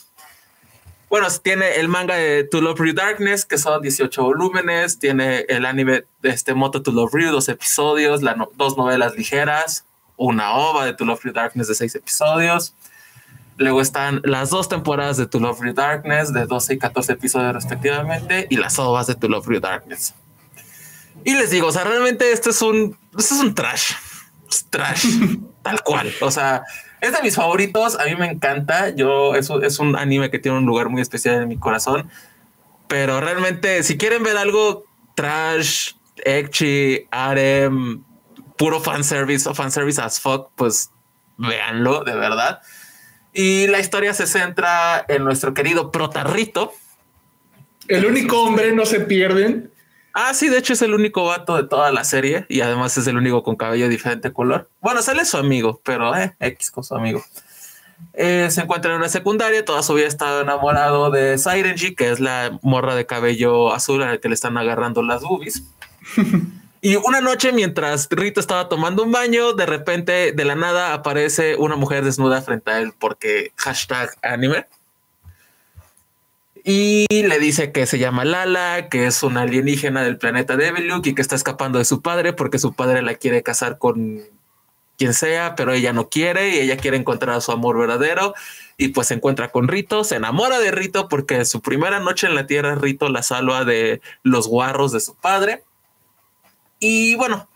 Bueno, 1.08 1.28
tiene 1.42 1.76
el 1.76 1.88
manga 1.88 2.16
de 2.16 2.44
To 2.44 2.60
Love 2.60 2.80
Ryu 2.80 2.94
Darkness, 2.94 3.44
que 3.44 3.58
son 3.58 3.80
18 3.80 4.22
volúmenes. 4.22 4.98
Tiene 4.98 5.46
el 5.48 5.64
anime 5.64 6.04
de 6.20 6.30
este 6.30 6.52
Moto 6.52 6.82
To 6.82 6.90
Love 6.90 7.14
Ryu, 7.14 7.30
dos 7.30 7.48
episodios, 7.48 8.20
dos 8.54 8.76
novelas 8.76 9.14
ligeras, 9.16 9.84
una 10.16 10.54
ova 10.54 10.84
de 10.84 10.94
To 10.94 11.04
Love 11.04 11.24
Ryu 11.24 11.32
Darkness 11.32 11.68
de 11.68 11.74
seis 11.76 11.94
episodios. 11.94 12.74
Luego 13.56 13.80
están 13.80 14.20
las 14.24 14.50
dos 14.50 14.68
temporadas 14.68 15.16
de 15.16 15.26
To 15.26 15.38
Love 15.38 15.60
Ryu 15.60 15.74
Darkness 15.74 16.32
de 16.32 16.44
12 16.44 16.74
y 16.74 16.78
14 16.78 17.12
episodios 17.12 17.54
respectivamente 17.54 18.46
y 18.50 18.56
las 18.56 18.78
ovas 18.78 19.06
de 19.06 19.14
To 19.14 19.28
Love 19.28 19.46
Ryu 19.46 19.60
Darkness. 19.60 20.14
Y 21.24 21.34
les 21.34 21.50
digo, 21.50 21.68
o 21.68 21.72
sea, 21.72 21.84
realmente 21.84 22.32
este 22.32 22.50
es 22.50 22.60
un, 22.60 22.98
este 23.16 23.34
es 23.34 23.40
un 23.40 23.54
trash, 23.54 23.92
trash, 24.70 25.06
tal 25.62 25.82
cual. 25.82 26.12
O 26.20 26.30
sea, 26.30 26.64
es 27.06 27.12
de 27.12 27.22
mis 27.22 27.36
favoritos. 27.36 27.98
A 27.98 28.04
mí 28.04 28.16
me 28.16 28.26
encanta. 28.26 28.90
Yo, 28.90 29.34
eso 29.34 29.62
es 29.62 29.78
un 29.78 29.96
anime 29.96 30.30
que 30.30 30.38
tiene 30.38 30.58
un 30.58 30.66
lugar 30.66 30.88
muy 30.88 31.00
especial 31.00 31.42
en 31.42 31.48
mi 31.48 31.58
corazón. 31.58 32.10
Pero 32.88 33.20
realmente, 33.20 33.82
si 33.82 33.96
quieren 33.96 34.22
ver 34.22 34.36
algo 34.36 34.84
trash, 35.14 35.92
ecchi, 36.24 37.06
harem, 37.10 38.04
puro 38.56 38.80
fanservice 38.80 39.48
o 39.48 39.54
fanservice 39.54 40.00
as 40.00 40.20
fuck, 40.20 40.50
pues 40.54 40.90
véanlo, 41.36 42.04
de 42.04 42.14
verdad. 42.14 42.60
Y 43.32 43.66
la 43.66 43.80
historia 43.80 44.14
se 44.14 44.26
centra 44.26 45.04
en 45.08 45.24
nuestro 45.24 45.52
querido 45.52 45.90
protarrito. 45.90 46.72
El 47.88 48.06
único 48.06 48.42
hombre, 48.42 48.72
no 48.72 48.86
se 48.86 49.00
pierden. 49.00 49.72
Ah, 50.18 50.32
sí, 50.32 50.48
de 50.48 50.56
hecho 50.56 50.72
es 50.72 50.80
el 50.80 50.94
único 50.94 51.26
vato 51.26 51.56
de 51.56 51.64
toda 51.64 51.92
la 51.92 52.02
serie 52.02 52.46
y 52.48 52.62
además 52.62 52.96
es 52.96 53.06
el 53.06 53.18
único 53.18 53.42
con 53.42 53.54
cabello 53.54 53.84
de 53.84 53.90
diferente 53.90 54.32
color. 54.32 54.66
Bueno, 54.80 55.02
sale 55.02 55.26
su 55.26 55.36
amigo, 55.36 55.82
pero 55.84 56.16
eh, 56.16 56.34
X 56.40 56.70
con 56.70 56.84
su 56.84 56.94
amigo. 56.94 57.22
Eh, 58.14 58.48
se 58.50 58.62
encuentra 58.62 58.92
en 58.92 58.96
una 58.96 59.10
secundaria, 59.10 59.62
toda 59.62 59.82
su 59.82 59.92
vida 59.92 60.06
estado 60.06 60.40
enamorado 60.40 61.10
de 61.10 61.36
Sirenji, 61.36 61.94
que 61.94 62.10
es 62.10 62.18
la 62.18 62.58
morra 62.62 62.94
de 62.94 63.04
cabello 63.04 63.74
azul 63.74 64.02
a 64.04 64.12
la 64.12 64.18
que 64.18 64.28
le 64.30 64.34
están 64.34 64.56
agarrando 64.56 65.02
las 65.02 65.20
boobies. 65.20 65.64
Y 66.82 66.94
una 66.94 67.20
noche, 67.20 67.50
mientras 67.52 68.06
Rito 68.10 68.38
estaba 68.38 68.68
tomando 68.68 69.02
un 69.02 69.10
baño, 69.10 69.54
de 69.54 69.66
repente, 69.66 70.30
de 70.30 70.44
la 70.44 70.54
nada, 70.54 70.94
aparece 70.94 71.56
una 71.56 71.74
mujer 71.74 72.04
desnuda 72.04 72.42
frente 72.42 72.70
a 72.70 72.78
él 72.78 72.92
porque 72.96 73.50
hashtag 73.56 74.10
anime. 74.22 74.66
Y 76.68 77.06
le 77.22 77.38
dice 77.38 77.70
que 77.70 77.86
se 77.86 78.00
llama 78.00 78.24
Lala, 78.24 78.88
que 78.88 79.06
es 79.06 79.22
una 79.22 79.42
alienígena 79.42 80.02
del 80.02 80.18
planeta 80.18 80.56
Deviluk 80.56 81.06
y 81.06 81.14
que 81.14 81.22
está 81.22 81.36
escapando 81.36 81.78
de 81.78 81.84
su 81.84 82.02
padre 82.02 82.32
porque 82.32 82.58
su 82.58 82.72
padre 82.72 83.02
la 83.02 83.14
quiere 83.14 83.44
casar 83.44 83.78
con 83.78 84.24
quien 84.98 85.14
sea, 85.14 85.54
pero 85.54 85.72
ella 85.72 85.92
no 85.92 86.08
quiere 86.08 86.48
y 86.48 86.58
ella 86.58 86.76
quiere 86.76 86.96
encontrar 86.96 87.36
a 87.36 87.40
su 87.40 87.52
amor 87.52 87.78
verdadero. 87.78 88.34
Y 88.76 88.88
pues 88.88 89.06
se 89.06 89.14
encuentra 89.14 89.52
con 89.52 89.68
Rito, 89.68 90.02
se 90.02 90.16
enamora 90.16 90.58
de 90.58 90.72
Rito 90.72 91.08
porque 91.08 91.44
su 91.44 91.60
primera 91.60 92.00
noche 92.00 92.26
en 92.26 92.34
la 92.34 92.48
Tierra 92.48 92.74
Rito 92.74 93.08
la 93.10 93.22
salva 93.22 93.64
de 93.64 94.00
los 94.24 94.48
guarros 94.48 94.90
de 94.90 94.98
su 94.98 95.14
padre. 95.14 95.62
Y 96.80 97.14
bueno, 97.14 97.48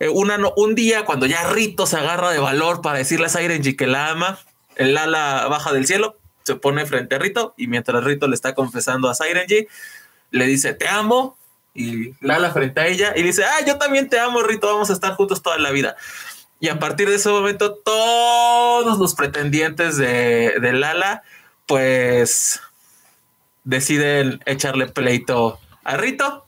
eh, 0.00 0.10
un 0.10 0.74
día 0.74 1.06
cuando 1.06 1.24
ya 1.24 1.48
Rito 1.48 1.86
se 1.86 1.96
agarra 1.96 2.30
de 2.30 2.38
valor 2.40 2.82
para 2.82 2.98
decirle 2.98 3.24
a 3.24 3.30
Sirenji 3.30 3.74
que 3.74 3.86
la 3.86 4.10
ama, 4.10 4.38
el 4.76 4.98
ala 4.98 5.46
baja 5.48 5.72
del 5.72 5.86
cielo, 5.86 6.19
se 6.50 6.56
pone 6.56 6.84
frente 6.86 7.14
a 7.14 7.18
Rito 7.18 7.54
y 7.56 7.68
mientras 7.68 8.02
Rito 8.02 8.26
le 8.26 8.34
está 8.34 8.54
confesando 8.54 9.08
a 9.08 9.14
Sirenji, 9.14 9.68
le 10.30 10.46
dice 10.46 10.74
te 10.74 10.88
amo 10.88 11.36
y 11.74 12.14
Lala 12.20 12.50
frente 12.50 12.80
a 12.80 12.88
ella 12.88 13.12
y 13.14 13.22
dice, 13.22 13.44
ah, 13.44 13.64
yo 13.64 13.78
también 13.78 14.08
te 14.08 14.18
amo, 14.18 14.42
Rito, 14.42 14.66
vamos 14.66 14.90
a 14.90 14.92
estar 14.92 15.14
juntos 15.14 15.42
toda 15.42 15.58
la 15.58 15.70
vida. 15.70 15.96
Y 16.58 16.68
a 16.68 16.78
partir 16.78 17.08
de 17.08 17.14
ese 17.14 17.30
momento, 17.30 17.74
todos 17.74 18.98
los 18.98 19.14
pretendientes 19.14 19.96
de, 19.96 20.54
de 20.60 20.72
Lala, 20.72 21.22
pues 21.66 22.60
deciden 23.62 24.40
echarle 24.46 24.88
pleito 24.88 25.60
a 25.84 25.96
Rito 25.96 26.44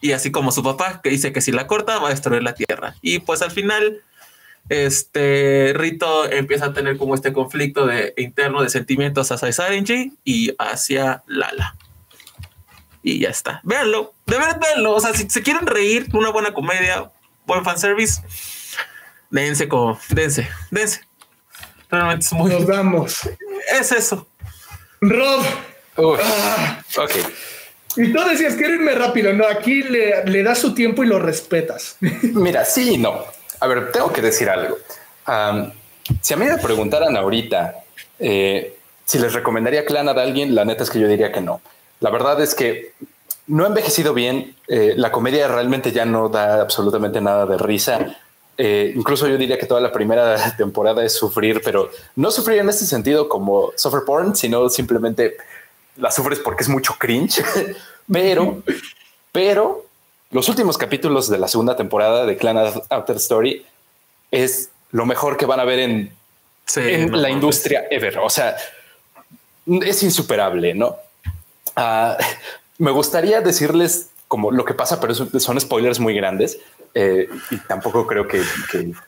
y 0.00 0.12
así 0.12 0.30
como 0.30 0.52
su 0.52 0.62
papá, 0.62 1.00
que 1.02 1.08
dice 1.08 1.32
que 1.32 1.40
si 1.40 1.52
la 1.52 1.66
corta 1.66 1.98
va 1.98 2.08
a 2.08 2.10
destruir 2.10 2.42
la 2.42 2.54
tierra. 2.54 2.94
Y 3.00 3.20
pues 3.20 3.40
al 3.42 3.50
final, 3.50 4.02
este 4.68 5.72
Rito 5.74 6.30
empieza 6.30 6.66
a 6.66 6.72
tener 6.72 6.96
como 6.96 7.14
este 7.14 7.32
conflicto 7.32 7.86
de, 7.86 8.14
interno 8.16 8.62
de 8.62 8.68
sentimientos 8.68 9.30
hacia 9.30 9.52
Sarenji 9.52 10.12
y 10.24 10.54
hacia 10.58 11.22
Lala. 11.26 11.76
Y 13.02 13.20
ya 13.20 13.28
está. 13.28 13.60
Véanlo, 13.62 14.14
de 14.26 14.36
verdad 14.36 14.60
véanlo. 14.60 14.94
O 14.94 15.00
sea, 15.00 15.14
si 15.14 15.28
se 15.30 15.42
quieren 15.42 15.66
reír, 15.66 16.08
una 16.12 16.30
buena 16.30 16.52
comedia, 16.52 17.10
buen 17.46 17.64
fanservice, 17.64 18.20
dense 19.30 19.68
como, 19.68 19.98
dense, 20.10 20.48
dense. 20.70 21.00
Realmente 21.88 22.26
es 22.26 22.32
muy. 22.32 22.50
Nos 22.50 22.66
damos. 22.66 23.20
Es 23.78 23.92
eso. 23.92 24.26
Rob. 25.00 25.44
Ah. 25.96 26.82
Ok. 26.98 27.12
Y 27.96 28.12
tú 28.12 28.20
decías, 28.28 28.56
quiero 28.56 28.74
irme 28.74 28.94
rápido. 28.94 29.32
No, 29.32 29.46
aquí 29.46 29.82
le, 29.82 30.24
le 30.24 30.42
das 30.42 30.58
su 30.58 30.74
tiempo 30.74 31.04
y 31.04 31.06
lo 31.06 31.18
respetas. 31.18 31.96
Mira, 32.00 32.64
sí 32.64 32.94
y 32.94 32.98
no. 32.98 33.24
A 33.60 33.66
ver, 33.66 33.92
tengo 33.92 34.12
que 34.12 34.22
decir 34.22 34.48
algo. 34.48 34.78
si 36.20 36.34
a 36.34 36.36
mí 36.36 36.44
me 36.44 36.58
preguntaran 36.58 37.16
ahorita 37.16 37.74
eh, 38.18 38.76
si 39.04 39.18
les 39.18 39.32
recomendaría 39.32 39.84
Clan 39.84 40.08
a 40.08 40.12
alguien, 40.12 40.54
la 40.54 40.64
neta 40.64 40.82
es 40.82 40.90
que 40.90 40.98
yo 40.98 41.08
diría 41.08 41.32
que 41.32 41.40
no. 41.40 41.60
La 42.00 42.10
verdad 42.10 42.40
es 42.40 42.54
que 42.54 42.92
no 43.46 43.64
ha 43.64 43.68
envejecido 43.68 44.14
bien. 44.14 44.56
Eh, 44.68 44.94
la 44.96 45.12
comedia 45.12 45.48
realmente 45.48 45.92
ya 45.92 46.04
no 46.04 46.28
da 46.28 46.60
absolutamente 46.60 47.20
nada 47.20 47.46
de 47.46 47.56
risa. 47.56 48.16
Eh, 48.58 48.92
incluso 48.96 49.28
yo 49.28 49.36
diría 49.36 49.58
que 49.58 49.66
toda 49.66 49.80
la 49.80 49.92
primera 49.92 50.56
temporada 50.56 51.04
es 51.04 51.12
sufrir, 51.12 51.60
pero 51.64 51.90
no 52.16 52.30
sufrir 52.30 52.58
en 52.58 52.68
este 52.68 52.84
sentido 52.84 53.28
como 53.28 53.72
suffer 53.76 54.02
porn, 54.04 54.34
sino 54.34 54.68
simplemente 54.68 55.36
la 55.96 56.10
sufres 56.10 56.40
porque 56.40 56.64
es 56.64 56.68
mucho 56.68 56.96
cringe, 56.98 57.44
pero, 58.12 58.62
pero 59.30 59.85
los 60.30 60.48
últimos 60.48 60.76
capítulos 60.76 61.28
de 61.28 61.38
la 61.38 61.48
segunda 61.48 61.76
temporada 61.76 62.26
de 62.26 62.36
Clan 62.36 62.58
After 62.90 63.16
Story 63.16 63.64
es 64.30 64.70
lo 64.90 65.06
mejor 65.06 65.36
que 65.36 65.46
van 65.46 65.60
a 65.60 65.64
ver 65.64 65.78
en, 65.78 66.12
la 67.12 67.30
industria 67.30 67.86
ever. 67.90 68.18
O 68.18 68.30
sea, 68.30 68.56
es 69.66 70.02
insuperable, 70.02 70.74
¿no? 70.74 70.96
Ah, 71.76 72.16
me 72.78 72.90
gustaría 72.90 73.40
decirles 73.40 74.10
como 74.28 74.50
lo 74.50 74.64
que 74.64 74.74
pasa, 74.74 75.00
pero 75.00 75.14
son 75.14 75.60
spoilers 75.60 76.00
muy 76.00 76.14
grandes 76.14 76.58
eh, 76.94 77.28
y 77.50 77.58
tampoco 77.58 78.06
creo 78.06 78.26
que, 78.26 78.42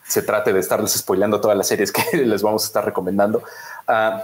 se 0.07 0.21
trate 0.21 0.53
de 0.53 0.59
estarles 0.59 0.91
spoilando 0.93 1.41
todas 1.41 1.57
las 1.57 1.67
series 1.67 1.91
que 1.91 2.17
les 2.25 2.41
vamos 2.41 2.63
a 2.63 2.67
estar 2.67 2.85
recomendando. 2.85 3.39
Uh, 3.87 4.19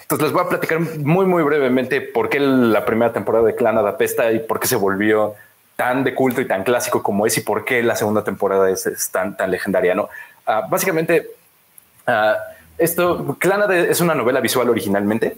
entonces 0.00 0.24
les 0.24 0.32
voy 0.32 0.42
a 0.42 0.48
platicar 0.48 0.80
muy, 0.80 1.26
muy 1.26 1.42
brevemente 1.42 2.00
por 2.00 2.28
qué 2.28 2.40
la 2.40 2.84
primera 2.84 3.12
temporada 3.12 3.46
de 3.46 3.54
Clan 3.54 3.78
Adapesta 3.78 4.32
y 4.32 4.40
por 4.40 4.60
qué 4.60 4.66
se 4.66 4.76
volvió 4.76 5.34
tan 5.76 6.04
de 6.04 6.14
culto 6.14 6.40
y 6.40 6.46
tan 6.46 6.64
clásico 6.64 7.02
como 7.02 7.26
es 7.26 7.36
y 7.38 7.40
por 7.40 7.64
qué 7.64 7.82
la 7.82 7.96
segunda 7.96 8.22
temporada 8.22 8.70
es, 8.70 9.10
tan, 9.10 9.36
tan 9.36 9.50
legendaria. 9.50 9.94
¿no? 9.94 10.08
Ah, 10.46 10.66
básicamente, 10.68 11.30
uh, 12.06 12.36
esto, 12.78 13.36
es 13.70 14.00
una 14.00 14.14
novela 14.14 14.40
visual 14.40 14.68
originalmente, 14.68 15.36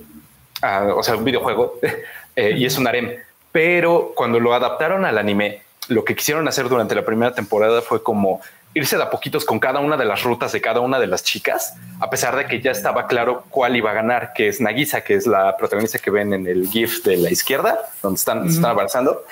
ah, 0.63 0.89
o 0.95 1.03
sea, 1.03 1.17
un 1.17 1.25
videojuego, 1.25 1.79
eh, 2.37 2.55
y 2.57 2.65
es 2.65 2.77
un 2.79 2.87
harem. 2.87 3.13
Pero 3.53 4.13
cuando 4.15 4.41
lo 4.41 4.55
adaptaron 4.55 5.05
al 5.05 5.19
anime, 5.19 5.63
lo 5.89 6.05
que 6.05 6.15
quisieron 6.15 6.49
hacer 6.49 6.69
durante 6.69 6.95
la 6.95 7.05
primera 7.05 7.35
temporada 7.35 7.83
fue 7.83 8.03
como 8.03 8.41
irse 8.75 8.97
de 8.97 9.03
a 9.05 9.11
poquitos 9.11 9.45
con 9.45 9.61
cada 9.61 9.79
una 9.79 9.97
de 9.97 10.05
las 10.05 10.25
rutas 10.25 10.51
de 10.51 10.61
cada 10.61 10.81
una 10.81 10.99
de 10.99 11.07
las 11.07 11.23
chicas, 11.23 11.75
a 12.01 12.11
pesar 12.11 12.37
de 12.37 12.47
que 12.47 12.61
ya 12.61 12.73
estaba 12.73 13.07
claro 13.07 13.45
cuál 13.49 13.77
iba 13.77 13.93
a 13.93 13.95
ganar, 13.95 14.33
que 14.35 14.49
es 14.49 14.61
Nagisa, 14.61 15.03
que 15.03 15.15
es 15.15 15.27
la 15.27 15.57
protagonista 15.57 16.01
que 16.01 16.11
ven 16.11 16.33
en 16.35 16.47
el 16.47 16.69
GIF 16.69 17.05
de 17.05 17.17
la 17.17 17.31
izquierda, 17.31 17.79
donde 18.03 18.19
están, 18.19 18.49
están 18.49 18.73
avanzando. 18.73 19.25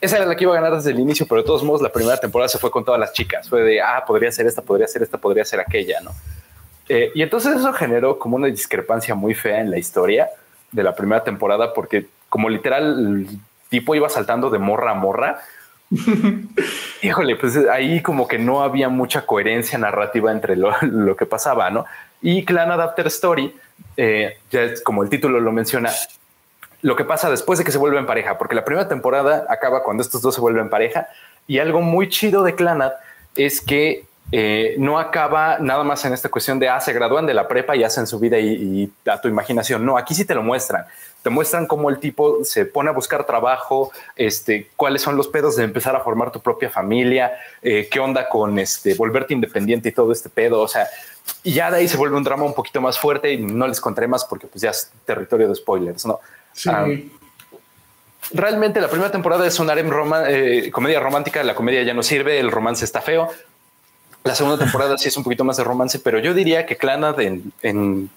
Esa 0.00 0.16
era 0.16 0.26
la 0.26 0.36
que 0.36 0.44
iba 0.44 0.52
a 0.52 0.60
ganar 0.60 0.76
desde 0.76 0.92
el 0.92 1.00
inicio, 1.00 1.26
pero 1.28 1.40
de 1.40 1.46
todos 1.46 1.64
modos 1.64 1.82
la 1.82 1.90
primera 1.90 2.16
temporada 2.16 2.48
se 2.48 2.58
fue 2.58 2.70
con 2.70 2.84
todas 2.84 3.00
las 3.00 3.12
chicas. 3.12 3.48
Fue 3.48 3.62
de, 3.62 3.80
ah, 3.80 4.04
podría 4.06 4.30
ser 4.30 4.46
esta, 4.46 4.62
podría 4.62 4.86
ser 4.86 5.02
esta, 5.02 5.18
podría 5.18 5.44
ser 5.44 5.60
aquella, 5.60 6.00
¿no? 6.00 6.12
Eh, 6.88 7.10
y 7.14 7.22
entonces 7.22 7.56
eso 7.56 7.72
generó 7.72 8.18
como 8.18 8.36
una 8.36 8.46
discrepancia 8.46 9.14
muy 9.14 9.34
fea 9.34 9.60
en 9.60 9.70
la 9.70 9.78
historia 9.78 10.28
de 10.70 10.82
la 10.82 10.94
primera 10.94 11.24
temporada, 11.24 11.74
porque 11.74 12.06
como 12.28 12.48
literal 12.48 12.98
el 12.98 13.38
tipo 13.68 13.94
iba 13.94 14.08
saltando 14.08 14.50
de 14.50 14.58
morra 14.58 14.92
a 14.92 14.94
morra. 14.94 15.40
Híjole, 17.02 17.36
pues 17.36 17.56
ahí 17.70 18.00
como 18.02 18.28
que 18.28 18.38
no 18.38 18.62
había 18.62 18.88
mucha 18.88 19.26
coherencia 19.26 19.78
narrativa 19.78 20.30
entre 20.30 20.56
lo, 20.56 21.16
que 21.16 21.26
pasaba, 21.26 21.70
¿no? 21.70 21.86
Y 22.22 22.44
Clan 22.44 22.70
Adapter 22.70 23.06
Story, 23.08 23.54
eh, 23.96 24.38
ya 24.50 24.62
es 24.62 24.82
como 24.82 25.02
el 25.02 25.08
título 25.08 25.40
lo 25.40 25.52
menciona, 25.52 25.90
lo 26.80 26.96
que 26.96 27.04
pasa 27.04 27.30
después 27.30 27.58
de 27.58 27.64
que 27.64 27.72
se 27.72 27.78
vuelven 27.78 28.06
pareja, 28.06 28.38
porque 28.38 28.54
la 28.54 28.64
primera 28.64 28.88
temporada 28.88 29.46
acaba 29.48 29.82
cuando 29.82 30.02
estos 30.02 30.22
dos 30.22 30.34
se 30.34 30.40
vuelven 30.40 30.70
pareja 30.70 31.08
y 31.46 31.58
algo 31.58 31.80
muy 31.80 32.08
chido 32.08 32.42
de 32.42 32.54
Clanad 32.54 32.92
es 33.34 33.60
que 33.60 34.04
eh, 34.30 34.74
no 34.78 34.98
acaba 34.98 35.58
nada 35.58 35.82
más 35.84 36.04
en 36.04 36.12
esta 36.12 36.28
cuestión 36.28 36.58
de, 36.58 36.68
ah, 36.68 36.78
se 36.80 36.92
gradúan 36.92 37.24
de 37.24 37.32
la 37.32 37.48
prepa 37.48 37.74
y 37.74 37.82
hacen 37.82 38.06
su 38.06 38.18
vida 38.18 38.38
y, 38.38 38.92
a 39.06 39.20
tu 39.20 39.28
imaginación. 39.28 39.84
No, 39.84 39.96
aquí 39.96 40.14
sí 40.14 40.24
te 40.24 40.34
lo 40.34 40.42
muestran. 40.42 40.84
Te 41.22 41.30
muestran 41.30 41.66
cómo 41.66 41.88
el 41.88 41.98
tipo 41.98 42.44
se 42.44 42.66
pone 42.66 42.90
a 42.90 42.92
buscar 42.92 43.24
trabajo, 43.24 43.90
este, 44.14 44.70
cuáles 44.76 45.02
son 45.02 45.16
los 45.16 45.28
pedos 45.28 45.56
de 45.56 45.64
empezar 45.64 45.96
a 45.96 46.00
formar 46.00 46.30
tu 46.30 46.40
propia 46.40 46.68
familia, 46.68 47.32
eh, 47.62 47.88
qué 47.90 47.98
onda 47.98 48.28
con 48.28 48.58
este, 48.58 48.94
volverte 48.94 49.34
independiente 49.34 49.88
y 49.88 49.92
todo 49.92 50.12
este 50.12 50.28
pedo. 50.28 50.60
O 50.60 50.68
sea, 50.68 50.86
y 51.42 51.54
ya 51.54 51.70
de 51.70 51.78
ahí 51.78 51.88
se 51.88 51.96
vuelve 51.96 52.16
un 52.16 52.24
drama 52.24 52.44
un 52.44 52.54
poquito 52.54 52.80
más 52.80 52.98
fuerte 52.98 53.32
y 53.32 53.38
no 53.38 53.66
les 53.66 53.80
contaré 53.80 54.06
más 54.06 54.24
porque 54.24 54.46
pues 54.46 54.60
ya 54.60 54.70
es 54.70 54.92
territorio 55.06 55.48
de 55.48 55.54
spoilers, 55.54 56.04
¿no? 56.04 56.20
Ah, 56.66 56.86
realmente 58.32 58.80
la 58.80 58.88
primera 58.88 59.10
temporada 59.10 59.46
es 59.46 59.58
un 59.58 59.70
harem 59.70 59.90
eh, 60.28 60.70
comedia 60.72 61.00
romántica, 61.00 61.42
la 61.42 61.54
comedia 61.54 61.82
ya 61.82 61.94
no 61.94 62.02
sirve, 62.02 62.38
el 62.38 62.50
romance 62.50 62.84
está 62.84 63.00
feo. 63.00 63.30
La 64.24 64.34
segunda 64.34 64.58
temporada 64.58 64.98
sí 64.98 65.08
es 65.08 65.16
un 65.16 65.24
poquito 65.24 65.44
más 65.44 65.56
de 65.56 65.64
romance, 65.64 65.98
pero 66.00 66.18
yo 66.18 66.34
diría 66.34 66.66
que 66.66 66.76
Clanad 66.76 67.20
en, 67.20 67.52
en, 67.62 68.10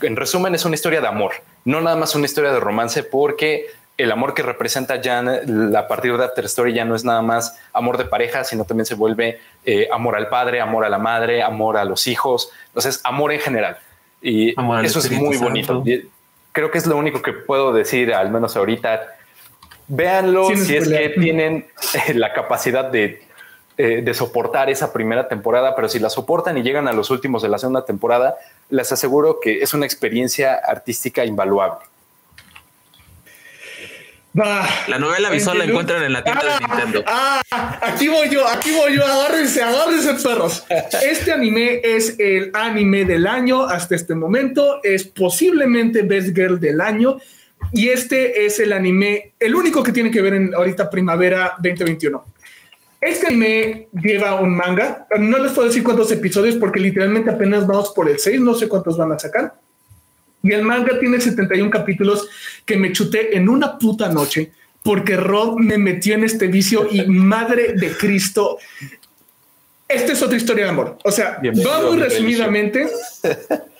resumen 0.00 0.54
es 0.54 0.64
una 0.64 0.74
historia 0.74 1.00
de 1.00 1.08
amor, 1.08 1.32
no 1.64 1.80
nada 1.80 1.96
más 1.96 2.14
una 2.14 2.24
historia 2.24 2.52
de 2.52 2.60
romance, 2.60 3.02
porque 3.02 3.66
el 3.98 4.10
amor 4.10 4.34
que 4.34 4.42
representa 4.42 5.00
Jan 5.02 5.76
a 5.76 5.86
partir 5.86 6.16
de 6.16 6.24
After 6.24 6.44
Story 6.46 6.72
ya 6.72 6.84
no 6.84 6.94
es 6.94 7.04
nada 7.04 7.22
más 7.22 7.58
amor 7.72 7.98
de 7.98 8.04
pareja, 8.04 8.44
sino 8.44 8.64
también 8.64 8.86
se 8.86 8.94
vuelve 8.94 9.40
eh, 9.64 9.88
amor 9.92 10.16
al 10.16 10.28
padre, 10.28 10.60
amor 10.60 10.84
a 10.84 10.88
la 10.88 10.98
madre, 10.98 11.42
amor 11.42 11.76
a 11.76 11.84
los 11.84 12.06
hijos, 12.06 12.50
entonces 12.68 13.00
amor 13.04 13.32
en 13.32 13.40
general. 13.40 13.76
Y 14.22 14.54
eso 14.84 15.00
es 15.00 15.10
muy 15.10 15.36
bonito 15.36 15.84
creo 16.52 16.70
que 16.70 16.78
es 16.78 16.86
lo 16.86 16.96
único 16.96 17.22
que 17.22 17.32
puedo 17.32 17.72
decir, 17.72 18.14
al 18.14 18.30
menos 18.30 18.56
ahorita. 18.56 19.16
Véanlo 19.88 20.48
si 20.54 20.76
es 20.76 20.88
que 20.88 21.08
tienen 21.10 21.66
eh, 22.06 22.14
la 22.14 22.32
capacidad 22.32 22.84
de, 22.84 23.22
eh, 23.76 24.00
de 24.02 24.14
soportar 24.14 24.70
esa 24.70 24.92
primera 24.92 25.28
temporada, 25.28 25.74
pero 25.74 25.88
si 25.88 25.98
la 25.98 26.08
soportan 26.08 26.56
y 26.56 26.62
llegan 26.62 26.88
a 26.88 26.92
los 26.92 27.10
últimos 27.10 27.42
de 27.42 27.48
la 27.48 27.58
segunda 27.58 27.84
temporada, 27.84 28.36
les 28.70 28.92
aseguro 28.92 29.40
que 29.40 29.62
es 29.62 29.74
una 29.74 29.86
experiencia 29.86 30.54
artística 30.54 31.24
invaluable. 31.24 31.84
La 34.34 34.98
novela 34.98 35.30
visual 35.30 35.58
la 35.58 35.64
encuentran 35.64 36.02
en 36.02 36.12
la 36.12 36.24
tienda 36.24 36.42
de 36.42 36.66
Nintendo. 36.66 37.04
Ah, 37.06 37.42
aquí 37.82 38.08
voy 38.08 38.30
yo, 38.30 38.46
aquí 38.48 38.70
voy 38.70 38.94
yo, 38.94 39.04
agárrense, 39.04 39.62
agárrense 39.62 40.14
perros. 40.26 40.64
Este 41.02 41.32
anime 41.32 41.80
es 41.82 42.16
el 42.18 42.50
anime 42.54 43.04
del 43.04 43.26
año 43.26 43.66
hasta 43.66 43.94
este 43.94 44.14
momento, 44.14 44.80
es 44.82 45.04
posiblemente 45.04 46.02
Best 46.02 46.34
Girl 46.34 46.58
del 46.58 46.80
año 46.80 47.18
y 47.72 47.88
este 47.88 48.46
es 48.46 48.58
el 48.58 48.72
anime, 48.72 49.34
el 49.38 49.54
único 49.54 49.82
que 49.82 49.92
tiene 49.92 50.10
que 50.10 50.22
ver 50.22 50.34
en 50.34 50.54
ahorita 50.54 50.88
primavera 50.88 51.54
2021. 51.58 52.24
Este 53.00 53.26
anime 53.26 53.88
lleva 53.92 54.40
un 54.40 54.56
manga, 54.56 55.06
no 55.18 55.38
les 55.38 55.52
puedo 55.52 55.68
decir 55.68 55.82
cuántos 55.82 56.10
episodios 56.12 56.56
porque 56.56 56.80
literalmente 56.80 57.30
apenas 57.30 57.66
vamos 57.66 57.92
por 57.94 58.08
el 58.08 58.18
6, 58.18 58.40
no 58.40 58.54
sé 58.54 58.68
cuántos 58.68 58.96
van 58.96 59.12
a 59.12 59.18
sacar 59.18 59.54
y 60.42 60.52
el 60.52 60.62
manga 60.62 60.98
tiene 60.98 61.20
71 61.20 61.70
capítulos 61.70 62.28
que 62.64 62.76
me 62.76 62.92
chuté 62.92 63.36
en 63.36 63.48
una 63.48 63.78
puta 63.78 64.08
noche 64.08 64.52
porque 64.82 65.16
Rob 65.16 65.58
me 65.58 65.78
metió 65.78 66.14
en 66.14 66.24
este 66.24 66.48
vicio 66.48 66.88
y 66.90 67.06
madre 67.06 67.74
de 67.74 67.90
Cristo. 67.96 68.58
Esta 69.88 70.12
es 70.12 70.22
otra 70.22 70.36
historia 70.36 70.64
de 70.64 70.70
amor. 70.70 70.98
O 71.04 71.12
sea, 71.12 71.40
va 71.66 71.82
muy 71.82 71.98
resumidamente 71.98 72.88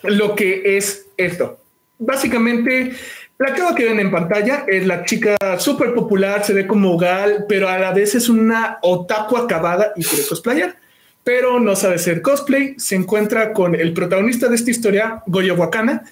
lo 0.03 0.35
que 0.35 0.77
es 0.77 1.07
esto. 1.17 1.59
Básicamente, 1.97 2.93
la 3.39 3.53
que 3.75 3.85
ven 3.85 3.99
en 3.99 4.11
pantalla 4.11 4.65
es 4.67 4.85
la 4.85 5.03
chica 5.03 5.35
súper 5.57 5.93
popular, 5.93 6.45
se 6.45 6.53
ve 6.53 6.67
como 6.67 6.97
gal, 6.97 7.45
pero 7.49 7.67
a 7.67 7.77
la 7.77 7.91
vez 7.91 8.15
es 8.15 8.29
una 8.29 8.77
otaku 8.81 9.37
acabada 9.37 9.91
y 9.95 10.03
quiere 10.03 10.25
cosplayar, 10.25 10.77
pero 11.23 11.59
no 11.59 11.75
sabe 11.75 11.97
ser 11.97 12.21
cosplay. 12.21 12.75
Se 12.77 12.95
encuentra 12.95 13.51
con 13.51 13.75
el 13.75 13.93
protagonista 13.93 14.47
de 14.47 14.55
esta 14.55 14.71
historia, 14.71 15.23
Goyo 15.25 15.55
Wakana, 15.55 16.03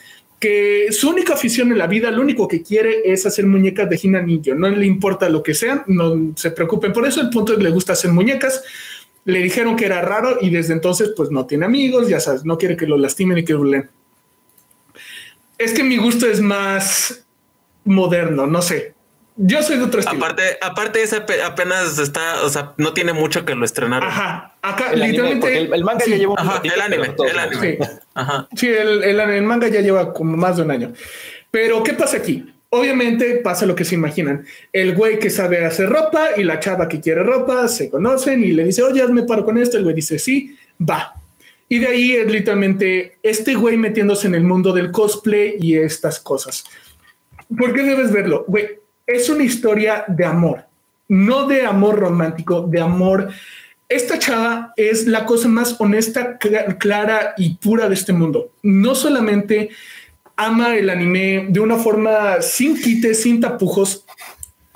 que 0.41 0.91
su 0.91 1.07
única 1.07 1.35
afición 1.35 1.71
en 1.71 1.77
la 1.77 1.85
vida, 1.85 2.09
lo 2.09 2.19
único 2.19 2.47
que 2.47 2.63
quiere 2.63 3.03
es 3.05 3.27
hacer 3.27 3.45
muñecas 3.45 3.87
de 3.87 3.99
Hina 4.01 4.23
Ninja. 4.23 4.55
No 4.55 4.67
le 4.69 4.87
importa 4.87 5.29
lo 5.29 5.43
que 5.43 5.53
sean, 5.53 5.83
no 5.85 6.33
se 6.35 6.49
preocupen 6.49 6.91
por 6.91 7.05
eso. 7.05 7.21
El 7.21 7.29
punto 7.29 7.53
es 7.53 7.59
que 7.59 7.63
le 7.63 7.69
gusta 7.69 7.93
hacer 7.93 8.11
muñecas. 8.11 8.63
Le 9.23 9.39
dijeron 9.43 9.75
que 9.75 9.85
era 9.85 10.01
raro 10.01 10.39
y 10.41 10.49
desde 10.49 10.73
entonces, 10.73 11.13
pues 11.15 11.29
no 11.29 11.45
tiene 11.45 11.65
amigos, 11.65 12.09
ya 12.09 12.19
sabes, 12.19 12.43
no 12.43 12.57
quiere 12.57 12.75
que 12.75 12.87
lo 12.87 12.97
lastimen 12.97 13.37
y 13.37 13.45
que 13.45 13.53
lo 13.53 13.71
Es 15.59 15.73
que 15.73 15.83
mi 15.83 15.97
gusto 15.97 16.25
es 16.25 16.41
más 16.41 17.23
moderno, 17.85 18.47
no 18.47 18.63
sé. 18.63 18.95
Yo 19.43 19.63
soy 19.63 19.77
de 19.77 19.85
otro 19.85 20.01
estilo. 20.01 20.23
Aparte, 20.23 20.43
aparte 20.61 21.01
ese 21.01 21.23
apenas 21.43 21.97
está, 21.97 22.43
o 22.43 22.49
sea, 22.49 22.73
no 22.77 22.93
tiene 22.93 23.11
mucho 23.11 23.43
que 23.43 23.55
lo 23.55 23.65
estrenaron. 23.65 24.07
Ajá. 24.07 24.53
Acá 24.61 24.93
literalmente 24.93 25.57
el, 25.57 25.83
manga 25.83 26.05
ya 26.05 26.15
lleva 26.15 26.33
un 26.33 26.39
ajá, 26.39 26.61
el 26.63 26.79
anime, 26.79 27.15
el 27.27 27.39
anime. 27.39 27.77
Sí, 27.81 27.89
Ajá. 28.13 28.47
sí 28.55 28.67
el, 28.67 29.03
el, 29.03 29.41
manga 29.41 29.67
ya 29.67 29.81
lleva 29.81 30.13
como 30.13 30.37
más 30.37 30.57
de 30.57 30.61
un 30.61 30.69
año. 30.69 30.93
Pero 31.49 31.81
¿qué 31.81 31.93
pasa 31.93 32.17
aquí? 32.17 32.53
Obviamente 32.69 33.37
pasa 33.37 33.65
lo 33.65 33.73
que 33.73 33.83
se 33.83 33.95
imaginan. 33.95 34.45
El 34.71 34.93
güey 34.93 35.17
que 35.17 35.31
sabe 35.31 35.65
hacer 35.65 35.89
ropa 35.89 36.29
y 36.37 36.43
la 36.43 36.59
chava 36.59 36.87
que 36.87 37.01
quiere 37.01 37.23
ropa 37.23 37.67
se 37.67 37.89
conocen 37.89 38.43
y 38.43 38.51
le 38.51 38.63
dice, 38.63 38.83
oye, 38.83 39.01
hazme 39.01 39.23
paro 39.23 39.43
con 39.43 39.57
esto. 39.57 39.75
El 39.75 39.83
güey 39.85 39.95
dice, 39.95 40.19
sí, 40.19 40.55
va. 40.79 41.15
Y 41.67 41.79
de 41.79 41.87
ahí 41.87 42.11
es 42.11 42.31
literalmente 42.31 43.17
este 43.23 43.55
güey 43.55 43.75
metiéndose 43.75 44.27
en 44.27 44.35
el 44.35 44.43
mundo 44.43 44.71
del 44.71 44.91
cosplay 44.91 45.55
y 45.59 45.77
estas 45.77 46.19
cosas. 46.19 46.63
¿Por 47.57 47.73
qué 47.73 47.81
debes 47.81 48.11
verlo? 48.11 48.45
Güey, 48.47 48.80
es 49.13 49.29
una 49.29 49.43
historia 49.43 50.05
de 50.07 50.25
amor, 50.25 50.65
no 51.07 51.47
de 51.47 51.65
amor 51.65 51.99
romántico, 51.99 52.61
de 52.61 52.79
amor. 52.79 53.29
Esta 53.89 54.17
chava 54.17 54.73
es 54.77 55.07
la 55.07 55.25
cosa 55.25 55.47
más 55.47 55.75
honesta, 55.79 56.37
clara 56.37 57.33
y 57.37 57.55
pura 57.55 57.87
de 57.89 57.95
este 57.95 58.13
mundo. 58.13 58.51
No 58.63 58.95
solamente 58.95 59.69
ama 60.35 60.75
el 60.75 60.89
anime 60.89 61.47
de 61.49 61.59
una 61.59 61.77
forma 61.77 62.41
sin 62.41 62.79
quites, 62.79 63.21
sin 63.21 63.41
tapujos. 63.41 64.05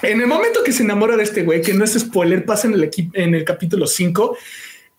En 0.01 0.21
el 0.21 0.27
momento 0.27 0.63
que 0.63 0.71
se 0.71 0.83
enamora 0.83 1.15
de 1.15 1.23
este 1.23 1.43
güey, 1.43 1.61
que 1.61 1.73
no 1.73 1.85
es 1.85 1.97
spoiler, 1.97 2.45
pasa 2.45 2.67
en 2.67 2.73
el, 2.73 2.91
en 3.13 3.33
el 3.33 3.45
capítulo 3.45 3.87
5, 3.87 4.37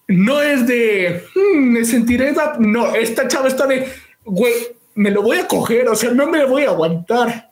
no 0.08 0.40
es 0.40 0.66
de 0.66 1.24
hmm, 1.34 1.58
me 1.58 1.84
sentiré. 1.84 2.34
No, 2.58 2.94
esta 2.94 3.28
chava 3.28 3.48
está 3.48 3.66
de 3.66 3.86
güey, 4.24 4.54
me 4.94 5.10
lo 5.10 5.22
voy 5.22 5.38
a 5.38 5.46
coger, 5.46 5.88
o 5.88 5.94
sea, 5.94 6.10
no 6.10 6.26
me 6.26 6.44
voy 6.44 6.64
a 6.64 6.70
aguantar. 6.70 7.45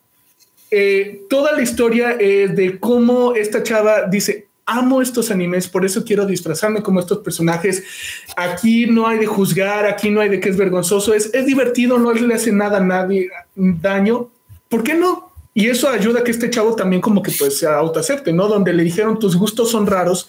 Eh, 0.70 1.26
toda 1.28 1.52
la 1.52 1.62
historia 1.62 2.12
es 2.12 2.56
de 2.56 2.78
cómo 2.78 3.34
esta 3.34 3.62
chava 3.62 4.06
dice, 4.10 4.48
amo 4.66 5.02
estos 5.02 5.30
animes, 5.30 5.68
por 5.68 5.84
eso 5.84 6.04
quiero 6.04 6.26
disfrazarme 6.26 6.82
como 6.82 7.00
estos 7.00 7.18
personajes. 7.18 7.84
Aquí 8.36 8.86
no 8.86 9.06
hay 9.06 9.18
de 9.18 9.26
juzgar, 9.26 9.86
aquí 9.86 10.10
no 10.10 10.20
hay 10.20 10.28
de 10.28 10.40
que 10.40 10.48
es 10.48 10.56
vergonzoso, 10.56 11.14
es, 11.14 11.32
es 11.34 11.46
divertido, 11.46 11.98
no 11.98 12.12
le 12.12 12.34
hace 12.34 12.52
nada 12.52 12.78
a 12.78 12.84
nadie 12.84 13.30
daño. 13.54 14.30
¿Por 14.68 14.82
qué 14.82 14.94
no? 14.94 15.32
Y 15.52 15.68
eso 15.68 15.88
ayuda 15.88 16.20
a 16.20 16.24
que 16.24 16.32
este 16.32 16.50
chavo 16.50 16.74
también 16.74 17.00
como 17.00 17.22
que 17.22 17.30
pues 17.38 17.58
se 17.58 17.66
autoacepte, 17.66 18.32
¿no? 18.32 18.48
Donde 18.48 18.72
le 18.72 18.82
dijeron 18.82 19.20
tus 19.20 19.36
gustos 19.36 19.70
son 19.70 19.86
raros, 19.86 20.28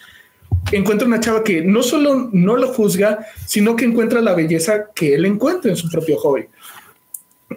encuentra 0.71 1.07
una 1.07 1.19
chava 1.19 1.43
que 1.43 1.61
no 1.61 1.81
solo 1.81 2.29
no 2.31 2.55
lo 2.55 2.67
juzga, 2.67 3.25
sino 3.47 3.75
que 3.75 3.85
encuentra 3.85 4.21
la 4.21 4.35
belleza 4.35 4.91
que 4.93 5.15
él 5.15 5.25
encuentra 5.25 5.71
en 5.71 5.77
su 5.77 5.89
propio 5.89 6.17
hobby. 6.17 6.45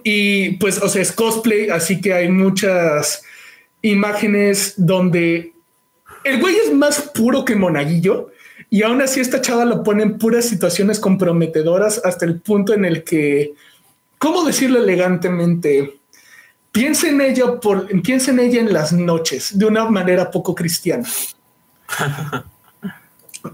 Y 0.04 0.50
pues, 0.56 0.80
o 0.82 0.88
sea, 0.88 1.02
es 1.02 1.12
cosplay, 1.12 1.70
así 1.70 2.00
que 2.00 2.12
hay 2.12 2.28
muchas 2.28 3.22
imágenes 3.82 4.74
donde 4.76 5.52
el 6.24 6.40
güey 6.40 6.56
es 6.56 6.72
más 6.72 7.00
puro 7.14 7.44
que 7.44 7.54
monaguillo 7.54 8.30
y 8.70 8.82
aún 8.82 9.00
así 9.00 9.20
esta 9.20 9.40
chava 9.40 9.64
lo 9.64 9.82
pone 9.82 10.02
en 10.02 10.18
puras 10.18 10.44
situaciones 10.44 11.00
comprometedoras 11.00 12.02
hasta 12.04 12.24
el 12.24 12.40
punto 12.40 12.74
en 12.74 12.84
el 12.84 13.02
que, 13.02 13.54
¿cómo 14.18 14.44
decirlo 14.44 14.82
elegantemente? 14.82 16.00
Piensa 16.70 17.08
en 17.08 17.20
ella 17.20 17.58
por, 17.60 17.88
piensa 18.02 18.30
en 18.30 18.40
ella 18.40 18.60
en 18.60 18.72
las 18.72 18.92
noches 18.92 19.58
de 19.58 19.64
una 19.64 19.88
manera 19.88 20.30
poco 20.30 20.54
cristiana. 20.54 21.08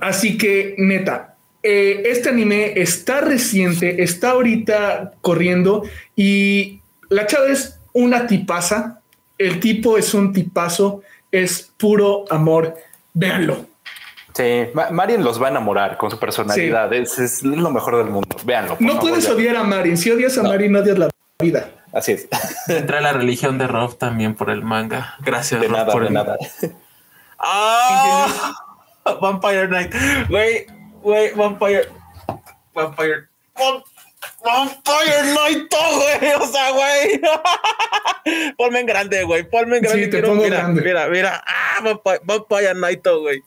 Así 0.01 0.37
que 0.37 0.75
neta, 0.79 1.34
eh, 1.65 2.03
este 2.11 2.29
anime 2.29 2.75
está 2.77 3.23
reciente, 3.23 4.03
está 4.03 4.33
ahorita 4.33 5.15
corriendo 5.23 5.85
y 6.15 6.81
la 7.09 7.27
chava 7.27 7.47
es 7.47 7.81
una 7.95 8.27
tipaza. 8.27 9.01
El 9.39 9.61
tipo 9.61 9.97
es 9.97 10.13
un 10.13 10.35
tipazo, 10.35 11.03
es 11.33 11.73
puro 11.79 12.27
amor. 12.31 12.77
Véanlo. 13.15 13.67
Sí, 14.35 14.67
Marin 14.91 15.25
los 15.25 15.41
va 15.41 15.47
a 15.47 15.51
enamorar 15.51 15.97
con 15.97 16.11
su 16.11 16.19
personalidad. 16.19 16.93
Es, 16.93 17.43
lo 17.43 17.71
mejor 17.71 17.97
del 17.97 18.09
mundo. 18.09 18.37
Véanlo. 18.45 18.77
No 18.81 19.01
puedes 19.01 19.27
odiar 19.29 19.57
a 19.57 19.65
Marin. 19.65 19.97
Si 19.97 20.11
odias 20.11 20.37
a 20.37 20.43
Marin, 20.43 20.73
no 20.73 20.81
odias 20.81 20.99
la 20.99 21.09
vida. 21.41 21.71
Así 21.95 22.13
es. 22.13 22.29
Entra 22.69 23.01
la 23.01 23.13
religión 23.13 23.57
de 23.57 23.69
Rob 23.69 23.97
también 23.97 24.35
por 24.35 24.51
el 24.51 24.63
manga. 24.63 25.15
Gracias. 25.21 25.63
De 25.63 25.69
nada, 25.71 25.91
por 25.91 26.05
de 26.05 26.11
nada. 26.11 26.37
¡Ah! 27.39 28.55
Vampire 29.21 29.69
Knight. 29.69 29.95
Güey, 30.29 30.67
güey, 31.05 31.33
Vampire. 31.35 31.89
Vampire. 32.75 33.29
Vampire 34.43 35.23
Knight, 35.33 35.71
güey. 35.71 36.33
O 36.35 36.47
sea, 36.47 36.71
güey. 36.73 37.21
ponme 38.59 38.81
en 38.81 38.87
grande, 38.87 39.23
güey. 39.23 39.49
Ponme 39.49 39.77
en 39.77 39.83
grande. 39.83 40.05
Sí, 40.05 40.11
te 40.11 40.23
pongo 40.23 40.43
mira, 40.43 40.59
grande. 40.59 40.83
Mira, 40.83 41.09
mira. 41.09 41.45
Ah, 41.47 41.81
Vampire, 41.83 42.21
Vampire 42.25 42.75
Knight, 42.75 43.07
güey. 43.07 43.43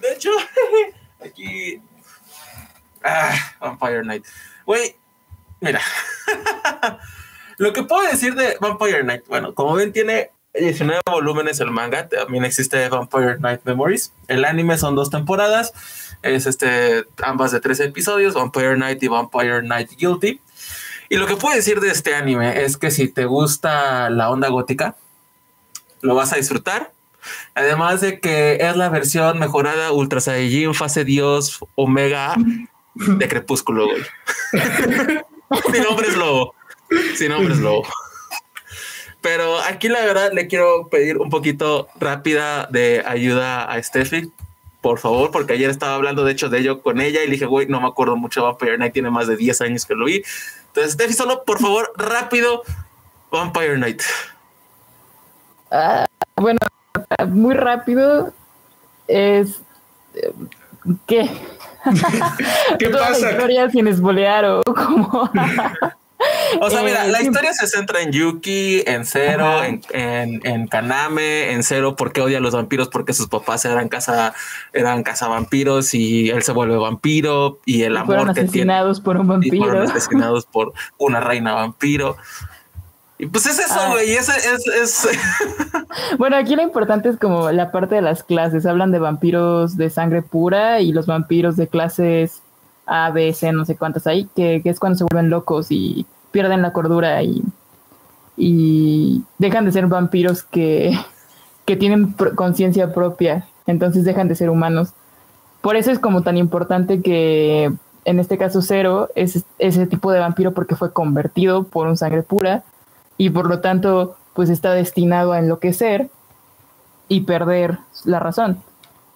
De 0.00 0.12
hecho, 0.12 0.30
aquí. 1.24 1.80
Ah, 3.04 3.34
Vampire 3.60 4.02
Knight. 4.02 4.24
Güey, 4.64 4.96
mira. 5.60 5.80
Lo 7.58 7.72
que 7.72 7.82
puedo 7.82 8.02
decir 8.10 8.34
de 8.34 8.56
Vampire 8.60 9.02
Knight, 9.02 9.26
bueno, 9.28 9.54
como 9.54 9.74
ven, 9.74 9.92
tiene 9.92 10.30
19 10.54 11.00
volúmenes 11.06 11.60
el 11.60 11.70
manga, 11.70 12.08
también 12.08 12.44
existe 12.44 12.88
Vampire 12.88 13.36
Knight 13.36 13.62
Memories. 13.64 14.12
El 14.28 14.44
anime 14.44 14.78
son 14.78 14.94
dos 14.94 15.10
temporadas, 15.10 15.72
es 16.22 16.46
este, 16.46 17.04
ambas 17.22 17.52
de 17.52 17.60
tres 17.60 17.80
episodios, 17.80 18.34
Vampire 18.34 18.74
Knight 18.74 19.02
y 19.02 19.08
Vampire 19.08 19.60
Knight 19.60 19.90
Guilty. 19.96 20.40
Y 21.08 21.16
lo 21.16 21.26
que 21.26 21.36
puedo 21.36 21.54
decir 21.54 21.80
de 21.80 21.90
este 21.90 22.14
anime 22.14 22.64
es 22.64 22.76
que 22.76 22.90
si 22.90 23.08
te 23.08 23.26
gusta 23.26 24.10
la 24.10 24.30
onda 24.30 24.48
gótica, 24.48 24.96
lo 26.00 26.14
vas 26.14 26.32
a 26.32 26.36
disfrutar. 26.36 26.92
Además 27.54 28.00
de 28.00 28.20
que 28.20 28.58
es 28.60 28.76
la 28.76 28.88
versión 28.88 29.38
mejorada 29.38 29.92
Ultra 29.92 30.20
Saiyajin, 30.20 30.74
fase 30.74 31.04
Dios, 31.04 31.60
Omega 31.74 32.34
de 32.94 33.28
Crepúsculo, 33.28 33.86
güey. 33.86 34.02
Sin 35.72 35.82
nombre 35.82 36.08
es 36.08 36.16
lobo. 36.16 36.54
Sin 37.14 37.30
nombre 37.30 37.54
es 37.54 37.60
lobo. 37.60 37.86
Pero 39.20 39.58
aquí 39.58 39.88
la 39.88 40.04
verdad 40.04 40.30
le 40.32 40.46
quiero 40.46 40.88
pedir 40.88 41.18
un 41.18 41.30
poquito 41.30 41.88
rápida 41.98 42.66
de 42.70 43.02
ayuda 43.04 43.64
a 43.64 43.82
Steffi, 43.82 44.30
por 44.80 44.98
favor, 44.98 45.30
porque 45.30 45.54
ayer 45.54 45.70
estaba 45.70 45.94
hablando 45.94 46.24
de 46.24 46.32
hecho 46.32 46.48
de 46.48 46.58
ello 46.58 46.82
con 46.82 47.00
ella 47.00 47.22
y 47.22 47.26
le 47.26 47.32
dije, 47.32 47.46
güey, 47.46 47.66
no 47.66 47.80
me 47.80 47.88
acuerdo 47.88 48.16
mucho 48.16 48.40
de 48.40 48.46
Vampire 48.46 48.76
Knight, 48.76 48.92
tiene 48.92 49.10
más 49.10 49.26
de 49.26 49.36
10 49.36 49.60
años 49.62 49.84
que 49.84 49.94
lo 49.94 50.06
vi. 50.06 50.22
Entonces, 50.68 50.92
Steffi, 50.92 51.14
solo 51.14 51.44
por 51.44 51.58
favor, 51.58 51.92
rápido, 51.96 52.62
Vampire 53.30 53.76
Knight. 53.76 54.02
Ah, 55.70 56.06
bueno, 56.36 56.58
muy 57.28 57.54
rápido 57.54 58.32
es... 59.08 59.60
¿Qué? 61.06 61.28
¿Qué 62.78 62.88
pasa? 62.90 63.10
La 63.10 63.30
historia 63.32 63.70
sin 63.70 63.88
esbolear 63.88 64.44
o 64.44 64.62
como... 64.62 65.30
O 66.60 66.70
sea, 66.70 66.82
mira, 66.82 67.04
la 67.06 67.20
historia 67.20 67.52
se 67.52 67.66
centra 67.66 68.00
en 68.00 68.10
Yuki, 68.12 68.82
en 68.86 69.04
Zero, 69.04 69.62
en, 69.64 69.82
en, 69.90 70.40
en, 70.46 70.66
Kaname, 70.68 71.52
en 71.52 71.62
Zero 71.62 71.96
porque 71.96 72.20
odia 72.20 72.38
a 72.38 72.40
los 72.40 72.54
vampiros 72.54 72.88
porque 72.88 73.12
sus 73.12 73.26
papás 73.28 73.64
eran 73.64 73.88
casa, 73.88 74.32
eran 74.72 75.02
cazavampiros 75.02 75.92
y 75.94 76.30
él 76.30 76.42
se 76.42 76.52
vuelve 76.52 76.76
vampiro 76.76 77.58
y 77.66 77.82
el 77.82 77.92
y 77.92 77.96
amor 77.96 78.06
fueron 78.16 78.34
que 78.34 78.40
asesinados 78.42 78.98
tiene. 78.98 79.04
por 79.04 79.16
un 79.18 79.26
vampiro. 79.28 79.56
Y 79.56 79.58
fueron 79.58 79.90
asesinados 79.90 80.46
por 80.46 80.72
una 80.98 81.20
reina 81.20 81.52
vampiro. 81.54 82.16
Y 83.18 83.26
pues 83.26 83.46
es 83.46 83.58
eso, 83.58 83.74
Ah. 83.78 83.88
güey. 83.92 84.12
Es, 84.14 84.28
es, 84.28 84.66
es, 84.68 85.08
Bueno, 86.18 86.36
aquí 86.36 86.54
lo 86.54 86.62
importante 86.62 87.08
es 87.08 87.16
como 87.18 87.50
la 87.50 87.72
parte 87.72 87.94
de 87.94 88.02
las 88.02 88.22
clases. 88.22 88.66
Hablan 88.66 88.92
de 88.92 88.98
vampiros 88.98 89.76
de 89.76 89.90
sangre 89.90 90.22
pura 90.22 90.80
y 90.80 90.92
los 90.92 91.06
vampiros 91.06 91.56
de 91.56 91.66
clases 91.68 92.42
A, 92.86 93.10
B, 93.10 93.32
C, 93.32 93.52
no 93.52 93.64
sé 93.64 93.76
cuántas 93.76 94.06
hay, 94.06 94.26
que, 94.36 94.62
es 94.64 94.80
cuando 94.80 94.98
se 94.98 95.04
vuelven 95.04 95.30
locos 95.30 95.68
y 95.70 96.06
pierden 96.30 96.62
la 96.62 96.72
cordura 96.72 97.22
y, 97.22 97.42
dejan 99.38 99.64
de 99.64 99.72
ser 99.72 99.86
vampiros 99.86 100.42
que, 100.42 100.98
que 101.64 101.76
tienen 101.76 102.14
conciencia 102.34 102.92
propia. 102.94 103.46
Entonces 103.66 104.04
dejan 104.04 104.28
de 104.28 104.34
ser 104.34 104.50
humanos. 104.50 104.92
Por 105.60 105.76
eso 105.76 105.90
es 105.90 105.98
como 105.98 106.22
tan 106.22 106.36
importante 106.36 107.02
que 107.02 107.72
en 108.04 108.20
este 108.20 108.38
caso 108.38 108.62
Cero 108.62 109.08
es 109.16 109.44
ese 109.58 109.86
tipo 109.86 110.12
de 110.12 110.20
vampiro 110.20 110.52
porque 110.52 110.76
fue 110.76 110.92
convertido 110.92 111.64
por 111.64 111.88
un 111.88 111.96
sangre 111.96 112.22
pura 112.22 112.62
y 113.18 113.30
por 113.30 113.48
lo 113.48 113.60
tanto 113.60 114.16
pues 114.32 114.48
está 114.48 114.72
destinado 114.72 115.32
a 115.32 115.40
enloquecer 115.40 116.08
y 117.08 117.22
perder 117.22 117.78
la 118.04 118.20
razón. 118.20 118.62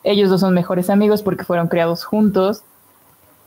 Ellos 0.02 0.30
dos 0.30 0.40
son 0.40 0.54
mejores 0.54 0.90
amigos 0.90 1.22
porque 1.22 1.44
fueron 1.44 1.68
criados 1.68 2.04
juntos. 2.04 2.64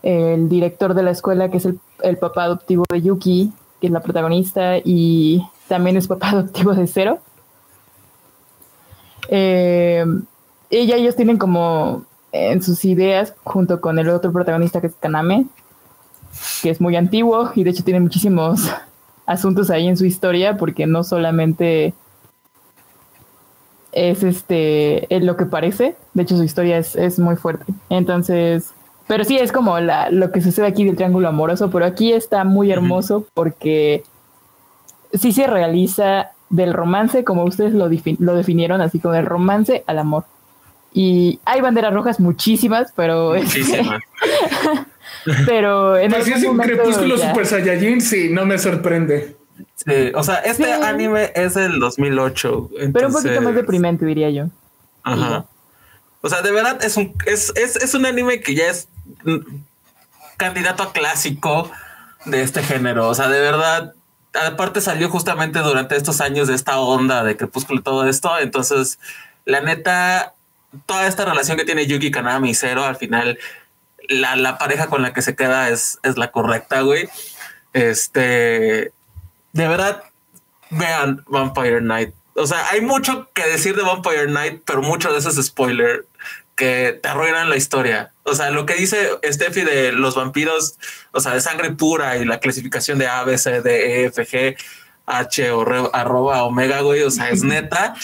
El 0.04 0.50
director 0.50 0.92
de 0.92 1.02
la 1.02 1.12
escuela, 1.12 1.50
que 1.50 1.56
es 1.56 1.66
el, 1.66 2.18
papá 2.18 2.44
adoptivo 2.44 2.84
de 2.90 3.00
Yuki, 3.00 3.52
que 3.80 3.86
es 3.86 3.92
la 3.92 4.00
protagonista, 4.00 4.76
y 4.84 5.42
también 5.66 5.96
es 5.96 6.06
papá 6.06 6.28
adoptivo 6.32 6.74
de 6.74 6.86
Zero. 6.86 7.20
Eh, 9.28 10.04
ella 10.68 10.96
ellos 10.96 11.16
tienen 11.16 11.38
como 11.38 12.04
en 12.32 12.62
sus 12.62 12.84
ideas, 12.84 13.34
junto 13.44 13.80
con 13.80 13.98
el 13.98 14.10
otro 14.10 14.30
protagonista 14.30 14.82
que 14.82 14.88
es 14.88 14.94
Kaname, 14.94 15.46
que 16.62 16.68
es 16.68 16.80
muy 16.80 16.96
antiguo 16.96 17.50
y 17.54 17.64
de 17.64 17.70
hecho 17.70 17.84
tiene 17.84 18.00
muchísimos 18.00 18.70
asuntos 19.26 19.70
ahí 19.70 19.88
en 19.88 19.96
su 19.96 20.04
historia, 20.04 20.58
porque 20.58 20.86
no 20.86 21.02
solamente 21.02 21.94
es 23.92 24.22
este 24.22 25.14
es 25.14 25.22
lo 25.22 25.36
que 25.36 25.46
parece, 25.46 25.96
de 26.12 26.22
hecho 26.22 26.36
su 26.36 26.42
historia 26.42 26.76
es, 26.76 26.94
es 26.96 27.18
muy 27.18 27.36
fuerte. 27.36 27.72
Entonces, 27.88 28.74
pero 29.06 29.24
sí 29.24 29.36
es 29.38 29.52
como 29.52 29.78
la, 29.80 30.10
lo 30.10 30.30
que 30.32 30.40
sucede 30.40 30.66
aquí 30.66 30.84
del 30.84 30.96
triángulo 30.96 31.28
amoroso, 31.28 31.70
pero 31.70 31.84
aquí 31.84 32.12
está 32.12 32.44
muy 32.44 32.72
hermoso 32.72 33.26
porque 33.34 34.02
sí 35.12 35.32
se 35.32 35.46
realiza 35.46 36.30
del 36.50 36.72
romance, 36.72 37.24
como 37.24 37.44
ustedes 37.44 37.72
lo, 37.74 37.88
lo 38.18 38.34
definieron, 38.36 38.80
así 38.80 38.98
como 39.00 39.14
del 39.14 39.26
romance 39.26 39.84
al 39.86 39.98
amor. 39.98 40.24
Y 40.92 41.40
hay 41.44 41.60
banderas 41.60 41.92
rojas 41.92 42.20
muchísimas, 42.20 42.92
pero 42.94 43.34
muchísimas. 43.36 44.00
pero 45.46 45.96
en 45.96 46.10
Pues 46.12 46.24
si 46.24 46.32
algún 46.32 46.44
es 46.44 46.50
un 46.50 46.58
crepúsculo 46.58 47.16
ya- 47.16 47.28
Super 47.30 47.46
Saiyajin, 47.46 48.00
sí, 48.00 48.28
no 48.30 48.44
me 48.46 48.58
sorprende. 48.58 49.36
Sí, 49.76 50.10
o 50.14 50.22
sea, 50.22 50.36
este 50.36 50.64
Sí. 50.64 50.70
anime 50.82 51.30
es 51.34 51.54
del 51.54 51.78
2008. 51.78 52.70
pero 52.70 52.86
un 52.86 52.92
poquito 52.92 53.08
entonces- 53.18 53.40
más 53.42 53.54
deprimente, 53.54 54.04
diría 54.06 54.30
yo. 54.30 54.46
Ajá. 55.02 55.46
O 56.22 56.28
sea, 56.28 56.40
de 56.42 56.52
verdad 56.52 56.82
es 56.82 56.96
un, 56.96 57.12
es, 57.26 57.52
es, 57.54 57.76
es 57.76 57.94
un 57.94 58.06
anime 58.06 58.40
que 58.40 58.54
ya 58.54 58.68
es 58.70 58.88
candidato 60.36 60.82
a 60.82 60.92
clásico 60.92 61.70
de 62.24 62.42
este 62.42 62.62
género. 62.62 63.08
O 63.08 63.14
sea, 63.14 63.28
de 63.28 63.40
verdad, 63.40 63.94
aparte 64.34 64.80
salió 64.80 65.08
justamente 65.08 65.58
durante 65.60 65.96
estos 65.96 66.20
años 66.20 66.48
de 66.48 66.54
esta 66.54 66.78
onda 66.78 67.24
de 67.24 67.36
Crepúsculo 67.36 67.80
y 67.80 67.82
todo 67.82 68.06
esto. 68.08 68.38
Entonces, 68.38 68.98
la 69.44 69.60
neta, 69.60 70.34
toda 70.86 71.06
esta 71.06 71.24
relación 71.24 71.56
que 71.56 71.64
tiene 71.64 71.86
Yuki 71.86 72.10
Kanami 72.10 72.50
y 72.50 72.54
Zero, 72.54 72.84
al 72.84 72.96
final, 72.96 73.38
la, 74.08 74.36
la 74.36 74.58
pareja 74.58 74.88
con 74.88 75.02
la 75.02 75.12
que 75.12 75.22
se 75.22 75.36
queda 75.36 75.68
es, 75.68 75.98
es 76.02 76.16
la 76.16 76.30
correcta, 76.30 76.80
güey. 76.80 77.08
Este, 77.72 78.92
de 79.52 79.68
verdad, 79.68 80.02
vean 80.70 81.24
Vampire 81.26 81.80
Knight. 81.80 82.14
O 82.36 82.46
sea, 82.46 82.68
hay 82.70 82.80
mucho 82.80 83.28
que 83.32 83.46
decir 83.46 83.76
de 83.76 83.82
Vampire 83.82 84.26
Knight, 84.26 84.62
pero 84.64 84.82
mucho 84.82 85.12
de 85.12 85.18
eso 85.18 85.30
es 85.30 85.46
spoiler 85.46 86.06
que 86.56 86.98
te 87.02 87.08
arruinan 87.08 87.50
la 87.50 87.56
historia. 87.56 88.12
O 88.22 88.34
sea, 88.34 88.50
lo 88.50 88.64
que 88.66 88.74
dice 88.74 89.10
Steffi 89.24 89.62
de 89.62 89.92
los 89.92 90.14
vampiros, 90.14 90.78
o 91.12 91.20
sea, 91.20 91.32
de 91.34 91.40
sangre 91.40 91.70
pura 91.72 92.16
y 92.16 92.24
la 92.24 92.38
clasificación 92.40 92.98
de 92.98 93.06
A, 93.08 93.24
B, 93.24 93.36
C, 93.38 93.60
D, 93.60 94.02
E, 94.02 94.04
F, 94.06 94.24
G, 94.26 94.56
H 95.06 95.50
o 95.50 95.64
re- 95.64 95.90
arroba 95.92 96.44
omega, 96.44 96.80
güey, 96.80 97.02
o 97.02 97.10
sea, 97.10 97.30
es 97.30 97.42
neta. 97.44 97.94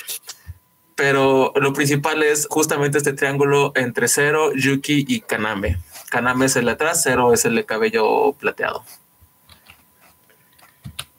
Pero 0.97 1.53
lo 1.57 1.73
principal 1.73 2.23
es 2.23 2.47
justamente 2.51 2.99
este 2.99 3.15
triángulo 3.15 3.73
entre 3.75 4.07
Zero, 4.09 4.53
Yuki 4.55 5.07
y 5.09 5.21
Kaname. 5.23 5.79
Kaname 6.11 6.47
es 6.47 6.57
el 6.57 6.67
de 6.67 6.73
atrás, 6.73 7.03
Zero 7.03 7.33
es 7.33 7.45
el 7.47 7.55
de 7.55 7.65
cabello 7.65 8.33
plateado. 8.35 8.85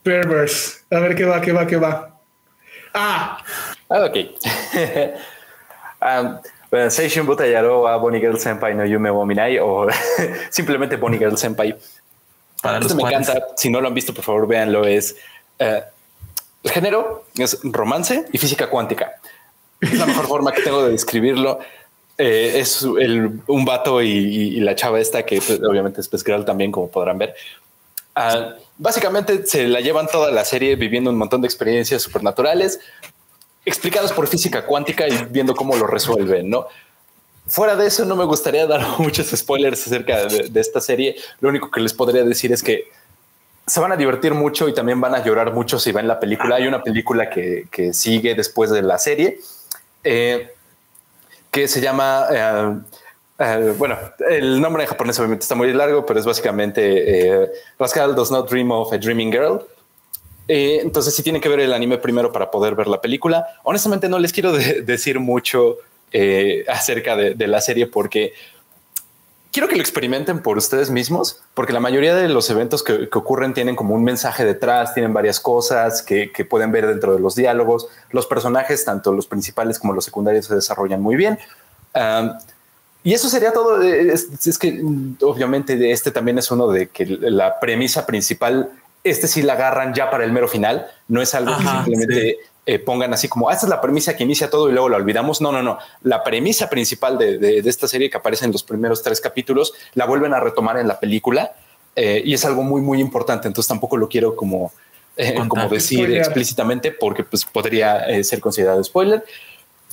Perverse. 0.02 0.80
A 0.90 0.98
ver 1.00 1.14
qué 1.14 1.24
va, 1.24 1.40
qué 1.40 1.52
va, 1.52 1.66
qué 1.66 1.76
va. 1.76 2.20
Ah, 2.94 3.42
Ah, 3.88 4.04
ok. 4.06 4.16
um, 6.00 6.38
bueno, 6.72 6.90
Seishun 6.90 7.26
Butayaro 7.26 7.86
a 7.86 7.96
Bonnie 7.98 8.18
Girl 8.18 8.38
Senpai 8.38 8.74
no 8.74 8.84
Yume 8.86 9.10
wo 9.10 9.24
Minai 9.26 9.58
o 9.58 9.86
simplemente 10.50 10.96
Bonnie 10.96 11.18
Girl 11.18 11.36
Senpai. 11.36 11.76
Para 12.62 12.78
Esto 12.78 12.94
me 12.94 13.02
cuates. 13.02 13.28
encanta. 13.28 13.46
Si 13.56 13.68
no 13.70 13.80
lo 13.80 13.88
han 13.88 13.94
visto, 13.94 14.14
por 14.14 14.24
favor, 14.24 14.46
véanlo. 14.48 14.84
Es 14.86 15.14
eh, 15.58 15.82
el 16.64 16.70
género 16.70 17.26
es 17.36 17.58
romance 17.62 18.24
y 18.32 18.38
física 18.38 18.70
cuántica. 18.70 19.20
Es 19.80 19.98
la 19.98 20.06
mejor 20.06 20.26
forma 20.34 20.50
que 20.52 20.62
tengo 20.62 20.82
de 20.84 20.92
describirlo. 20.92 21.58
Eh, 22.16 22.60
es 22.60 22.82
el, 22.82 23.40
un 23.48 23.64
vato 23.64 24.00
y, 24.00 24.08
y- 24.10 24.56
y 24.56 24.60
la 24.60 24.74
chava 24.74 24.98
esta 25.00 25.24
que 25.24 25.42
pues, 25.42 25.60
obviamente 25.62 26.00
es 26.00 26.24
Girl 26.24 26.44
también, 26.44 26.72
como 26.72 26.88
podrán 26.90 27.18
ver. 27.18 27.34
Ah, 28.14 28.54
básicamente 28.78 29.46
se 29.46 29.66
la 29.68 29.80
llevan 29.80 30.06
toda 30.06 30.30
la 30.30 30.44
serie 30.44 30.76
viviendo 30.76 31.10
un 31.10 31.16
montón 31.16 31.40
de 31.40 31.46
experiencias 31.48 32.02
supernaturales 32.02 32.78
explicadas 33.64 34.12
por 34.12 34.26
física 34.26 34.66
cuántica 34.66 35.06
y 35.08 35.26
viendo 35.30 35.54
cómo 35.54 35.76
lo 35.76 35.86
resuelven, 35.86 36.50
¿no? 36.50 36.66
fuera 37.46 37.76
de 37.76 37.86
eso, 37.86 38.04
no 38.04 38.16
me 38.16 38.24
gustaría 38.24 38.66
dar 38.68 38.98
muchos 38.98 39.28
spoilers 39.30 39.86
acerca 39.86 40.26
de, 40.26 40.60
esta 40.60 40.80
serie. 40.80 41.16
Lo 41.40 41.48
único 41.48 41.70
que 41.70 41.80
les 41.80 41.94
podría 41.94 42.24
decir 42.24 42.52
es 42.52 42.62
que 42.62 42.90
se 43.66 43.80
van 43.80 43.92
a 43.92 43.96
divertir 43.96 44.34
mucho 44.34 44.68
y 44.68 44.74
también 44.74 45.00
van 45.00 45.14
a 45.14 45.22
llorar 45.24 45.52
mucho 45.52 45.78
si 45.78 45.92
ven 45.92 46.08
la 46.08 46.18
película. 46.18 46.56
Hay 46.56 46.66
una 46.66 46.82
película 46.82 47.30
que, 47.30 47.92
sigue 47.92 48.34
después 48.34 48.70
de 48.70 48.82
la 48.82 48.98
serie 48.98 49.38
eh, 50.02 50.52
que 51.50 51.68
se 51.68 51.80
llama... 51.80 52.26
Eh, 52.30 52.78
eh, 53.38 53.74
bueno, 53.76 53.98
el 54.28 54.60
nombre 54.60 54.84
en 54.84 54.88
japonés 54.88 55.18
obviamente 55.18 55.42
está 55.42 55.54
muy 55.54 55.72
largo, 55.72 56.06
pero 56.06 56.20
es 56.20 56.26
básicamente 56.26 57.50
Rascal 57.78 58.14
Does 58.14 58.30
Not 58.30 58.48
Dream 58.48 58.70
of 58.70 58.92
a 58.92 58.98
Dreaming 58.98 59.32
Girl. 59.32 59.64
Entonces 60.48 61.14
sí 61.14 61.22
tienen 61.22 61.40
que 61.40 61.48
ver 61.48 61.60
el 61.60 61.72
anime 61.72 61.98
primero 61.98 62.32
para 62.32 62.50
poder 62.50 62.74
ver 62.74 62.88
la 62.88 63.00
película. 63.00 63.46
Honestamente 63.62 64.08
no 64.08 64.18
les 64.18 64.32
quiero 64.32 64.52
decir 64.84 65.20
mucho 65.20 65.78
acerca 66.68 67.16
de, 67.16 67.46
la 67.46 67.60
serie 67.60 67.86
porque 67.86 68.34
quiero 69.52 69.68
que 69.68 69.76
lo 69.76 69.82
experimenten 69.82 70.42
por 70.42 70.58
ustedes 70.58 70.90
mismos, 70.90 71.42
porque 71.54 71.72
la 71.72 71.80
mayoría 71.80 72.14
de 72.14 72.28
los 72.28 72.50
eventos 72.50 72.82
que, 72.82 73.08
ocurren 73.12 73.54
tienen 73.54 73.76
como 73.76 73.94
un 73.94 74.02
mensaje 74.02 74.44
detrás, 74.44 74.94
tienen 74.94 75.12
varias 75.12 75.38
cosas 75.38 76.02
que, 76.02 76.30
pueden 76.48 76.72
ver 76.72 76.86
dentro 76.86 77.14
de 77.14 77.20
los 77.20 77.34
diálogos. 77.34 77.88
Los 78.10 78.26
personajes, 78.26 78.84
tanto 78.84 79.12
los 79.12 79.26
principales 79.26 79.78
como 79.78 79.92
los 79.92 80.04
secundarios, 80.04 80.46
se 80.46 80.54
desarrollan 80.54 81.00
muy 81.00 81.16
bien. 81.16 81.38
y 83.04 83.12
eso 83.12 83.28
sería 83.28 83.52
todo. 83.52 83.80
Es, 83.82 84.58
que 84.58 84.82
obviamente 85.20 85.92
este 85.92 86.10
también 86.10 86.38
es 86.38 86.50
uno 86.50 86.68
de 86.68 86.88
que 86.88 87.06
la 87.06 87.60
premisa 87.60 88.06
principal, 88.06 88.70
este 89.04 89.28
sí 89.28 89.42
la 89.42 89.54
agarran 89.54 89.94
ya 89.94 90.10
para 90.10 90.24
el 90.24 90.32
mero 90.32 90.48
final. 90.48 90.86
No 91.08 91.20
es 91.22 91.34
algo 91.34 91.56
que 91.56 91.64
simplemente 91.64 92.38
eh, 92.64 92.78
pongan 92.78 93.12
así 93.12 93.28
como, 93.28 93.48
ah, 93.48 93.52
esta 93.52 93.66
es 93.66 93.70
la 93.70 93.80
premisa 93.80 94.16
que 94.16 94.22
inicia 94.22 94.48
todo 94.48 94.68
y 94.68 94.72
luego 94.72 94.88
la 94.88 94.96
olvidamos. 94.96 95.40
No, 95.40 95.50
no, 95.50 95.62
no. 95.62 95.78
La 96.02 96.22
premisa 96.22 96.70
principal 96.70 97.18
de, 97.18 97.58
esta 97.64 97.88
serie 97.88 98.10
que 98.10 98.16
aparece 98.16 98.44
en 98.44 98.52
los 98.52 98.62
primeros 98.62 99.02
tres 99.02 99.20
capítulos 99.20 99.74
la 99.94 100.06
vuelven 100.06 100.34
a 100.34 100.40
retomar 100.40 100.76
en 100.78 100.86
la 100.86 101.00
película 101.00 101.52
eh, 101.96 102.22
y 102.24 102.34
es 102.34 102.44
algo 102.44 102.62
muy, 102.62 102.80
muy 102.80 103.00
importante. 103.00 103.48
Entonces 103.48 103.68
tampoco 103.68 103.96
lo 103.96 104.08
quiero 104.08 104.36
como, 104.36 104.72
eh, 105.16 105.34
como 105.48 105.68
decir 105.68 106.16
explícitamente 106.16 106.92
porque 106.92 107.24
pues, 107.24 107.44
podría 107.44 108.22
ser 108.22 108.40
considerado 108.40 108.82
spoiler. 108.84 109.24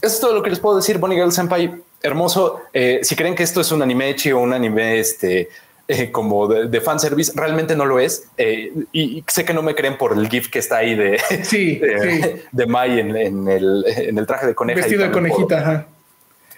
Eso 0.02 0.14
es 0.16 0.20
todo 0.20 0.34
lo 0.34 0.44
que 0.44 0.52
les 0.52 0.60
puedo 0.60 0.78
decir. 0.78 0.98
Bonnie 0.98 1.18
Girl 1.18 1.32
Senpai, 1.32 1.82
hermoso. 2.02 2.62
si 3.02 3.16
creen 3.16 3.36
que 3.36 3.44
esto 3.44 3.60
es 3.62 3.72
un 3.72 3.82
anime 3.82 4.16
chi 4.16 4.32
o 4.32 4.40
un 4.40 4.54
anime 4.54 5.00
este, 5.00 5.50
eh, 5.92 6.12
como 6.12 6.48
de, 6.48 6.68
de 6.68 6.82
fanservice, 6.82 7.32
realmente 7.36 7.76
no 7.76 7.84
lo 7.84 7.98
es. 7.98 8.28
Eh, 8.38 8.72
y, 8.92 9.24
sé 9.28 9.44
que 9.44 9.56
no 9.56 9.64
me 9.64 9.74
creen 9.74 9.98
por 9.98 10.16
el 10.16 10.30
GIF 10.30 10.48
que 10.52 10.60
está 10.60 10.78
ahí 10.78 10.94
de, 10.94 11.20
sí, 11.42 11.76
de, 11.80 12.46
de 12.52 12.66
Mai 12.68 13.00
en, 13.00 13.18
el, 13.18 13.84
en, 13.88 14.18
el, 14.20 14.28
traje 14.28 14.46
de 14.46 14.54
coneja. 14.54 14.82
Vestido 14.82 15.02
de 15.04 15.12
conejita, 15.12 15.88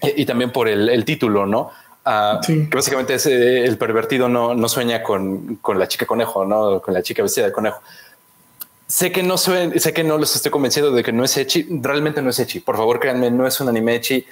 y, 0.02 0.26
también 0.26 0.52
por 0.52 0.68
el, 0.68 1.06
título, 1.06 1.46
¿no? 1.46 1.72
Ah, 2.04 2.42
que 2.46 2.68
básicamente 2.74 3.14
es 3.14 3.26
eh, 3.26 3.64
el 3.64 3.78
pervertido 3.78 4.28
no, 4.28 4.54
no 4.54 4.68
sueña 4.68 5.02
con, 5.02 5.56
con, 5.62 5.80
la 5.80 5.88
chica 5.88 6.06
conejo, 6.06 6.44
no 6.44 6.82
con 6.82 6.94
la 6.94 7.02
chica 7.02 7.24
vestida 7.24 7.46
de 7.46 7.52
conejo. 7.54 7.82
Sé 8.86 9.14
que 9.14 9.24
no 9.24 9.38
sé 9.38 9.94
que 9.94 10.04
no 10.04 10.18
les 10.18 10.36
estoy 10.36 10.52
convenciendo 10.52 10.92
de 10.92 11.04
que 11.04 11.14
no 11.14 11.24
es 11.24 11.38
Echi. 11.38 11.70
Realmente 11.82 12.22
no 12.22 12.32
es 12.32 12.40
Echi. 12.40 12.60
Por 12.60 12.76
favor, 12.76 13.00
créanme, 13.00 13.32
no 13.32 13.48
es 13.48 13.62
un 13.62 13.70
anime 13.70 13.96
Echi 13.96 14.26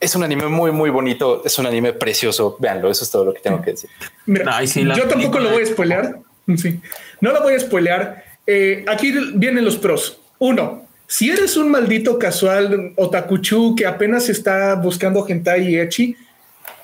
es 0.00 0.14
un 0.14 0.22
anime 0.22 0.46
muy, 0.46 0.72
muy 0.72 0.90
bonito. 0.90 1.42
Es 1.44 1.58
un 1.58 1.66
anime 1.66 1.92
precioso. 1.92 2.56
Véanlo. 2.58 2.90
Eso 2.90 3.04
es 3.04 3.10
todo 3.10 3.24
lo 3.24 3.34
que 3.34 3.40
tengo 3.40 3.62
que 3.62 3.72
decir. 3.72 3.90
yo 4.26 5.08
tampoco 5.08 5.38
lo 5.38 5.50
voy 5.50 5.62
a 5.62 5.66
spoilear. 5.66 6.18
Sí. 6.56 6.80
No 7.20 7.32
lo 7.32 7.42
voy 7.42 7.54
a 7.54 7.60
spoilear. 7.60 8.24
Eh, 8.46 8.84
aquí 8.88 9.12
vienen 9.34 9.64
los 9.64 9.76
pros. 9.76 10.20
Uno, 10.38 10.86
si 11.06 11.30
eres 11.30 11.56
un 11.56 11.70
maldito 11.70 12.18
casual 12.18 12.92
otakuchu 12.96 13.74
que 13.74 13.86
apenas 13.86 14.28
está 14.28 14.74
buscando 14.74 15.26
hentai 15.26 15.68
y 15.68 15.80
echi, 15.80 16.16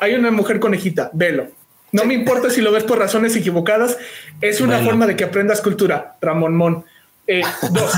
hay 0.00 0.14
una 0.14 0.30
mujer 0.30 0.58
conejita, 0.58 1.10
velo. 1.12 1.48
No 1.92 2.04
me 2.04 2.14
importa 2.14 2.48
si 2.48 2.62
lo 2.62 2.72
ves 2.72 2.84
por 2.84 2.98
razones 2.98 3.36
equivocadas, 3.36 3.98
es 4.40 4.60
una 4.60 4.78
forma 4.78 5.06
de 5.06 5.14
que 5.14 5.24
aprendas 5.24 5.60
cultura. 5.60 6.16
Ramón 6.20 6.56
Mon. 6.56 6.84
Eh, 7.26 7.42
dos. 7.70 7.92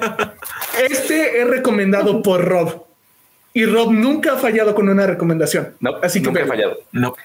este 0.90 1.40
es 1.40 1.46
recomendado 1.46 2.22
por 2.22 2.44
Rob. 2.44 2.89
Y 3.52 3.66
Rob 3.66 3.92
nunca 3.92 4.34
ha 4.34 4.36
fallado 4.36 4.74
con 4.74 4.88
una 4.88 5.06
recomendación. 5.06 5.74
No, 5.80 5.96
así 6.02 6.20
que 6.20 6.26
nunca 6.26 6.44
ha 6.44 6.46
fallado. 6.46 6.78
No. 6.92 7.16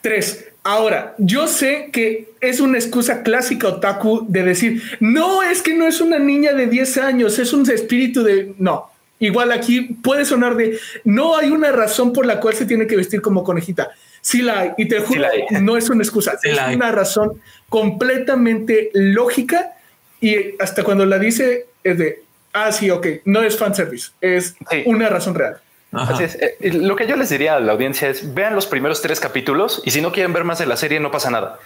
Tres. 0.00 0.48
Ahora, 0.62 1.14
yo 1.18 1.46
sé 1.46 1.90
que 1.92 2.30
es 2.40 2.60
una 2.60 2.78
excusa 2.78 3.22
clásica 3.22 3.68
otaku 3.68 4.24
de 4.28 4.42
decir, 4.42 4.82
no, 5.00 5.42
es 5.42 5.60
que 5.60 5.74
no 5.74 5.86
es 5.86 6.00
una 6.00 6.18
niña 6.18 6.54
de 6.54 6.66
10 6.66 6.98
años, 6.98 7.38
es 7.38 7.52
un 7.52 7.70
espíritu 7.70 8.22
de... 8.22 8.54
No, 8.58 8.90
igual 9.18 9.52
aquí 9.52 9.82
puede 10.02 10.24
sonar 10.24 10.56
de, 10.56 10.78
no 11.04 11.36
hay 11.36 11.50
una 11.50 11.70
razón 11.70 12.12
por 12.12 12.26
la 12.26 12.40
cual 12.40 12.54
se 12.54 12.66
tiene 12.66 12.86
que 12.86 12.96
vestir 12.96 13.20
como 13.20 13.44
conejita. 13.44 13.90
Sí 14.20 14.40
la 14.40 14.60
hay, 14.60 14.70
y 14.78 14.88
te 14.88 15.00
juro, 15.00 15.22
no 15.60 15.76
es 15.76 15.90
una 15.90 16.02
excusa, 16.02 16.38
es 16.42 16.58
una 16.74 16.90
razón 16.90 17.40
completamente 17.68 18.90
lógica 18.94 19.74
y 20.20 20.54
hasta 20.58 20.82
cuando 20.82 21.04
la 21.04 21.18
dice 21.18 21.66
es 21.82 21.98
de, 21.98 22.22
ah, 22.54 22.72
sí, 22.72 22.90
ok, 22.90 23.06
no 23.26 23.42
es 23.42 23.58
fanservice, 23.58 24.12
es 24.20 24.56
una 24.86 25.10
razón 25.10 25.34
real. 25.34 25.60
Así 25.92 26.24
es. 26.24 26.36
Eh, 26.36 26.72
lo 26.72 26.96
que 26.96 27.06
yo 27.06 27.16
les 27.16 27.28
diría 27.28 27.56
a 27.56 27.60
la 27.60 27.72
audiencia 27.72 28.08
es 28.08 28.34
vean 28.34 28.54
los 28.54 28.66
primeros 28.66 29.00
tres 29.00 29.20
capítulos 29.20 29.82
y 29.84 29.90
si 29.92 30.00
no 30.00 30.10
quieren 30.10 30.32
ver 30.32 30.44
más 30.44 30.58
de 30.58 30.66
la 30.66 30.76
serie 30.76 30.98
no 30.98 31.10
pasa 31.10 31.30
nada. 31.30 31.58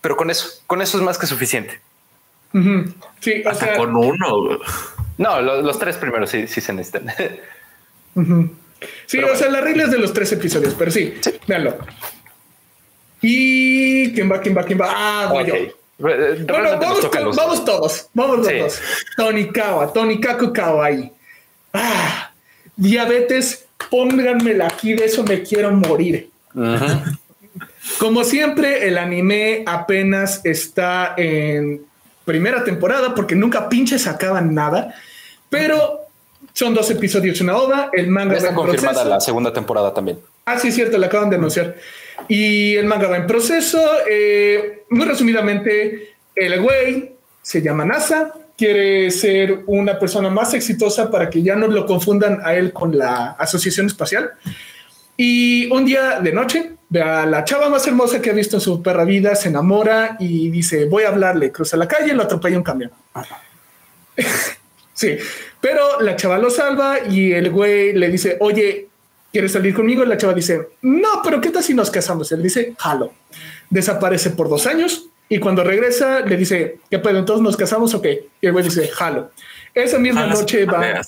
Pero 0.00 0.16
con 0.16 0.30
eso, 0.30 0.48
con 0.66 0.82
eso 0.82 0.98
es 0.98 1.04
más 1.04 1.18
que 1.18 1.26
suficiente. 1.26 1.80
Sí, 3.20 3.42
o 3.46 3.54
sea, 3.54 3.76
con 3.76 3.94
uno. 3.94 4.58
No, 5.18 5.40
los, 5.40 5.78
tres 5.78 5.96
primeros 5.96 6.30
sí, 6.30 6.46
sí 6.46 6.60
se 6.60 6.72
necesitan. 6.72 7.12
Sí, 9.06 9.18
o 9.20 9.36
sea, 9.36 9.48
la 9.48 9.60
regla 9.60 9.84
es 9.84 9.92
de 9.92 9.98
los 9.98 10.12
tres 10.12 10.32
episodios, 10.32 10.74
pero 10.74 10.90
sí, 10.90 11.14
sí. 11.20 11.34
véanlo. 11.46 11.78
Y 13.20 14.12
quién 14.12 14.28
va, 14.28 14.40
quién 14.40 14.56
va, 14.56 14.64
quién 14.64 14.80
va. 14.80 14.86
Ah, 14.88 15.42
yo. 15.46 15.54
Bueno, 16.02 16.80
vamos, 17.36 17.64
todos, 17.64 18.08
vamos 18.12 18.38
los 18.38 18.48
dos. 18.48 18.80
Tony 19.16 19.48
Kawa, 19.48 19.92
Tony 19.92 20.18
Kaku 20.18 20.52
ahí. 20.82 21.12
Ah, 21.72 22.32
diabetes, 22.76 23.66
pónganmela 23.88 24.66
aquí, 24.66 24.94
de 24.94 25.04
eso 25.04 25.22
me 25.22 25.42
quiero 25.42 25.70
morir. 25.70 26.28
Como 27.98 28.24
siempre, 28.24 28.88
el 28.88 28.98
anime 28.98 29.62
apenas 29.64 30.40
está 30.44 31.14
en 31.16 31.84
primera 32.24 32.64
temporada 32.64 33.14
porque 33.14 33.36
nunca 33.36 33.68
pinches 33.68 34.08
acaban 34.08 34.54
nada, 34.54 34.94
pero 35.48 36.00
son 36.52 36.74
dos 36.74 36.90
episodios 36.90 37.40
una 37.40 37.56
oda. 37.56 37.90
El 37.92 38.08
manga 38.08 38.36
está 38.36 38.54
confirmada 38.54 39.04
la 39.04 39.20
segunda 39.20 39.52
temporada 39.52 39.94
también. 39.94 40.18
Ah, 40.44 40.58
sí, 40.58 40.68
es 40.68 40.74
cierto, 40.74 40.98
la 40.98 41.06
acaban 41.06 41.30
de 41.30 41.36
anunciar. 41.36 41.76
Y 42.28 42.74
el 42.74 42.86
manga 42.86 43.08
va 43.08 43.16
en 43.16 43.26
proceso. 43.26 43.80
Eh, 44.08 44.84
muy 44.90 45.06
resumidamente, 45.06 46.14
el 46.34 46.60
güey 46.60 47.12
se 47.40 47.62
llama 47.62 47.84
NASA, 47.84 48.32
quiere 48.56 49.10
ser 49.10 49.60
una 49.66 49.98
persona 49.98 50.30
más 50.30 50.54
exitosa 50.54 51.10
para 51.10 51.28
que 51.30 51.42
ya 51.42 51.56
no 51.56 51.66
lo 51.68 51.86
confundan 51.86 52.40
a 52.44 52.54
él 52.54 52.72
con 52.72 52.96
la 52.96 53.32
Asociación 53.32 53.86
Espacial. 53.86 54.30
Y 55.16 55.70
un 55.70 55.84
día 55.84 56.20
de 56.20 56.32
noche 56.32 56.72
ve 56.88 57.02
a 57.02 57.26
la 57.26 57.44
chava 57.44 57.68
más 57.68 57.86
hermosa 57.86 58.20
que 58.20 58.30
ha 58.30 58.34
visto 58.34 58.56
en 58.56 58.60
su 58.60 58.82
perra 58.82 59.04
vida, 59.04 59.34
se 59.34 59.48
enamora 59.48 60.16
y 60.18 60.50
dice, 60.50 60.86
voy 60.86 61.04
a 61.04 61.08
hablarle, 61.08 61.52
cruza 61.52 61.76
la 61.76 61.88
calle 61.88 62.12
y 62.12 62.16
lo 62.16 62.22
atropella 62.22 62.56
un 62.56 62.62
camión. 62.62 62.90
sí, 64.92 65.16
pero 65.60 66.00
la 66.00 66.16
chava 66.16 66.38
lo 66.38 66.50
salva 66.50 66.98
y 67.08 67.32
el 67.32 67.50
güey 67.50 67.92
le 67.92 68.10
dice, 68.10 68.36
oye, 68.40 68.88
¿quieres 69.32 69.52
salir 69.52 69.74
conmigo? 69.74 70.04
Y 70.04 70.06
la 70.06 70.16
chava 70.16 70.34
dice, 70.34 70.68
no, 70.82 71.22
pero 71.24 71.40
¿qué 71.40 71.50
tal 71.50 71.62
si 71.62 71.74
nos 71.74 71.90
casamos? 71.90 72.30
Él 72.32 72.42
dice, 72.42 72.74
jalo. 72.78 73.12
Desaparece 73.70 74.30
por 74.30 74.48
dos 74.48 74.66
años 74.66 75.06
y 75.28 75.38
cuando 75.38 75.64
regresa 75.64 76.20
le 76.20 76.36
dice, 76.36 76.78
¿qué 76.90 76.98
pedo? 76.98 77.18
Entonces 77.18 77.42
nos 77.42 77.56
casamos, 77.56 77.94
ok. 77.94 78.06
Y 78.40 78.46
el 78.46 78.52
güey 78.52 78.64
dice, 78.64 78.86
jalo. 78.88 79.30
Esa 79.74 79.98
misma 79.98 80.26
noche 80.26 80.66
va... 80.66 81.00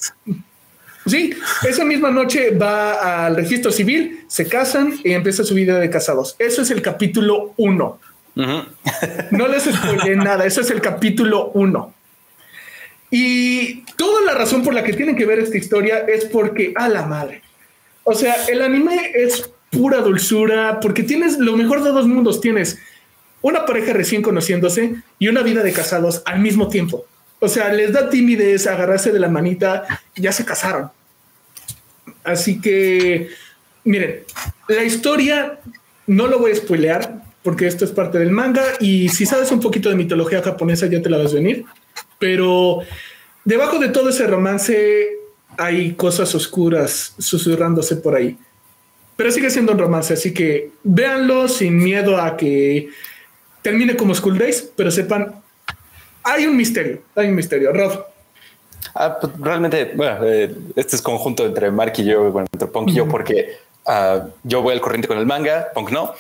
Sí, 1.07 1.35
esa 1.69 1.85
misma 1.85 2.11
noche 2.11 2.51
va 2.57 3.27
al 3.27 3.37
registro 3.37 3.71
civil, 3.71 4.25
se 4.27 4.49
casan 4.49 4.95
y 5.05 5.13
empieza 5.13 5.45
su 5.45 5.55
vida 5.55 5.79
de 5.79 5.91
casados. 5.91 6.35
Eso 6.39 6.63
es 6.63 6.71
el 6.71 6.81
capítulo 6.81 7.53
uno. 7.59 8.01
No 8.35 9.49
les 9.49 9.65
spoilé 9.65 10.17
nada, 10.17 10.47
eso 10.47 10.63
es 10.63 10.71
el 10.71 10.81
capítulo 10.81 11.51
uno. 11.53 11.93
Y 13.11 13.83
toda 13.97 14.23
la 14.23 14.35
razón 14.35 14.63
por 14.65 14.73
la 14.73 14.83
que 14.83 14.95
tienen 14.95 15.15
que 15.15 15.27
ver 15.27 15.39
esta 15.39 15.59
historia 15.59 15.99
es 16.09 16.25
porque, 16.25 16.73
a 16.75 16.89
la 16.89 17.05
madre, 17.05 17.43
o 18.05 18.15
sea, 18.15 18.35
el 18.49 18.63
anime 18.63 19.13
es 19.15 19.51
pura 19.71 20.01
dulzura 20.01 20.79
porque 20.81 21.03
tienes 21.03 21.39
lo 21.39 21.57
mejor 21.57 21.83
de 21.83 21.91
dos 21.91 22.07
mundos. 22.07 22.41
Tienes 22.41 22.79
una 23.43 23.67
pareja 23.67 23.93
recién 23.93 24.23
conociéndose 24.23 24.95
y 25.19 25.29
una 25.29 25.43
vida 25.43 25.63
de 25.63 25.73
casados 25.73 26.23
al 26.25 26.39
mismo 26.41 26.69
tiempo. 26.69 27.07
O 27.41 27.49
sea, 27.49 27.73
les 27.73 27.93
da 27.93 28.09
timidez 28.09 28.67
agarrarse 28.67 29.11
de 29.11 29.21
la 29.21 29.29
manita 29.29 29.85
y 30.15 30.23
ya 30.23 30.33
se 30.33 30.45
casaron. 30.45 30.91
Así 32.23 32.61
que, 32.61 33.29
miren, 33.85 34.21
la 34.69 34.85
historia 34.85 35.61
no 36.07 36.27
lo 36.27 36.39
voy 36.39 36.53
a 36.53 36.57
spoilear 36.57 37.23
porque 37.43 37.67
esto 37.67 37.85
es 37.85 37.91
parte 37.91 38.19
del 38.19 38.31
manga 38.31 38.65
y 38.81 39.11
si 39.11 39.27
sabes 39.27 39.51
un 39.51 39.61
poquito 39.61 39.91
de 39.91 39.97
mitología 39.97 40.43
japonesa 40.43 40.87
ya 40.87 41.03
te 41.03 41.11
la 41.11 41.19
vas 41.19 41.33
a 41.33 41.37
venir. 41.37 41.65
Pero 42.19 42.81
debajo 43.45 43.79
de 43.79 43.89
todo 43.89 44.09
ese 44.09 44.27
romance 44.27 45.24
hay 45.57 45.95
cosas 45.95 46.35
oscuras 46.35 47.15
susurrándose 47.19 47.97
por 47.97 48.15
ahí. 48.15 48.37
Pero 49.17 49.31
sigue 49.31 49.51
siendo 49.51 49.73
un 49.73 49.79
romance, 49.79 50.15
así 50.15 50.35
que 50.35 50.71
véanlo 50.83 51.49
sin 51.49 51.77
miedo 51.77 52.21
a 52.21 52.37
que 52.37 52.89
termine 53.63 53.97
como 53.97 54.15
School 54.15 54.39
Days, 54.39 54.69
pero 54.77 54.91
sepan, 54.91 55.35
hay 56.23 56.47
un 56.47 56.57
misterio, 56.57 57.03
hay 57.15 57.29
un 57.29 57.35
misterio. 57.35 57.73
Rod. 57.73 58.01
Ah, 58.95 59.19
pues, 59.21 59.33
realmente, 59.39 59.93
bueno, 59.95 60.19
eh, 60.25 60.55
este 60.77 60.97
es 60.97 61.03
conjunto 61.03 61.47
entre 61.47 61.71
Mark 61.71 61.93
y 61.97 62.05
yo, 62.05 62.31
bueno, 62.31 62.47
entre 62.53 62.69
Punk 62.69 62.91
y 62.91 62.95
yo, 62.95 63.09
porque 63.09 63.57
uh, 63.87 64.29
yo 64.43 64.63
voy 64.63 64.75
al 64.75 64.81
corriente 64.81 65.09
con 65.09 65.19
el 65.19 65.27
manga, 65.27 65.69
Punk 65.75 65.91
no. 65.91 66.15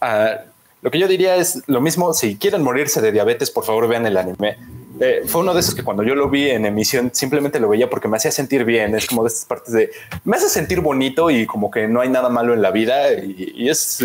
Uh, 0.00 0.38
lo 0.82 0.90
que 0.90 0.98
yo 0.98 1.08
diría 1.08 1.36
es 1.36 1.62
lo 1.66 1.80
mismo, 1.80 2.12
si 2.12 2.36
quieren 2.36 2.62
morirse 2.62 3.00
de 3.00 3.10
diabetes, 3.10 3.50
por 3.50 3.64
favor 3.64 3.88
vean 3.88 4.06
el 4.06 4.18
anime. 4.18 4.58
Eh, 5.00 5.22
fue 5.26 5.40
uno 5.40 5.54
de 5.54 5.60
esos 5.60 5.74
que 5.74 5.82
cuando 5.82 6.02
yo 6.02 6.14
lo 6.14 6.28
vi 6.28 6.50
en 6.50 6.66
emisión 6.66 7.10
simplemente 7.12 7.58
lo 7.58 7.68
veía 7.68 7.90
porque 7.90 8.08
me 8.08 8.16
hacía 8.16 8.30
sentir 8.30 8.64
bien. 8.64 8.94
Es 8.94 9.06
como 9.06 9.22
de 9.22 9.28
estas 9.28 9.44
partes 9.44 9.72
de 9.72 9.90
me 10.24 10.36
hace 10.36 10.48
sentir 10.48 10.80
bonito 10.80 11.30
y 11.30 11.46
como 11.46 11.70
que 11.70 11.88
no 11.88 12.00
hay 12.00 12.08
nada 12.08 12.28
malo 12.28 12.54
en 12.54 12.62
la 12.62 12.70
vida 12.70 13.12
y, 13.12 13.68
es, 13.68 14.04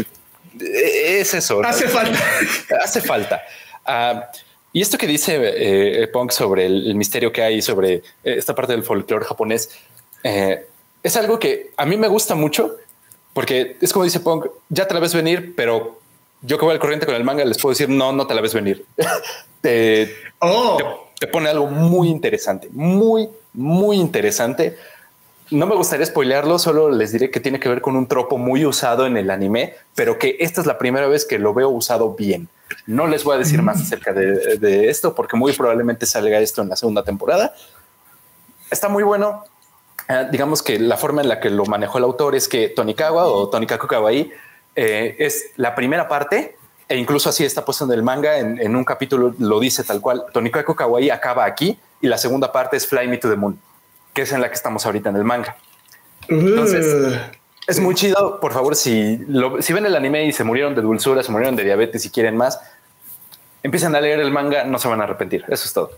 es 0.59 1.33
eso. 1.33 1.61
Hace 1.63 1.87
falta. 1.87 2.19
Hace 2.83 3.01
falta. 3.01 3.41
Uh, 3.85 4.21
y 4.71 4.81
esto 4.81 4.97
que 4.97 5.07
dice 5.07 5.39
eh, 5.41 6.07
Punk 6.07 6.31
sobre 6.31 6.65
el, 6.65 6.95
misterio 6.95 7.31
que 7.31 7.41
hay 7.41 7.61
sobre 7.61 7.95
eh, 7.95 8.01
esta 8.23 8.53
parte 8.53 8.73
del 8.73 8.83
folclore 8.83 9.25
japonés 9.25 9.71
eh, 10.23 10.67
es 11.01 11.15
algo 11.15 11.39
que 11.39 11.71
a 11.75 11.85
mí 11.85 11.97
me 11.97 12.07
gusta 12.07 12.35
mucho 12.35 12.77
porque 13.33 13.77
es 13.81 13.93
como 13.93 14.05
dice 14.05 14.19
Punk, 14.19 14.47
ya 14.69 14.87
te 14.87 14.93
la 14.93 14.99
ves 14.99 15.13
venir, 15.13 15.53
pero 15.55 15.99
yo 16.41 16.57
que 16.57 16.65
voy 16.65 16.73
al 16.73 16.79
corriente 16.79 17.05
con 17.05 17.15
el 17.15 17.23
manga 17.23 17.43
les 17.45 17.57
puedo 17.57 17.71
decir 17.71 17.89
no, 17.89 18.11
no 18.11 18.27
te 18.27 18.33
la 18.33 18.41
ves 18.41 18.53
venir. 18.53 18.85
Oh. 20.39 20.77
te, 20.77 21.25
te, 21.25 21.31
pone 21.31 21.49
algo 21.49 21.67
muy 21.67 22.07
interesante, 22.07 22.69
muy, 22.71 23.29
muy 23.53 23.97
interesante. 23.97 24.77
No 25.51 25.65
me 25.65 25.75
gustaría 25.75 26.05
spoilearlo, 26.05 26.59
solo 26.59 26.91
les 26.91 27.11
diré 27.11 27.31
que 27.31 27.39
tiene 27.39 27.59
que 27.59 27.69
ver 27.69 27.81
con 27.81 27.95
un 27.95 28.07
tropo 28.07 28.37
muy 28.37 28.65
usado 28.65 29.07
en 29.07 29.17
el 29.17 29.31
anime, 29.31 29.73
pero 29.95 30.19
que 30.19 30.37
esta 30.39 30.61
es 30.61 30.67
la 30.67 30.77
primera 30.77 31.07
vez 31.07 31.25
que 31.25 31.39
lo 31.39 31.53
veo 31.53 31.69
usado 31.69 32.13
bien. 32.13 32.47
No 32.85 33.07
les 33.07 33.23
voy 33.23 33.35
a 33.35 33.39
decir 33.39 33.61
más 33.63 33.81
acerca 33.81 34.13
de, 34.13 34.89
esto 34.89 35.15
porque 35.15 35.35
muy 35.35 35.53
probablemente 35.53 36.05
salga 36.05 36.39
esto 36.39 36.61
en 36.61 36.69
la 36.69 36.75
segunda 36.75 37.03
temporada. 37.03 37.53
Está 38.69 38.89
muy 38.89 39.03
bueno. 39.03 39.43
Ah, 40.07 40.23
digamos 40.23 40.61
que 40.61 40.79
la 40.79 40.97
forma 40.97 41.21
en 41.21 41.29
la 41.29 41.39
que 41.39 41.49
lo 41.49 41.65
manejó 41.65 41.97
el 41.97 42.03
autor 42.03 42.35
es 42.35 42.47
que 42.47 42.69
Tonikawa 42.69 43.25
o 43.25 43.49
Tonikaku 43.49 43.87
Kawaii 43.87 44.31
eh, 44.75 45.15
es 45.17 45.51
la 45.55 45.73
primera 45.73 46.07
parte 46.07 46.58
e 46.89 46.97
incluso 46.97 47.29
así 47.29 47.45
está 47.45 47.63
puesto 47.63 47.85
en 47.85 47.91
el 47.91 48.01
manga. 48.01 48.39
En, 48.39 48.75
un 48.75 48.83
capítulo 48.83 49.35
lo 49.37 49.59
dice 49.59 49.83
tal 49.83 50.01
cual. 50.01 50.25
Tonikaku 50.33 50.75
Kawaii 50.75 51.11
acaba 51.11 51.45
aquí 51.45 51.77
y 52.01 52.07
la 52.07 52.17
segunda 52.17 52.51
parte 52.51 52.77
es 52.77 52.87
Fly 52.87 53.07
Me 53.07 53.19
to 53.19 53.29
the 53.29 53.35
Moon, 53.35 53.59
que 54.11 54.23
es 54.23 54.31
en 54.33 54.41
la 54.41 54.49
que 54.49 54.55
estamos 54.55 54.85
ahorita 54.87 55.09
en 55.09 55.15
el 55.15 55.23
manga. 55.23 55.55
Entonces, 56.27 57.15
es 57.67 57.79
muy 57.79 57.93
chido. 57.93 58.39
Por 58.39 58.53
favor, 58.53 58.75
si, 58.75 59.23
si 59.59 59.73
ven 59.73 59.85
el 59.85 59.95
anime 59.95 60.25
y 60.25 60.33
se 60.33 60.43
murieron 60.43 60.73
de 60.73 60.81
dulzura, 60.81 61.21
se 61.21 61.31
murieron 61.31 61.55
de 61.55 61.63
diabetes 61.63 62.03
y 62.05 62.09
quieren 62.09 62.35
más, 62.35 62.59
empiecen 63.61 63.95
a 63.95 64.01
leer 64.01 64.19
el 64.19 64.31
manga, 64.31 64.63
no 64.63 64.79
se 64.79 64.87
van 64.87 64.99
a 64.99 65.03
arrepentir. 65.03 65.45
Eso 65.47 65.65
es 65.65 65.73
todo. 65.73 65.91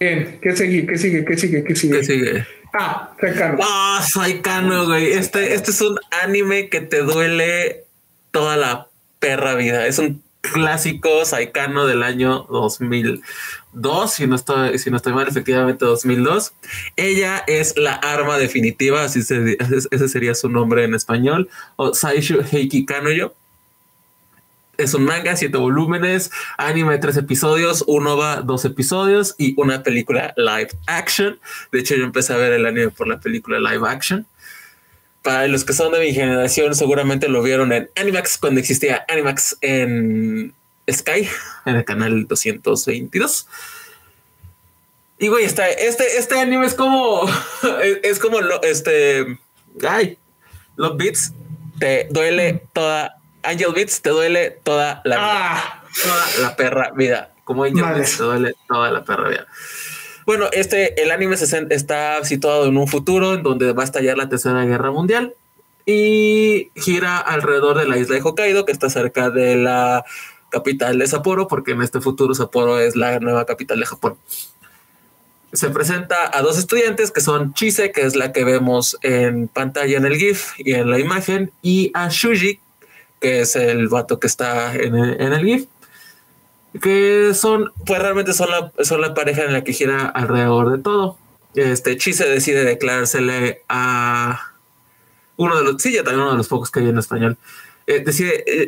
Bien, 0.00 0.40
¿qué 0.42 0.56
sigue? 0.56 0.84
¿Qué 0.84 0.98
sigue? 0.98 1.24
¿Qué 1.24 1.36
sigue? 1.36 1.64
¿Qué 1.64 1.76
sigue? 1.76 1.98
¿Qué 1.98 2.04
sigue? 2.04 2.46
Ah, 2.74 3.12
Saikano. 3.20 3.58
Ah, 3.62 4.04
Saikano, 4.04 4.86
güey. 4.86 5.12
Este, 5.12 5.54
este 5.54 5.70
es 5.70 5.80
un 5.80 5.98
anime 6.22 6.68
que 6.68 6.80
te 6.80 7.02
duele 7.02 7.84
toda 8.30 8.56
la 8.56 8.87
perra 9.18 9.54
vida. 9.54 9.86
Es 9.86 9.98
un 9.98 10.22
clásico 10.40 11.24
Saikano 11.24 11.86
del 11.86 12.02
año 12.02 12.46
2002, 12.50 14.12
si 14.12 14.26
no 14.26 14.36
estoy, 14.36 14.78
si 14.78 14.90
no 14.90 14.96
estoy 14.96 15.12
mal, 15.12 15.28
efectivamente 15.28 15.84
2002. 15.84 16.52
Ella 16.96 17.42
es 17.46 17.76
la 17.76 17.94
arma 17.94 18.38
definitiva, 18.38 19.04
así 19.04 19.22
se, 19.22 19.56
ese 19.90 20.08
sería 20.08 20.34
su 20.34 20.48
nombre 20.48 20.84
en 20.84 20.94
español, 20.94 21.48
o 21.76 21.94
Saishu 21.94 22.42
Heiki 22.50 22.86
Kanoyo. 22.86 23.34
Es 24.76 24.94
un 24.94 25.04
manga, 25.04 25.34
siete 25.34 25.58
volúmenes, 25.58 26.30
anime 26.56 26.98
tres 26.98 27.16
episodios, 27.16 27.82
uno 27.88 28.16
va 28.16 28.42
dos 28.42 28.64
episodios 28.64 29.34
y 29.36 29.54
una 29.60 29.82
película 29.82 30.32
live 30.36 30.70
action. 30.86 31.40
De 31.72 31.80
hecho, 31.80 31.96
yo 31.96 32.04
empecé 32.04 32.32
a 32.32 32.36
ver 32.36 32.52
el 32.52 32.64
anime 32.64 32.90
por 32.90 33.08
la 33.08 33.18
película 33.18 33.58
live 33.58 33.88
action 33.88 34.24
para 35.22 35.46
los 35.48 35.64
que 35.64 35.72
son 35.72 35.92
de 35.92 36.00
mi 36.00 36.12
generación, 36.12 36.74
seguramente 36.74 37.28
lo 37.28 37.42
vieron 37.42 37.72
en 37.72 37.90
Animax 37.96 38.38
cuando 38.38 38.60
existía 38.60 39.04
Animax 39.08 39.58
en 39.60 40.54
Sky, 40.90 41.28
en 41.66 41.76
el 41.76 41.84
canal 41.84 42.26
222. 42.26 43.46
Y 45.18 45.28
güey, 45.28 45.44
está, 45.44 45.68
este, 45.68 46.16
este 46.16 46.38
anime 46.38 46.66
es 46.66 46.74
como, 46.74 47.28
es, 48.02 48.18
como 48.20 48.40
lo, 48.40 48.62
este, 48.62 49.38
ay, 49.86 50.16
Love 50.76 50.96
Beats 50.96 51.32
te 51.80 52.06
duele 52.10 52.62
toda, 52.72 53.16
Angel 53.42 53.72
Beats 53.74 54.00
te 54.00 54.10
duele 54.10 54.58
toda 54.62 55.00
la, 55.04 55.16
ah. 55.18 55.84
toda 56.02 56.26
la 56.40 56.56
perra 56.56 56.92
vida. 56.92 57.32
Como 57.44 57.64
Angel 57.64 57.84
Beats 57.94 58.16
te 58.16 58.22
duele 58.22 58.54
toda 58.68 58.92
la 58.92 59.04
perra 59.04 59.28
vida. 59.28 59.46
Bueno, 60.28 60.50
este, 60.52 61.02
el 61.02 61.10
anime 61.10 61.36
está 61.36 62.22
situado 62.22 62.66
en 62.66 62.76
un 62.76 62.86
futuro 62.86 63.32
en 63.32 63.42
donde 63.42 63.72
va 63.72 63.80
a 63.80 63.86
estallar 63.86 64.18
la 64.18 64.28
tercera 64.28 64.62
guerra 64.66 64.90
mundial 64.90 65.32
y 65.86 66.70
gira 66.76 67.16
alrededor 67.16 67.78
de 67.78 67.88
la 67.88 67.96
isla 67.96 68.16
de 68.16 68.20
Hokkaido, 68.20 68.66
que 68.66 68.72
está 68.72 68.90
cerca 68.90 69.30
de 69.30 69.56
la 69.56 70.04
capital 70.50 70.98
de 70.98 71.06
Sapporo, 71.06 71.48
porque 71.48 71.70
en 71.70 71.80
este 71.80 72.02
futuro 72.02 72.34
Sapporo 72.34 72.78
es 72.78 72.94
la 72.94 73.20
nueva 73.20 73.46
capital 73.46 73.80
de 73.80 73.86
Japón. 73.86 74.18
Se 75.54 75.70
presenta 75.70 76.30
a 76.36 76.42
dos 76.42 76.58
estudiantes 76.58 77.10
que 77.10 77.22
son 77.22 77.54
Chise, 77.54 77.90
que 77.90 78.02
es 78.02 78.14
la 78.14 78.30
que 78.30 78.44
vemos 78.44 78.98
en 79.00 79.48
pantalla 79.48 79.96
en 79.96 80.04
el 80.04 80.18
GIF 80.18 80.52
y 80.58 80.74
en 80.74 80.90
la 80.90 80.98
imagen, 80.98 81.52
y 81.62 81.90
a 81.94 82.10
Shuji, 82.10 82.60
que 83.18 83.40
es 83.40 83.56
el 83.56 83.88
vato 83.88 84.20
que 84.20 84.26
está 84.26 84.74
en 84.74 84.94
el 84.94 85.42
GIF 85.42 85.68
que 86.80 87.32
son, 87.34 87.72
pues 87.86 88.00
realmente 88.00 88.32
son 88.32 88.50
la, 88.50 88.72
son 88.84 89.00
la 89.00 89.14
pareja 89.14 89.44
en 89.44 89.52
la 89.52 89.64
que 89.64 89.72
gira 89.72 90.06
alrededor 90.06 90.70
de 90.70 90.82
todo. 90.82 91.16
Este 91.54 91.96
Chise 91.96 92.28
decide 92.28 92.64
declarársele 92.64 93.62
a 93.68 94.52
uno 95.36 95.56
de 95.56 95.64
los, 95.64 95.82
sí, 95.82 95.92
ya 95.92 96.04
también 96.04 96.22
uno 96.22 96.32
de 96.32 96.36
los 96.36 96.48
pocos 96.48 96.70
que 96.70 96.80
hay 96.80 96.88
en 96.88 96.98
español. 96.98 97.36
Eh, 97.86 98.00
decide, 98.04 98.44
eh, 98.46 98.66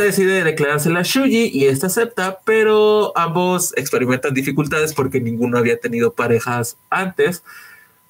decide 0.00 0.40
a 0.40 1.02
Shuji 1.02 1.50
y 1.52 1.66
esta 1.66 1.88
acepta, 1.88 2.38
pero 2.44 3.12
ambos 3.18 3.74
experimentan 3.76 4.32
dificultades 4.32 4.94
porque 4.94 5.20
ninguno 5.20 5.58
había 5.58 5.78
tenido 5.78 6.14
parejas 6.14 6.78
antes 6.88 7.42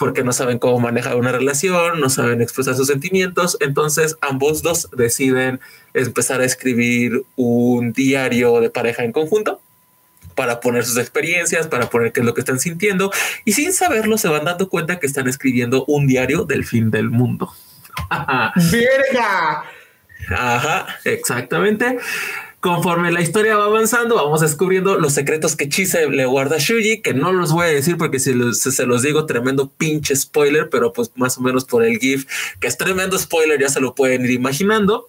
porque 0.02 0.24
no 0.24 0.32
saben 0.32 0.58
cómo 0.58 0.80
manejar 0.80 1.14
una 1.14 1.30
relación, 1.30 2.00
no 2.00 2.10
saben 2.10 2.42
expresar 2.42 2.74
sus 2.74 2.88
sentimientos, 2.88 3.56
entonces 3.60 4.16
ambos 4.20 4.60
dos 4.60 4.88
deciden 4.96 5.60
empezar 5.94 6.40
a 6.40 6.44
escribir 6.44 7.22
un 7.36 7.92
diario 7.92 8.60
de 8.60 8.68
pareja 8.68 9.04
en 9.04 9.12
conjunto 9.12 9.60
para 10.34 10.58
poner 10.58 10.84
sus 10.84 10.98
experiencias, 10.98 11.68
para 11.68 11.88
poner 11.88 12.10
qué 12.10 12.18
es 12.18 12.26
lo 12.26 12.34
que 12.34 12.40
están 12.40 12.58
sintiendo 12.58 13.12
y 13.44 13.52
sin 13.52 13.72
saberlo 13.72 14.18
se 14.18 14.26
van 14.26 14.44
dando 14.44 14.68
cuenta 14.68 14.98
que 14.98 15.06
están 15.06 15.28
escribiendo 15.28 15.84
un 15.84 16.08
diario 16.08 16.42
del 16.46 16.64
fin 16.64 16.90
del 16.90 17.08
mundo. 17.08 17.52
¡Verga! 18.10 19.62
Ajá, 20.36 20.98
exactamente. 21.04 21.96
Conforme 22.62 23.10
la 23.10 23.20
historia 23.20 23.56
va 23.56 23.64
avanzando, 23.64 24.14
vamos 24.14 24.40
descubriendo 24.40 24.96
los 24.96 25.12
secretos 25.14 25.56
que 25.56 25.68
Chise 25.68 26.08
le 26.08 26.26
guarda 26.26 26.54
a 26.54 26.58
Shuji, 26.60 27.02
que 27.02 27.12
no 27.12 27.32
los 27.32 27.50
voy 27.50 27.66
a 27.66 27.70
decir 27.70 27.96
porque 27.96 28.20
si, 28.20 28.34
se 28.54 28.86
los 28.86 29.02
digo, 29.02 29.26
tremendo 29.26 29.72
pinche 29.76 30.14
spoiler, 30.14 30.70
pero 30.70 30.92
pues 30.92 31.10
más 31.16 31.36
o 31.38 31.40
menos 31.40 31.64
por 31.64 31.84
el 31.84 31.98
GIF, 31.98 32.24
que 32.60 32.68
es 32.68 32.78
tremendo 32.78 33.18
spoiler, 33.18 33.60
ya 33.60 33.68
se 33.68 33.80
lo 33.80 33.96
pueden 33.96 34.24
ir 34.24 34.30
imaginando. 34.30 35.08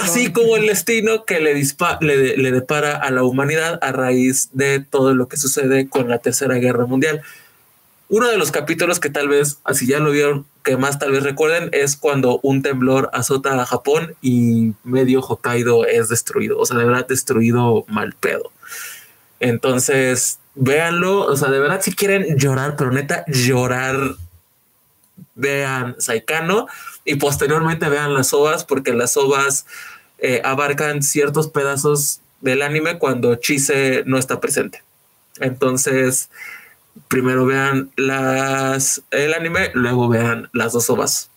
Así 0.00 0.32
como 0.32 0.56
el 0.56 0.68
destino 0.68 1.26
que 1.26 1.38
le, 1.38 1.52
le, 2.00 2.36
le 2.38 2.50
depara 2.50 2.96
a 2.96 3.10
la 3.10 3.24
humanidad 3.24 3.78
a 3.82 3.92
raíz 3.92 4.48
de 4.54 4.80
todo 4.80 5.14
lo 5.14 5.28
que 5.28 5.36
sucede 5.36 5.86
con 5.90 6.08
la 6.08 6.16
Tercera 6.16 6.54
Guerra 6.54 6.86
Mundial. 6.86 7.20
Uno 8.08 8.30
de 8.30 8.38
los 8.38 8.50
capítulos 8.50 9.00
que 9.00 9.10
tal 9.10 9.28
vez, 9.28 9.58
así 9.64 9.86
ya 9.86 9.98
lo 9.98 10.10
vieron, 10.10 10.46
que 10.62 10.76
más 10.76 10.98
tal 10.98 11.12
vez 11.12 11.22
recuerden, 11.22 11.68
es 11.72 11.96
cuando 11.96 12.40
un 12.42 12.62
temblor 12.62 13.10
azota 13.12 13.60
a 13.60 13.66
Japón 13.66 14.14
y 14.22 14.72
medio 14.84 15.20
Hokkaido 15.20 15.86
es 15.86 16.08
destruido. 16.08 16.58
O 16.58 16.66
sea, 16.66 16.78
de 16.78 16.84
verdad 16.84 17.06
destruido 17.06 17.84
mal 17.88 18.14
pedo. 18.18 18.52
Entonces, 19.40 20.38
véanlo. 20.54 21.26
O 21.26 21.36
sea, 21.36 21.50
de 21.50 21.58
verdad, 21.58 21.80
si 21.82 21.94
quieren 21.94 22.38
llorar, 22.38 22.76
pero 22.76 22.92
neta, 22.92 23.24
llorar, 23.26 24.16
vean 25.34 25.96
Saikano 25.98 26.66
y 27.04 27.16
posteriormente 27.16 27.88
vean 27.88 28.14
las 28.14 28.32
ovas, 28.32 28.64
porque 28.64 28.92
las 28.92 29.16
ovas 29.16 29.66
eh, 30.18 30.40
abarcan 30.44 31.02
ciertos 31.02 31.48
pedazos 31.48 32.20
del 32.40 32.62
anime 32.62 32.98
cuando 32.98 33.34
Chise 33.36 34.04
no 34.06 34.18
está 34.18 34.40
presente. 34.40 34.82
Entonces, 35.40 36.28
primero 37.08 37.46
vean 37.46 37.90
las, 37.96 39.02
el 39.10 39.34
anime, 39.34 39.70
luego 39.74 40.08
vean 40.08 40.48
las 40.52 40.72
dos 40.72 40.88
ovas. 40.90 41.30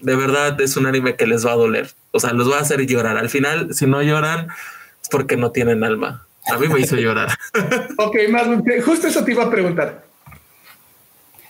De 0.00 0.16
verdad 0.16 0.60
es 0.60 0.76
un 0.76 0.86
anime 0.86 1.16
que 1.16 1.26
les 1.26 1.46
va 1.46 1.52
a 1.52 1.56
doler. 1.56 1.90
O 2.10 2.20
sea, 2.20 2.32
los 2.32 2.50
va 2.50 2.58
a 2.58 2.60
hacer 2.60 2.86
llorar. 2.86 3.16
Al 3.16 3.30
final, 3.30 3.74
si 3.74 3.86
no 3.86 4.02
lloran, 4.02 4.48
es 5.02 5.08
porque 5.08 5.36
no 5.36 5.50
tienen 5.50 5.84
alma. 5.84 6.26
A 6.46 6.58
mí 6.58 6.68
me 6.68 6.80
hizo 6.80 6.96
llorar. 6.96 7.30
ok, 7.98 8.16
más 8.28 8.46
justo 8.84 9.06
eso 9.06 9.24
te 9.24 9.32
iba 9.32 9.44
a 9.44 9.50
preguntar. 9.50 10.04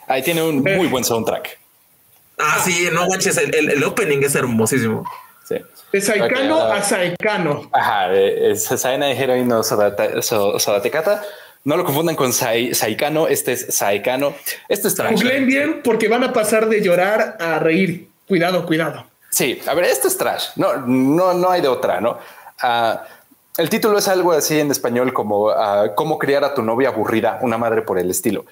Ahí 0.07 0.23
tiene 0.23 0.43
un 0.43 0.63
muy 0.63 0.87
buen 0.87 1.05
soundtrack. 1.05 1.59
Ah, 2.39 2.61
sí, 2.65 2.89
no 2.93 3.07
manches, 3.09 3.37
el, 3.37 3.83
opening 3.85 4.23
es 4.23 4.35
hermosísimo. 4.35 5.09
Sí. 5.45 5.57
De 5.93 6.01
Saikano 6.01 6.61
a 6.61 6.83
Saikano. 6.83 7.71
Ajá, 7.73 8.13
es 8.13 8.65
Saina 8.65 9.11
Heroino 9.11 9.63
Sodatekata. 9.63 11.23
No 11.65 11.79
lo 11.79 11.85
confundan 11.85 12.15
con 12.15 12.33
Saikano, 12.33 13.27
este 13.27 13.53
es 13.53 13.75
Saikano. 13.75 14.35
Este 14.69 14.89
es 14.89 14.95
trash. 14.95 15.23
bien 15.47 15.81
porque 15.83 16.09
van 16.09 16.23
a 16.23 16.33
pasar 16.33 16.69
de 16.69 16.83
llorar 16.83 17.39
a 17.41 17.59
reír. 17.59 18.09
Cuidado, 18.29 18.67
cuidado. 18.67 19.07
Sí, 19.31 19.61
a 19.67 19.75
ver, 19.75 19.87
este 19.87 20.09
es 20.09 20.17
trash. 20.17 20.49
No, 20.57 20.77
no, 20.77 21.33
no 21.33 21.51
hay 21.51 21.63
de 21.63 21.69
otra, 21.69 22.01
¿no? 22.01 22.19
Uh, 22.63 22.99
el 23.57 23.71
título 23.71 23.99
es 23.99 24.09
algo 24.09 24.33
así 24.33 24.61
en 24.61 24.71
español 24.71 25.13
como 25.13 25.47
uh, 25.47 25.95
Cómo 25.95 26.19
criar 26.19 26.45
a 26.45 26.55
tu 26.55 26.63
novia 26.63 26.91
aburrida, 26.91 27.39
una 27.41 27.57
madre 27.57 27.83
por 27.83 27.99
el 27.99 28.11
estilo. 28.11 28.45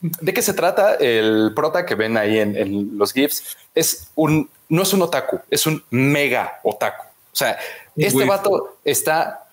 ¿De 0.00 0.32
qué 0.32 0.42
se 0.42 0.54
trata? 0.54 0.94
El 0.94 1.52
prota 1.54 1.84
que 1.84 1.94
ven 1.94 2.16
ahí 2.16 2.38
en, 2.38 2.96
los 2.96 3.12
GIFs 3.12 3.56
es 3.74 4.10
un, 4.14 4.48
no 4.68 4.82
es 4.82 4.92
un 4.92 5.02
otaku, 5.02 5.40
es 5.50 5.66
un 5.66 5.82
mega 5.90 6.60
otaku. 6.62 7.02
O 7.04 7.36
sea, 7.36 7.58
este 7.96 8.24
vato 8.24 8.78
está, 8.84 9.45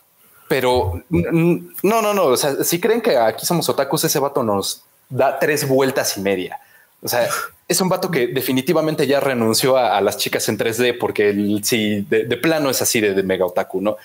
pero 0.48 1.04
no, 1.10 2.02
no, 2.02 2.14
no. 2.14 2.26
O 2.26 2.38
sea, 2.38 2.64
si 2.64 2.80
creen 2.80 3.02
que 3.02 3.18
aquí 3.18 3.46
somos 3.46 3.68
otakus, 3.70 4.04
ese 4.04 4.20
vato 4.20 4.44
nos 4.44 4.84
da 5.10 5.40
tres 5.40 5.68
vueltas 5.68 6.18
y 6.18 6.22
media. 6.22 6.60
O 7.02 7.08
sea, 7.08 7.28
es 7.68 7.82
un 7.82 7.90
vato 7.90 8.12
que 8.12 8.28
definitivamente 8.28 9.08
ya 9.08 9.20
renunció 9.20 9.78
a, 9.78 10.00
las 10.02 10.18
chicas 10.18 10.48
en 10.50 10.58
3D 10.58 10.98
porque 11.00 11.30
el, 11.30 11.64
si 11.64 12.02
de, 12.02 12.38
plano 12.38 12.70
es 12.70 12.82
así 12.82 13.00
de, 13.02 13.14
de 13.14 13.24
mega 13.24 13.46
otaku, 13.46 13.82
¿no? 13.82 13.98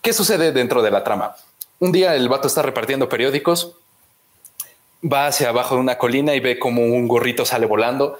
¿Qué 0.00 0.12
sucede 0.12 0.52
dentro 0.52 0.82
de 0.82 0.90
la 0.90 1.04
trama? 1.04 1.36
Un 1.78 1.92
día 1.92 2.14
el 2.14 2.28
vato 2.28 2.48
está 2.48 2.62
repartiendo 2.62 3.08
periódicos, 3.08 3.74
va 5.04 5.26
hacia 5.26 5.48
abajo 5.48 5.76
de 5.76 5.80
una 5.80 5.98
colina 5.98 6.34
y 6.34 6.40
ve 6.40 6.58
como 6.58 6.82
un 6.82 7.08
gorrito 7.08 7.44
sale 7.44 7.66
volando 7.66 8.18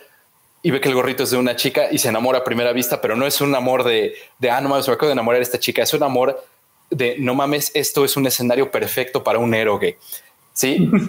y 0.63 0.71
ve 0.71 0.81
que 0.81 0.89
el 0.89 0.95
gorrito 0.95 1.25
es 1.25 1.31
de 1.31 1.37
una 1.37 1.57
chica 1.57 1.89
y 1.91 1.99
se 1.99 2.09
enamora 2.09 2.39
a 2.39 2.45
primera 2.45 2.73
vista, 2.73 3.01
pero 3.01 3.17
no 3.17 3.27
es 3.27 3.41
un 3.41 3.55
amor 3.55 3.85
de, 3.85 4.15
de 4.39 4.51
ah, 4.51 4.61
no 4.61 4.69
me 4.69 4.79
acabo 4.79 5.07
de 5.07 5.13
enamorar 5.13 5.39
de 5.41 5.45
esta 5.45 5.59
chica, 5.59 5.83
es 5.83 5.93
un 5.93 6.03
amor 6.03 6.43
de 6.93 7.17
no 7.19 7.35
mames, 7.35 7.71
esto 7.75 8.05
es 8.05 8.17
un 8.17 8.27
escenario 8.27 8.71
perfecto 8.71 9.25
para 9.25 9.39
un 9.39 9.55
héroe. 9.55 9.99
Sí. 10.53 10.91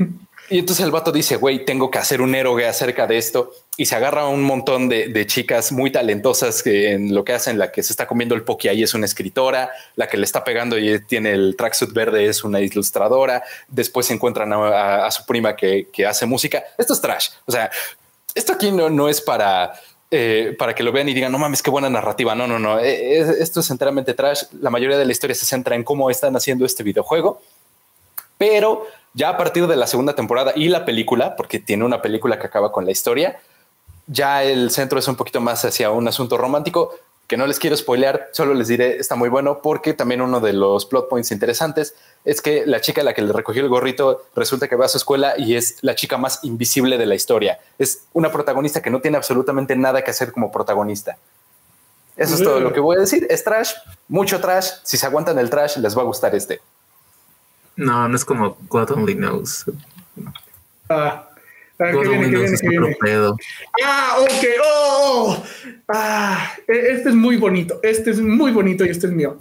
Y 0.49 0.59
entonces 0.59 0.85
el 0.85 0.91
vato 0.91 1.11
dice, 1.11 1.37
güey, 1.37 1.63
tengo 1.65 1.89
que 1.89 1.97
hacer 1.97 2.21
un 2.21 2.35
héroe 2.35 2.67
acerca 2.67 3.07
de 3.07 3.17
esto. 3.17 3.53
Y 3.77 3.85
se 3.85 3.95
agarra 3.95 4.23
a 4.23 4.27
un 4.27 4.43
montón 4.43 4.89
de, 4.89 5.25
chicas 5.25 5.71
muy 5.71 5.91
talentosas 5.91 6.61
que 6.61 6.91
en 6.91 7.15
lo 7.15 7.23
que 7.23 7.33
hacen, 7.33 7.57
la 7.57 7.71
que 7.71 7.81
se 7.81 7.93
está 7.93 8.05
comiendo 8.05 8.35
el 8.35 8.43
poki 8.43 8.67
ahí 8.67 8.83
es 8.83 8.93
una 8.93 9.05
escritora, 9.05 9.71
la 9.95 10.07
que 10.07 10.17
le 10.17 10.25
está 10.25 10.43
pegando 10.43 10.77
y 10.77 10.99
tiene 11.05 11.31
el 11.31 11.55
tracksuit 11.57 11.91
verde 11.91 12.25
es 12.25 12.43
una 12.43 12.59
ilustradora. 12.59 13.41
Después 13.67 14.05
se 14.05 14.13
encuentran 14.13 14.51
a, 14.53 15.09
su 15.11 15.25
prima 15.25 15.55
que, 15.55 15.87
hace 16.07 16.25
música. 16.25 16.63
Esto 16.77 16.93
es 16.93 17.01
trash. 17.01 17.29
O 17.45 17.51
sea, 17.51 17.71
esto 18.35 18.53
aquí 18.53 18.71
no, 18.71 18.89
no 18.89 19.09
es 19.09 19.21
para, 19.21 19.73
eh, 20.15 20.55
para 20.59 20.75
que 20.75 20.83
lo 20.83 20.91
vean 20.91 21.09
y 21.09 21.15
digan, 21.15 21.31
no 21.31 21.39
mames, 21.39 21.63
qué 21.63 21.71
buena 21.71 21.89
narrativa. 21.89 22.35
No, 22.35 22.45
no, 22.45 22.59
no. 22.59 22.77
Eh, 22.77 23.17
esto 23.39 23.61
es 23.61 23.71
enteramente 23.71 24.13
trash. 24.13 24.43
La 24.61 24.69
mayoría 24.69 24.95
de 24.95 25.05
la 25.05 25.11
historia 25.11 25.33
se 25.33 25.43
centra 25.43 25.75
en 25.75 25.83
cómo 25.83 26.11
están 26.11 26.35
haciendo 26.35 26.67
este 26.67 26.83
videojuego, 26.83 27.41
pero 28.37 28.85
ya 29.15 29.29
a 29.29 29.37
partir 29.37 29.65
de 29.65 29.75
la 29.75 29.87
segunda 29.87 30.13
temporada 30.13 30.53
y 30.55 30.69
la 30.69 30.85
película, 30.85 31.35
porque 31.35 31.59
tiene 31.59 31.83
una 31.83 31.99
película 31.99 32.37
que 32.37 32.45
acaba 32.45 32.71
con 32.71 32.85
la 32.85 32.91
historia, 32.91 33.39
ya 34.05 34.43
el 34.43 34.69
centro 34.69 34.99
es 34.99 35.07
un 35.07 35.15
poquito 35.15 35.41
más 35.41 35.65
hacia 35.65 35.89
un 35.89 36.07
asunto 36.07 36.37
romántico 36.37 36.93
que 37.33 37.37
no 37.37 37.47
les 37.47 37.57
quiero 37.57 37.75
spoilear, 37.75 38.29
solo 38.31 38.53
les 38.53 38.67
diré, 38.67 38.97
está 38.97 39.15
muy 39.15 39.27
bueno 39.27 39.59
porque 39.63 39.95
también 39.95 40.21
uno 40.21 40.39
de 40.39 40.53
los 40.53 40.85
plot 40.85 41.09
points 41.09 41.31
interesantes 41.31 41.95
es 42.25 42.43
que 42.43 42.63
la 42.67 42.79
chica 42.79 43.01
a 43.01 43.03
la 43.03 43.15
que 43.15 43.23
le 43.23 43.33
recogió 43.33 43.63
el 43.63 43.69
gorrito 43.69 44.27
resulta 44.35 44.67
que 44.67 44.75
va 44.75 44.85
a 44.85 44.87
su 44.87 44.99
escuela 44.99 45.33
y 45.35 45.55
es 45.55 45.79
la 45.81 45.95
chica 45.95 46.17
más 46.17 46.43
invisible 46.43 46.99
de 46.99 47.07
la 47.07 47.15
historia. 47.15 47.57
Es 47.79 48.03
una 48.13 48.31
protagonista 48.31 48.83
que 48.83 48.91
no 48.91 49.01
tiene 49.01 49.17
absolutamente 49.17 49.75
nada 49.75 50.03
que 50.03 50.11
hacer 50.11 50.31
como 50.31 50.51
protagonista. 50.51 51.17
Eso 52.15 52.35
es 52.35 52.43
todo 52.43 52.59
lo 52.59 52.71
que 52.71 52.79
voy 52.79 52.97
a 52.97 52.99
decir. 52.99 53.25
Es 53.27 53.43
trash, 53.43 53.71
mucho 54.07 54.39
trash. 54.39 54.69
Si 54.83 54.95
se 54.95 55.07
aguantan 55.07 55.39
el 55.39 55.49
trash, 55.49 55.77
les 55.77 55.97
va 55.97 56.03
a 56.03 56.05
gustar 56.05 56.35
este. 56.35 56.61
No, 57.75 58.07
no 58.07 58.15
es 58.15 58.23
como 58.23 58.57
God 58.69 58.91
Only 58.91 59.15
Knows. 59.15 59.65
Ah, 60.87 61.29
ah 61.79 61.91
God 61.91 62.07
Only 62.07 62.29
Knows 62.29 62.61
Ah, 63.83 64.17
ok. 64.19 64.45
Oh, 64.63 65.37
oh, 65.37 65.43
Ah, 65.87 66.53
e, 66.67 66.93
este 66.93 67.09
es 67.09 67.15
muy 67.15 67.37
bonito. 67.37 67.79
Este 67.83 68.11
es 68.11 68.19
muy 68.19 68.51
bonito 68.51 68.85
y 68.85 68.89
este 68.89 69.07
es 69.07 69.13
mío. 69.13 69.39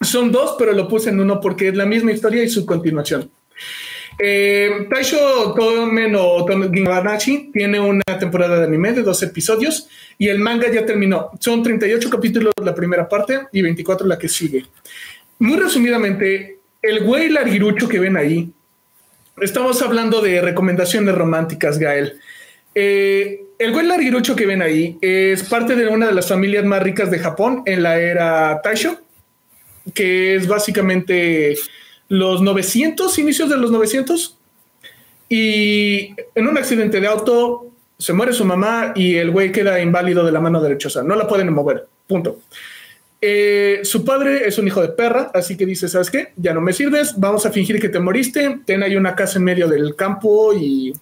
Son 0.00 0.32
dos, 0.32 0.56
pero 0.58 0.72
lo 0.72 0.88
puse 0.88 1.10
en 1.10 1.20
uno 1.20 1.40
porque 1.40 1.68
es 1.68 1.76
la 1.76 1.86
misma 1.86 2.12
historia 2.12 2.42
y 2.42 2.48
su 2.48 2.66
continuación. 2.66 3.30
Eh, 4.18 4.86
Taisho 4.90 5.54
Tomen 5.54 6.14
o 6.16 6.44
tiene 7.52 7.80
una 7.80 8.18
temporada 8.18 8.58
de 8.58 8.64
anime 8.64 8.92
de 8.92 9.02
dos 9.02 9.22
episodios 9.22 9.88
y 10.18 10.28
el 10.28 10.38
manga 10.38 10.70
ya 10.70 10.84
terminó. 10.84 11.30
Son 11.40 11.62
38 11.62 12.10
capítulos 12.10 12.52
la 12.62 12.74
primera 12.74 13.08
parte 13.08 13.46
y 13.52 13.62
24 13.62 14.06
la 14.06 14.18
que 14.18 14.28
sigue. 14.28 14.66
Muy 15.38 15.58
resumidamente, 15.58 16.58
el 16.80 17.04
güey 17.04 17.30
larguirucho 17.30 17.88
que 17.88 17.98
ven 17.98 18.16
ahí, 18.16 18.52
estamos 19.42 19.82
hablando 19.82 20.20
de 20.20 20.40
recomendaciones 20.40 21.14
románticas, 21.14 21.78
Gael. 21.78 22.18
Eh, 22.74 23.44
el 23.58 23.72
güey 23.72 23.86
larguirucho 23.86 24.34
que 24.34 24.46
ven 24.46 24.62
ahí 24.62 24.96
es 25.00 25.42
parte 25.44 25.76
de 25.76 25.88
una 25.88 26.06
de 26.06 26.14
las 26.14 26.28
familias 26.28 26.64
más 26.64 26.82
ricas 26.82 27.10
de 27.10 27.18
Japón 27.18 27.62
en 27.66 27.82
la 27.82 27.98
era 27.98 28.60
Taisho, 28.62 29.00
que 29.94 30.36
es 30.36 30.46
básicamente 30.46 31.56
los 32.08 32.40
900, 32.40 33.18
inicios 33.18 33.48
de 33.48 33.56
los 33.56 33.70
900. 33.70 34.38
Y 35.28 36.14
en 36.34 36.48
un 36.48 36.58
accidente 36.58 37.00
de 37.00 37.06
auto 37.06 37.66
se 37.98 38.12
muere 38.12 38.32
su 38.32 38.44
mamá 38.44 38.92
y 38.94 39.16
el 39.16 39.30
güey 39.30 39.52
queda 39.52 39.80
inválido 39.80 40.24
de 40.24 40.32
la 40.32 40.40
mano 40.40 40.60
sea, 40.78 41.02
no 41.02 41.14
la 41.14 41.26
pueden 41.26 41.52
mover, 41.52 41.86
punto. 42.06 42.40
Eh, 43.24 43.82
su 43.84 44.04
padre 44.04 44.48
es 44.48 44.58
un 44.58 44.66
hijo 44.66 44.82
de 44.82 44.88
perra, 44.88 45.30
así 45.32 45.56
que 45.56 45.64
dice, 45.64 45.88
¿sabes 45.88 46.10
qué? 46.10 46.32
Ya 46.36 46.52
no 46.52 46.60
me 46.60 46.72
sirves, 46.72 47.14
vamos 47.16 47.46
a 47.46 47.52
fingir 47.52 47.80
que 47.80 47.88
te 47.88 48.00
moriste, 48.00 48.58
ten 48.66 48.82
ahí 48.82 48.96
una 48.96 49.14
casa 49.14 49.38
en 49.38 49.44
medio 49.44 49.68
del 49.68 49.94
campo 49.94 50.52
y 50.52 50.92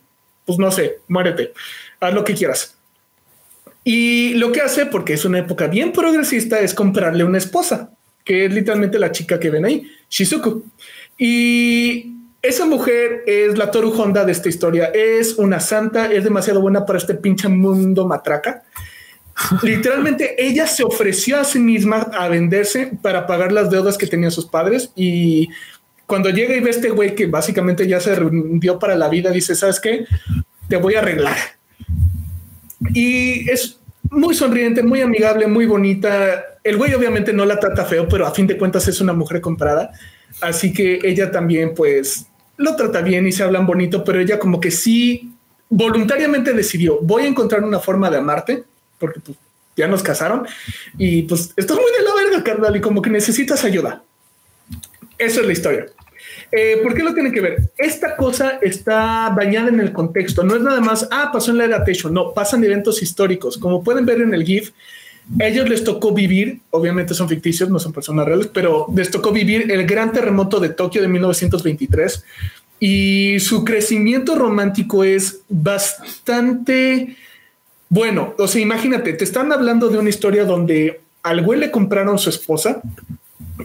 pues 0.44 0.58
no 0.58 0.70
sé, 0.70 0.98
muérete, 1.08 1.54
haz 1.98 2.12
lo 2.12 2.22
que 2.22 2.34
quieras. 2.34 2.76
Y 3.84 4.34
lo 4.34 4.52
que 4.52 4.60
hace, 4.60 4.84
porque 4.84 5.14
es 5.14 5.24
una 5.24 5.38
época 5.38 5.66
bien 5.66 5.92
progresista, 5.92 6.60
es 6.60 6.74
comprarle 6.74 7.24
una 7.24 7.38
esposa, 7.38 7.90
que 8.22 8.44
es 8.44 8.52
literalmente 8.52 8.98
la 8.98 9.12
chica 9.12 9.40
que 9.40 9.48
ven 9.48 9.64
ahí, 9.64 9.90
Shizuku. 10.10 10.62
Y 11.16 12.16
esa 12.42 12.66
mujer 12.66 13.22
es 13.26 13.56
la 13.56 13.70
Toru 13.70 13.98
Honda 13.98 14.26
de 14.26 14.32
esta 14.32 14.50
historia, 14.50 14.90
es 14.92 15.38
una 15.38 15.58
santa, 15.58 16.12
es 16.12 16.22
demasiado 16.22 16.60
buena 16.60 16.84
para 16.84 16.98
este 16.98 17.14
pinche 17.14 17.48
mundo 17.48 18.06
matraca. 18.06 18.62
Literalmente 19.62 20.34
ella 20.38 20.66
se 20.66 20.82
ofreció 20.82 21.38
a 21.38 21.44
sí 21.44 21.58
misma 21.58 22.08
a 22.12 22.28
venderse 22.28 22.92
para 23.02 23.26
pagar 23.26 23.52
las 23.52 23.70
deudas 23.70 23.96
que 23.96 24.06
tenían 24.06 24.30
sus 24.30 24.46
padres 24.46 24.92
y 24.94 25.48
cuando 26.06 26.30
llega 26.30 26.56
y 26.56 26.60
ve 26.60 26.68
a 26.68 26.72
este 26.72 26.90
güey 26.90 27.14
que 27.14 27.26
básicamente 27.26 27.86
ya 27.86 28.00
se 28.00 28.14
rindió 28.16 28.78
para 28.78 28.96
la 28.96 29.08
vida, 29.08 29.30
dice, 29.30 29.54
¿sabes 29.54 29.78
qué? 29.78 30.06
Te 30.68 30.76
voy 30.76 30.96
a 30.96 30.98
arreglar. 30.98 31.36
Y 32.92 33.48
es 33.48 33.78
muy 34.10 34.34
sonriente, 34.34 34.82
muy 34.82 35.02
amigable, 35.02 35.46
muy 35.46 35.66
bonita. 35.66 36.44
El 36.64 36.78
güey 36.78 36.92
obviamente 36.94 37.32
no 37.32 37.44
la 37.44 37.60
trata 37.60 37.84
feo, 37.84 38.08
pero 38.08 38.26
a 38.26 38.34
fin 38.34 38.48
de 38.48 38.58
cuentas 38.58 38.88
es 38.88 39.00
una 39.00 39.12
mujer 39.12 39.40
comprada. 39.40 39.92
Así 40.40 40.72
que 40.72 40.98
ella 41.04 41.30
también 41.30 41.74
pues 41.74 42.26
lo 42.56 42.74
trata 42.74 43.02
bien 43.02 43.28
y 43.28 43.32
se 43.32 43.44
hablan 43.44 43.64
bonito, 43.64 44.02
pero 44.02 44.20
ella 44.20 44.38
como 44.38 44.60
que 44.60 44.72
sí 44.72 45.32
voluntariamente 45.68 46.52
decidió, 46.52 46.98
voy 47.00 47.22
a 47.22 47.28
encontrar 47.28 47.62
una 47.62 47.78
forma 47.78 48.10
de 48.10 48.16
amarte 48.18 48.64
porque 49.00 49.18
pues, 49.18 49.36
ya 49.76 49.88
nos 49.88 50.02
casaron 50.02 50.46
y 50.96 51.22
pues 51.22 51.52
esto 51.56 51.74
es 51.74 51.80
muy 51.80 51.90
de 51.98 52.04
la 52.04 52.14
verga, 52.14 52.44
carnal, 52.44 52.76
y 52.76 52.80
como 52.80 53.02
que 53.02 53.10
necesitas 53.10 53.64
ayuda. 53.64 54.02
Eso 55.18 55.40
es 55.40 55.46
la 55.46 55.52
historia. 55.52 55.86
Eh, 56.52 56.80
¿Por 56.82 56.94
qué 56.94 57.02
lo 57.02 57.14
tienen 57.14 57.32
que 57.32 57.40
ver? 57.40 57.70
Esta 57.78 58.16
cosa 58.16 58.58
está 58.60 59.30
bañada 59.30 59.68
en 59.68 59.80
el 59.80 59.92
contexto. 59.92 60.42
No 60.42 60.56
es 60.56 60.62
nada 60.62 60.80
más, 60.80 61.08
ah, 61.10 61.30
pasó 61.32 61.50
en 61.50 61.58
la 61.58 61.64
era 61.64 61.84
Techo. 61.84 62.10
No, 62.10 62.32
pasan 62.32 62.64
eventos 62.64 63.02
históricos. 63.02 63.56
Como 63.58 63.82
pueden 63.84 64.04
ver 64.04 64.20
en 64.20 64.34
el 64.34 64.44
GIF, 64.44 64.72
ellos 65.38 65.68
les 65.68 65.84
tocó 65.84 66.12
vivir, 66.12 66.60
obviamente 66.70 67.14
son 67.14 67.28
ficticios, 67.28 67.70
no 67.70 67.78
son 67.78 67.92
personas 67.92 68.26
reales, 68.26 68.48
pero 68.52 68.86
les 68.94 69.10
tocó 69.10 69.30
vivir 69.30 69.70
el 69.70 69.86
gran 69.86 70.12
terremoto 70.12 70.58
de 70.58 70.70
Tokio 70.70 71.00
de 71.02 71.08
1923 71.08 72.24
y 72.80 73.38
su 73.38 73.64
crecimiento 73.64 74.34
romántico 74.34 75.04
es 75.04 75.42
bastante 75.48 77.16
bueno, 77.90 78.34
o 78.38 78.46
sea, 78.46 78.62
imagínate, 78.62 79.12
te 79.14 79.24
están 79.24 79.52
hablando 79.52 79.88
de 79.88 79.98
una 79.98 80.08
historia 80.08 80.44
donde 80.44 81.00
al 81.24 81.42
güey 81.42 81.58
le 81.58 81.72
compraron 81.72 82.20
su 82.20 82.30
esposa 82.30 82.80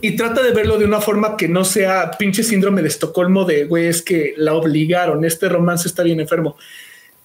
y 0.01 0.15
trata 0.15 0.41
de 0.41 0.51
verlo 0.51 0.79
de 0.79 0.85
una 0.85 0.99
forma 0.99 1.37
que 1.37 1.47
no 1.47 1.63
sea 1.63 2.09
pinche 2.17 2.41
síndrome 2.41 2.81
de 2.81 2.87
Estocolmo 2.87 3.45
de 3.45 3.65
güey, 3.65 3.85
es 3.85 4.01
que 4.01 4.33
la 4.35 4.55
obligaron, 4.55 5.23
este 5.25 5.47
romance 5.47 5.87
está 5.87 6.01
bien 6.01 6.19
enfermo. 6.19 6.57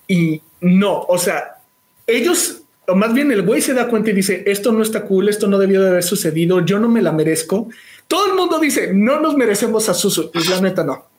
Y 0.07 0.43
no, 0.61 1.01
o 1.09 1.17
sea, 1.17 1.63
ellos, 2.07 2.65
o 2.87 2.95
más 2.95 3.15
bien 3.15 3.33
el 3.33 3.43
güey 3.43 3.63
se 3.63 3.73
da 3.73 3.89
cuenta 3.89 4.11
y 4.11 4.13
dice, 4.13 4.45
esto 4.47 4.71
no 4.71 4.83
está 4.83 5.03
cool, 5.07 5.31
esto 5.31 5.47
no 5.47 5.57
debió 5.57 5.83
de 5.83 5.89
haber 5.89 6.03
sucedido, 6.03 6.65
yo 6.67 6.79
no 6.79 6.91
me 6.91 7.01
la 7.01 7.13
merezco. 7.13 7.71
Todo 8.09 8.27
el 8.27 8.35
mundo 8.35 8.59
dice, 8.59 8.93
no 8.93 9.21
nos 9.21 9.37
merecemos 9.37 9.89
a 9.89 9.95
Susu, 9.95 10.31
y 10.35 10.47
la 10.51 10.61
neta 10.61 10.85
no. 10.85 11.10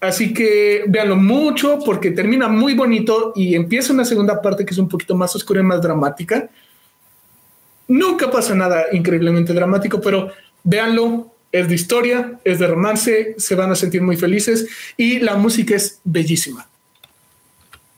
Así 0.00 0.32
que 0.32 0.84
véanlo 0.88 1.16
mucho 1.16 1.78
porque 1.84 2.10
termina 2.10 2.48
muy 2.48 2.74
bonito 2.74 3.32
y 3.36 3.54
empieza 3.54 3.92
una 3.92 4.06
segunda 4.06 4.40
parte 4.40 4.64
que 4.64 4.72
es 4.72 4.78
un 4.78 4.88
poquito 4.88 5.14
más 5.14 5.36
oscura 5.36 5.60
y 5.60 5.64
más 5.64 5.82
dramática. 5.82 6.48
Nunca 7.86 8.30
pasa 8.30 8.54
nada 8.54 8.86
increíblemente 8.92 9.52
dramático, 9.52 10.00
pero 10.00 10.30
véanlo. 10.62 11.34
Es 11.52 11.68
de 11.68 11.74
historia, 11.74 12.38
es 12.44 12.60
de 12.60 12.68
romance, 12.68 13.34
se 13.36 13.54
van 13.56 13.72
a 13.72 13.74
sentir 13.74 14.00
muy 14.02 14.16
felices 14.16 14.68
y 14.96 15.18
la 15.18 15.34
música 15.34 15.74
es 15.74 15.98
bellísima. 16.04 16.68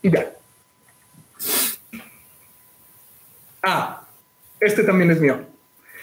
Y 0.01 0.09
vean. 0.09 0.29
Ah, 3.62 4.09
este 4.59 4.83
también 4.85 5.11
es 5.11 5.20
mío. 5.20 5.39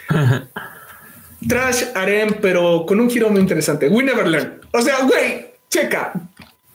Trash 1.47 1.85
harem, 1.95 2.35
pero 2.39 2.85
con 2.85 2.99
un 2.99 3.09
giro 3.09 3.31
muy 3.31 3.41
interesante. 3.41 3.89
We 3.89 4.03
never 4.03 4.27
learn. 4.27 4.61
O 4.71 4.81
sea, 4.83 5.01
güey, 5.05 5.48
checa. 5.69 6.13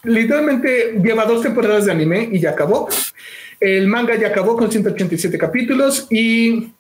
Literalmente 0.05 1.01
lleva 1.03 1.25
dos 1.25 1.43
temporadas 1.43 1.87
de 1.87 1.93
anime 1.93 2.29
y 2.31 2.41
ya 2.41 2.51
acabó. 2.51 2.89
El 3.59 3.89
manga 3.89 4.15
ya 4.17 4.29
acabó 4.29 4.57
con 4.57 4.71
187 4.71 5.39
capítulos 5.39 6.07
y 6.11 6.73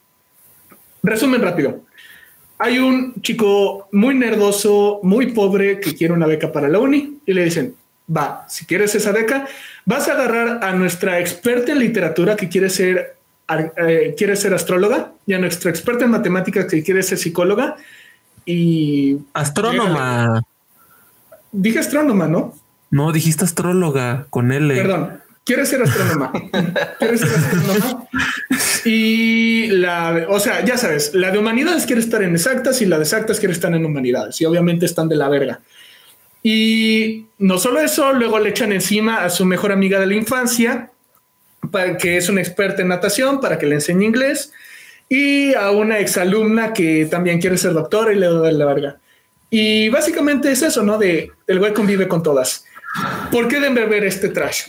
resumen 1.03 1.43
rápido. 1.43 1.82
Hay 2.59 2.78
un 2.78 3.15
chico 3.20 3.89
muy 3.93 4.15
nerdoso, 4.15 5.01
muy 5.03 5.32
pobre 5.32 5.81
que 5.81 5.95
quiere 5.95 6.15
una 6.15 6.27
beca 6.27 6.53
para 6.53 6.69
la 6.69 6.78
uni 6.78 7.19
y 7.27 7.32
le 7.32 7.45
dicen, 7.45 7.74
va, 8.15 8.45
si 8.49 8.65
quieres 8.66 8.95
esa 8.95 9.12
beca, 9.12 9.47
vas 9.85 10.09
a 10.09 10.12
agarrar 10.12 10.62
a 10.62 10.73
nuestra 10.73 11.19
experta 11.20 11.73
en 11.73 11.78
literatura 11.78 12.36
que 12.36 12.49
quiere 12.49 12.70
ser, 12.70 13.16
eh, 13.77 14.15
quiere 14.16 14.36
ser 14.36 14.55
astróloga 14.55 15.12
y 15.27 15.35
a 15.35 15.39
nuestra 15.39 15.70
experta 15.70 16.05
en 16.05 16.11
matemáticas 16.11 16.66
que 16.66 16.82
quiere 16.82 17.03
ser 17.03 17.19
psicóloga 17.19 17.77
y... 18.45 19.19
Astrónoma. 19.32 20.43
Dije 21.56 21.78
astrónoma, 21.78 22.26
¿no? 22.26 22.52
No, 22.90 23.12
dijiste 23.12 23.44
astróloga 23.44 24.26
con 24.28 24.51
L. 24.51 24.74
Perdón, 24.74 25.20
quieres 25.44 25.68
ser 25.68 25.82
astrónoma. 25.82 26.32
quieres 26.98 27.20
ser 27.20 27.31
astrónoma. 27.31 28.09
Y 28.85 29.68
la, 29.68 30.26
o 30.28 30.40
sea, 30.40 30.64
ya 30.64 30.76
sabes, 30.76 31.14
la 31.14 31.31
de 31.31 31.39
humanidades 31.39 31.86
quiere 31.86 32.01
estar 32.01 32.24
en 32.24 32.35
exactas 32.35 32.82
y 32.82 32.86
la 32.86 32.97
de 32.97 33.05
exactas 33.05 33.39
quiere 33.39 33.52
estar 33.52 33.72
en 33.72 33.85
humanidades. 33.85 34.40
Y 34.40 34.47
obviamente 34.47 34.85
están 34.85 35.09
de 35.09 35.14
la 35.14 35.28
verga. 35.28 35.60
Y 36.43 37.26
no 37.39 37.59
solo 37.59 37.78
eso, 37.78 38.12
luego 38.12 38.40
le 38.40 38.51
echan 38.51 38.72
encima 38.72 39.24
a 39.24 39.31
su 39.31 39.44
mejor 39.44 39.70
amiga 39.70 40.01
de 40.01 40.06
la 40.06 40.14
infancia, 40.14 40.90
para 41.70 41.97
que 41.97 42.16
es 42.16 42.28
una 42.28 42.40
experta 42.40 42.82
en 42.82 42.89
natación, 42.89 43.40
para 43.40 43.59
que 43.59 43.66
le 43.66 43.76
enseñe 43.76 44.05
inglés, 44.05 44.52
y 45.09 45.55
a 45.55 45.70
una 45.70 46.01
exalumna 46.01 46.72
que 46.72 47.06
también 47.06 47.40
quiere 47.40 47.59
ser 47.59 47.74
doctora 47.74 48.12
y 48.12 48.16
le 48.16 48.26
da 48.26 48.51
la 48.51 48.66
verga. 48.66 48.98
Y 49.56 49.89
básicamente 49.89 50.51
es 50.51 50.62
eso, 50.62 50.82
¿no? 50.82 50.98
De 50.98 51.31
el 51.47 51.60
güey 51.60 51.72
convive 51.72 52.09
con 52.09 52.24
todas. 52.24 52.64
¿Por 53.31 53.47
qué 53.47 53.60
deben 53.60 53.89
ver 53.89 54.02
este 54.02 54.31
trash? 54.31 54.64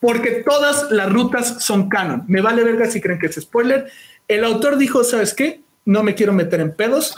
Porque 0.00 0.42
todas 0.44 0.90
las 0.90 1.12
rutas 1.12 1.62
son 1.62 1.88
canon. 1.88 2.24
Me 2.26 2.40
vale 2.40 2.64
verga 2.64 2.90
si 2.90 3.00
creen 3.00 3.20
que 3.20 3.26
es 3.26 3.36
spoiler. 3.36 3.88
El 4.26 4.42
autor 4.42 4.78
dijo, 4.78 5.04
¿sabes 5.04 5.32
qué? 5.32 5.60
No 5.84 6.02
me 6.02 6.16
quiero 6.16 6.32
meter 6.32 6.58
en 6.58 6.74
pedos. 6.74 7.14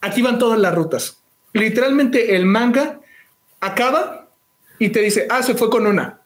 Aquí 0.00 0.22
van 0.22 0.38
todas 0.38 0.58
las 0.58 0.74
rutas. 0.74 1.18
Literalmente 1.52 2.34
el 2.34 2.46
manga 2.46 2.98
acaba 3.60 4.30
y 4.78 4.88
te 4.88 5.00
dice, 5.00 5.26
ah, 5.28 5.42
se 5.42 5.54
fue 5.54 5.68
con 5.68 5.86
una. 5.86 6.22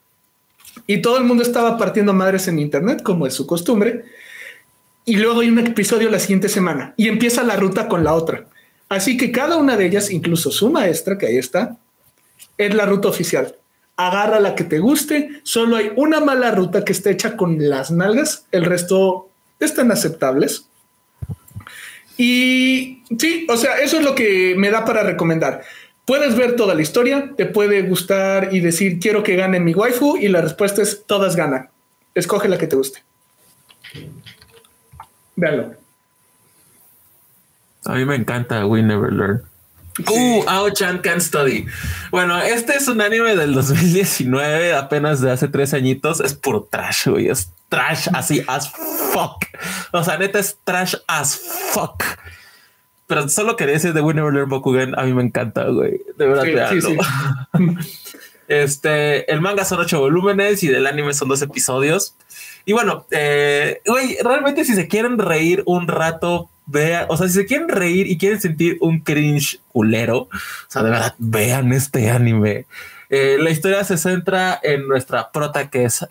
Y 0.87 1.03
todo 1.03 1.19
el 1.19 1.25
mundo 1.25 1.43
estaba 1.43 1.77
partiendo 1.77 2.13
madres 2.13 2.47
en 2.47 2.61
internet, 2.61 3.03
como 3.03 3.27
es 3.27 3.35
su 3.35 3.45
costumbre. 3.45 4.05
Y 5.05 5.17
luego 5.17 5.41
hay 5.41 5.49
un 5.49 5.59
episodio 5.59 6.11
la 6.11 6.21
siguiente 6.21 6.49
semana 6.49 6.95
y 6.97 7.09
empieza 7.09 7.43
la 7.43 7.57
ruta 7.57 7.89
con 7.89 8.05
la 8.05 8.15
otra. 8.15 8.47
Así 8.89 9.17
que 9.17 9.33
cada 9.33 9.57
una 9.57 9.77
de 9.77 9.87
ellas, 9.87 10.11
incluso 10.11 10.51
su 10.51 10.71
maestra, 10.71 11.19
que 11.19 11.27
ahí 11.27 11.37
está, 11.37 11.77
es 12.59 12.75
la 12.75 12.87
ruta 12.87 13.09
oficial. 13.09 13.57
Agarra 13.97 14.41
la 14.41 14.55
que 14.55 14.65
te 14.65 14.79
guste. 14.79 15.41
Solo 15.43 15.77
hay 15.77 15.93
una 15.97 16.21
mala 16.21 16.51
ruta 16.51 16.85
que 16.85 16.93
está 16.93 17.11
hecha 17.11 17.37
con 17.37 17.69
las 17.69 17.91
nalgas. 17.91 18.47
El 18.53 18.65
resto 18.65 19.29
están 19.61 19.91
aceptables. 19.93 20.67
Y 22.17 23.03
sí, 23.19 23.47
o 23.49 23.57
sea, 23.57 23.79
eso 23.79 23.99
es 23.99 24.05
lo 24.05 24.15
que 24.15 24.55
me 24.57 24.71
da 24.71 24.85
para 24.85 25.03
recomendar. 25.03 25.63
Puedes 26.05 26.37
ver 26.37 26.55
toda 26.55 26.75
la 26.75 26.83
historia, 26.83 27.33
te 27.37 27.47
puede 27.47 27.83
gustar 27.83 28.51
y 28.53 28.61
decir 28.61 28.99
quiero 29.01 29.23
que 29.23 29.37
gane 29.37 29.59
mi 29.59 29.75
waifu 29.75 30.17
y 30.19 30.29
la 30.29 30.43
respuesta 30.43 30.83
es 30.83 31.05
todas 31.07 31.35
ganan. 31.35 31.71
Escoge 32.15 32.49
la 32.49 32.59
que 32.59 32.67
te 32.67 32.77
guste. 32.77 33.03
Véanlo. 35.35 35.84
A 37.87 37.95
mí 37.95 38.05
me 38.05 38.17
encanta 38.17 38.67
We 38.67 38.83
Never 38.83 39.13
Learn. 39.13 39.43
Uh, 40.09 40.43
Ao 40.49 40.71
Chan 40.71 40.99
Can 40.99 41.21
Study. 41.21 41.67
Bueno, 42.11 42.41
este 42.41 42.75
es 42.77 42.89
un 42.89 43.01
anime 43.01 43.37
del 43.37 43.55
2019, 43.55 44.75
apenas 44.75 45.21
de 45.21 45.31
hace 45.31 45.47
tres 45.49 45.73
añitos. 45.73 46.21
Es 46.21 46.35
puro 46.35 46.67
trash, 46.69 47.09
güey. 47.09 47.29
Es 47.29 47.53
trash 47.69 48.09
así 48.13 48.43
as 48.49 48.71
fuck. 48.71 49.45
O 49.93 50.03
sea, 50.03 50.19
neta 50.19 50.41
es 50.41 50.59
trash 50.65 50.97
as 51.07 51.39
fuck. 51.73 52.03
Pero 53.07 53.29
solo 53.29 53.55
quería 53.55 53.75
decir 53.75 53.93
de 53.93 54.01
We 54.01 54.15
Never 54.15 54.33
Learn 54.33 54.49
Bokugan. 54.49 54.99
A 54.99 55.05
mí 55.05 55.13
me 55.13 55.23
encanta, 55.23 55.65
güey. 55.67 56.01
De 56.17 56.27
verdad, 56.27 56.71
sí, 56.71 56.81
sí, 56.81 56.97
Este, 58.49 59.31
el 59.33 59.41
manga 59.41 59.65
son 59.65 59.81
ocho 59.81 60.01
volúmenes 60.01 60.63
y 60.63 60.69
del 60.69 60.87
anime 60.87 61.15
son 61.15 61.29
dos 61.29 61.41
episodios. 61.41 62.15
Y 62.65 62.73
bueno, 62.73 63.07
eh, 63.11 63.81
güey, 63.87 64.17
realmente 64.23 64.65
si 64.65 64.75
se 64.75 64.89
quieren 64.89 65.19
reír 65.19 65.63
un 65.67 65.87
rato 65.87 66.49
vea, 66.67 67.07
o 67.09 67.17
sea, 67.17 67.29
si 67.29 67.35
se 67.35 67.47
quieren 67.47 67.69
reír 67.69 68.07
y 68.07 68.17
quieren 68.17 68.41
sentir 68.41 68.79
un 68.81 69.01
cringe 69.01 69.61
culero, 69.69 70.21
o 70.23 70.31
sea, 70.69 70.83
de 70.83 70.91
verdad, 70.91 71.15
vean 71.19 71.73
este 71.73 72.11
anime. 72.11 72.67
Eh, 73.11 73.37
la 73.39 73.51
historia 73.51 73.85
se 73.85 73.99
centra 73.99 74.59
en 74.63 74.89
nuestra 74.89 75.31
prota 75.31 75.69
que 75.69 75.85
es 75.85 76.07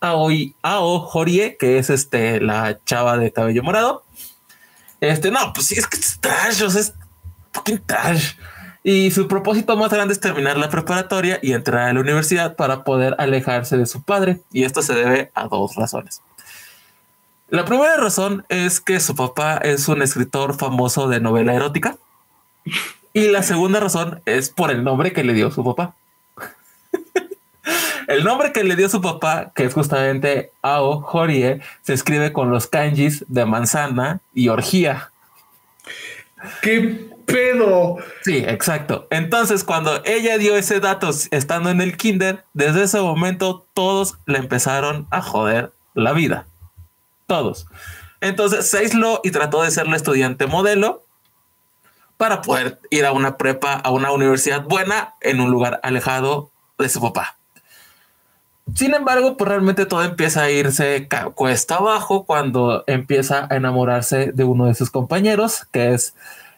Aoi, 0.00 0.54
Ao 0.62 1.08
Horie, 1.12 1.56
que 1.56 1.78
es 1.78 1.90
este, 1.90 2.40
la 2.40 2.78
chava 2.84 3.16
de 3.16 3.32
cabello 3.32 3.62
morado. 3.62 4.04
Este, 5.00 5.30
no, 5.30 5.52
pues 5.52 5.66
sí, 5.66 5.78
es 5.78 5.86
que 5.86 5.96
es 5.96 6.18
trash, 6.20 6.62
o 6.62 6.70
sea, 6.70 6.80
es 6.80 6.94
fucking 7.52 7.82
trash. 7.86 8.34
Y 8.88 9.10
su 9.10 9.26
propósito 9.26 9.76
más 9.76 9.90
grande 9.90 10.14
es 10.14 10.20
terminar 10.20 10.56
la 10.56 10.68
preparatoria 10.68 11.40
y 11.42 11.54
entrar 11.54 11.88
a 11.88 11.92
la 11.92 11.98
universidad 11.98 12.54
para 12.54 12.84
poder 12.84 13.16
alejarse 13.18 13.76
de 13.76 13.84
su 13.84 14.00
padre. 14.00 14.38
Y 14.52 14.62
esto 14.62 14.80
se 14.80 14.94
debe 14.94 15.32
a 15.34 15.48
dos 15.48 15.74
razones. 15.74 16.22
La 17.48 17.64
primera 17.64 17.96
razón 17.96 18.44
es 18.48 18.80
que 18.80 19.00
su 19.00 19.16
papá 19.16 19.56
es 19.56 19.88
un 19.88 20.02
escritor 20.02 20.56
famoso 20.56 21.08
de 21.08 21.18
novela 21.18 21.52
erótica. 21.52 21.96
Y 23.12 23.26
la 23.26 23.42
segunda 23.42 23.80
razón 23.80 24.22
es 24.24 24.50
por 24.50 24.70
el 24.70 24.84
nombre 24.84 25.12
que 25.12 25.24
le 25.24 25.34
dio 25.34 25.50
su 25.50 25.64
papá. 25.64 25.96
el 28.06 28.22
nombre 28.22 28.52
que 28.52 28.62
le 28.62 28.76
dio 28.76 28.88
su 28.88 29.00
papá, 29.00 29.50
que 29.52 29.64
es 29.64 29.74
justamente 29.74 30.52
Ao 30.62 31.04
Horie, 31.12 31.60
se 31.82 31.92
escribe 31.92 32.32
con 32.32 32.52
los 32.52 32.68
kanjis 32.68 33.24
de 33.26 33.46
manzana 33.46 34.20
y 34.32 34.48
orgía. 34.48 35.10
¡Qué 36.62 37.15
pedo! 37.26 37.96
Sí, 38.22 38.38
exacto. 38.38 39.06
Entonces, 39.10 39.64
cuando 39.64 40.02
ella 40.04 40.38
dio 40.38 40.56
ese 40.56 40.80
dato 40.80 41.10
estando 41.30 41.70
en 41.70 41.80
el 41.80 41.96
kinder, 41.96 42.44
desde 42.54 42.84
ese 42.84 43.00
momento 43.00 43.66
todos 43.74 44.18
le 44.26 44.38
empezaron 44.38 45.06
a 45.10 45.20
joder 45.20 45.72
la 45.94 46.12
vida 46.12 46.46
todos. 47.26 47.66
Entonces 48.20 48.68
se 48.68 48.78
aisló 48.78 49.20
y 49.22 49.30
trató 49.30 49.62
de 49.62 49.70
ser 49.70 49.88
la 49.88 49.96
estudiante 49.96 50.46
modelo 50.46 51.04
para 52.16 52.40
poder 52.40 52.80
ir 52.90 53.04
a 53.04 53.12
una 53.12 53.36
prepa, 53.36 53.74
a 53.74 53.90
una 53.90 54.10
universidad 54.10 54.62
buena 54.62 55.14
en 55.20 55.40
un 55.40 55.50
lugar 55.50 55.80
alejado 55.82 56.50
de 56.78 56.88
su 56.88 57.00
papá. 57.00 57.36
Sin 58.74 58.94
embargo, 58.94 59.36
pues 59.36 59.48
realmente 59.48 59.86
todo 59.86 60.02
empieza 60.02 60.42
a 60.42 60.50
irse 60.50 61.08
cuesta 61.34 61.76
abajo 61.76 62.24
cuando 62.24 62.82
empieza 62.86 63.46
a 63.48 63.56
enamorarse 63.56 64.32
de 64.32 64.44
uno 64.44 64.66
de 64.66 64.74
sus 64.74 64.90
compañeros, 64.90 65.66
que 65.70 65.94
es 65.94 66.14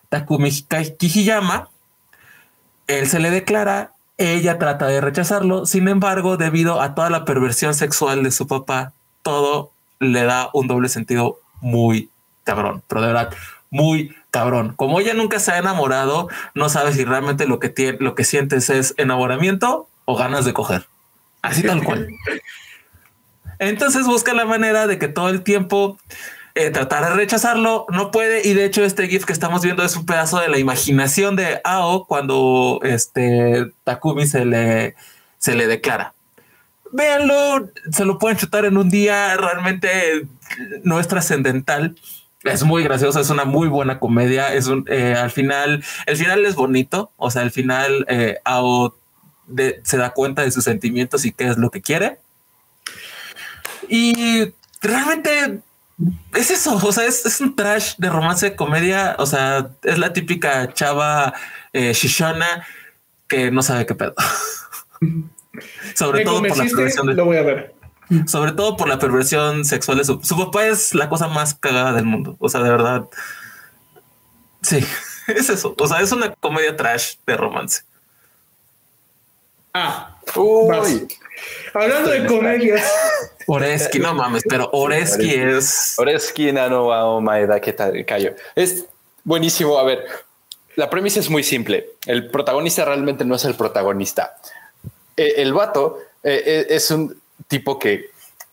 Takumi 0.08 0.50
Kijiyama. 0.98 1.68
Él 2.86 3.06
se 3.06 3.20
le 3.20 3.30
declara, 3.30 3.92
ella 4.16 4.58
trata 4.58 4.86
de 4.86 5.00
rechazarlo, 5.00 5.66
sin 5.66 5.88
embargo, 5.88 6.36
debido 6.36 6.80
a 6.80 6.94
toda 6.94 7.10
la 7.10 7.24
perversión 7.24 7.74
sexual 7.74 8.22
de 8.22 8.30
su 8.30 8.46
papá, 8.46 8.92
todo 9.22 9.72
le 10.00 10.24
da 10.24 10.50
un 10.54 10.68
doble 10.68 10.88
sentido 10.88 11.38
muy 11.60 12.10
cabrón, 12.44 12.82
pero 12.88 13.02
de 13.02 13.06
verdad, 13.08 13.34
muy 13.70 14.14
cabrón. 14.30 14.74
Como 14.74 15.00
ella 15.00 15.14
nunca 15.14 15.38
se 15.38 15.52
ha 15.52 15.58
enamorado, 15.58 16.28
no 16.54 16.68
sabe 16.68 16.92
si 16.92 17.04
realmente 17.04 17.46
lo 17.46 17.58
que 17.58 17.68
tiene, 17.68 17.98
lo 18.00 18.14
que 18.14 18.24
sientes 18.24 18.70
es 18.70 18.94
enamoramiento 18.96 19.88
o 20.04 20.16
ganas 20.16 20.44
de 20.44 20.54
coger. 20.54 20.86
Así 21.42 21.62
tal 21.62 21.84
cual. 21.84 22.08
Entonces 23.58 24.06
busca 24.06 24.34
la 24.34 24.44
manera 24.44 24.86
de 24.86 24.98
que 24.98 25.08
todo 25.08 25.28
el 25.28 25.42
tiempo 25.42 25.98
eh, 26.58 26.70
tratar 26.70 27.04
de 27.04 27.14
rechazarlo, 27.14 27.86
no 27.90 28.10
puede. 28.10 28.46
Y 28.46 28.54
de 28.54 28.64
hecho, 28.64 28.84
este 28.84 29.08
GIF 29.08 29.24
que 29.24 29.32
estamos 29.32 29.62
viendo 29.62 29.84
es 29.84 29.96
un 29.96 30.06
pedazo 30.06 30.38
de 30.40 30.48
la 30.48 30.58
imaginación 30.58 31.36
de 31.36 31.60
Ao 31.64 32.06
cuando 32.06 32.80
este 32.82 33.70
Takumi 33.84 34.26
se 34.26 34.44
le, 34.44 34.94
se 35.38 35.54
le 35.54 35.66
declara 35.66 36.14
véanlo, 36.92 37.70
se 37.90 38.04
lo 38.04 38.18
pueden 38.18 38.36
chutar 38.36 38.64
en 38.64 38.76
un 38.76 38.88
día, 38.90 39.36
realmente 39.36 40.26
no 40.82 41.00
es 41.00 41.08
trascendental. 41.08 41.96
Es 42.44 42.62
muy 42.62 42.84
gracioso, 42.84 43.20
es 43.20 43.30
una 43.30 43.44
muy 43.44 43.68
buena 43.68 43.98
comedia. 43.98 44.54
Es 44.54 44.68
un 44.68 44.84
eh, 44.88 45.14
al 45.14 45.30
final, 45.30 45.84
el 46.06 46.16
final 46.16 46.44
es 46.46 46.54
bonito. 46.54 47.10
O 47.16 47.30
sea, 47.30 47.42
al 47.42 47.50
final, 47.50 48.06
eh, 48.08 48.38
Ao 48.44 48.94
se 49.82 49.96
da 49.96 50.10
cuenta 50.10 50.42
de 50.42 50.50
sus 50.50 50.64
sentimientos 50.64 51.24
y 51.24 51.32
qué 51.32 51.48
es 51.48 51.58
lo 51.58 51.70
que 51.70 51.82
quiere. 51.82 52.18
Y 53.88 54.52
realmente 54.80 55.60
es 56.34 56.50
eso, 56.50 56.76
o 56.76 56.92
sea, 56.92 57.06
es, 57.06 57.40
un 57.40 57.56
trash 57.56 57.96
de 57.96 58.08
romance, 58.08 58.54
comedia, 58.54 59.16
o 59.18 59.26
sea, 59.26 59.70
es 59.82 59.98
la 59.98 60.12
típica 60.12 60.72
chava 60.72 61.34
eh, 61.72 61.92
shishona 61.92 62.64
que 63.26 63.50
no 63.50 63.62
sabe 63.62 63.86
qué 63.86 63.94
pedo. 63.94 64.14
Sobre 65.94 66.24
todo 66.24 66.40
por 66.40 66.56
la 66.56 66.64
perversión 66.64 67.16
Lo 67.16 67.24
voy 67.24 67.36
a 67.36 67.42
ver. 67.42 67.74
Sobre 68.26 68.52
todo 68.52 68.76
por 68.76 68.88
la 68.88 68.98
perversión 68.98 69.64
sexual 69.64 69.98
de 69.98 70.04
su, 70.04 70.20
su 70.22 70.36
papá 70.36 70.66
es 70.66 70.94
la 70.94 71.08
cosa 71.08 71.28
más 71.28 71.54
cagada 71.54 71.92
del 71.92 72.04
mundo. 72.04 72.36
O 72.38 72.48
sea, 72.48 72.62
de 72.62 72.70
verdad. 72.70 73.06
Sí, 74.62 74.78
es 75.26 75.50
eso. 75.50 75.74
O 75.78 75.86
sea, 75.86 76.00
es 76.00 76.12
una 76.12 76.32
comedia 76.34 76.76
trash 76.76 77.16
de 77.26 77.36
romance. 77.36 77.82
Ah, 79.74 80.16
uy. 80.36 81.06
Hablando 81.74 82.10
de 82.10 82.26
comedias. 82.26 82.82
Oreski, 83.48 83.98
no 83.98 84.14
mames, 84.14 84.44
pero 84.48 84.68
Oreski 84.72 85.34
es. 85.34 85.94
Oreski, 85.98 86.52
Nano, 86.52 87.20
Maeda, 87.20 87.58
¿qué 87.60 87.72
tal? 87.72 88.04
Callo. 88.04 88.34
Es 88.54 88.84
buenísimo. 89.24 89.78
A 89.78 89.84
ver, 89.84 90.06
la 90.76 90.90
premisa 90.90 91.18
es 91.18 91.30
muy 91.30 91.42
simple. 91.42 91.90
El 92.06 92.30
protagonista 92.30 92.84
realmente 92.84 93.24
no 93.24 93.34
es 93.34 93.44
el 93.46 93.54
protagonista. 93.54 94.36
E, 95.16 95.34
el 95.38 95.54
vato 95.54 95.98
eh, 96.22 96.42
eh, 96.44 96.66
es 96.68 96.90
un 96.90 97.18
tipo 97.46 97.78
que 97.78 98.10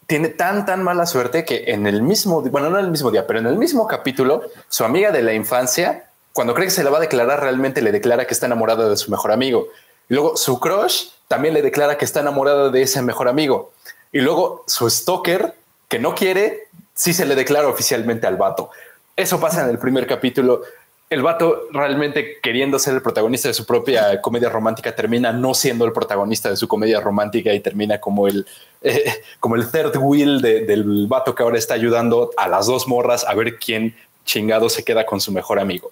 tiene 0.08 0.30
tan, 0.30 0.66
tan 0.66 0.82
mala 0.82 1.06
suerte 1.06 1.44
que 1.44 1.66
en 1.68 1.88
el 1.88 2.02
mismo, 2.02 2.42
bueno, 2.42 2.70
no 2.70 2.80
en 2.80 2.86
el 2.86 2.92
mismo 2.92 3.12
día, 3.12 3.28
pero 3.28 3.40
en 3.40 3.48
el 3.48 3.58
mismo 3.58 3.88
capítulo, 3.88 4.44
su 4.70 4.86
amiga 4.86 5.12
de 5.12 5.24
la 5.24 5.34
infancia, 5.34 6.10
cuando 6.32 6.54
cree 6.54 6.68
que 6.68 6.72
se 6.72 6.84
la 6.84 6.90
va 6.90 7.00
a 7.00 7.02
declarar, 7.02 7.42
realmente 7.42 7.82
le 7.82 7.92
declara 7.92 8.26
que 8.26 8.34
está 8.34 8.46
enamorada 8.46 8.88
de 8.88 8.96
su 8.96 9.12
mejor 9.12 9.34
amigo. 9.34 9.68
Y 10.10 10.14
luego 10.14 10.38
su 10.38 10.60
crush 10.60 11.10
también 11.28 11.54
le 11.54 11.62
declara 11.62 11.98
que 11.98 12.06
está 12.06 12.22
enamorada 12.22 12.70
de 12.70 12.82
ese 12.82 13.02
mejor 13.02 13.28
amigo. 13.28 13.74
Y 14.16 14.22
luego 14.22 14.64
su 14.66 14.90
stalker, 14.90 15.56
que 15.90 16.00
no 16.00 16.16
quiere, 16.16 16.70
sí 16.94 17.14
se 17.14 17.26
le 17.26 17.36
declara 17.36 17.68
oficialmente 17.68 18.26
al 18.26 18.38
vato. 18.38 18.70
Eso 19.14 19.42
pasa 19.42 19.66
en 19.66 19.72
el 19.72 19.78
primer 19.78 20.08
capítulo 20.08 20.62
el 21.10 21.22
vato 21.22 21.64
realmente 21.72 22.40
queriendo 22.42 22.80
ser 22.80 22.94
el 22.94 23.02
protagonista 23.02 23.50
de 23.50 23.54
su 23.54 23.66
propia 23.66 24.22
comedia 24.22 24.48
romántica 24.48 24.96
termina 24.96 25.34
no 25.34 25.54
siendo 25.54 25.84
el 25.84 25.92
protagonista 25.92 26.50
de 26.50 26.56
su 26.56 26.66
comedia 26.70 27.02
romántica 27.02 27.54
y 27.54 27.60
termina 27.60 28.00
como 28.00 28.30
el, 28.30 28.48
eh, 28.82 29.22
como 29.42 29.58
el 29.58 29.70
third 29.70 29.98
wheel 29.98 30.42
del 30.42 31.08
vato 31.08 31.36
que 31.36 31.44
ahora 31.44 31.58
está 31.58 31.74
ayudando 31.74 32.32
a 32.38 32.48
las 32.48 32.68
dos 32.68 32.88
morras 32.88 33.26
a 33.26 33.36
ver 33.36 33.60
quién 33.60 33.98
chingado 34.24 34.70
se 34.70 34.86
queda 34.86 35.06
con 35.06 35.20
su 35.20 35.34
mejor 35.34 35.60
amigo. 35.60 35.92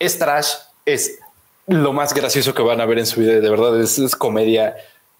Es 0.00 0.18
trash, 0.18 0.54
es 0.84 1.20
lo 1.68 1.92
más 1.92 2.12
gracioso 2.12 2.52
que 2.52 2.62
van 2.62 2.80
a 2.80 2.86
ver 2.86 2.98
en 2.98 3.06
su 3.06 3.20
vida, 3.20 3.34
de 3.34 3.48
verdad 3.48 3.80
es, 3.80 4.16
comedia, 4.16 4.74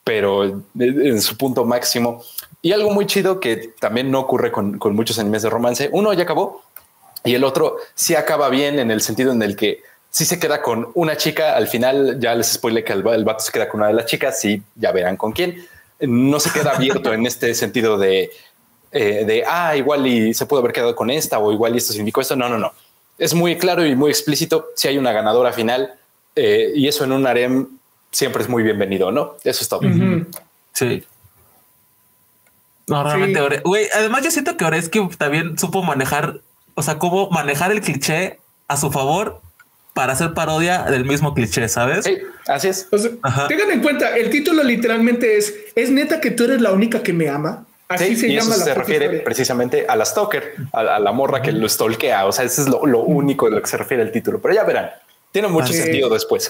pero 0.08 0.62
en 0.78 1.20
su 1.20 1.36
punto 1.36 1.66
máximo. 1.66 2.24
Y 2.62 2.72
algo 2.72 2.90
muy 2.90 3.04
chido 3.04 3.40
que 3.40 3.74
también 3.78 4.10
no 4.10 4.20
ocurre 4.20 4.50
con, 4.50 4.78
con 4.78 4.96
muchos 4.96 5.18
animes 5.18 5.42
de 5.42 5.50
romance. 5.50 5.90
Uno 5.92 6.14
ya 6.14 6.22
acabó, 6.22 6.62
y 7.24 7.34
el 7.34 7.44
otro 7.44 7.76
sí 7.94 8.14
acaba 8.14 8.48
bien 8.48 8.78
en 8.78 8.90
el 8.90 9.02
sentido 9.02 9.32
en 9.32 9.42
el 9.42 9.54
que 9.54 9.82
sí 10.08 10.24
se 10.24 10.40
queda 10.40 10.62
con 10.62 10.90
una 10.94 11.18
chica. 11.18 11.54
Al 11.54 11.68
final 11.68 12.18
ya 12.18 12.34
les 12.34 12.54
spoilé 12.54 12.84
que 12.84 12.94
el, 12.94 13.02
vato 13.02 13.40
se 13.40 13.52
queda 13.52 13.68
con 13.68 13.80
una 13.80 13.88
de 13.88 13.96
las 13.96 14.06
chicas. 14.06 14.40
Sí, 14.40 14.62
ya 14.76 14.92
verán 14.92 15.18
con 15.18 15.32
quién. 15.32 15.66
No 16.00 16.40
se 16.40 16.52
queda 16.52 16.70
abierto 16.70 17.12
en 17.12 17.26
este 17.26 17.52
sentido 17.52 17.98
de, 17.98 18.30
eh, 18.92 19.24
de, 19.26 19.44
ah, 19.46 19.76
igual 19.76 20.06
y 20.06 20.32
se 20.32 20.46
pudo 20.46 20.60
haber 20.60 20.72
quedado 20.72 20.96
con 20.96 21.10
esta 21.10 21.38
o 21.38 21.52
igual 21.52 21.74
y 21.74 21.78
esto 21.78 21.92
significó 21.92 22.22
esto. 22.22 22.34
No, 22.34 22.48
no, 22.48 22.56
no. 22.56 22.72
Es 23.18 23.34
muy 23.34 23.58
claro 23.58 23.84
y 23.84 23.94
muy 23.94 24.10
explícito 24.10 24.68
si 24.74 24.88
hay 24.88 24.96
una 24.96 25.12
ganadora 25.12 25.52
final 25.52 25.92
eh, 26.34 26.72
y 26.74 26.88
eso 26.88 27.04
en 27.04 27.12
un 27.12 27.26
harem 27.26 27.77
siempre 28.10 28.42
es 28.42 28.48
muy 28.48 28.62
bienvenido, 28.62 29.12
¿no? 29.12 29.36
Eso 29.44 29.62
es 29.62 29.68
todo. 29.68 29.80
Sí. 30.72 31.04
No, 32.86 33.04
realmente, 33.04 33.38
además 33.94 34.24
yo 34.24 34.30
siento 34.30 34.56
que 34.56 34.64
ahora 34.64 34.78
es 34.78 34.88
que 34.88 35.06
también 35.18 35.58
supo 35.58 35.82
manejar 35.82 36.40
o 36.78 36.82
sea, 36.82 36.96
cómo 36.96 37.28
manejar 37.30 37.72
el 37.72 37.80
cliché 37.80 38.38
a 38.68 38.76
su 38.76 38.92
favor 38.92 39.40
para 39.94 40.12
hacer 40.12 40.32
parodia 40.32 40.84
del 40.84 41.04
mismo 41.04 41.34
cliché, 41.34 41.68
¿sabes? 41.68 42.04
Sí, 42.04 42.18
así 42.46 42.68
es. 42.68 42.88
tengan 43.48 43.72
en 43.72 43.82
cuenta, 43.82 44.16
el 44.16 44.30
título 44.30 44.62
literalmente 44.62 45.36
es 45.36 45.52
¿Es 45.74 45.90
neta 45.90 46.20
que 46.20 46.30
tú 46.30 46.44
eres 46.44 46.60
la 46.60 46.70
única 46.70 47.02
que 47.02 47.12
me 47.12 47.28
ama? 47.28 47.66
Así 47.88 48.14
se 48.14 48.32
llama 48.32 48.54
eso 48.54 48.64
se 48.64 48.74
refiere 48.74 49.08
precisamente 49.20 49.86
a 49.88 49.96
la 49.96 50.04
stalker, 50.04 50.54
a, 50.72 51.00
la 51.00 51.10
morra 51.10 51.42
que 51.42 51.50
lo 51.50 51.68
stalkea. 51.68 52.26
O 52.26 52.32
sea, 52.32 52.44
eso 52.44 52.62
es 52.62 52.68
lo, 52.68 53.00
único 53.00 53.46
de 53.46 53.56
lo 53.56 53.62
que 53.62 53.66
se 53.66 53.76
refiere 53.76 54.04
el 54.04 54.12
título. 54.12 54.40
Pero 54.40 54.54
ya 54.54 54.62
verán, 54.62 54.90
tiene 55.32 55.48
mucho 55.48 55.72
sentido 55.72 56.08
después. 56.08 56.48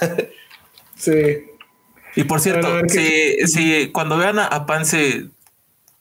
sí. 0.95 1.48
Y 2.19 2.25
por 2.25 2.41
cierto, 2.41 2.69
si, 2.89 3.93
cuando 3.93 4.17
vean 4.17 4.41
a, 4.41 4.47
a 4.47 4.67
Pansy 4.67 5.31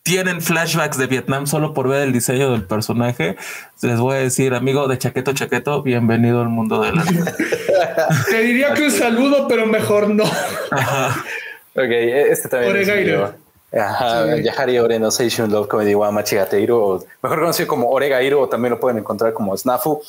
tienen 0.02 0.42
flashbacks 0.42 0.98
de 0.98 1.06
Vietnam 1.06 1.46
solo 1.46 1.72
por 1.74 1.86
ver 1.86 2.02
el 2.02 2.12
diseño 2.12 2.50
del 2.50 2.64
personaje, 2.64 3.36
les 3.82 4.00
voy 4.00 4.16
a 4.16 4.18
decir, 4.18 4.52
amigo 4.52 4.88
de 4.88 4.98
Chaqueto 4.98 5.32
Chaqueto, 5.32 5.80
bienvenido 5.84 6.40
al 6.40 6.48
mundo 6.48 6.82
de 6.82 6.90
la 6.90 7.04
Te 8.30 8.42
diría 8.42 8.74
que 8.74 8.82
un 8.82 8.90
saludo, 8.90 9.46
pero 9.46 9.64
mejor 9.66 10.10
no. 10.10 10.24
Ok, 11.76 11.88
este 11.88 12.48
también. 12.48 12.72
Oregairo. 12.72 13.34
Ajá, 13.72 14.36
Yahari 14.38 14.76
Ore 14.80 14.98
no 14.98 15.10
Love 15.10 15.68
Comedy 15.68 15.94
wa 15.94 16.10
Machigateiro, 16.10 17.04
mejor 17.22 17.38
conocido 17.38 17.68
como 17.68 17.90
Oregairo, 17.90 18.40
o 18.40 18.48
también 18.48 18.72
lo 18.72 18.80
pueden 18.80 18.98
encontrar 18.98 19.32
como 19.32 19.56
Snafu. 19.56 20.02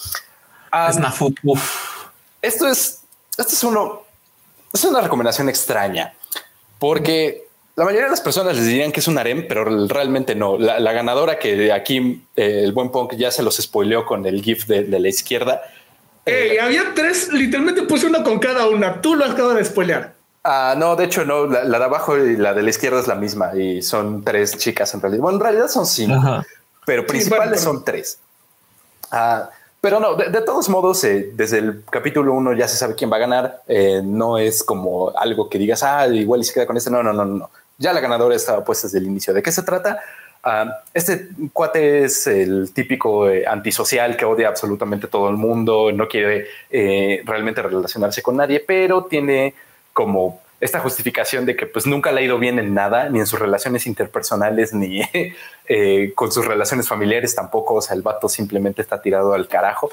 Snafu, 0.92 1.36
Esto 2.42 2.68
es, 2.68 3.02
esto 3.38 3.54
es 3.54 3.64
uno, 3.64 4.09
es 4.74 4.84
una 4.84 5.02
recomendación 5.02 5.50
extraña, 5.50 6.14
porque 6.78 7.50
la 7.76 7.86
mayoría 7.86 8.06
de 8.06 8.12
las 8.12 8.22
personas 8.22 8.58
les 8.58 8.66
dirían 8.66 8.92
que 8.92 9.00
es 9.00 9.08
un 9.08 9.18
harem, 9.18 9.48
pero 9.48 9.64
realmente 9.88 10.36
no. 10.36 10.58
La, 10.58 10.92
ganadora 10.92 11.40
que 11.40 11.72
aquí 11.72 12.26
eh, 12.36 12.64
el 12.66 12.74
buen 12.74 12.92
punk 12.92 13.16
ya 13.16 13.32
se 13.32 13.42
los 13.42 13.56
spoileó 13.56 14.06
con 14.06 14.26
el 14.26 14.44
GIF 14.44 14.66
de, 14.68 15.00
la 15.00 15.08
izquierda. 15.08 15.62
Eh, 16.26 16.60
había 16.62 16.94
tres, 16.94 17.32
literalmente 17.32 17.84
puse 17.84 18.08
uno 18.08 18.22
con 18.22 18.40
cada 18.40 18.68
una. 18.68 19.02
Tú 19.02 19.16
lo 19.16 19.24
acabas 19.24 19.56
de 19.56 19.64
spoilear. 19.64 20.14
Ah, 20.44 20.76
no, 20.78 20.98
de 20.98 21.06
hecho, 21.06 21.24
no. 21.24 21.46
La, 21.46 21.64
de 21.64 21.86
abajo 21.86 22.18
y 22.18 22.36
la 22.36 22.54
de 22.54 22.64
la 22.64 22.70
izquierda 22.70 23.00
es 23.00 23.08
la 23.08 23.16
misma 23.16 23.56
y 23.56 23.82
son 23.82 24.26
tres 24.26 24.58
chicas 24.58 24.94
en 24.94 25.02
realidad. 25.02 25.22
Bueno, 25.22 25.38
en 25.38 25.44
realidad 25.44 25.68
son 25.70 25.86
cinco, 25.86 26.44
pero 26.86 27.06
principales 27.06 27.62
son 27.62 27.86
tres. 27.86 28.20
Ah, 29.10 29.50
pero 29.82 30.00
no, 30.00 30.16
de, 30.16 30.42
todos 30.42 30.70
modos, 30.70 31.04
eh, 31.04 31.32
desde 31.34 31.60
el 31.60 31.84
capítulo 31.90 32.34
uno 32.34 32.54
ya 32.54 32.68
se 32.68 32.78
sabe 32.78 32.96
quién 32.96 33.12
va 33.12 33.16
a 33.18 33.20
ganar. 33.20 33.62
no 34.04 34.38
es 34.38 34.64
como 34.64 35.12
algo 35.18 35.50
que 35.50 35.58
digas, 35.58 35.84
ah, 35.84 36.08
igual 36.08 36.42
y 36.42 36.44
se 36.44 36.54
queda 36.54 36.68
con 36.68 36.78
este. 36.78 36.92
No, 36.92 37.04
no, 37.04 37.14
no, 37.14 37.26
no. 37.26 37.50
Ya 37.78 37.94
la 37.94 38.02
ganadora 38.02 38.36
estaba 38.36 38.64
puesta 38.64 38.88
desde 38.88 39.00
el 39.00 39.06
inicio. 39.06 39.34
¿De 39.34 39.42
qué 39.42 39.52
se 39.52 39.64
trata? 39.64 40.00
Ah, 40.42 40.84
este 40.94 41.30
cuate 41.52 42.06
es 42.06 42.26
el 42.28 42.72
típico 42.74 43.30
eh, 43.30 43.46
antisocial 43.46 44.16
que 44.16 44.24
odia 44.24 44.48
absolutamente 44.48 45.08
todo 45.08 45.30
el 45.30 45.36
mundo, 45.36 45.92
no 45.92 46.08
quiere 46.08 46.48
eh, 46.70 47.22
realmente 47.26 47.62
relacionarse 47.62 48.22
con 48.22 48.38
nadie, 48.38 48.64
pero 48.66 49.04
tiene 49.04 49.54
como 49.92 50.42
esta 50.62 50.80
justificación 50.80 51.46
de 51.46 51.56
que 51.56 51.66
pues 51.66 51.86
nunca 51.86 52.12
le 52.12 52.22
ha 52.22 52.24
ido 52.24 52.38
bien 52.38 52.60
en 52.60 52.74
nada, 52.74 53.10
ni 53.10 53.20
en 53.20 53.26
sus 53.26 53.40
relaciones 53.40 53.88
interpersonales, 53.88 54.74
ni 54.74 55.02
eh, 55.68 56.12
con 56.16 56.32
sus 56.32 56.46
relaciones 56.46 56.88
familiares 56.88 57.36
tampoco. 57.36 57.76
O 57.76 57.82
sea, 57.82 57.96
el 57.96 58.02
vato 58.02 58.28
simplemente 58.28 58.82
está 58.82 59.02
tirado 59.02 59.34
al 59.34 59.48
carajo. 59.48 59.90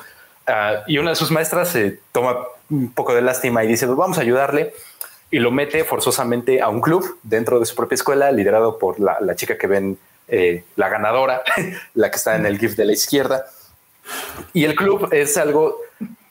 Ah, 0.47 0.83
y 0.87 0.99
una 0.99 1.11
de 1.11 1.17
sus 1.17 1.31
maestras 1.31 1.71
se 1.71 2.01
toma 2.13 2.39
un 2.71 2.93
poco 2.93 3.15
de 3.15 3.23
lástima 3.23 3.65
y 3.65 3.69
dice, 3.69 3.87
pues 3.87 3.99
vamos 3.99 4.19
a 4.19 4.23
ayudarle 4.23 4.75
y 5.31 5.39
lo 5.39 5.51
mete 5.51 5.85
forzosamente 5.85 6.61
a 6.61 6.69
un 6.69 6.81
club 6.81 7.19
dentro 7.23 7.59
de 7.59 7.67
su 7.67 7.75
propia 7.75 7.97
escuela, 7.97 8.31
liderado 8.31 8.79
por 8.79 9.01
la, 9.01 9.35
chica 9.35 9.59
que 9.59 9.67
ven, 9.67 9.99
eh, 10.29 10.65
la 10.77 10.89
ganadora, 10.89 11.43
la 11.95 12.11
que 12.11 12.17
está 12.17 12.37
en 12.37 12.47
el 12.47 12.59
GIF 12.59 12.77
de 12.77 12.85
la 12.85 12.93
izquierda. 12.93 13.47
Y 14.53 14.65
el 14.65 14.77
club 14.77 15.09
es 15.13 15.37
algo 15.37 15.81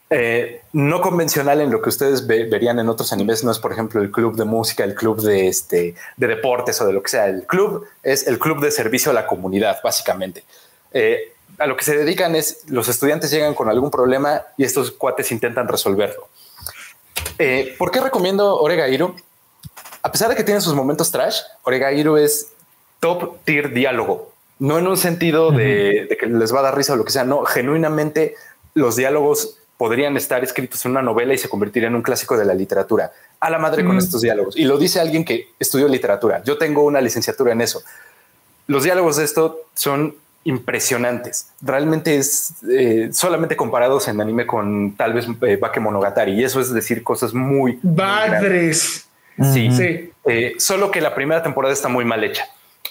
eh, 0.09 0.61
no 0.73 1.01
convencional 1.01 1.61
en 1.61 1.71
lo 1.71 1.81
que 1.81 1.89
ustedes 1.89 2.27
verían 2.27 2.79
en 2.79 2.89
otros 2.89 3.11
animes. 3.11 3.43
No 3.43 3.51
es, 3.51 3.59
por 3.59 3.71
ejemplo, 3.71 4.01
el 4.01 4.11
club 4.11 4.35
de 4.35 4.45
música, 4.45 4.83
el 4.83 4.93
club 4.93 5.21
de, 5.21 5.47
este, 5.47 5.95
de 6.17 6.27
deportes 6.27 6.79
o 6.81 6.87
de 6.87 6.93
lo 6.93 7.01
que 7.01 7.09
sea. 7.09 7.27
El 7.27 7.45
club 7.45 7.87
es 8.03 8.27
el 8.27 8.39
club 8.39 8.61
de 8.61 8.71
servicio 8.71 9.11
a 9.11 9.13
la 9.13 9.25
comunidad, 9.25 9.79
básicamente. 9.83 10.43
Eh, 10.93 11.33
a 11.57 11.67
lo 11.67 11.77
que 11.77 11.85
se 11.85 11.97
dedican 11.97 12.35
es 12.35 12.63
los 12.67 12.87
estudiantes 12.87 13.31
llegan 13.31 13.53
con 13.53 13.69
algún 13.69 13.91
problema 13.91 14.43
y 14.57 14.63
estos 14.63 14.91
cuates 14.91 15.31
intentan 15.31 15.67
resolverlo. 15.67 16.27
Eh, 17.39 17.75
¿Por 17.77 17.91
qué 17.91 18.01
recomiendo 18.01 18.57
Oregairo? 18.59 19.15
A 20.01 20.11
pesar 20.11 20.29
de 20.29 20.35
que 20.35 20.43
tiene 20.43 20.61
sus 20.61 20.73
momentos 20.73 21.11
trash, 21.11 21.39
Oregairo 21.63 22.17
es 22.17 22.51
top 22.99 23.37
tier 23.43 23.73
diálogo. 23.73 24.31
No 24.59 24.77
en 24.77 24.87
un 24.87 24.97
sentido 24.97 25.51
de, 25.51 26.15
que 26.19 26.27
les 26.27 26.53
va 26.53 26.59
a 26.59 26.63
dar 26.63 26.77
risa 26.77 26.93
o 26.93 26.95
lo 26.95 27.03
que 27.03 27.11
sea, 27.11 27.25
no, 27.25 27.43
genuinamente 27.43 28.35
los 28.73 28.95
diálogos 28.95 29.57
podrían 29.77 30.15
estar 30.17 30.43
escritos 30.43 30.85
en 30.85 30.91
una 30.91 31.01
novela 31.01 31.33
y 31.33 31.37
se 31.37 31.49
convertirían 31.49 31.91
en 31.91 31.97
un 31.97 32.01
clásico 32.01 32.37
de 32.37 32.45
la 32.45 32.53
literatura. 32.53 33.11
A 33.39 33.49
la 33.49 33.59
madre 33.59 33.83
con 33.83 33.97
estos 33.97 34.21
diálogos. 34.21 34.55
Y 34.57 34.63
lo 34.63 34.77
dice 34.77 34.99
alguien 34.99 35.25
que 35.25 35.49
estudió 35.59 35.87
literatura. 35.87 36.41
Yo 36.43 36.57
tengo 36.57 36.83
una 36.83 37.01
licenciatura 37.01 37.51
en 37.51 37.61
eso. 37.61 37.83
Los 38.67 38.83
diálogos 38.83 39.17
de 39.17 39.25
esto 39.25 39.65
son 39.73 40.15
impresionantes. 40.45 41.49
Realmente 41.61 42.17
es 42.17 42.53
eh, 42.69 43.09
solamente 43.11 43.55
comparados 43.55 44.07
en 44.07 44.21
anime 44.21 44.45
con 44.45 44.95
tal 44.95 45.13
vez 45.13 45.25
eh, 45.41 45.57
Bakemonogatari. 45.57 46.33
Y 46.33 46.43
eso 46.43 46.61
es 46.61 46.73
decir 46.73 47.03
cosas 47.03 47.33
muy... 47.33 47.73
Padres. 47.73 49.07
Sí, 49.53 49.69
sí. 49.71 50.11
Eh, 50.23 50.55
solo 50.57 50.91
que 50.91 51.01
la 51.01 51.13
primera 51.13 51.43
temporada 51.43 51.73
está 51.73 51.89
muy 51.89 52.05
mal 52.05 52.23
hecha. 52.23 52.45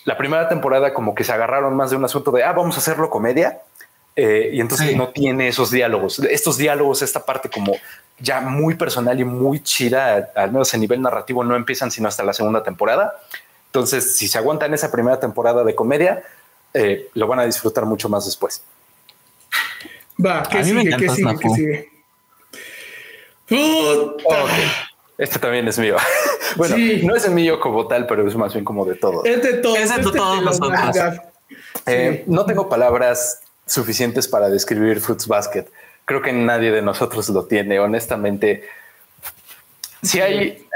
La 0.05 0.19
primera 0.19 0.49
temporada 0.49 0.93
como 0.93 1.15
que 1.15 1.25
se 1.25 1.33
agarraron 1.33 1.75
más 1.75 1.91
de 1.91 1.97
un 1.97 2.05
asunto 2.05 2.31
de, 2.33 2.45
ah, 2.45 2.53
vamos 2.53 2.77
a 2.77 2.79
hacerlo 2.79 3.09
comedia. 3.09 3.61
Eh, 4.17 4.51
y 4.53 4.61
entonces 4.61 4.97
no 4.97 5.09
tiene 5.09 5.49
esos 5.49 5.71
diálogos. 5.71 6.21
Estos 6.21 6.57
diálogos, 6.57 7.03
esta 7.03 7.25
parte 7.25 7.51
como 7.51 7.75
ya 8.19 8.41
muy 8.41 8.75
personal 8.75 9.19
y 9.19 9.25
muy 9.25 9.63
chida, 9.63 10.31
al 10.37 10.53
menos 10.53 10.73
a 10.73 10.77
nivel 10.77 11.03
narrativo, 11.03 11.43
no 11.43 11.57
empiezan 11.57 11.91
sino 11.91 12.09
hasta 12.09 12.23
la 12.23 12.33
segunda 12.33 12.63
temporada. 12.63 13.15
Entonces, 13.67 14.17
si 14.17 14.29
se 14.29 14.39
aguantan 14.39 14.73
esa 14.73 14.93
primera 14.93 15.19
temporada 15.19 15.65
de 15.65 15.75
comedia, 15.75 16.23
eh, 16.73 17.09
lo 17.15 17.27
van 17.27 17.41
a 17.41 17.45
disfrutar 17.45 17.85
mucho 17.87 18.09
más 18.09 18.25
después. 18.25 18.63
Va, 20.25 20.45
¿qué 20.45 20.63
sigue? 20.63 20.97
¿Qué 20.97 21.09
sigue? 21.09 21.37
¿Qué 21.41 21.49
sigue? 21.49 21.91
Este 25.19 25.39
también 25.39 25.67
es 25.69 25.79
mío. 25.79 25.97
bueno, 26.57 26.77
no 27.03 27.17
es 27.17 27.25
el 27.25 27.33
mío 27.33 27.59
como 27.61 27.87
tal, 27.87 28.07
pero 28.07 28.27
es 28.27 28.37
más 28.37 28.53
bien 28.53 28.65
como 28.65 28.85
de 28.85 28.95
todos. 28.95 29.25
Es 29.27 29.43
de 29.43 29.55
todos. 29.55 29.79
Es 29.79 29.89
de 29.91 29.97
este 29.97 30.17
todos 30.17 30.43
nosotros. 30.43 30.97
Eh, 31.87 32.25
no 32.27 32.47
tengo 32.47 32.69
palabras 32.69 33.41
suficientes 33.67 34.29
para 34.29 34.49
describir 34.49 35.01
Fruits 35.01 35.27
Basket. 35.27 35.67
Creo 36.05 36.21
que 36.23 36.33
nadie 36.33 36.71
de 36.71 36.83
nosotros 36.83 37.29
lo 37.31 37.47
tiene. 37.47 37.79
Honestamente, 37.81 38.69
si 40.03 40.21
hay, 40.21 40.67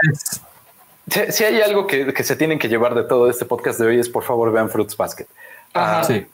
si, 1.30 1.44
hay 1.44 1.60
algo 1.60 1.86
que, 1.86 2.12
se 2.24 2.36
tienen 2.36 2.58
que 2.58 2.68
llevar 2.68 2.94
de 2.94 3.04
todo 3.04 3.28
este 3.28 3.44
podcast 3.44 3.78
de 3.78 3.86
hoy 3.86 3.98
es 3.98 4.08
por 4.08 4.24
favor 4.24 4.52
vean 4.52 4.70
Fruits 4.70 4.96
Basket. 4.96 5.26
Ah, 5.74 6.02
sí. 6.06 6.26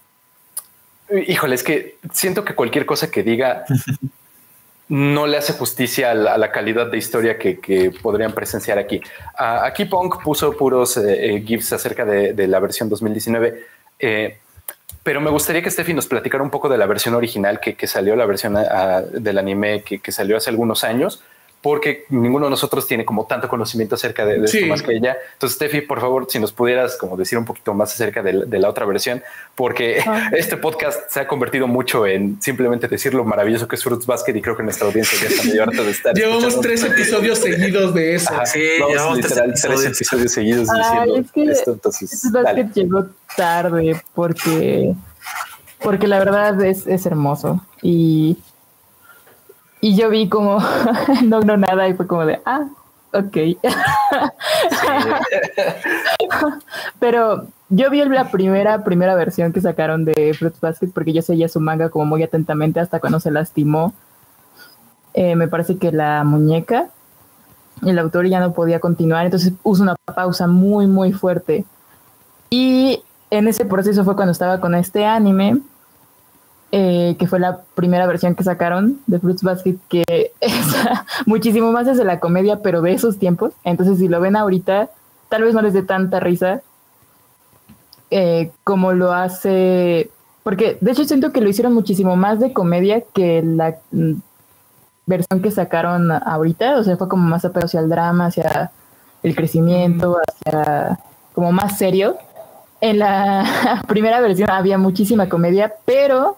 Híjole, 1.27 1.55
es 1.55 1.63
que 1.63 1.99
siento 2.13 2.45
que 2.45 2.55
cualquier 2.55 2.87
cosa 2.87 3.11
que 3.11 3.23
diga 3.23 3.65
no 4.89 5.27
le 5.27 5.37
hace 5.37 5.55
justicia 5.55 6.11
a 6.11 6.15
la, 6.15 6.53
calidad 6.53 6.87
de 6.91 6.99
historia 6.99 7.39
que, 7.39 7.93
podrían 8.03 8.33
presenciar 8.33 8.79
aquí. 8.79 9.01
Ah, 9.37 9.65
aquí 9.65 9.87
Punk 9.87 10.23
puso 10.23 10.57
puros 10.57 10.97
eh, 10.97 11.37
eh, 11.37 11.41
GIFs 11.43 11.73
acerca 11.73 12.05
de, 12.05 12.47
la 12.47 12.61
versión 12.61 12.89
2019, 12.89 13.65
eh, 13.99 14.39
pero 15.05 15.21
me 15.21 15.31
gustaría 15.31 15.63
que 15.63 15.71
Steffi 15.71 15.93
nos 15.93 16.07
platicara 16.07 16.43
un 16.43 16.51
poco 16.51 16.69
de 16.71 16.79
la 16.79 16.87
versión 16.87 17.15
original 17.15 17.61
que, 17.61 17.87
salió, 17.87 18.17
la 18.17 18.25
versión 18.25 18.57
ah, 18.57 19.03
del 19.03 19.39
anime 19.39 19.83
que, 19.83 20.11
salió 20.11 20.39
hace 20.39 20.49
algunos 20.51 20.83
años 20.83 21.23
porque 21.65 22.05
ninguno 22.11 22.45
de 22.45 22.51
nosotros 22.51 22.87
tiene 22.87 23.07
como 23.07 23.25
tanto 23.25 23.49
conocimiento 23.49 23.95
acerca 23.95 24.27
de, 24.27 24.45
esto 24.45 24.67
más 24.67 24.83
que 24.83 24.93
ella. 24.93 25.17
Entonces, 25.33 25.57
Steffi, 25.57 25.81
por 25.81 25.99
favor, 25.99 26.27
si 26.29 26.39
nos 26.39 26.53
pudieras 26.53 26.95
como 26.97 27.17
decir 27.17 27.39
un 27.39 27.47
poquito 27.47 27.73
más 27.73 27.91
acerca 27.95 28.23
de, 28.23 28.59
la 28.59 28.69
otra 28.69 28.85
versión, 28.85 29.23
porque 29.55 30.05
ah. 30.07 30.29
este 30.37 30.59
podcast 30.59 31.11
se 31.11 31.21
ha 31.21 31.27
convertido 31.27 31.67
mucho 31.67 32.07
en 32.07 32.39
simplemente 32.43 32.87
decir 32.87 33.15
lo 33.15 33.25
maravilloso 33.25 33.67
que 33.67 33.77
es 33.77 33.83
Fruits 33.83 34.05
Basket 34.05 34.37
y 34.37 34.43
creo 34.43 34.55
que 34.55 34.63
nuestra 34.63 34.87
audiencia 34.89 35.19
ya 35.19 35.29
está 35.29 35.43
medio 35.43 35.63
harta 35.63 35.83
de 35.83 35.91
estar. 35.91 36.15
Llevamos 36.15 36.61
tres 36.61 36.85
episodios 36.85 37.39
seguidos 37.39 37.95
de 37.95 38.15
eso. 38.15 38.35
sí, 38.45 38.61
llevamos 38.61 39.17
literal 39.17 39.55
tres 39.59 39.85
episodios, 39.87 40.33
seguidos 40.33 40.69
diciendo 40.69 41.51
esto. 41.51 41.73
Entonces, 41.73 42.31
Basket 42.31 42.69
llegó 42.75 43.07
tarde 43.39 44.03
porque, 44.13 44.95
porque 45.83 46.09
la 46.09 46.19
verdad 46.19 46.63
es, 46.63 46.87
es 46.87 47.07
hermoso 47.07 47.65
y 47.81 48.37
y 49.85 49.95
yo 49.95 50.09
vi 50.09 50.31
como, 50.31 50.61
no, 51.25 51.43
no, 51.43 51.59
nada, 51.59 51.87
y 51.87 51.93
fue 51.93 52.07
como 52.07 52.25
de, 52.25 52.41
ah, 52.47 52.69
ok. 53.13 53.37
Pero 56.99 57.49
yo 57.69 57.91
vi 57.91 58.03
la 58.03 58.31
primera, 58.31 58.83
primera 58.83 59.15
versión 59.15 59.53
que 59.53 59.61
sacaron 59.61 60.07
de 60.07 60.35
Fruits 60.39 60.59
Basket 60.59 60.89
porque 60.89 61.13
yo 61.13 61.21
seguía 61.21 61.51
su 61.51 61.61
manga 61.61 61.91
como 61.91 62.07
muy 62.07 62.23
atentamente 62.23 62.81
hasta 62.81 62.99
cuando 62.99 63.21
se 63.21 63.31
lastimó. 63.31 63.93
Eh, 65.13 65.37
me 65.37 65.49
parece 65.49 65.77
que 65.77 65.93
la 65.93 66.25
muñeca, 66.25 66.89
el 67.83 67.99
autor 67.99 68.27
ya 68.27 68.41
no 68.41 68.55
podía 68.55 68.81
continuar, 68.81 69.27
entonces 69.27 69.53
puso 69.63 69.83
una 69.83 69.97
pausa 70.15 70.47
muy, 70.47 70.87
muy 70.87 71.13
fuerte. 71.13 71.67
Y 72.49 73.03
en 73.29 73.49
ese 73.49 73.67
proceso 73.67 74.03
fue 74.03 74.17
cuando 74.17 74.33
estaba 74.33 74.61
con 74.61 74.75
este 74.75 75.05
anime 75.05 75.61
eh, 76.73 77.17
que 77.19 77.27
fue 77.27 77.39
la 77.39 77.61
primera 77.75 78.07
versión 78.07 78.35
que 78.35 78.43
sacaron 78.43 79.01
de 79.07 79.21
Fruits 79.21 79.43
Basket, 79.43 79.77
que 79.89 80.33
es 80.41 80.67
muchísimo 81.27 81.73
más 81.73 81.87
desde 81.87 82.05
la 82.05 82.21
comedia, 82.21 82.61
pero 82.63 82.83
de 82.83 82.93
esos 82.93 83.19
tiempos. 83.19 83.53
Entonces, 83.63 83.99
si 83.99 84.09
lo 84.09 84.21
ven 84.21 84.37
ahorita, 84.37 84.91
tal 85.29 85.43
vez 85.43 85.55
no 85.55 85.63
les 85.63 85.73
dé 85.73 85.83
tanta 85.83 86.21
risa 86.21 86.63
eh, 88.11 88.53
como 88.65 88.93
lo 88.93 89.13
hace. 89.13 90.11
Porque 90.43 90.77
de 90.81 90.93
hecho 90.93 91.05
siento 91.05 91.33
que 91.33 91.41
lo 91.41 91.49
hicieron 91.49 91.75
muchísimo 91.75 92.17
más 92.17 92.39
de 92.39 92.53
comedia 92.53 93.03
que 93.13 93.43
la 93.43 93.77
mm, 93.93 94.15
versión 95.07 95.41
que 95.43 95.51
sacaron 95.51 96.13
ahorita. 96.13 96.79
O 96.79 96.85
sea, 96.85 96.97
fue 96.97 97.09
como 97.09 97.27
más 97.29 97.45
apego 97.45 97.67
hacia 97.67 97.81
el 97.81 97.89
drama, 97.89 98.27
hacia 98.27 98.71
el 99.23 99.35
crecimiento, 99.35 100.19
hacia 100.19 100.99
como 101.35 101.51
más 101.53 101.79
serio. 101.79 102.17
En 102.81 102.99
la 102.99 103.83
primera 103.89 104.21
versión 104.21 104.51
había 104.51 104.79
muchísima 104.79 105.29
comedia, 105.29 105.75
pero 105.85 106.37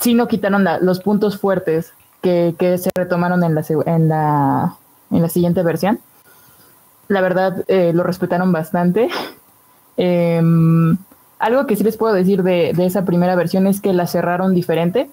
sí 0.00 0.14
no 0.14 0.28
quitaron 0.28 0.64
los 0.80 1.00
puntos 1.00 1.38
fuertes 1.38 1.92
que, 2.22 2.54
se 2.78 2.90
retomaron 2.94 3.42
en 3.44 3.54
la, 3.54 3.64
en, 3.86 4.08
la, 4.08 4.76
en 5.10 5.22
la 5.22 5.28
siguiente 5.28 5.62
versión. 5.62 6.00
La 7.08 7.20
verdad, 7.20 7.64
eh, 7.68 7.92
lo 7.94 8.02
respetaron 8.02 8.52
bastante. 8.52 9.08
Em, 10.00 10.96
algo 11.40 11.66
que 11.66 11.74
sí 11.74 11.82
les 11.82 11.96
puedo 11.96 12.14
decir 12.14 12.44
de, 12.44 12.70
esa 12.70 13.04
primera 13.04 13.34
versión 13.34 13.66
es 13.66 13.80
que 13.80 13.92
la 13.92 14.06
cerraron 14.06 14.54
diferente. 14.54 15.10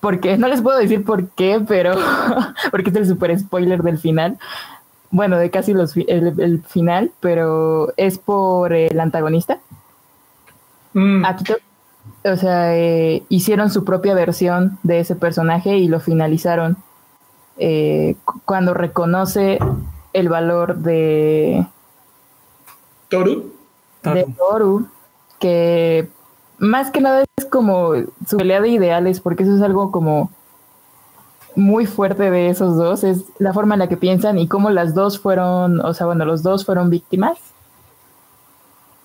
Porque 0.00 0.36
no 0.36 0.48
les 0.48 0.60
puedo 0.60 0.76
decir 0.76 1.02
por 1.02 1.28
qué, 1.30 1.62
pero 1.66 1.94
porque 2.70 2.90
es 2.90 2.96
el 2.96 3.06
super 3.06 3.38
spoiler 3.38 3.82
del 3.82 3.96
final. 3.96 4.38
Bueno, 5.10 5.38
de 5.38 5.50
casi 5.50 5.72
los, 5.72 5.96
el, 5.96 6.62
final, 6.68 7.10
pero 7.20 7.94
es 7.96 8.18
por 8.18 8.74
el 8.74 9.00
antagonista. 9.00 9.60
Mm. 10.92 11.24
Aquí 11.24 11.44
o 12.24 12.36
sea, 12.36 12.76
eh, 12.76 13.22
hicieron 13.28 13.70
su 13.70 13.84
propia 13.84 14.14
versión 14.14 14.78
de 14.82 15.00
ese 15.00 15.16
personaje 15.16 15.76
y 15.76 15.88
lo 15.88 16.00
finalizaron 16.00 16.76
eh, 17.58 18.16
cuando 18.44 18.74
reconoce 18.74 19.58
el 20.12 20.28
valor 20.28 20.78
de 20.78 21.66
Toru. 23.08 23.52
De 24.02 24.26
Toru, 24.36 24.88
que 25.38 26.08
más 26.58 26.90
que 26.90 27.00
nada 27.00 27.24
es 27.36 27.44
como 27.46 27.92
su 28.26 28.36
pelea 28.36 28.60
de 28.60 28.68
ideales, 28.68 29.20
porque 29.20 29.42
eso 29.42 29.56
es 29.56 29.62
algo 29.62 29.90
como 29.90 30.30
muy 31.56 31.86
fuerte 31.86 32.30
de 32.30 32.48
esos 32.48 32.76
dos, 32.76 33.04
es 33.04 33.24
la 33.38 33.52
forma 33.52 33.74
en 33.74 33.80
la 33.80 33.88
que 33.88 33.96
piensan 33.96 34.38
y 34.38 34.48
cómo 34.48 34.70
las 34.70 34.94
dos 34.94 35.18
fueron, 35.18 35.80
o 35.80 35.92
sea, 35.94 36.06
bueno, 36.06 36.24
los 36.24 36.42
dos 36.42 36.64
fueron 36.64 36.90
víctimas. 36.90 37.38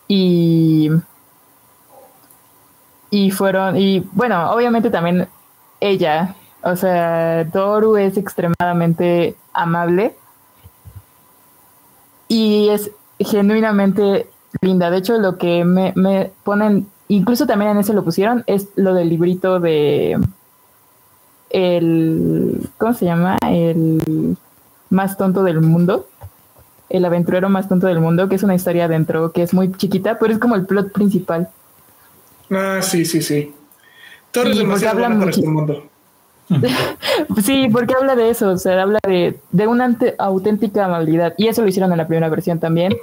Y 0.08 0.90
y 3.10 3.30
fueron, 3.30 3.76
y 3.76 4.00
bueno, 4.12 4.50
obviamente 4.50 4.90
también 4.90 5.28
ella, 5.80 6.34
o 6.62 6.76
sea, 6.76 7.46
Toru 7.52 7.96
es 7.96 8.16
extremadamente 8.16 9.36
amable 9.52 10.16
y 12.28 12.68
es 12.70 12.90
genuinamente 13.18 14.28
linda. 14.60 14.90
De 14.90 14.98
hecho, 14.98 15.18
lo 15.18 15.38
que 15.38 15.64
me, 15.64 15.92
me 15.96 16.32
ponen, 16.44 16.88
incluso 17.08 17.46
también 17.46 17.72
en 17.72 17.78
ese 17.78 17.94
lo 17.94 18.04
pusieron, 18.04 18.42
es 18.46 18.68
lo 18.76 18.94
del 18.94 19.08
librito 19.08 19.60
de 19.60 20.18
el, 21.50 22.68
¿cómo 22.78 22.94
se 22.94 23.04
llama? 23.04 23.38
El 23.48 24.36
más 24.90 25.16
tonto 25.16 25.42
del 25.42 25.60
mundo. 25.60 26.06
El 26.88 27.04
aventurero 27.04 27.48
más 27.48 27.68
tonto 27.68 27.86
del 27.86 28.00
mundo, 28.00 28.28
que 28.28 28.36
es 28.36 28.42
una 28.42 28.54
historia 28.54 28.86
dentro 28.88 29.32
que 29.32 29.42
es 29.42 29.52
muy 29.52 29.72
chiquita, 29.72 30.18
pero 30.18 30.32
es 30.32 30.38
como 30.38 30.54
el 30.54 30.66
plot 30.66 30.92
principal. 30.92 31.48
Ah, 32.50 32.80
sí, 32.82 33.04
sí, 33.04 33.22
sí. 33.22 33.52
Torres 34.30 34.54
sí, 34.54 34.58
demasiado 34.60 35.00
para 35.00 35.30
este 35.30 35.46
mundo. 35.46 35.88
sí, 37.42 37.68
porque 37.72 37.94
habla 37.94 38.14
de 38.14 38.30
eso, 38.30 38.50
o 38.50 38.58
sea, 38.58 38.82
habla 38.82 38.98
de, 39.06 39.38
de 39.50 39.66
una 39.66 39.96
auténtica 40.18 40.84
amabilidad. 40.84 41.34
Y 41.36 41.48
eso 41.48 41.62
lo 41.62 41.68
hicieron 41.68 41.92
en 41.92 41.98
la 41.98 42.06
primera 42.06 42.28
versión 42.28 42.60
también, 42.60 42.94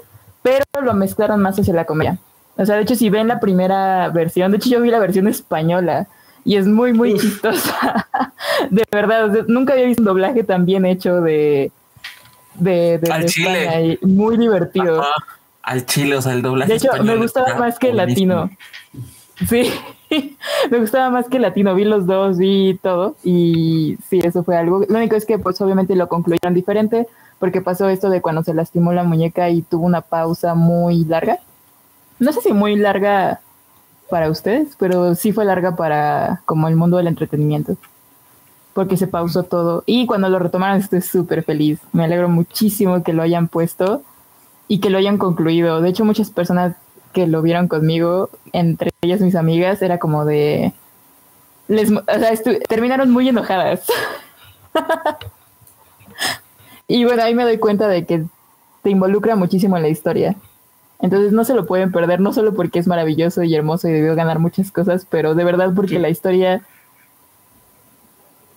pero 0.42 0.64
lo 0.82 0.94
mezclaron 0.94 1.42
más 1.42 1.60
hacia 1.60 1.74
la 1.74 1.86
comedia. 1.86 2.20
O 2.56 2.66
sea, 2.66 2.76
de 2.76 2.84
hecho, 2.84 2.96
si 2.96 3.10
ven 3.10 3.28
la 3.28 3.40
primera 3.40 4.10
versión, 4.10 4.52
de 4.52 4.58
hecho 4.58 4.70
yo 4.70 4.82
vi 4.82 4.92
la 4.92 5.00
versión 5.00 5.28
española 5.28 6.08
y 6.46 6.56
es 6.58 6.68
muy, 6.68 6.94
muy 6.94 7.18
chistosa. 7.18 8.08
de 8.70 8.84
verdad, 8.92 9.46
nunca 9.48 9.74
había 9.74 9.86
visto 9.86 10.02
un 10.02 10.08
doblaje 10.08 10.44
tan 10.44 10.66
bien 10.66 10.86
hecho 10.86 11.22
de, 11.22 11.72
de, 12.56 13.00
Al 13.12 13.26
Chile. 13.26 13.98
muy 14.02 14.38
divertido. 14.38 15.04
Al 15.64 15.86
chile, 15.86 16.18
o 16.18 16.22
sea, 16.22 16.34
el 16.34 16.42
doblaje. 16.42 16.74
De 16.74 16.78
hecho, 16.78 16.92
me 17.04 17.16
gustaba 17.16 17.56
más 17.56 17.80
que 17.80 17.90
el 17.90 17.98
latino. 17.98 18.50
Sí, 19.50 19.72
me 20.72 20.80
gustaba 20.80 21.10
más 21.10 21.28
que 21.28 21.40
latino, 21.40 21.74
vi 21.76 21.86
los 21.86 22.06
dos, 22.06 22.38
vi 22.38 22.80
todo 22.82 23.16
y 23.24 23.98
sí, 24.08 24.20
eso 24.24 24.44
fue 24.44 24.58
algo. 24.58 24.86
Lo 24.88 24.98
único 24.98 25.16
es 25.16 25.26
que 25.26 25.40
pues 25.40 25.60
obviamente 25.62 25.96
lo 25.96 26.08
concluyeron 26.08 26.54
diferente 26.54 27.08
porque 27.40 27.62
pasó 27.62 27.90
esto 27.90 28.10
de 28.10 28.22
cuando 28.22 28.44
se 28.44 28.54
lastimó 28.54 28.94
la 28.94 29.04
muñeca 29.04 29.50
y 29.50 29.64
tuvo 29.64 29.86
una 29.86 30.02
pausa 30.02 30.54
muy 30.56 31.04
larga. 31.06 31.40
No 32.20 32.32
sé 32.32 32.42
si 32.42 32.54
muy 32.54 32.76
larga 32.76 33.42
para 34.10 34.30
ustedes, 34.30 34.76
pero 34.78 35.16
sí 35.16 35.32
fue 35.34 35.46
larga 35.46 35.76
para 35.76 36.42
como 36.46 36.68
el 36.68 36.76
mundo 36.76 36.98
del 36.98 37.08
entretenimiento. 37.08 37.76
porque 38.74 38.98
se 38.98 39.08
pausó 39.08 39.44
todo. 39.44 39.84
Y 39.86 40.06
cuando 40.08 40.30
lo 40.30 40.40
retomaron 40.40 40.78
estoy 40.80 41.02
súper 41.02 41.44
feliz. 41.44 41.80
Me 41.92 42.04
alegro 42.06 42.30
muchísimo 42.30 43.04
que 43.04 43.14
lo 43.14 43.22
hayan 43.24 43.48
puesto 43.48 44.04
y 44.68 44.80
que 44.80 44.90
lo 44.90 44.98
hayan 44.98 45.18
concluido. 45.18 45.82
De 45.82 45.90
hecho, 45.90 46.06
muchas 46.06 46.32
personas 46.32 46.76
que 47.14 47.28
lo 47.28 47.42
vieron 47.42 47.68
conmigo, 47.68 48.30
entre 48.52 48.92
ellas 49.02 49.22
mis 49.22 49.36
amigas, 49.36 49.82
era 49.82 50.00
como 50.00 50.26
de... 50.26 50.74
Les, 51.68 51.92
o 51.92 52.04
sea, 52.06 52.34
terminaron 52.68 53.12
muy 53.12 53.30
enojadas. 53.30 53.86
y 56.88 57.06
bueno, 57.06 57.24
ahí 57.24 57.34
me 57.34 57.44
doy 57.44 57.58
cuenta 57.58 57.88
de 57.88 58.06
que 58.06 58.26
te 58.82 58.90
involucra 58.90 59.36
muchísimo 59.36 59.78
en 59.78 59.84
la 59.84 59.90
historia. 59.90 60.36
Entonces 61.00 61.32
no 61.32 61.44
se 61.44 61.54
lo 61.54 61.66
pueden 61.66 61.92
perder, 61.92 62.20
no 62.20 62.34
solo 62.34 62.54
porque 62.54 62.80
es 62.80 62.88
maravilloso 62.88 63.44
y 63.44 63.56
hermoso 63.56 63.88
y 63.88 63.94
debió 63.94 64.16
ganar 64.16 64.40
muchas 64.40 64.72
cosas, 64.72 65.06
pero 65.10 65.36
de 65.36 65.44
verdad 65.44 65.72
porque 65.76 66.00
la 66.00 66.10
historia 66.10 66.62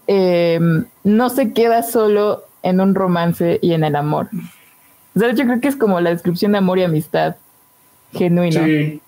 eh, 0.07 0.61
no 1.03 1.31
se 1.31 1.53
queda 1.53 1.83
solo 1.83 2.45
en 2.63 2.81
un 2.81 2.95
romance 2.95 3.59
y 3.63 3.73
en 3.73 3.85
el 3.85 3.97
amor. 3.97 4.29
O 5.15 5.19
sea, 5.19 5.33
yo 5.33 5.45
creo 5.45 5.61
que 5.61 5.69
es 5.69 5.77
como 5.77 6.01
la 6.01 6.11
descripción 6.11 6.53
de 6.53 6.59
amor 6.59 6.79
y 6.79 6.85
amistad 6.85 7.37
genuino. 8.13 8.65
Sí. 8.65 9.01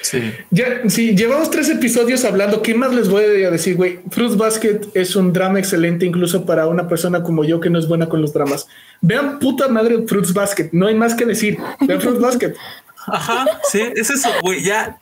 Sí. 0.00 0.32
Ya, 0.50 0.82
sí, 0.88 1.16
llevamos 1.16 1.50
tres 1.50 1.68
episodios 1.68 2.24
hablando. 2.24 2.62
¿Qué 2.62 2.74
más 2.74 2.94
les 2.94 3.08
voy 3.08 3.24
a 3.24 3.50
decir, 3.50 3.76
güey? 3.76 3.98
Fruits 4.10 4.36
Basket 4.36 4.80
es 4.94 5.16
un 5.16 5.32
drama 5.32 5.58
excelente, 5.58 6.06
incluso 6.06 6.46
para 6.46 6.66
una 6.66 6.88
persona 6.88 7.22
como 7.22 7.44
yo 7.44 7.60
que 7.60 7.68
no 7.68 7.78
es 7.78 7.88
buena 7.88 8.08
con 8.08 8.22
los 8.22 8.32
dramas. 8.32 8.68
Vean 9.00 9.38
puta 9.38 9.68
madre 9.68 10.04
Fruits 10.06 10.32
Basket. 10.32 10.70
No 10.72 10.86
hay 10.86 10.94
más 10.94 11.14
que 11.14 11.26
decir. 11.26 11.58
Vean 11.80 12.00
Fruits 12.00 12.20
Basket. 12.20 12.54
Ajá, 13.06 13.46
sí, 13.70 13.82
es 13.94 14.10
eso, 14.10 14.28
güey. 14.42 14.62
Ya 14.62 14.98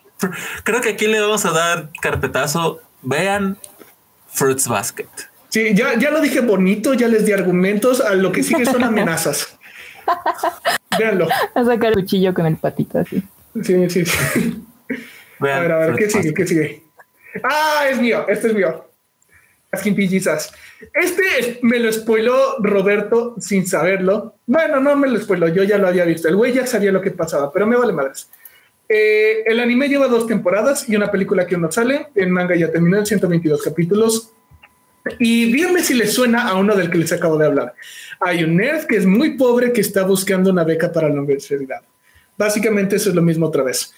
creo 0.65 0.81
que 0.81 0.91
aquí 0.91 1.07
le 1.07 1.21
vamos 1.21 1.45
a 1.45 1.51
dar 1.51 1.91
carpetazo. 2.01 2.81
Vean 3.03 3.59
Fruits 4.33 4.67
Basket. 4.67 5.09
Sí, 5.49 5.75
ya, 5.75 5.99
ya 5.99 6.11
lo 6.11 6.21
dije 6.21 6.41
bonito, 6.41 6.95
ya 6.95 7.09
les 7.09 7.25
di 7.25 7.33
argumentos. 7.33 8.01
A 8.01 8.15
lo 8.15 8.33
que 8.33 8.43
sigue 8.43 8.65
son 8.65 8.83
amenazas. 8.85 9.56
Véanlo. 10.99 11.29
A 11.55 11.65
sacar 11.65 11.89
el 11.89 11.95
cuchillo 11.95 12.35
con 12.35 12.47
el 12.47 12.57
patito 12.57 12.99
así. 12.99 13.23
Sí, 13.63 13.91
sí, 13.91 14.05
sí. 14.05 14.65
a 15.41 15.61
ver, 15.61 15.73
a 15.73 15.79
ver, 15.79 15.95
¿qué 15.97 16.11
sigue? 16.11 16.35
¿Qué 16.35 16.47
sigue? 16.47 16.83
Ah, 17.43 17.87
es 17.91 18.01
mío, 18.01 18.25
este 18.29 18.49
es 18.49 18.55
mío. 18.55 18.85
Las 19.73 19.83
quintillizas. 19.83 20.53
Este 20.95 21.59
me 21.63 21.79
lo 21.79 21.93
spoiló 21.93 22.57
Roberto 22.61 23.35
sin 23.39 23.67
saberlo. 23.67 24.37
Bueno, 24.47 24.81
no 24.81 24.97
me 24.97 25.09
lo 25.09 25.19
spoiló, 25.21 25.49
yo 25.49 25.65
ya 25.65 25.79
lo 25.79 25.89
había 25.89 26.05
visto. 26.05 26.29
El 26.29 26.37
güey 26.37 26.53
ya 26.53 26.67
sabía 26.67 26.93
lo 26.93 27.03
que 27.03 27.11
pasaba, 27.11 27.53
pero 27.53 27.67
me 27.67 27.77
vale 27.77 27.93
madres. 27.93 28.31
Eh, 28.89 29.43
el 29.47 29.59
anime 29.59 29.89
lleva 29.89 30.07
dos 30.07 30.27
temporadas 30.27 30.89
y 30.89 30.97
una 30.97 31.11
película 31.11 31.47
que 31.47 31.57
no 31.57 31.71
sale. 31.73 32.09
El 32.15 32.31
manga 32.31 32.55
ya 32.55 32.71
terminó 32.71 32.99
en 32.99 33.07
122 33.07 33.63
capítulos. 33.63 34.33
Y 35.19 35.53
díganme 35.53 35.83
si 35.83 35.95
les 35.95 36.13
suena 36.13 36.49
a 36.49 36.55
uno 36.55 36.75
del 36.75 36.91
que 36.91 36.99
les 36.99 37.13
acabo 37.13 37.39
de 37.39 37.47
hablar. 37.47 37.75
Hay 38.21 38.45
un 38.45 38.57
nerd 38.57 38.87
que 38.87 38.97
es 38.97 39.07
muy 39.07 39.37
pobre 39.37 39.73
que 39.73 39.81
está 39.81 40.05
buscando 40.05 40.51
una 40.51 40.65
beca 40.65 40.93
para 40.93 41.09
la 41.09 41.21
universidad. 41.21 41.83
Básicamente 42.37 42.97
eso 42.97 43.11
es 43.11 43.15
lo 43.15 43.23
mismo 43.23 43.47
otra 43.47 43.63
vez. 43.63 43.95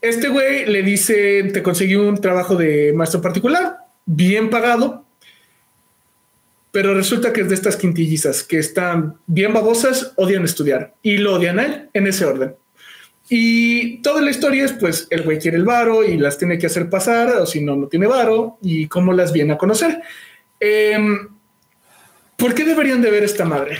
Este 0.00 0.28
güey 0.28 0.66
le 0.66 0.82
dice, 0.82 1.44
te 1.44 1.62
conseguí 1.62 1.96
un 1.96 2.20
trabajo 2.20 2.54
de 2.54 2.92
maestro 2.94 3.20
particular, 3.20 3.78
bien 4.06 4.50
pagado, 4.50 5.04
pero 6.70 6.94
resulta 6.94 7.32
que 7.32 7.40
es 7.40 7.48
de 7.48 7.54
estas 7.54 7.76
quintillizas 7.76 8.44
que 8.44 8.58
están 8.58 9.16
bien 9.26 9.52
babosas, 9.52 10.12
odian 10.16 10.44
estudiar 10.44 10.94
y 11.02 11.16
lo 11.16 11.34
odian 11.34 11.58
a 11.58 11.64
él 11.64 11.88
en 11.92 12.06
ese 12.06 12.24
orden. 12.24 12.54
Y 13.30 14.00
toda 14.00 14.22
la 14.22 14.30
historia 14.30 14.64
es, 14.64 14.72
pues, 14.72 15.06
el 15.10 15.22
güey 15.22 15.38
quiere 15.38 15.58
el 15.58 15.64
varo 15.64 16.02
y 16.04 16.16
las 16.16 16.38
tiene 16.38 16.58
que 16.58 16.66
hacer 16.66 16.88
pasar, 16.88 17.28
o 17.36 17.46
si 17.46 17.62
no, 17.62 17.76
no 17.76 17.86
tiene 17.86 18.06
varo, 18.06 18.58
y 18.62 18.86
cómo 18.86 19.12
las 19.12 19.32
viene 19.32 19.52
a 19.52 19.58
conocer. 19.58 20.00
Em, 20.60 21.28
¿Por 22.36 22.54
qué 22.54 22.64
deberían 22.64 23.02
de 23.02 23.10
ver 23.10 23.24
esta 23.24 23.44
madre? 23.44 23.78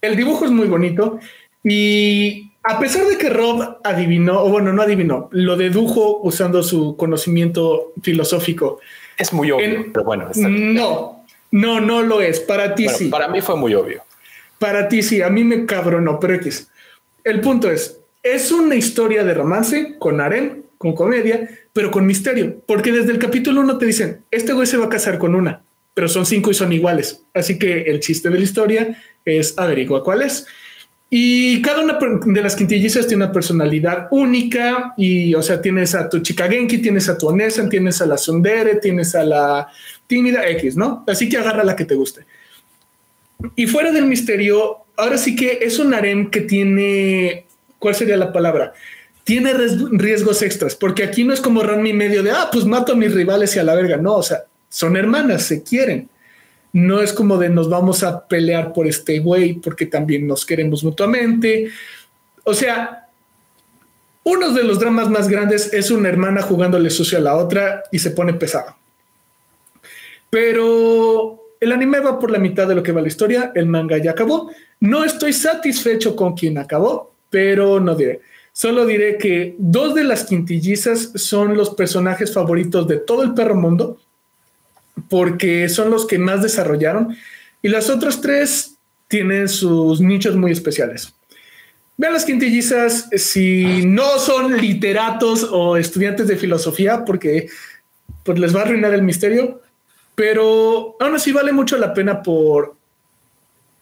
El 0.00 0.16
dibujo 0.16 0.44
es 0.44 0.52
muy 0.52 0.68
bonito 0.68 1.18
y 1.64 2.52
a 2.62 2.78
pesar 2.78 3.06
de 3.06 3.18
que 3.18 3.28
Rob 3.28 3.78
adivinó, 3.82 4.44
o 4.44 4.50
bueno, 4.50 4.72
no 4.72 4.82
adivinó, 4.82 5.28
lo 5.32 5.56
dedujo 5.56 6.20
usando 6.22 6.62
su 6.62 6.96
conocimiento 6.96 7.92
filosófico. 8.02 8.80
Es 9.16 9.32
muy 9.32 9.50
obvio, 9.50 9.86
pero 9.92 10.04
bueno. 10.04 10.30
No, 10.36 11.24
no, 11.50 11.80
no 11.80 12.02
lo 12.02 12.20
es. 12.20 12.38
Para 12.38 12.74
ti 12.74 12.88
sí. 12.88 13.08
Para 13.08 13.26
mí 13.26 13.40
fue 13.40 13.56
muy 13.56 13.74
obvio. 13.74 14.02
Para 14.58 14.88
ti 14.88 15.02
sí, 15.02 15.20
a 15.20 15.28
mí 15.28 15.42
me 15.42 15.66
cabronó, 15.66 16.20
pero 16.20 16.34
X. 16.34 16.68
El 17.24 17.40
punto 17.40 17.70
es, 17.70 17.98
es 18.22 18.52
una 18.52 18.76
historia 18.76 19.24
de 19.24 19.34
romance 19.34 19.96
con 19.98 20.20
harem, 20.20 20.62
con 20.78 20.94
comedia, 20.94 21.48
pero 21.78 21.92
con 21.92 22.04
misterio, 22.06 22.60
porque 22.66 22.90
desde 22.90 23.12
el 23.12 23.20
capítulo 23.20 23.60
uno 23.60 23.78
te 23.78 23.86
dicen, 23.86 24.24
este 24.32 24.52
güey 24.52 24.66
se 24.66 24.76
va 24.76 24.86
a 24.86 24.88
casar 24.88 25.16
con 25.16 25.36
una, 25.36 25.62
pero 25.94 26.08
son 26.08 26.26
cinco 26.26 26.50
y 26.50 26.54
son 26.54 26.72
iguales. 26.72 27.22
Así 27.32 27.56
que 27.56 27.82
el 27.82 28.00
chiste 28.00 28.30
de 28.30 28.36
la 28.36 28.42
historia 28.42 29.00
es 29.24 29.56
averigua 29.56 30.02
cuál 30.02 30.22
es. 30.22 30.44
Y 31.08 31.62
cada 31.62 31.82
una 31.82 31.96
de 31.96 32.42
las 32.42 32.56
quintillizas 32.56 33.06
tiene 33.06 33.22
una 33.22 33.32
personalidad 33.32 34.08
única 34.10 34.92
y, 34.96 35.32
o 35.36 35.40
sea, 35.40 35.62
tienes 35.62 35.94
a 35.94 36.08
tu 36.08 36.18
chica 36.18 36.48
Genki, 36.48 36.78
tienes 36.78 37.08
a 37.08 37.16
tu 37.16 37.28
Onesan, 37.28 37.68
tienes 37.68 38.02
a 38.02 38.06
la 38.06 38.18
Sundere, 38.18 38.80
tienes 38.80 39.14
a 39.14 39.22
la 39.22 39.68
tímida 40.08 40.48
X, 40.48 40.76
¿no? 40.76 41.04
Así 41.06 41.28
que 41.28 41.36
agarra 41.36 41.62
la 41.62 41.76
que 41.76 41.84
te 41.84 41.94
guste. 41.94 42.24
Y 43.54 43.68
fuera 43.68 43.92
del 43.92 44.06
misterio, 44.06 44.78
ahora 44.96 45.16
sí 45.16 45.36
que 45.36 45.60
es 45.62 45.78
un 45.78 45.94
harem 45.94 46.28
que 46.28 46.40
tiene, 46.40 47.46
¿cuál 47.78 47.94
sería 47.94 48.16
la 48.16 48.32
palabra? 48.32 48.74
Tiene 49.28 49.52
riesgos 49.52 50.40
extras, 50.40 50.74
porque 50.74 51.04
aquí 51.04 51.22
no 51.22 51.34
es 51.34 51.40
como 51.42 51.62
Ranmi 51.62 51.92
medio 51.92 52.22
de, 52.22 52.30
ah, 52.30 52.48
pues 52.50 52.64
mato 52.64 52.94
a 52.94 52.96
mis 52.96 53.12
rivales 53.12 53.54
y 53.54 53.58
a 53.58 53.62
la 53.62 53.74
verga. 53.74 53.98
No, 53.98 54.14
o 54.14 54.22
sea, 54.22 54.44
son 54.70 54.96
hermanas, 54.96 55.42
se 55.42 55.62
quieren 55.62 56.08
no 56.72 57.00
es 57.00 57.12
como 57.12 57.38
de 57.38 57.48
nos 57.48 57.68
vamos 57.68 58.02
a 58.02 58.26
pelear 58.26 58.72
por 58.72 58.86
este 58.86 59.18
güey 59.20 59.54
porque 59.54 59.86
también 59.86 60.26
nos 60.26 60.44
queremos 60.44 60.84
mutuamente. 60.84 61.70
O 62.44 62.54
sea, 62.54 63.08
uno 64.24 64.52
de 64.52 64.64
los 64.64 64.78
dramas 64.78 65.08
más 65.08 65.28
grandes 65.28 65.72
es 65.72 65.90
una 65.90 66.08
hermana 66.08 66.42
jugándole 66.42 66.90
sucio 66.90 67.18
a 67.18 67.22
la 67.22 67.36
otra 67.36 67.82
y 67.90 67.98
se 67.98 68.10
pone 68.10 68.34
pesado. 68.34 68.76
Pero 70.30 71.40
el 71.58 71.72
anime 71.72 72.00
va 72.00 72.18
por 72.18 72.30
la 72.30 72.38
mitad 72.38 72.68
de 72.68 72.74
lo 72.74 72.82
que 72.82 72.92
va 72.92 73.00
la 73.00 73.08
historia, 73.08 73.52
el 73.54 73.66
manga 73.66 73.96
ya 73.98 74.10
acabó. 74.10 74.50
No 74.80 75.04
estoy 75.04 75.32
satisfecho 75.32 76.14
con 76.14 76.34
quien 76.34 76.58
acabó, 76.58 77.14
pero 77.30 77.80
no 77.80 77.94
diré. 77.94 78.20
Solo 78.58 78.86
diré 78.86 79.18
que 79.18 79.54
dos 79.56 79.94
de 79.94 80.02
las 80.02 80.24
quintillizas 80.24 81.12
son 81.14 81.56
los 81.56 81.70
personajes 81.70 82.34
favoritos 82.34 82.88
de 82.88 82.96
todo 82.96 83.22
el 83.22 83.32
perro 83.32 83.54
mundo 83.54 84.00
porque 85.08 85.68
son 85.68 85.92
los 85.92 86.08
que 86.08 86.18
más 86.18 86.42
desarrollaron 86.42 87.16
y 87.62 87.68
las 87.68 87.88
otras 87.88 88.20
tres 88.20 88.74
tienen 89.06 89.48
sus 89.48 90.00
nichos 90.00 90.34
muy 90.34 90.50
especiales. 90.50 91.14
Vean 91.96 92.14
las 92.14 92.24
quintillizas 92.24 93.08
si 93.12 93.86
no 93.86 94.18
son 94.18 94.56
literatos 94.56 95.46
o 95.48 95.76
estudiantes 95.76 96.26
de 96.26 96.36
filosofía 96.36 97.04
porque 97.04 97.48
pues 98.24 98.40
les 98.40 98.52
va 98.52 98.62
a 98.62 98.64
arruinar 98.64 98.92
el 98.92 99.02
misterio, 99.02 99.62
pero 100.16 100.96
aún 100.98 101.14
así 101.14 101.30
vale 101.30 101.52
mucho 101.52 101.78
la 101.78 101.94
pena 101.94 102.24
por 102.24 102.74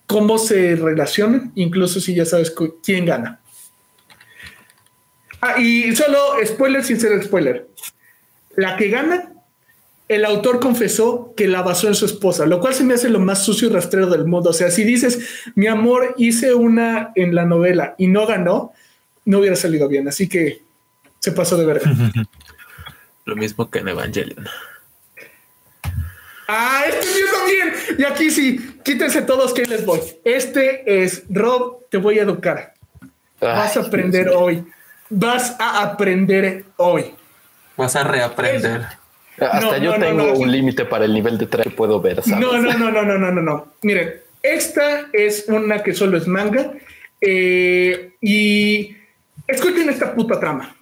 cómo 0.07 0.37
se 0.37 0.77
relacionan, 0.77 1.51
incluso 1.55 1.99
si 1.99 2.15
ya 2.15 2.27
sabes 2.27 2.53
quién 2.83 3.07
gana. 3.07 3.41
Ah, 5.47 5.61
y 5.61 5.95
solo 5.95 6.19
spoiler 6.45 6.83
sin 6.83 6.99
ser 6.99 7.23
spoiler. 7.23 7.69
La 8.57 8.77
que 8.77 8.89
gana 8.89 9.33
el 10.09 10.25
autor 10.25 10.61
confesó 10.61 11.35
que 11.37 11.49
la 11.49 11.63
basó 11.63 11.89
en 11.89 11.95
su 11.95 12.07
esposa, 12.07 12.47
lo 12.47 12.61
cual 12.61 12.75
se 12.75 12.85
me 12.85 12.95
hace 12.95 13.09
lo 13.09 13.19
más 13.19 13.45
sucio 13.45 13.69
y 13.69 13.73
rastrero 13.73 14.07
del 14.07 14.25
mundo. 14.25 14.51
O 14.51 14.53
sea, 14.53 14.71
si 14.71 14.85
dices, 14.85 15.19
mi 15.55 15.67
amor, 15.67 16.15
hice 16.17 16.55
una 16.55 17.13
en 17.17 17.35
la 17.35 17.45
novela 17.45 17.95
y 17.99 18.07
no 18.07 18.27
ganó, 18.27 18.73
no 19.25 19.41
hubiera 19.41 19.57
salido 19.57 19.89
bien. 19.89 20.07
Así 20.07 20.29
que 20.29 20.63
se 21.19 21.33
pasó 21.33 21.57
de 21.57 21.67
verga. 21.67 21.91
lo 23.25 23.37
mismo 23.37 23.69
que 23.69 23.81
en 23.81 23.89
Evangelion. 23.89 24.47
Ah, 26.49 26.85
este 26.89 27.07
mío 27.07 27.27
también. 27.33 27.99
Y 27.99 28.05
aquí 28.05 28.31
sí, 28.31 28.79
quítense 28.85 29.23
todos 29.23 29.53
que 29.53 29.65
les 29.65 29.85
voy. 29.85 30.01
Este 30.25 31.03
es 31.03 31.25
Rob, 31.29 31.89
te 31.91 31.99
voy 31.99 32.21
a 32.21 32.23
educar. 32.23 32.75
Vas 33.41 33.77
a 33.77 33.81
aprender 33.81 34.29
hoy. 34.29 34.65
Vas 35.11 35.57
a 35.59 35.83
aprender 35.83 36.65
hoy. 36.77 37.15
Vas 37.77 37.97
a 37.97 38.05
reaprender. 38.05 38.87
Hasta 39.39 39.79
yo 39.79 39.95
tengo 39.99 40.33
un 40.33 40.51
límite 40.51 40.85
para 40.85 41.05
el 41.05 41.13
nivel 41.13 41.37
de 41.39 41.47
traje 41.47 41.71
que 41.71 41.77
puedo 41.77 42.01
ver. 42.01 42.27
No, 42.27 42.59
no, 42.59 42.73
no, 42.73 42.91
no, 42.91 43.03
no, 43.03 43.19
no, 43.19 43.33
no, 43.33 43.43
no. 43.43 43.67
Miren, 43.83 44.15
esta 44.43 45.07
es 45.13 45.47
una 45.49 45.83
que 45.83 45.93
solo 45.93 46.17
es 46.17 46.27
manga. 46.27 46.73
Eh, 47.21 48.13
y 48.21 48.97
escuchen 49.47 49.89
esta 49.89 50.15
puta 50.15 50.41
trama. 50.41 50.75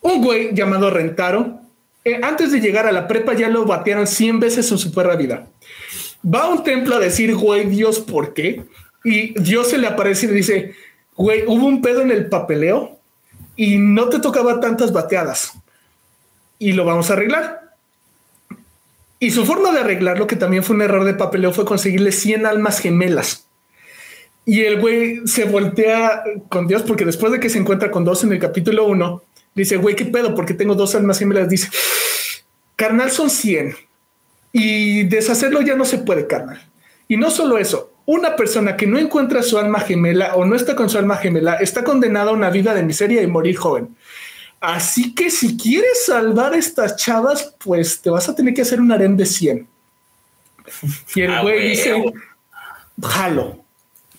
Un 0.00 0.22
güey 0.22 0.54
llamado 0.54 0.90
Rentaro, 0.90 1.60
eh, 2.04 2.20
antes 2.22 2.52
de 2.52 2.60
llegar 2.60 2.86
a 2.86 2.92
la 2.92 3.06
prepa 3.08 3.34
ya 3.34 3.48
lo 3.48 3.64
batearon 3.64 4.06
100 4.06 4.40
veces 4.40 4.70
en 4.70 4.78
su 4.78 4.92
perra 4.92 5.16
vida. 5.16 5.46
Va 6.24 6.44
a 6.44 6.48
un 6.48 6.64
templo 6.64 6.96
a 6.96 7.00
decir, 7.00 7.34
güey, 7.34 7.66
Dios, 7.66 8.00
¿por 8.00 8.34
qué? 8.34 8.64
Y 9.04 9.38
Dios 9.40 9.70
se 9.70 9.78
le 9.78 9.86
aparece 9.86 10.26
y 10.26 10.28
le 10.30 10.34
dice, 10.34 10.74
güey, 11.18 11.44
hubo 11.46 11.66
un 11.66 11.82
pedo 11.82 12.00
en 12.00 12.10
el 12.10 12.28
papeleo 12.28 12.98
y 13.56 13.76
no 13.76 14.08
te 14.08 14.20
tocaba 14.20 14.60
tantas 14.60 14.92
bateadas 14.92 15.52
y 16.58 16.72
lo 16.72 16.84
vamos 16.84 17.10
a 17.10 17.14
arreglar. 17.14 17.74
Y 19.18 19.32
su 19.32 19.44
forma 19.44 19.72
de 19.72 19.80
arreglarlo, 19.80 20.28
que 20.28 20.36
también 20.36 20.62
fue 20.62 20.76
un 20.76 20.82
error 20.82 21.04
de 21.04 21.14
papeleo, 21.14 21.52
fue 21.52 21.64
conseguirle 21.64 22.12
100 22.12 22.46
almas 22.46 22.78
gemelas. 22.78 23.48
Y 24.46 24.62
el 24.62 24.80
güey 24.80 25.26
se 25.26 25.44
voltea 25.44 26.22
con 26.48 26.68
Dios 26.68 26.82
porque 26.82 27.04
después 27.04 27.32
de 27.32 27.40
que 27.40 27.50
se 27.50 27.58
encuentra 27.58 27.90
con 27.90 28.04
dos 28.04 28.22
en 28.22 28.32
el 28.32 28.38
capítulo 28.38 28.86
1, 28.86 29.22
dice, 29.54 29.76
güey, 29.76 29.96
¿qué 29.96 30.04
pedo? 30.04 30.36
Porque 30.36 30.54
tengo 30.54 30.76
dos 30.76 30.94
almas 30.94 31.18
gemelas. 31.18 31.48
Dice, 31.48 31.68
carnal 32.76 33.10
son 33.10 33.28
100 33.28 33.74
y 34.52 35.02
deshacerlo 35.02 35.62
ya 35.62 35.74
no 35.74 35.84
se 35.84 35.98
puede, 35.98 36.28
carnal. 36.28 36.62
Y 37.08 37.16
no 37.16 37.30
solo 37.30 37.58
eso, 37.58 37.92
una 38.08 38.36
persona 38.36 38.74
que 38.74 38.86
no 38.86 38.98
encuentra 38.98 39.42
su 39.42 39.58
alma 39.58 39.80
gemela 39.80 40.34
o 40.34 40.46
no 40.46 40.56
está 40.56 40.74
con 40.74 40.88
su 40.88 40.96
alma 40.96 41.18
gemela 41.18 41.56
está 41.56 41.84
condenada 41.84 42.30
a 42.30 42.32
una 42.32 42.48
vida 42.48 42.72
de 42.72 42.82
miseria 42.82 43.20
y 43.20 43.26
morir 43.26 43.56
joven. 43.56 43.94
Así 44.60 45.14
que 45.14 45.28
si 45.28 45.58
quieres 45.58 46.06
salvar 46.06 46.54
a 46.54 46.56
estas 46.56 46.96
chavas, 46.96 47.54
pues 47.62 48.00
te 48.00 48.08
vas 48.08 48.26
a 48.26 48.34
tener 48.34 48.54
que 48.54 48.62
hacer 48.62 48.80
un 48.80 48.90
harem 48.90 49.14
de 49.14 49.26
100. 49.26 49.68
Y 51.16 51.20
el 51.20 51.34
ah, 51.34 51.42
güey 51.42 51.68
dice, 51.68 52.02
jalo. 53.02 53.62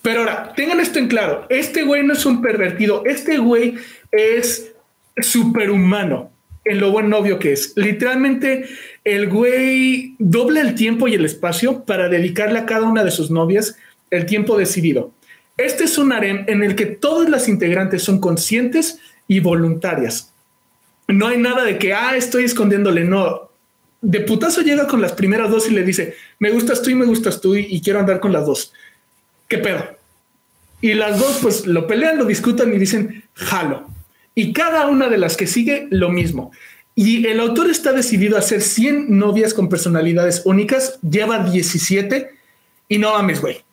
Pero 0.04 0.20
ahora, 0.20 0.54
tengan 0.56 0.80
esto 0.80 1.00
en 1.00 1.08
claro, 1.08 1.48
este 1.50 1.82
güey 1.82 2.04
no 2.04 2.14
es 2.14 2.24
un 2.28 2.44
pervertido, 2.44 3.04
este 3.08 3.40
güey 3.40 3.74
es 4.12 4.72
superhumano 5.20 6.32
en 6.64 6.80
lo 6.80 6.92
buen 6.92 7.10
novio 7.10 7.40
que 7.40 7.54
es. 7.54 7.74
Literalmente, 7.76 8.70
el 9.04 9.30
güey 9.30 10.16
dobla 10.20 10.62
el 10.62 10.76
tiempo 10.76 11.08
y 11.08 11.16
el 11.16 11.26
espacio 11.26 11.86
para 11.86 12.10
dedicarle 12.10 12.60
a 12.60 12.66
cada 12.66 12.84
una 12.84 13.04
de 13.04 13.12
sus 13.12 13.32
novias 13.32 13.76
el 14.12 14.26
tiempo 14.26 14.58
decidido. 14.58 15.12
Este 15.58 15.86
es 15.86 15.98
un 15.98 16.12
harem 16.14 16.46
en 16.48 16.64
el 16.64 16.76
que 16.76 16.86
todas 16.86 17.30
las 17.30 17.48
integrantes 17.48 18.04
son 18.04 18.20
conscientes 18.20 19.00
y 19.28 19.40
voluntarias. 19.40 20.34
No 21.08 21.28
hay 21.28 21.38
nada 21.38 21.64
de 21.64 21.78
que, 21.78 21.94
ah, 21.94 22.16
estoy 22.16 22.46
escondiéndole, 22.46 23.04
no. 23.04 23.50
De 24.02 24.22
putazo 24.22 24.62
llega 24.62 24.88
con 24.88 25.02
las 25.02 25.14
primeras 25.14 25.50
dos 25.50 25.70
y 25.70 25.74
le 25.74 25.84
dice, 25.84 26.16
me 26.40 26.52
gustas 26.52 26.82
tú 26.82 26.90
y 26.90 26.96
me 26.96 27.06
gustas 27.06 27.42
tú 27.42 27.56
y, 27.56 27.82
quiero 27.82 28.00
andar 28.00 28.20
con 28.20 28.32
las 28.32 28.46
dos. 28.46 28.74
¿Qué 29.48 29.58
pedo? 29.58 29.84
Y 30.82 30.94
las 30.94 31.20
dos 31.20 31.40
pues 31.42 31.68
lo 31.68 31.88
pelean, 31.88 32.18
lo 32.18 32.26
discutan 32.26 32.74
y 32.74 32.78
dicen, 32.78 33.24
jalo 33.34 33.90
y 34.40 34.54
cada 34.54 34.88
una 34.88 35.10
de 35.10 35.18
las 35.18 35.36
que 35.36 35.48
sigue 35.48 35.88
lo 35.92 36.10
mismo. 36.10 36.52
Y 37.02 37.26
el 37.26 37.40
autor 37.40 37.70
está 37.70 37.94
decidido 37.94 38.36
a 38.36 38.40
hacer 38.40 38.62
100 38.62 39.18
novias 39.18 39.54
con 39.54 39.70
personalidades 39.70 40.42
únicas, 40.44 41.00
lleva 41.02 41.50
17 41.50 42.30
y 42.90 42.98
no 42.98 43.14
mames, 43.14 43.40
güey. 43.40 43.64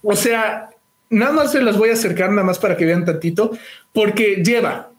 O 0.00 0.14
sea, 0.14 0.70
nada 1.10 1.32
más 1.32 1.50
se 1.50 1.60
las 1.60 1.76
voy 1.76 1.90
a 1.90 1.94
acercar 1.94 2.30
nada 2.30 2.44
más 2.44 2.60
para 2.60 2.76
que 2.76 2.84
vean 2.84 3.04
tantito, 3.04 3.50
porque 3.92 4.44
lleva 4.44 4.92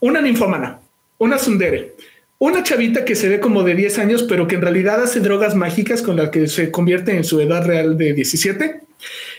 una 0.00 0.20
ninfomana, 0.20 0.80
una 1.16 1.38
sundere, 1.38 1.94
una 2.36 2.62
chavita 2.62 3.06
que 3.06 3.14
se 3.14 3.30
ve 3.30 3.40
como 3.40 3.62
de 3.62 3.74
10 3.74 3.98
años, 3.98 4.24
pero 4.24 4.46
que 4.46 4.56
en 4.56 4.60
realidad 4.60 5.02
hace 5.02 5.20
drogas 5.20 5.54
mágicas 5.54 6.02
con 6.02 6.16
las 6.16 6.28
que 6.28 6.46
se 6.46 6.70
convierte 6.70 7.16
en 7.16 7.24
su 7.24 7.40
edad 7.40 7.64
real 7.64 7.96
de 7.96 8.12
17. 8.12 8.82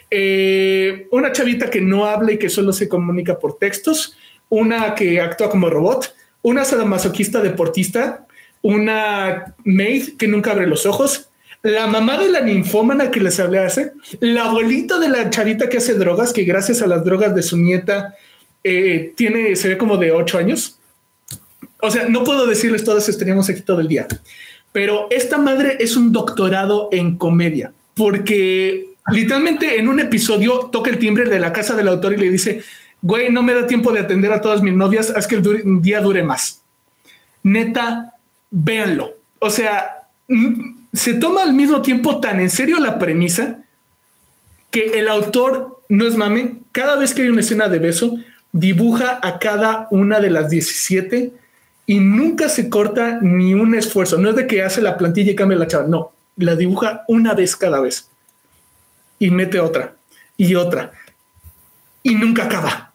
Eh, 0.09 1.07
una 1.11 1.31
chavita 1.31 1.69
que 1.69 1.81
no 1.81 2.07
habla 2.07 2.31
y 2.31 2.39
que 2.39 2.49
solo 2.49 2.73
se 2.73 2.89
comunica 2.89 3.37
por 3.37 3.59
textos 3.59 4.17
una 4.49 4.95
que 4.95 5.19
actúa 5.19 5.49
como 5.49 5.69
robot, 5.69 6.15
una 6.41 6.65
sadomasoquista 6.65 7.41
deportista, 7.41 8.25
una 8.61 9.55
maid 9.63 10.17
que 10.17 10.27
nunca 10.27 10.51
abre 10.51 10.67
los 10.67 10.85
ojos, 10.85 11.29
la 11.63 11.87
mamá 11.87 12.17
de 12.17 12.29
la 12.29 12.41
ninfómana 12.41 13.11
que 13.11 13.19
les 13.19 13.39
hablé 13.39 13.59
hace, 13.59 13.93
la 14.19 14.45
abuelita 14.45 14.99
de 14.99 15.09
la 15.09 15.29
chavita 15.29 15.69
que 15.69 15.77
hace 15.77 15.95
drogas, 15.95 16.31
que 16.33 16.43
gracias 16.43 16.81
a 16.81 16.87
las 16.87 17.03
drogas 17.03 17.35
de 17.35 17.43
su 17.43 17.57
nieta 17.57 18.15
eh, 18.63 19.13
tiene, 19.15 19.55
se 19.55 19.69
ve 19.69 19.77
como 19.77 19.97
de 19.97 20.11
ocho 20.11 20.37
años. 20.37 20.79
O 21.81 21.91
sea, 21.91 22.07
no 22.07 22.23
puedo 22.23 22.45
decirles 22.47 22.83
todas, 22.83 23.09
estaríamos 23.09 23.49
aquí 23.49 23.61
todo 23.61 23.79
el 23.79 23.87
día. 23.87 24.07
Pero 24.71 25.07
esta 25.09 25.37
madre 25.37 25.77
es 25.79 25.97
un 25.97 26.11
doctorado 26.11 26.89
en 26.91 27.17
comedia, 27.17 27.71
porque 27.95 28.89
literalmente 29.11 29.79
en 29.79 29.87
un 29.87 29.99
episodio 29.99 30.69
toca 30.71 30.89
el 30.89 30.99
timbre 30.99 31.29
de 31.29 31.39
la 31.39 31.53
casa 31.53 31.75
del 31.75 31.87
autor 31.87 32.13
y 32.13 32.17
le 32.17 32.29
dice, 32.29 32.61
güey, 33.01 33.31
no 33.31 33.43
me 33.43 33.53
da 33.53 33.67
tiempo 33.67 33.91
de 33.91 33.99
atender 33.99 34.31
a 34.31 34.41
todas 34.41 34.61
mis 34.61 34.73
novias, 34.73 35.11
haz 35.15 35.27
que 35.27 35.35
el 35.35 35.81
día 35.81 36.01
dure 36.01 36.23
más. 36.23 36.61
Neta, 37.43 38.13
véanlo. 38.49 39.13
O 39.39 39.49
sea, 39.49 40.07
se 40.93 41.13
toma 41.13 41.43
al 41.43 41.53
mismo 41.53 41.81
tiempo 41.81 42.19
tan 42.19 42.39
en 42.39 42.49
serio 42.49 42.79
la 42.79 42.99
premisa 42.99 43.59
que 44.71 44.99
el 44.99 45.07
autor 45.07 45.81
no 45.89 46.07
es 46.07 46.17
mame. 46.17 46.57
Cada 46.71 46.97
vez 46.97 47.13
que 47.13 47.23
hay 47.23 47.29
una 47.29 47.41
escena 47.41 47.69
de 47.69 47.79
beso, 47.79 48.17
dibuja 48.51 49.19
a 49.21 49.39
cada 49.39 49.87
una 49.91 50.19
de 50.19 50.29
las 50.29 50.49
17 50.49 51.31
y 51.85 51.99
nunca 51.99 52.49
se 52.49 52.69
corta 52.69 53.19
ni 53.21 53.53
un 53.53 53.75
esfuerzo. 53.75 54.17
No 54.17 54.29
es 54.29 54.35
de 54.35 54.47
que 54.47 54.63
hace 54.63 54.81
la 54.81 54.97
plantilla 54.97 55.31
y 55.31 55.35
cambia 55.35 55.57
la 55.57 55.67
chava. 55.67 55.87
No, 55.87 56.11
la 56.35 56.55
dibuja 56.55 57.05
una 57.07 57.33
vez 57.33 57.55
cada 57.55 57.79
vez 57.79 58.09
y 59.19 59.31
mete 59.31 59.59
otra 59.59 59.95
y 60.35 60.55
otra 60.55 60.91
y 62.03 62.15
nunca 62.15 62.43
acaba 62.45 62.86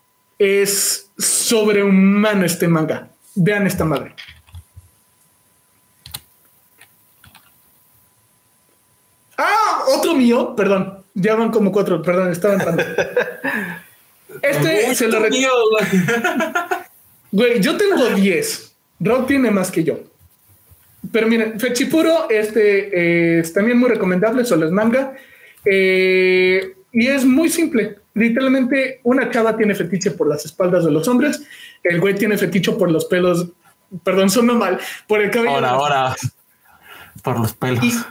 es 0.42 1.08
sobrehumano 1.16 2.44
este 2.44 2.66
manga. 2.66 3.08
Vean 3.36 3.64
esta 3.64 3.84
madre. 3.84 4.16
Ah, 9.38 9.84
otro 9.96 10.16
mío, 10.16 10.56
perdón. 10.56 11.04
Ya 11.14 11.36
van 11.36 11.52
como 11.52 11.70
cuatro, 11.70 12.02
perdón, 12.02 12.32
estaba 12.32 12.54
entrando. 12.54 12.82
Este 14.40 14.94
se 14.94 15.08
lo 15.08 15.20
mío, 15.20 15.50
Güey, 17.32 17.60
yo 17.60 17.76
tengo 17.76 18.08
diez. 18.16 18.74
Rob 18.98 19.26
tiene 19.26 19.50
más 19.50 19.70
que 19.70 19.84
yo. 19.84 20.00
Pero 21.12 21.28
miren, 21.28 21.60
Fechipuro 21.60 22.30
este, 22.30 23.38
es 23.40 23.52
también 23.52 23.78
muy 23.78 23.90
recomendable, 23.90 24.44
solo 24.46 24.64
es 24.64 24.72
manga. 24.72 25.14
Eh, 25.66 26.74
y 26.92 27.06
es 27.06 27.26
muy 27.26 27.50
simple. 27.50 27.98
Literalmente, 28.14 29.00
una 29.04 29.30
chava 29.30 29.56
tiene 29.56 29.74
fetiche 29.74 30.10
por 30.10 30.28
las 30.28 30.44
espaldas 30.44 30.84
de 30.84 30.90
los 30.90 31.08
hombres, 31.08 31.42
el 31.82 32.00
güey 32.00 32.14
tiene 32.14 32.36
fetiche 32.36 32.72
por 32.72 32.90
los 32.90 33.06
pelos, 33.06 33.48
perdón, 34.04 34.30
suena 34.30 34.54
mal, 34.54 34.78
por 35.06 35.20
el 35.20 35.30
cabello. 35.30 35.54
Ahora, 35.54 35.70
ahora, 35.70 36.16
por 37.22 37.38
los 37.40 37.54
pelos. 37.54 38.06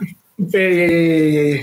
Eh, 0.54 1.62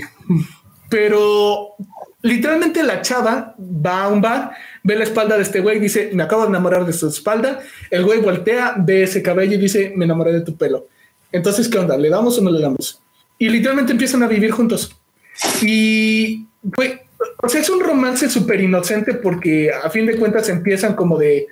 pero 0.89 1.75
literalmente 2.21 2.81
la 2.83 3.01
chava 3.01 3.55
va 3.57 4.03
a 4.03 4.07
un 4.07 4.21
bar, 4.21 4.51
ve 4.83 4.95
la 4.95 5.03
espalda 5.03 5.35
de 5.35 5.43
este 5.43 5.59
güey, 5.59 5.79
dice, 5.79 6.11
me 6.13 6.23
acabo 6.23 6.43
de 6.43 6.49
enamorar 6.49 6.85
de 6.85 6.93
su 6.93 7.07
espalda. 7.07 7.59
El 7.89 8.05
güey 8.05 8.19
voltea, 8.21 8.75
ve 8.77 9.03
ese 9.03 9.21
cabello 9.21 9.55
y 9.55 9.57
dice, 9.57 9.93
me 9.95 10.05
enamoré 10.05 10.31
de 10.31 10.41
tu 10.41 10.55
pelo. 10.55 10.87
Entonces, 11.31 11.67
¿qué 11.67 11.77
onda? 11.77 11.97
¿Le 11.97 12.09
damos 12.09 12.37
o 12.37 12.41
no 12.41 12.49
le 12.51 12.61
damos? 12.61 13.01
Y 13.37 13.49
literalmente 13.49 13.91
empiezan 13.91 14.23
a 14.23 14.27
vivir 14.27 14.51
juntos. 14.51 14.95
Y, 15.61 16.45
güey, 16.63 16.99
o 17.37 17.49
sea, 17.49 17.61
es 17.61 17.69
un 17.69 17.79
romance 17.81 18.29
súper 18.29 18.61
inocente 18.61 19.13
porque 19.13 19.71
a 19.71 19.89
fin 19.89 20.05
de 20.05 20.17
cuentas 20.17 20.49
empiezan 20.49 20.95
como 20.95 21.17
de, 21.17 21.47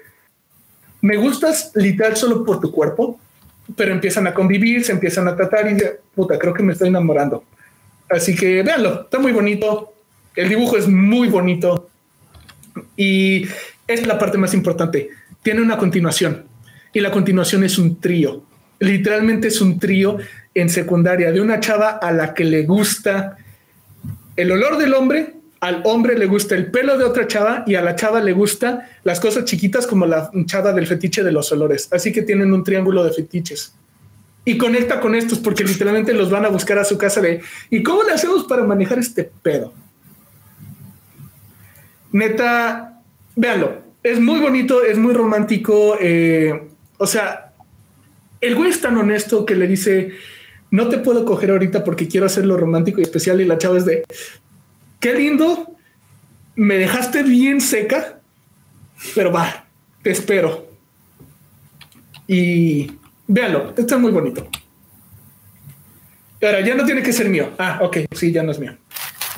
me 1.01 1.17
gustas 1.17 1.71
literal 1.75 2.15
solo 2.15 2.45
por 2.45 2.59
tu 2.59 2.71
cuerpo, 2.71 3.19
pero 3.75 3.91
empiezan 3.91 4.27
a 4.27 4.33
convivir, 4.33 4.83
se 4.83 4.93
empiezan 4.93 5.27
a 5.27 5.35
tratar 5.35 5.69
y 5.69 5.73
de, 5.75 5.99
puta, 6.15 6.39
creo 6.39 6.53
que 6.53 6.63
me 6.63 6.73
estoy 6.73 6.87
enamorando. 6.87 7.43
Así 8.09 8.35
que 8.35 8.63
véanlo, 8.63 9.03
está 9.03 9.19
muy 9.19 9.33
bonito, 9.33 9.93
el 10.35 10.49
dibujo 10.49 10.77
es 10.77 10.87
muy 10.87 11.27
bonito 11.27 11.89
y 12.95 13.45
es 13.87 14.07
la 14.07 14.17
parte 14.17 14.37
más 14.37 14.53
importante, 14.53 15.09
tiene 15.41 15.61
una 15.61 15.77
continuación 15.77 16.45
y 16.93 17.01
la 17.01 17.11
continuación 17.11 17.63
es 17.63 17.77
un 17.77 17.99
trío, 17.99 18.43
literalmente 18.79 19.49
es 19.49 19.59
un 19.59 19.79
trío 19.79 20.17
en 20.53 20.69
secundaria 20.69 21.31
de 21.31 21.41
una 21.41 21.59
chava 21.59 21.89
a 21.89 22.11
la 22.11 22.33
que 22.33 22.45
le 22.45 22.63
gusta 22.63 23.37
el 24.37 24.51
olor 24.51 24.77
del 24.77 24.93
hombre, 24.93 25.36
al 25.59 25.81
hombre 25.85 26.17
le 26.17 26.27
gusta 26.27 26.55
el 26.55 26.69
pelo 26.69 26.97
de 26.97 27.03
otra 27.03 27.27
chava 27.27 27.63
y 27.65 27.75
a 27.75 27.81
la 27.81 27.95
chava 27.95 28.21
le 28.21 28.31
gusta 28.31 28.89
las 29.03 29.19
cosas 29.19 29.45
chiquitas 29.45 29.87
como 29.87 30.05
la 30.05 30.29
chava 30.45 30.73
del 30.73 30.87
fetiche 30.87 31.23
de 31.23 31.31
los 31.31 31.51
olores. 31.51 31.89
Así 31.91 32.11
que 32.11 32.21
tienen 32.21 32.53
un 32.53 32.63
triángulo 32.63 33.03
de 33.03 33.11
fetiches. 33.11 33.73
Y 34.45 34.57
conecta 34.57 34.99
con 34.99 35.15
estos 35.15 35.39
porque 35.39 35.63
literalmente 35.63 36.13
los 36.13 36.29
van 36.29 36.45
a 36.45 36.49
buscar 36.49 36.77
a 36.79 36.85
su 36.85 36.97
casa 36.97 37.21
de 37.21 37.41
¿y 37.69 37.83
cómo 37.83 38.03
le 38.03 38.13
hacemos 38.13 38.45
para 38.45 38.63
manejar 38.63 38.99
este 38.99 39.29
pedo? 39.41 39.73
Neta, 42.11 43.01
véanlo. 43.35 43.81
Es 44.03 44.21
muy 44.21 44.39
bonito, 44.39 44.83
es 44.83 44.97
muy 44.97 45.13
romántico. 45.13 45.97
Eh, 45.99 46.69
o 46.97 47.07
sea, 47.07 47.51
el 48.39 48.55
güey 48.55 48.69
es 48.69 48.79
tan 48.79 48.95
honesto 48.97 49.45
que 49.45 49.55
le 49.55 49.67
dice, 49.67 50.11
no 50.71 50.87
te 50.87 50.99
puedo 50.99 51.25
coger 51.25 51.51
ahorita 51.51 51.83
porque 51.83 52.07
quiero 52.07 52.25
hacerlo 52.25 52.55
romántico 52.57 53.01
y 53.01 53.03
especial. 53.03 53.41
Y 53.41 53.45
la 53.45 53.57
chava 53.57 53.77
es 53.77 53.85
de, 53.85 54.03
qué 54.99 55.13
lindo, 55.13 55.75
me 56.55 56.75
dejaste 56.75 57.23
bien 57.23 57.61
seca, 57.61 58.19
pero 59.15 59.31
va, 59.31 59.65
te 60.01 60.11
espero. 60.11 60.67
Y 62.27 62.91
véanlo, 63.27 63.73
está 63.77 63.97
muy 63.97 64.11
bonito. 64.11 64.47
Ahora, 66.41 66.61
ya 66.61 66.75
no 66.75 66.85
tiene 66.85 67.01
que 67.01 67.13
ser 67.13 67.29
mío. 67.29 67.51
Ah, 67.57 67.79
ok, 67.81 67.97
sí, 68.11 68.31
ya 68.31 68.43
no 68.43 68.51
es 68.51 68.59
mío. 68.59 68.75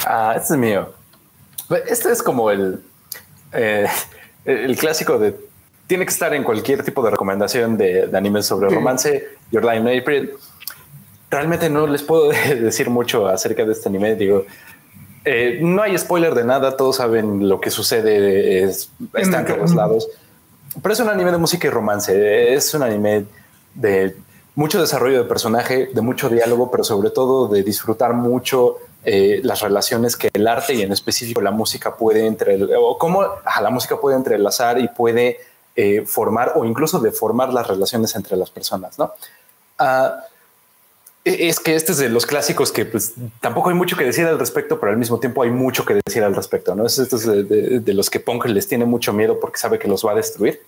Ah, 0.05 0.33
este 0.35 0.53
es 0.53 0.59
mío. 0.59 0.93
Este 1.87 2.11
es 2.11 2.21
como 2.23 2.51
el, 2.51 2.81
eh, 3.53 3.87
el 4.45 4.75
clásico 4.77 5.17
de 5.17 5.49
tiene 5.87 6.05
que 6.05 6.11
estar 6.11 6.31
en 6.35 6.43
cualquier 6.43 6.83
tipo 6.83 7.01
de 7.03 7.09
recomendación 7.09 7.75
de, 7.75 8.05
de 8.05 8.17
anime 8.17 8.43
sobre 8.43 8.69
romance. 8.69 9.27
Your 9.51 9.65
Line 9.65 9.97
April. 9.97 10.33
realmente 11.31 11.67
no 11.67 11.87
les 11.87 12.03
puedo 12.03 12.29
decir 12.61 12.91
mucho 12.91 13.27
acerca 13.27 13.65
de 13.65 13.71
este 13.71 13.89
anime. 13.89 14.15
Digo, 14.15 14.45
eh, 15.25 15.59
no 15.61 15.81
hay 15.81 15.97
spoiler 15.97 16.33
de 16.33 16.43
nada, 16.43 16.77
todos 16.77 16.97
saben 16.97 17.47
lo 17.47 17.59
que 17.59 17.71
sucede, 17.71 18.63
es, 18.63 18.89
está 19.13 19.39
en 19.39 19.45
todos 19.45 19.75
lados. 19.75 20.07
Pero 20.81 20.93
es 20.93 20.99
un 20.99 21.09
anime 21.09 21.31
de 21.31 21.37
música 21.37 21.67
y 21.67 21.69
romance, 21.69 22.53
es 22.53 22.73
un 22.73 22.83
anime 22.83 23.25
de 23.73 24.15
mucho 24.55 24.79
desarrollo 24.79 25.23
de 25.23 25.29
personaje, 25.29 25.89
de 25.93 26.01
mucho 26.01 26.29
diálogo, 26.29 26.69
pero 26.69 26.83
sobre 26.83 27.09
todo 27.09 27.47
de 27.47 27.63
disfrutar 27.63 28.13
mucho 28.13 28.77
eh, 29.05 29.39
las 29.43 29.61
relaciones 29.61 30.17
que 30.17 30.29
el 30.33 30.47
arte 30.47 30.73
y 30.73 30.81
en 30.81 30.91
específico 30.91 31.41
la 31.41 31.51
música 31.51 31.95
puede 31.95 32.25
entre 32.25 32.59
o 32.75 32.97
cómo 32.97 33.23
la 33.61 33.69
música 33.69 33.97
puede 33.97 34.17
entrelazar 34.17 34.77
y 34.79 34.89
puede 34.89 35.37
eh, 35.75 36.03
formar 36.05 36.53
o 36.55 36.65
incluso 36.65 36.99
deformar 36.99 37.53
las 37.53 37.67
relaciones 37.67 38.13
entre 38.15 38.35
las 38.35 38.49
personas, 38.49 38.99
¿no? 38.99 39.13
E, 39.79 40.09
es 41.29 41.59
que 41.59 41.75
este 41.75 41.91
es 41.91 41.97
de 41.97 42.09
los 42.09 42.25
clásicos 42.25 42.71
que 42.71 42.85
pues, 42.85 43.13
tampoco 43.41 43.69
hay 43.69 43.75
mucho 43.75 43.95
que 43.95 44.03
decir 44.03 44.25
al 44.25 44.39
respecto, 44.39 44.79
pero 44.79 44.91
al 44.91 44.97
mismo 44.97 45.19
tiempo 45.19 45.43
hay 45.43 45.49
mucho 45.49 45.85
que 45.85 45.99
decir 46.05 46.23
al 46.23 46.35
respecto, 46.35 46.75
¿no? 46.75 46.85
Este 46.85 47.03
es 47.03 47.25
de, 47.25 47.93
los 47.93 48.09
que 48.09 48.19
Punk 48.19 48.45
les 48.45 48.67
tiene 48.67 48.85
mucho 48.85 49.13
miedo 49.13 49.39
porque 49.39 49.57
sabe 49.57 49.79
que 49.79 49.87
los 49.87 50.05
va 50.05 50.11
a 50.11 50.15
destruir. 50.15 50.61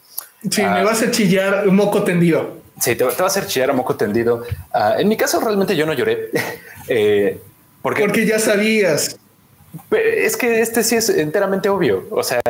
Sí, 0.49 0.61
me 0.61 0.67
ah. 0.67 0.83
vas 0.83 1.01
a 1.01 1.11
chillar 1.11 1.67
un 1.67 1.75
moco 1.75 2.03
tendido. 2.03 2.57
Sí, 2.79 2.95
te, 2.95 3.03
va 3.03 3.11
a 3.11 3.25
hacer 3.25 3.45
chillar 3.45 3.69
a 3.69 3.73
moco 3.73 3.95
tendido. 3.95 4.43
Ah, 4.73 4.95
en 4.97 5.07
mi 5.07 5.17
caso, 5.17 5.39
realmente 5.39 5.75
yo 5.75 5.85
no 5.85 5.93
lloré. 5.93 6.29
eh, 6.87 7.39
porque, 7.81 8.01
porque 8.01 8.25
ya 8.25 8.39
sabías. 8.39 9.17
Es 9.91 10.35
que 10.35 10.61
este 10.61 10.83
sí 10.83 10.95
es 10.95 11.09
enteramente 11.09 11.69
obvio. 11.69 12.07
O 12.09 12.23
sea, 12.23 12.41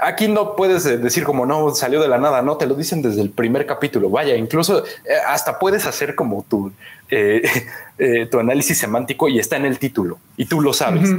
aquí 0.00 0.28
no 0.28 0.56
puedes 0.56 0.84
decir 0.84 1.24
como 1.24 1.46
no 1.46 1.74
salió 1.74 2.00
de 2.00 2.08
la 2.08 2.18
nada, 2.18 2.42
no 2.42 2.56
te 2.56 2.66
lo 2.66 2.74
dicen 2.74 3.02
desde 3.02 3.20
el 3.20 3.30
primer 3.30 3.66
capítulo. 3.66 4.08
Vaya, 4.08 4.34
incluso 4.36 4.84
eh, 4.84 5.14
hasta 5.26 5.58
puedes 5.58 5.86
hacer 5.86 6.14
como 6.14 6.44
tu, 6.48 6.72
eh, 7.10 7.42
eh, 7.98 8.26
tu 8.26 8.38
análisis 8.38 8.78
semántico 8.78 9.28
y 9.28 9.38
está 9.38 9.56
en 9.56 9.66
el 9.66 9.78
título 9.78 10.18
y 10.36 10.46
tú 10.46 10.60
lo 10.60 10.72
sabes. 10.72 11.10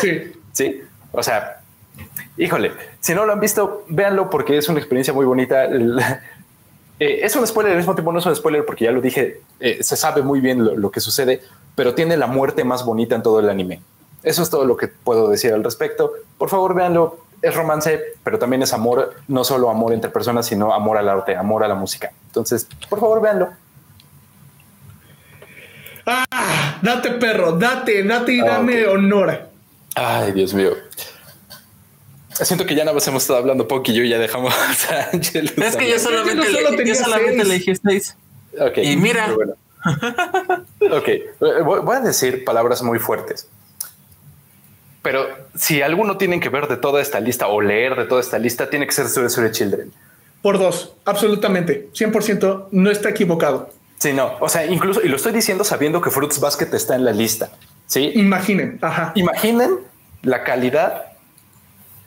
Sí. 0.00 0.32
sí. 0.52 0.82
O 1.12 1.22
sea, 1.22 1.60
híjole, 2.38 2.72
si 3.00 3.14
no 3.14 3.26
lo 3.26 3.32
han 3.32 3.40
visto, 3.40 3.84
véanlo 3.88 4.30
porque 4.30 4.56
es 4.56 4.68
una 4.68 4.78
experiencia 4.78 5.12
muy 5.12 5.26
bonita. 5.26 5.64
es 6.98 7.36
un 7.36 7.46
spoiler 7.46 7.72
al 7.72 7.78
mismo 7.78 7.94
tiempo, 7.94 8.12
no 8.12 8.20
es 8.20 8.26
un 8.26 8.34
spoiler 8.34 8.64
porque 8.64 8.86
ya 8.86 8.92
lo 8.92 9.02
dije, 9.02 9.40
se 9.80 9.96
sabe 9.96 10.22
muy 10.22 10.40
bien 10.40 10.64
lo, 10.64 10.76
lo 10.76 10.90
que 10.90 11.00
sucede, 11.00 11.42
pero 11.74 11.94
tiene 11.94 12.16
la 12.16 12.26
muerte 12.26 12.64
más 12.64 12.84
bonita 12.84 13.16
en 13.16 13.22
todo 13.22 13.40
el 13.40 13.50
anime. 13.50 13.82
Eso 14.22 14.42
es 14.42 14.50
todo 14.50 14.64
lo 14.64 14.76
que 14.76 14.88
puedo 14.88 15.28
decir 15.28 15.52
al 15.52 15.64
respecto. 15.64 16.12
Por 16.38 16.48
favor, 16.48 16.74
véanlo. 16.74 17.18
Es 17.42 17.54
romance, 17.54 18.00
pero 18.22 18.38
también 18.38 18.62
es 18.62 18.72
amor, 18.72 19.14
no 19.28 19.42
solo 19.42 19.68
amor 19.68 19.92
entre 19.92 20.10
personas, 20.10 20.46
sino 20.46 20.72
amor 20.72 20.96
al 20.96 21.08
arte, 21.08 21.36
amor 21.36 21.64
a 21.64 21.68
la 21.68 21.74
música. 21.74 22.12
Entonces, 22.26 22.68
por 22.88 23.00
favor, 23.00 23.20
véanlo. 23.20 23.50
Ah, 26.06 26.78
date 26.82 27.10
perro, 27.12 27.52
date, 27.52 28.02
date 28.04 28.32
y 28.32 28.40
ah, 28.40 28.44
dame 28.46 28.86
honor. 28.86 29.48
Ay, 29.94 30.32
Dios 30.32 30.54
mío. 30.54 30.72
Siento 32.30 32.64
que 32.64 32.74
ya 32.74 32.84
no 32.84 32.92
hemos 32.92 33.06
estado 33.06 33.38
hablando 33.38 33.68
poco 33.68 33.90
y 33.90 33.94
yo 33.94 34.04
ya 34.04 34.18
dejamos 34.18 34.54
a 34.90 35.10
Ángel. 35.12 35.52
Es 35.56 35.76
que 35.76 35.90
yo 35.90 35.98
solamente, 35.98 36.84
le, 36.84 36.94
solamente 36.94 37.44
le 37.44 37.54
dije 37.54 37.76
seis. 37.76 38.16
Y 38.76 38.96
mira, 38.96 39.28
ok, 40.80 41.08
voy 41.64 41.96
a 41.96 42.00
decir 42.00 42.44
palabras 42.44 42.82
muy 42.82 42.98
fuertes. 42.98 43.48
Pero 45.02 45.26
si 45.56 45.82
alguno 45.82 46.16
tiene 46.16 46.38
que 46.40 46.48
ver 46.48 46.68
de 46.68 46.76
toda 46.76 47.02
esta 47.02 47.18
lista 47.20 47.48
o 47.48 47.60
leer 47.60 47.96
de 47.96 48.04
toda 48.04 48.20
esta 48.20 48.38
lista, 48.38 48.70
tiene 48.70 48.86
que 48.86 48.92
ser 48.92 49.06
Story 49.06 49.50
Children. 49.50 49.92
Por 50.40 50.58
dos, 50.58 50.94
absolutamente. 51.04 51.88
100% 51.92 52.68
no 52.70 52.90
está 52.90 53.10
equivocado. 53.10 53.70
Sí, 53.98 54.12
no. 54.12 54.32
O 54.40 54.48
sea, 54.48 54.66
incluso, 54.66 55.00
y 55.02 55.08
lo 55.08 55.16
estoy 55.16 55.32
diciendo 55.32 55.64
sabiendo 55.64 56.00
que 56.00 56.10
Fruits 56.10 56.40
Basket 56.40 56.68
está 56.72 56.94
en 56.94 57.04
la 57.04 57.12
lista. 57.12 57.50
Sí. 57.86 58.12
Imaginen. 58.14 58.78
Ajá. 58.80 59.12
Imaginen 59.14 59.78
la 60.22 60.44
calidad 60.44 61.06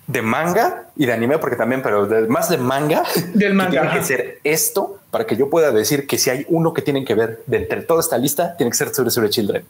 de 0.07 0.21
manga 0.21 0.89
y 0.95 1.05
de 1.05 1.13
anime, 1.13 1.37
porque 1.37 1.55
también, 1.55 1.81
pero 1.81 2.07
más 2.27 2.49
de 2.49 2.57
manga, 2.57 3.03
del 3.33 3.53
manga. 3.53 3.71
tiene 3.71 3.89
que 3.97 4.03
ser 4.03 4.39
esto 4.43 4.99
para 5.09 5.25
que 5.25 5.35
yo 5.35 5.49
pueda 5.49 5.71
decir 5.71 6.05
que 6.07 6.17
si 6.17 6.29
hay 6.29 6.45
uno 6.49 6.73
que 6.73 6.81
tienen 6.81 7.05
que 7.05 7.15
ver 7.15 7.43
de 7.45 7.57
entre 7.57 7.81
toda 7.81 8.01
esta 8.01 8.17
lista, 8.17 8.55
tiene 8.57 8.71
que 8.71 8.77
ser 8.77 8.93
sobre 8.93 9.09
sobre 9.11 9.29
Children. 9.29 9.65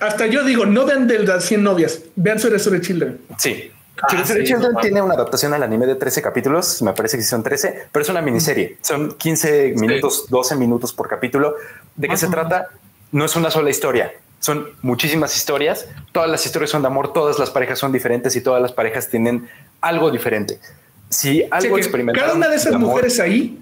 Hasta 0.00 0.26
yo 0.26 0.44
digo, 0.44 0.66
no 0.66 0.86
vean 0.86 1.06
de 1.06 1.20
las 1.20 1.44
100 1.44 1.62
novias, 1.62 2.00
vean 2.16 2.38
sobre 2.38 2.58
sobre 2.58 2.80
Children. 2.80 3.20
Sí. 3.38 3.70
Ah, 4.00 4.22
Children 4.24 4.76
tiene 4.80 5.02
una 5.02 5.14
adaptación 5.14 5.52
al 5.54 5.62
anime 5.62 5.86
de 5.86 5.96
13 5.96 6.22
capítulos, 6.22 6.82
me 6.82 6.92
parece 6.92 7.16
que 7.16 7.24
son 7.24 7.42
13, 7.42 7.88
pero 7.90 8.02
es 8.02 8.08
una 8.08 8.22
miniserie. 8.22 8.76
Son 8.80 9.12
15 9.12 9.74
minutos, 9.76 10.26
12 10.28 10.54
minutos 10.56 10.92
por 10.92 11.08
capítulo. 11.08 11.56
¿De 11.96 12.08
qué 12.08 12.16
se 12.16 12.28
trata? 12.28 12.68
No 13.10 13.24
es 13.24 13.34
una 13.34 13.50
sola 13.50 13.70
historia, 13.70 14.12
son 14.40 14.68
muchísimas 14.82 15.36
historias. 15.36 15.86
Todas 16.12 16.30
las 16.30 16.44
historias 16.46 16.70
son 16.70 16.82
de 16.82 16.88
amor, 16.88 17.12
todas 17.12 17.38
las 17.38 17.50
parejas 17.50 17.78
son 17.78 17.92
diferentes 17.92 18.36
y 18.36 18.40
todas 18.40 18.62
las 18.62 18.72
parejas 18.72 19.08
tienen 19.08 19.48
algo 19.80 20.10
diferente. 20.10 20.60
Si 21.08 21.44
algo 21.50 21.76
Cada 22.14 22.34
una 22.34 22.48
de 22.48 22.56
esas 22.56 22.74
mujeres 22.74 23.18
ahí 23.18 23.58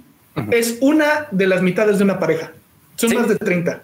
es 0.50 0.76
una 0.80 1.28
de 1.30 1.46
las 1.46 1.62
mitades 1.62 1.98
de 1.98 2.04
una 2.04 2.18
pareja. 2.18 2.52
Son 2.96 3.14
más 3.14 3.28
de 3.28 3.36
30. 3.36 3.82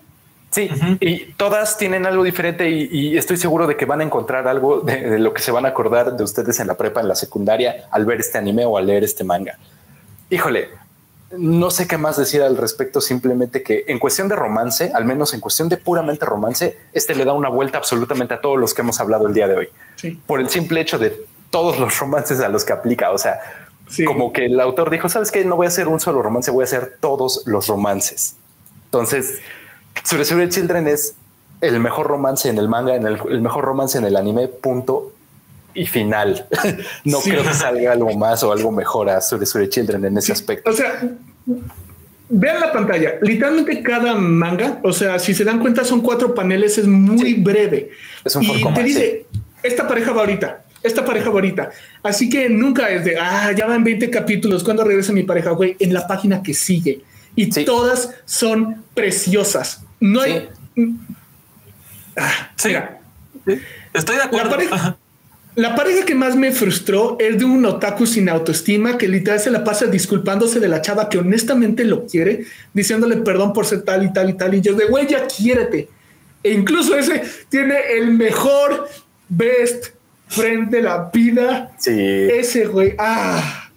Sí, 0.53 0.71
y 1.01 1.33
todas 1.33 1.79
tienen 1.79 2.05
algo 2.05 2.23
diferente 2.23 2.69
y, 2.69 3.17
estoy 3.17 3.39
seguro 3.39 3.67
de 3.67 3.77
que 3.77 3.87
van 3.87 4.03
a 4.03 4.05
encontrar 4.05 4.47
algo 4.47 4.81
de, 4.81 5.19
lo 5.19 5.33
que 5.33 5.41
se 5.41 5.51
van 5.51 5.65
a 5.65 5.69
acordar 5.69 6.15
de 6.15 6.23
ustedes 6.23 6.61
en 6.61 6.67
la 6.67 6.77
prepa, 6.77 7.01
en 7.01 7.09
la 7.09 7.15
secundaria, 7.15 7.87
al 7.91 8.05
ver 8.05 8.21
este 8.21 8.37
anime 8.37 8.67
o 8.67 8.77
al 8.77 8.87
leer 8.87 9.03
este 9.03 9.25
manga. 9.25 9.59
Híjole, 10.29 10.69
no 11.39 11.71
sé 11.71 11.89
qué 11.89 11.97
más 11.97 12.19
decir 12.19 12.43
al 12.43 12.59
respecto, 12.59 13.01
simplemente 13.01 13.63
que 13.63 13.85
en 13.89 13.99
cuestión 13.99 14.29
de 14.29 14.37
romance, 14.37 14.93
al 14.95 15.07
menos 15.07 15.33
en 15.33 15.41
cuestión 15.41 15.71
de 15.71 15.79
puramente 15.79 16.27
romance, 16.27 16.77
este 16.93 17.15
le 17.15 17.25
da 17.25 17.33
una 17.33 17.49
vuelta 17.49 17.79
absolutamente 17.79 18.35
a 18.35 18.41
todos 18.43 18.59
los 18.59 18.75
que 18.75 18.83
hemos 18.83 19.01
hablado 19.01 19.27
el 19.27 19.33
día 19.33 19.49
de 19.49 19.57
hoy. 19.57 19.69
Por 20.27 20.41
el 20.41 20.51
simple 20.51 20.83
hecho 20.83 20.99
de 20.99 21.25
todos 21.49 21.79
los 21.79 21.99
romances 21.99 22.41
a 22.41 22.51
los 22.51 22.65
que 22.65 22.75
aplica. 22.75 23.11
O 23.13 23.19
sea, 23.19 23.41
como 24.05 24.33
que 24.35 24.47
el 24.47 24.61
autor 24.61 24.91
dijo, 24.91 25.09
sabes 25.09 25.31
que 25.31 25.45
no 25.47 25.57
voy 25.57 25.65
a 25.65 25.69
hacer 25.69 25.89
un 25.89 25.99
solo 25.99 26.21
romance, 26.21 26.51
voy 26.51 26.63
a 26.63 26.65
hacer 26.65 26.99
todos 27.01 27.43
los 27.47 27.69
romances. 27.69 28.37
Entonces, 28.87 29.41
sobre 30.03 30.49
Children 30.49 30.89
es 30.89 31.15
el 31.61 31.79
mejor 31.81 32.07
romance 32.09 32.49
en 32.49 32.59
el 32.59 32.69
manga, 32.69 32.95
en 32.97 33.07
el, 33.07 33.41
mejor 33.41 33.65
romance 33.65 33.97
en 33.97 34.05
el 34.05 34.17
anime, 34.17 34.49
punto 34.49 35.13
y 35.75 35.87
final. 35.87 36.47
no 37.05 37.21
creo 37.21 37.43
que 37.43 37.55
salga 37.55 37.93
algo 37.93 38.13
más 38.17 38.43
o 38.43 38.53
algo 38.53 38.73
mejor 38.73 39.09
a 39.09 39.21
Sure 39.21 39.69
Children 39.69 40.05
en 40.05 40.19
ese 40.19 40.33
aspecto. 40.33 40.69
O 40.69 40.73
sea, 40.73 41.01
vean 42.29 42.61
la 42.61 42.73
pantalla. 42.73 43.15
Literalmente 43.23 43.83
cada 43.83 44.15
manga, 44.15 44.81
o 44.83 44.93
sea, 44.93 45.19
si 45.19 45.35
se 45.35 45.45
dan 45.45 45.61
cuenta, 45.61 45.85
son 45.85 46.01
cuatro 46.01 46.35
paneles, 46.35 46.79
es 46.79 46.87
muy 46.87 47.35
breve. 47.35 47.91
Es 48.25 48.35
un 48.35 48.43
y 48.45 48.75
te 48.75 48.83
dice, 48.83 49.27
esta 49.63 49.87
pareja 49.87 50.13
va 50.13 50.21
ahorita, 50.21 50.65
esta 50.83 51.05
pareja 51.05 51.29
va 51.29 51.35
ahorita. 51.35 51.71
Así 52.03 52.29
que 52.29 52.49
nunca 52.49 52.91
es 52.91 53.05
de, 53.05 53.19
ah, 53.19 53.53
ya 53.53 53.67
van 53.67 53.85
20 53.85 54.11
capítulos, 54.11 54.65
cuando 54.65 54.83
regresa 54.83 55.13
mi 55.13 55.23
pareja? 55.23 55.51
Güey, 55.51 55.77
en 55.79 55.95
la 55.95 56.07
página 56.07 56.43
que 56.43 56.55
sigue. 56.55 57.03
Y 57.35 57.51
todas 57.65 58.11
son 58.25 58.83
preciosas. 58.95 59.83
No 60.01 60.21
hay... 60.21 60.49
Ah, 62.17 62.51
sí. 62.57 62.73
Estoy 63.95 64.17
de 64.17 64.23
acuerdo. 64.23 64.57
La 65.55 65.75
pareja 65.75 66.07
que 66.07 66.15
más 66.15 66.35
me 66.35 66.51
frustró 66.51 67.19
es 67.21 67.39
de 67.39 67.45
un 67.45 67.65
otaku 67.67 68.07
sin 68.07 68.31
autoestima 68.31 68.97
que 68.97 69.07
literal 69.07 69.39
se 69.39 69.51
la 69.51 69.63
pasa 69.63 69.85
disculpándose 69.85 70.61
de 70.61 70.69
la 70.69 70.81
chava 70.81 71.11
que 71.11 71.19
honestamente 71.19 71.85
lo 71.85 72.07
quiere, 72.07 72.47
diciéndole 72.73 73.19
perdón 73.19 73.53
por 73.53 73.67
ser 73.67 73.83
tal 73.83 74.03
y 74.03 74.13
tal 74.15 74.31
y 74.31 74.33
tal. 74.35 74.55
Y 74.55 74.63
yo 74.63 74.75
de 74.75 74.87
güey, 74.87 75.07
ya 75.07 75.27
quiérete. 75.27 75.91
E 76.43 76.53
incluso 76.53 76.97
ese 76.97 77.23
tiene 77.51 77.77
el 77.99 78.13
mejor 78.13 78.89
best 79.29 79.89
friend 80.29 80.71
de 80.71 80.83
la 80.83 81.11
vida. 81.13 81.71
Sí. 81.79 82.01
Ese 82.01 82.65
güey. 82.65 82.95
Ah, 82.99 83.69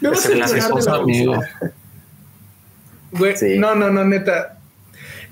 me 0.00 0.10
vas 0.10 0.26
a 0.88 0.94
amigo. 0.96 1.40
Güey, 3.12 3.58
no, 3.58 3.74
no, 3.74 3.90
no, 3.90 4.04
neta. 4.04 4.58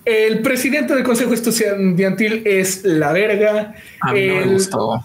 El 0.04 0.40
presidente 0.40 0.94
del 0.94 1.04
Consejo 1.04 1.34
Estudiantil 1.34 2.42
es 2.46 2.84
la 2.84 3.12
verga. 3.12 3.74
A 4.00 4.12
mí 4.12 4.26
no 4.26 4.34
me 4.36 4.52
gustó 4.52 5.04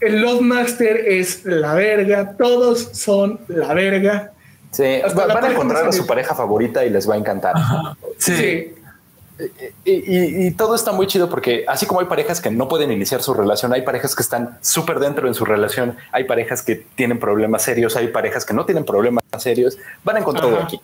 el 0.00 0.40
Master 0.42 0.96
es 1.06 1.44
la 1.44 1.74
verga, 1.74 2.34
todos 2.36 2.90
son 2.92 3.40
la 3.48 3.72
verga. 3.74 4.32
Sí, 4.70 5.00
van 5.14 5.44
a 5.44 5.50
encontrar 5.50 5.88
a 5.88 5.92
su 5.92 6.06
pareja 6.06 6.34
favorita 6.34 6.84
y 6.84 6.90
les 6.90 7.08
va 7.08 7.14
a 7.14 7.18
encantar. 7.18 7.54
Sí. 8.18 8.74
Y, 9.84 10.50
todo 10.52 10.74
está 10.74 10.92
muy 10.92 11.06
chido 11.06 11.28
porque 11.28 11.64
así 11.68 11.84
como 11.84 12.00
hay 12.00 12.06
parejas 12.06 12.40
que 12.40 12.50
no 12.50 12.68
pueden 12.68 12.90
iniciar 12.90 13.22
su 13.22 13.34
relación, 13.34 13.72
hay 13.72 13.82
parejas 13.82 14.14
que 14.14 14.22
están 14.22 14.58
súper 14.62 14.98
dentro 14.98 15.28
en 15.28 15.34
su 15.34 15.44
relación, 15.44 15.96
hay 16.12 16.24
parejas 16.24 16.62
que 16.62 16.76
tienen 16.94 17.18
problemas 17.18 17.62
serios, 17.62 17.96
hay 17.96 18.08
parejas 18.08 18.44
que 18.46 18.54
no 18.54 18.64
tienen 18.64 18.84
problemas 18.84 19.24
serios, 19.38 19.78
van 20.04 20.16
a 20.16 20.18
encontrar 20.20 20.46
todo 20.46 20.62
aquí. 20.62 20.80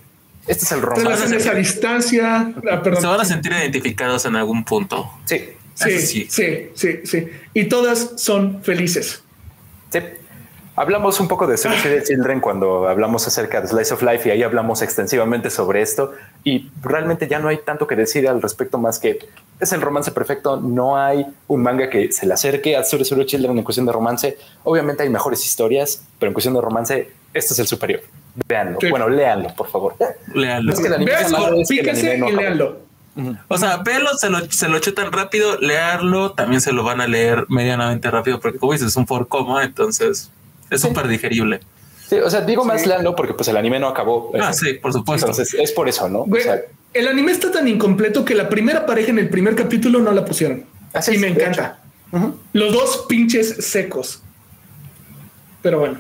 Este 0.47 0.65
es 0.65 0.73
el 0.73 0.83
romance. 0.83 1.37
esa 1.37 1.55
distancia. 1.55 2.53
Ah, 2.71 2.83
Se 2.99 3.07
van 3.07 3.21
a 3.21 3.25
sentir 3.25 3.53
identificados 3.53 4.25
en 4.25 4.37
algún 4.37 4.65
punto. 4.65 5.11
Sí, 5.25 5.51
sí, 5.75 6.27
sí, 6.29 6.71
sí, 6.75 7.01
sí. 7.05 7.29
Y 7.55 7.65
todas 7.65 8.13
son 8.17 8.63
felices. 8.63 9.23
Sí. 9.91 10.01
hablamos 10.75 11.21
un 11.21 11.29
poco 11.29 11.47
de 11.47 11.59
Suicide 11.59 12.03
Children 12.03 12.41
cuando 12.41 12.89
hablamos 12.89 13.27
acerca 13.27 13.61
de 13.61 13.69
Slice 13.69 13.93
of 13.95 14.03
Life 14.03 14.27
y 14.29 14.33
ahí 14.33 14.43
hablamos 14.43 14.81
extensivamente 14.81 15.51
sobre 15.51 15.83
esto 15.83 16.13
y 16.45 16.71
realmente 16.81 17.29
ya 17.29 17.39
no 17.39 17.49
hay 17.49 17.59
tanto 17.59 17.87
que 17.87 17.95
decir 17.95 18.27
al 18.27 18.41
respecto 18.41 18.79
más 18.79 18.99
que 18.99 19.19
es 19.61 19.73
el 19.73 19.81
romance 19.83 20.11
perfecto. 20.11 20.57
No 20.57 20.97
hay 20.97 21.27
un 21.47 21.63
manga 21.63 21.89
que 21.91 22.11
se 22.11 22.27
le 22.27 22.35
acerque 22.35 22.77
a 22.77 22.83
Suicide 22.85 23.27
Children 23.27 23.59
en 23.59 23.65
cuestión 23.65 23.87
de 23.87 23.93
romance. 23.93 24.39
Obviamente 24.65 25.03
hay 25.05 25.11
mejores 25.11 25.45
historias, 25.45 26.03
pero 26.19 26.31
en 26.31 26.35
cuestión 26.35 26.55
de 26.55 26.61
romance, 26.63 27.11
este 27.33 27.53
es 27.53 27.59
el 27.61 27.67
superior. 27.67 28.01
Veanlo. 28.49 28.79
Bueno, 28.89 29.09
léanlo, 29.09 29.55
por 29.55 29.69
favor. 29.69 29.95
Léanlo. 30.35 30.73
Es 30.73 30.81
que 30.81 30.87
el 30.87 30.95
anime 30.95 31.13
y 32.29 32.33
léanlo. 32.33 32.93
O 33.49 33.59
sea, 33.59 33.79
verlo, 33.79 34.11
se 34.17 34.31
lo, 34.31 34.51
se 34.51 34.69
lo 34.69 34.79
chutan 34.79 35.13
rápido, 35.13 35.59
leerlo, 35.59 36.33
también 36.33 36.61
se 36.61 36.73
lo 36.73 36.83
van 36.83 37.01
a 37.01 37.07
leer 37.07 37.45
medianamente 37.51 38.11
rápido, 38.11 38.41
porque 38.41 38.59
como 38.59 38.73
dices, 38.73 38.89
es 38.89 38.97
un 38.97 39.07
for 39.07 39.29
coma, 39.29 39.65
entonces 39.65 40.31
es 40.71 40.81
súper 40.81 41.09
digerible. 41.09 41.61
Sí, 42.09 42.17
o 42.17 42.31
sea, 42.31 42.41
digo 42.41 42.65
más 42.65 42.87
leerlo 42.87 43.15
porque 43.15 43.35
pues 43.35 43.49
el 43.49 43.57
anime 43.57 43.79
no 43.79 43.89
acabó. 43.89 44.33
Ah, 44.41 44.53
sí, 44.53 44.75
por 44.75 44.93
supuesto. 44.93 45.27
Entonces 45.27 45.55
es 45.55 45.73
por 45.73 45.89
eso, 45.89 46.09
¿no? 46.09 46.25
el 46.95 47.09
anime 47.09 47.33
está 47.33 47.51
tan 47.51 47.67
incompleto 47.69 48.25
que 48.25 48.35
la 48.35 48.49
primera 48.51 48.85
pareja 48.85 49.11
en 49.11 49.19
el 49.19 49.31
primer 49.31 49.57
capítulo 49.57 49.99
no 49.99 50.13
la 50.13 50.25
pusieron. 50.25 50.65
Así 50.93 51.15
y 51.15 51.19
me 51.19 51.29
encanta. 51.29 51.79
Los 52.53 52.73
dos 52.73 53.07
pinches 53.09 53.65
secos. 53.65 54.23
Pero 55.63 55.79
bueno. 55.79 55.99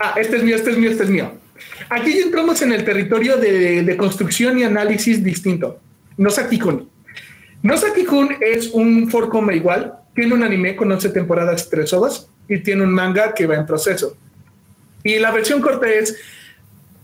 Ah, 0.00 0.14
este 0.16 0.36
es 0.36 0.42
mío, 0.44 0.56
este 0.56 0.70
es 0.70 0.78
mío, 0.78 0.90
este 0.90 1.04
es 1.04 1.10
mío. 1.10 1.32
Aquí 1.90 2.14
ya 2.14 2.22
entramos 2.22 2.60
en 2.62 2.72
el 2.72 2.84
territorio 2.84 3.36
de, 3.36 3.96
construcción 3.96 4.58
y 4.58 4.64
análisis 4.64 5.22
distinto. 5.24 5.80
Nosaki-kun. 6.16 6.88
Nosaki-kun 7.62 8.36
es 8.40 8.68
un 8.68 9.10
forcoma 9.10 9.54
igual. 9.54 9.94
Tiene 10.14 10.34
un 10.34 10.42
anime 10.42 10.76
con 10.76 10.90
11 10.90 11.10
temporadas 11.10 11.66
y 11.66 11.70
3 11.70 11.92
ovas 11.94 12.28
y 12.48 12.58
tiene 12.58 12.82
un 12.82 12.92
manga 12.92 13.34
que 13.34 13.46
va 13.46 13.56
en 13.56 13.66
proceso. 13.66 14.16
Y 15.02 15.18
la 15.18 15.30
versión 15.30 15.60
corta 15.60 15.88
es 15.88 16.16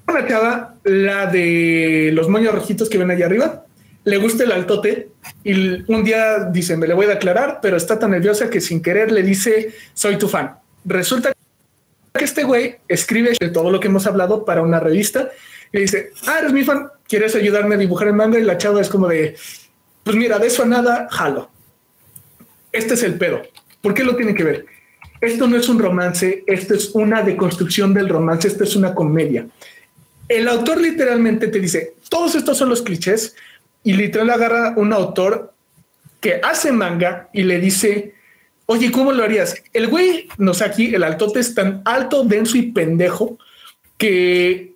una 0.07 0.27
chava, 0.27 0.75
la 0.85 1.27
de 1.27 2.11
los 2.12 2.29
moños 2.29 2.55
rojitos 2.55 2.89
que 2.89 2.99
ven 2.99 3.11
allá 3.11 3.27
arriba. 3.27 3.65
Le 4.05 4.19
gusta 4.19 4.45
el 4.45 4.53
altote 4.53 5.09
y 5.43 5.91
un 5.91 6.05
día 6.05 6.51
dice, 6.53 6.77
me 6.77 6.87
le 6.87 6.95
voy 6.95 7.07
a 7.07 7.11
declarar, 7.11 7.61
pero 7.62 7.77
está 7.77 7.99
tan 7.99 8.11
nerviosa 8.11 8.51
que 8.51 8.61
sin 8.61 8.83
querer 8.83 9.11
le 9.11 9.23
dice, 9.23 9.75
soy 9.95 10.16
tu 10.16 10.29
fan. 10.29 10.57
Resulta 10.85 11.34
que 12.19 12.24
este 12.24 12.45
güey 12.45 12.77
escribe 12.86 13.32
de 13.41 13.49
todo 13.49 13.70
lo 13.70 13.81
que 13.81 13.89
hemos 13.89 14.07
hablado 14.07 14.45
para 14.45 14.62
una 14.62 14.78
revista 14.78 15.31
y 15.73 15.81
dice, 15.81 16.12
ah, 16.27 16.39
eres 16.39 16.53
mi 16.53 16.62
fan, 16.62 16.89
¿quieres 17.09 17.35
ayudarme 17.35 17.74
a 17.74 17.78
dibujar 17.78 18.07
el 18.07 18.15
manga? 18.15 18.39
Y 18.39 18.45
la 18.45 18.57
chava 18.57 18.81
es 18.81 18.89
como 18.89 19.09
de, 19.09 19.35
pues 20.05 20.16
mira, 20.16 20.39
de 20.39 20.47
eso 20.47 20.62
a 20.62 20.66
nada, 20.66 21.09
jalo. 21.11 21.51
Este 22.70 22.95
es 22.95 23.03
el 23.03 23.15
pedo. 23.19 23.43
¿Por 23.81 23.95
qué 23.95 24.05
lo 24.05 24.15
tiene 24.15 24.32
que 24.32 24.45
ver? 24.45 24.66
Esto 25.20 25.49
no 25.49 25.57
es 25.57 25.69
un 25.69 25.81
romance, 25.81 26.45
esto 26.47 26.74
es 26.74 26.91
una 26.95 27.23
deconstrucción 27.23 27.93
del 27.93 28.09
romance, 28.09 28.47
esto 28.47 28.62
es 28.62 28.77
una 28.77 28.95
comedia. 28.95 29.49
El 30.28 30.47
autor 30.47 30.81
literalmente 30.81 31.49
te 31.49 31.59
dice, 31.59 31.95
todos 32.09 32.36
estos 32.36 32.57
son 32.57 32.69
los 32.69 32.82
clichés 32.82 33.35
y 33.82 33.95
literal 33.95 34.31
agarra 34.31 34.74
un 34.77 34.93
autor 34.93 35.53
que 36.20 36.41
hace 36.43 36.70
manga 36.70 37.28
y 37.32 37.43
le 37.43 37.59
dice, 37.59 38.14
Oye, 38.66 38.91
¿cómo 38.91 39.12
lo 39.12 39.24
harías? 39.24 39.62
El 39.73 39.89
güey, 39.89 40.28
no 40.39 40.55
sé, 40.55 40.65
aquí 40.65 40.95
el 40.95 41.03
altote 41.03 41.41
es 41.41 41.55
tan 41.55 41.82
alto, 41.85 42.24
denso 42.24 42.57
y 42.57 42.73
pendejo 42.73 43.39
que 43.99 44.74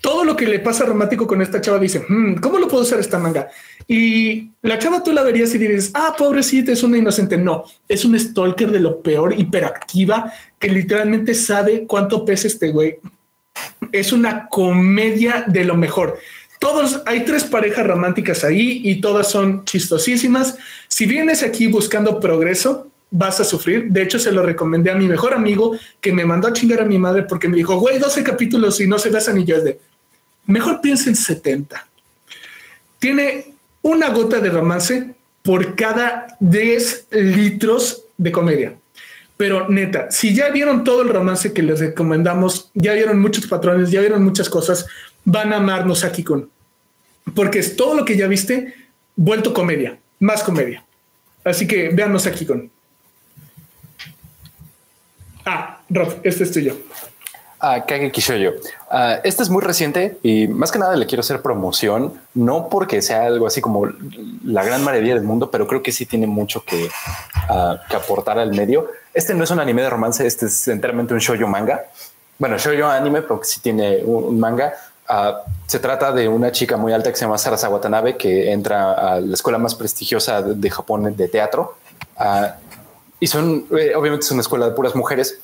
todo 0.00 0.24
lo 0.24 0.34
que 0.34 0.46
le 0.46 0.58
pasa 0.60 0.86
romántico 0.86 1.26
con 1.26 1.42
esta 1.42 1.60
chava 1.60 1.78
dice, 1.78 2.04
hmm, 2.08 2.36
¿cómo 2.36 2.58
lo 2.58 2.68
puedo 2.68 2.82
usar 2.82 2.98
esta 2.98 3.18
manga? 3.18 3.48
Y 3.86 4.50
la 4.62 4.78
chava 4.78 5.02
tú 5.02 5.12
la 5.12 5.22
verías 5.22 5.54
y 5.54 5.58
dices, 5.58 5.90
ah, 5.94 6.14
pobrecita, 6.16 6.72
es 6.72 6.82
una 6.82 6.96
inocente. 6.96 7.36
No, 7.36 7.64
es 7.86 8.04
un 8.04 8.18
stalker 8.18 8.70
de 8.70 8.80
lo 8.80 9.02
peor, 9.02 9.38
hiperactiva, 9.38 10.32
que 10.58 10.68
literalmente 10.68 11.34
sabe 11.34 11.86
cuánto 11.86 12.24
pesa 12.24 12.46
este 12.46 12.70
güey. 12.70 12.98
Es 13.92 14.12
una 14.12 14.48
comedia 14.48 15.44
de 15.46 15.64
lo 15.64 15.76
mejor. 15.76 16.18
Todos, 16.60 17.02
hay 17.06 17.24
tres 17.24 17.44
parejas 17.44 17.86
románticas 17.86 18.44
ahí 18.44 18.80
y 18.84 19.00
todas 19.00 19.30
son 19.30 19.64
chistosísimas. 19.64 20.56
Si 20.88 21.06
vienes 21.06 21.42
aquí 21.42 21.66
buscando 21.66 22.20
progreso, 22.20 22.89
vas 23.10 23.40
a 23.40 23.44
sufrir. 23.44 23.86
De 23.90 24.02
hecho, 24.02 24.18
se 24.18 24.32
lo 24.32 24.42
recomendé 24.42 24.90
a 24.90 24.94
mi 24.94 25.06
mejor 25.08 25.34
amigo 25.34 25.76
que 26.00 26.12
me 26.12 26.24
mandó 26.24 26.48
a 26.48 26.52
chingar 26.52 26.82
a 26.82 26.84
mi 26.84 26.98
madre 26.98 27.24
porque 27.24 27.48
me 27.48 27.56
dijo, 27.56 27.78
güey, 27.78 27.98
12 27.98 28.22
capítulos 28.22 28.80
y 28.80 28.86
no 28.86 28.98
se 28.98 29.10
besan 29.10 29.38
y 29.38 29.44
yo 29.44 29.56
es 29.56 29.64
de, 29.64 29.80
mejor 30.46 30.80
piensa 30.80 31.10
en 31.10 31.16
70. 31.16 31.86
Tiene 32.98 33.54
una 33.82 34.10
gota 34.10 34.40
de 34.40 34.50
romance 34.50 35.14
por 35.42 35.74
cada 35.74 36.36
10 36.40 37.08
litros 37.10 38.04
de 38.16 38.32
comedia. 38.32 38.74
Pero 39.36 39.68
neta, 39.70 40.10
si 40.10 40.34
ya 40.34 40.50
vieron 40.50 40.84
todo 40.84 41.00
el 41.00 41.08
romance 41.08 41.54
que 41.54 41.62
les 41.62 41.80
recomendamos, 41.80 42.70
ya 42.74 42.92
vieron 42.92 43.18
muchos 43.20 43.46
patrones, 43.46 43.90
ya 43.90 44.00
vieron 44.00 44.22
muchas 44.22 44.50
cosas, 44.50 44.86
van 45.24 45.54
a 45.54 45.56
amarnos 45.56 46.04
aquí 46.04 46.22
con, 46.22 46.50
porque 47.34 47.60
es 47.60 47.74
todo 47.74 47.94
lo 47.94 48.04
que 48.04 48.18
ya 48.18 48.26
viste 48.26 48.74
vuelto 49.16 49.54
comedia, 49.54 49.98
más 50.18 50.42
comedia. 50.42 50.84
Así 51.42 51.66
que 51.66 51.88
véanos 51.88 52.26
aquí 52.26 52.44
con. 52.44 52.70
Ah, 55.44 55.80
Rob, 55.88 56.20
este 56.22 56.44
es 56.44 56.52
tuyo. 56.52 56.76
Ah, 57.62 57.84
Kage 57.84 58.10
Kishoyo. 58.10 58.54
Ah, 58.90 59.20
este 59.22 59.42
es 59.42 59.50
muy 59.50 59.62
reciente 59.62 60.18
y 60.22 60.48
más 60.48 60.72
que 60.72 60.78
nada 60.78 60.96
le 60.96 61.04
quiero 61.04 61.20
hacer 61.20 61.42
promoción, 61.42 62.14
no 62.32 62.68
porque 62.70 63.02
sea 63.02 63.26
algo 63.26 63.46
así 63.46 63.60
como 63.60 63.86
la 64.44 64.64
gran 64.64 64.82
maravilla 64.82 65.14
del 65.14 65.24
mundo, 65.24 65.50
pero 65.50 65.66
creo 65.66 65.82
que 65.82 65.92
sí 65.92 66.06
tiene 66.06 66.26
mucho 66.26 66.64
que, 66.64 66.88
ah, 67.50 67.82
que 67.88 67.96
aportar 67.96 68.38
al 68.38 68.54
medio. 68.54 68.88
Este 69.12 69.34
no 69.34 69.44
es 69.44 69.50
un 69.50 69.60
anime 69.60 69.82
de 69.82 69.90
romance, 69.90 70.26
este 70.26 70.46
es 70.46 70.68
enteramente 70.68 71.12
un 71.12 71.20
shoujo 71.20 71.46
manga. 71.46 71.84
Bueno, 72.38 72.56
shoujo 72.56 72.86
anime, 72.86 73.20
pero 73.20 73.40
sí 73.44 73.60
tiene 73.60 73.98
un, 74.04 74.40
manga. 74.40 74.72
Ah, 75.06 75.42
se 75.66 75.80
trata 75.80 76.12
de 76.12 76.28
una 76.28 76.50
chica 76.52 76.78
muy 76.78 76.94
alta 76.94 77.10
que 77.10 77.16
se 77.16 77.26
llama 77.26 77.36
Sarasa 77.36 77.68
Watanabe, 77.68 78.16
que 78.16 78.50
entra 78.52 78.92
a 78.92 79.20
la 79.20 79.34
escuela 79.34 79.58
más 79.58 79.74
prestigiosa 79.74 80.40
de, 80.40 80.54
de 80.54 80.70
Japón 80.70 81.14
de 81.14 81.28
teatro 81.28 81.76
y 83.20 83.26
son, 83.26 83.66
eh, 83.78 83.94
obviamente 83.94 84.24
es 84.24 84.30
una 84.32 84.40
escuela 84.40 84.66
de 84.66 84.72
puras 84.72 84.96
mujeres, 84.96 85.38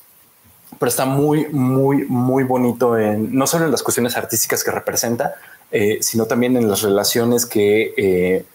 pero 0.79 0.89
está 0.89 1.05
muy, 1.05 1.45
muy, 1.51 2.05
muy 2.05 2.43
bonito 2.43 2.97
en 2.97 3.33
no 3.33 3.47
solo 3.47 3.65
en 3.65 3.71
las 3.71 3.83
cuestiones 3.83 4.17
artísticas 4.17 4.63
que 4.63 4.71
representa, 4.71 5.35
eh, 5.71 5.99
sino 6.01 6.25
también 6.25 6.57
en 6.57 6.67
las 6.67 6.81
relaciones 6.81 7.45
que, 7.45 7.93
eh, 7.95 8.45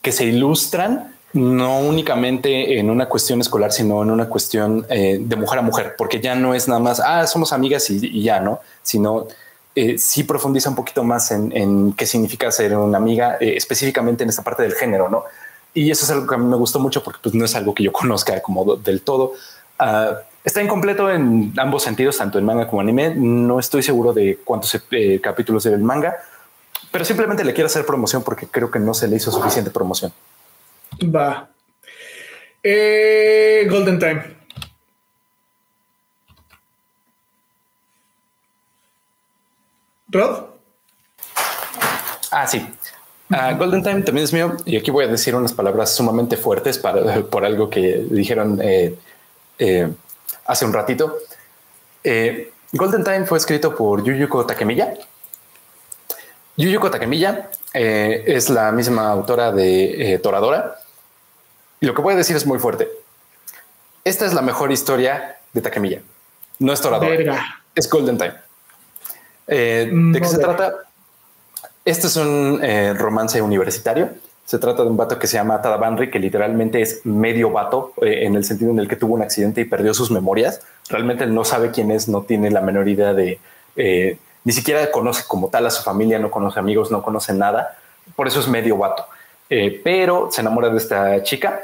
que 0.00 0.12
se 0.12 0.24
ilustran, 0.24 1.16
no 1.32 1.80
únicamente 1.80 2.78
en 2.78 2.88
una 2.88 3.06
cuestión 3.08 3.40
escolar, 3.40 3.72
sino 3.72 4.02
en 4.02 4.10
una 4.10 4.28
cuestión 4.28 4.86
de 4.88 5.36
mujer 5.36 5.58
a 5.58 5.62
mujer, 5.62 5.94
porque 5.96 6.20
ya 6.20 6.34
no 6.34 6.54
es 6.54 6.68
nada 6.68 6.80
más, 6.80 7.00
ah, 7.00 7.26
somos 7.26 7.54
amigas 7.54 7.88
y, 7.88 8.22
ya, 8.22 8.38
¿no? 8.38 8.60
Sino 8.82 9.28
sí 9.96 10.24
profundiza 10.24 10.68
un 10.68 10.76
poquito 10.76 11.04
más 11.04 11.30
en, 11.30 11.50
en 11.56 11.94
qué 11.94 12.04
significa 12.04 12.52
ser 12.52 12.76
una 12.76 12.98
amiga, 12.98 13.38
específicamente 13.40 14.24
en 14.24 14.28
esta 14.28 14.42
parte 14.42 14.62
del 14.62 14.74
género, 14.74 15.08
¿no? 15.08 15.24
Y 15.74 15.90
eso 15.90 16.04
es 16.04 16.10
algo 16.10 16.26
que 16.26 16.34
a 16.34 16.38
mí 16.38 16.44
me 16.44 16.56
gustó 16.56 16.78
mucho 16.78 17.02
porque 17.02 17.20
pues, 17.22 17.34
no 17.34 17.44
es 17.44 17.54
algo 17.54 17.74
que 17.74 17.82
yo 17.82 17.92
conozca 17.92 18.40
como 18.42 18.76
del 18.76 19.02
todo. 19.02 19.32
Uh, 19.80 20.16
está 20.44 20.62
incompleto 20.62 21.10
en 21.10 21.54
ambos 21.56 21.82
sentidos, 21.82 22.18
tanto 22.18 22.38
en 22.38 22.44
manga 22.44 22.68
como 22.68 22.82
anime. 22.82 23.14
No 23.14 23.58
estoy 23.58 23.82
seguro 23.82 24.12
de 24.12 24.40
cuántos 24.44 24.78
eh, 24.90 25.20
capítulos 25.22 25.64
del 25.64 25.80
manga, 25.80 26.16
pero 26.90 27.04
simplemente 27.04 27.44
le 27.44 27.54
quiero 27.54 27.66
hacer 27.66 27.86
promoción 27.86 28.22
porque 28.22 28.46
creo 28.46 28.70
que 28.70 28.78
no 28.78 28.92
se 28.92 29.08
le 29.08 29.16
hizo 29.16 29.30
suficiente 29.30 29.70
promoción. 29.70 30.12
Va. 31.02 31.48
Eh, 32.62 33.66
Golden 33.70 33.98
Time. 33.98 34.42
Rod. 40.08 40.44
Ah, 42.30 42.46
sí. 42.46 42.66
Ah, 43.32 43.54
Golden 43.54 43.82
Time 43.82 44.02
también 44.02 44.24
es 44.24 44.32
mío 44.32 44.56
y 44.66 44.76
aquí 44.76 44.90
voy 44.90 45.06
a 45.06 45.08
decir 45.08 45.34
unas 45.34 45.54
palabras 45.54 45.94
sumamente 45.94 46.36
fuertes 46.36 46.78
para, 46.78 47.22
por 47.30 47.44
algo 47.44 47.70
que 47.70 48.04
dijeron 48.10 48.60
eh, 48.62 48.94
eh, 49.58 49.88
hace 50.44 50.64
un 50.66 50.72
ratito. 50.72 51.16
Eh, 52.04 52.52
Golden 52.72 53.02
Time 53.04 53.24
fue 53.24 53.38
escrito 53.38 53.74
por 53.74 54.04
Yuyuko 54.04 54.44
Takemiya. 54.44 54.94
Yuyuko 56.56 56.90
Takemiya 56.90 57.50
es 57.72 58.50
la 58.50 58.70
misma 58.72 59.10
autora 59.10 59.52
de 59.52 60.20
Toradora 60.22 60.76
y 61.80 61.86
lo 61.86 61.94
que 61.94 62.02
voy 62.02 62.14
a 62.14 62.16
decir 62.16 62.36
es 62.36 62.46
muy 62.46 62.58
fuerte. 62.58 62.90
Esta 64.04 64.26
es 64.26 64.34
la 64.34 64.42
mejor 64.42 64.70
historia 64.70 65.38
de 65.54 65.60
Takemiya. 65.62 66.02
No 66.58 66.72
es 66.72 66.80
Toradora, 66.80 67.62
es 67.74 67.88
Golden 67.88 68.18
Time. 68.18 68.34
¿De 69.46 70.20
qué 70.20 70.28
se 70.28 70.38
trata? 70.38 70.74
Este 71.84 72.06
es 72.06 72.16
un 72.16 72.60
eh, 72.62 72.94
romance 72.94 73.42
universitario. 73.42 74.10
Se 74.44 74.58
trata 74.58 74.84
de 74.84 74.90
un 74.90 74.96
vato 74.96 75.18
que 75.18 75.26
se 75.26 75.36
llama 75.36 75.60
Tadabanri, 75.60 76.10
que 76.10 76.20
literalmente 76.20 76.80
es 76.80 77.04
medio 77.04 77.50
vato 77.50 77.92
eh, 78.02 78.24
en 78.24 78.36
el 78.36 78.44
sentido 78.44 78.70
en 78.70 78.78
el 78.78 78.86
que 78.86 78.94
tuvo 78.94 79.14
un 79.14 79.22
accidente 79.22 79.60
y 79.60 79.64
perdió 79.64 79.92
sus 79.92 80.10
memorias. 80.10 80.60
Realmente 80.88 81.26
no 81.26 81.44
sabe 81.44 81.72
quién 81.72 81.90
es, 81.90 82.08
no 82.08 82.22
tiene 82.22 82.50
la 82.50 82.60
menor 82.60 82.88
idea 82.88 83.14
de, 83.14 83.40
eh, 83.76 84.16
ni 84.44 84.52
siquiera 84.52 84.92
conoce 84.92 85.24
como 85.26 85.48
tal 85.48 85.66
a 85.66 85.70
su 85.70 85.82
familia, 85.82 86.20
no 86.20 86.30
conoce 86.30 86.60
amigos, 86.60 86.92
no 86.92 87.02
conoce 87.02 87.32
nada. 87.32 87.76
Por 88.14 88.28
eso 88.28 88.38
es 88.38 88.46
medio 88.48 88.76
vato. 88.76 89.06
pero 89.84 90.28
se 90.30 90.40
enamora 90.40 90.70
de 90.70 90.78
esta 90.78 91.22
chica 91.24 91.62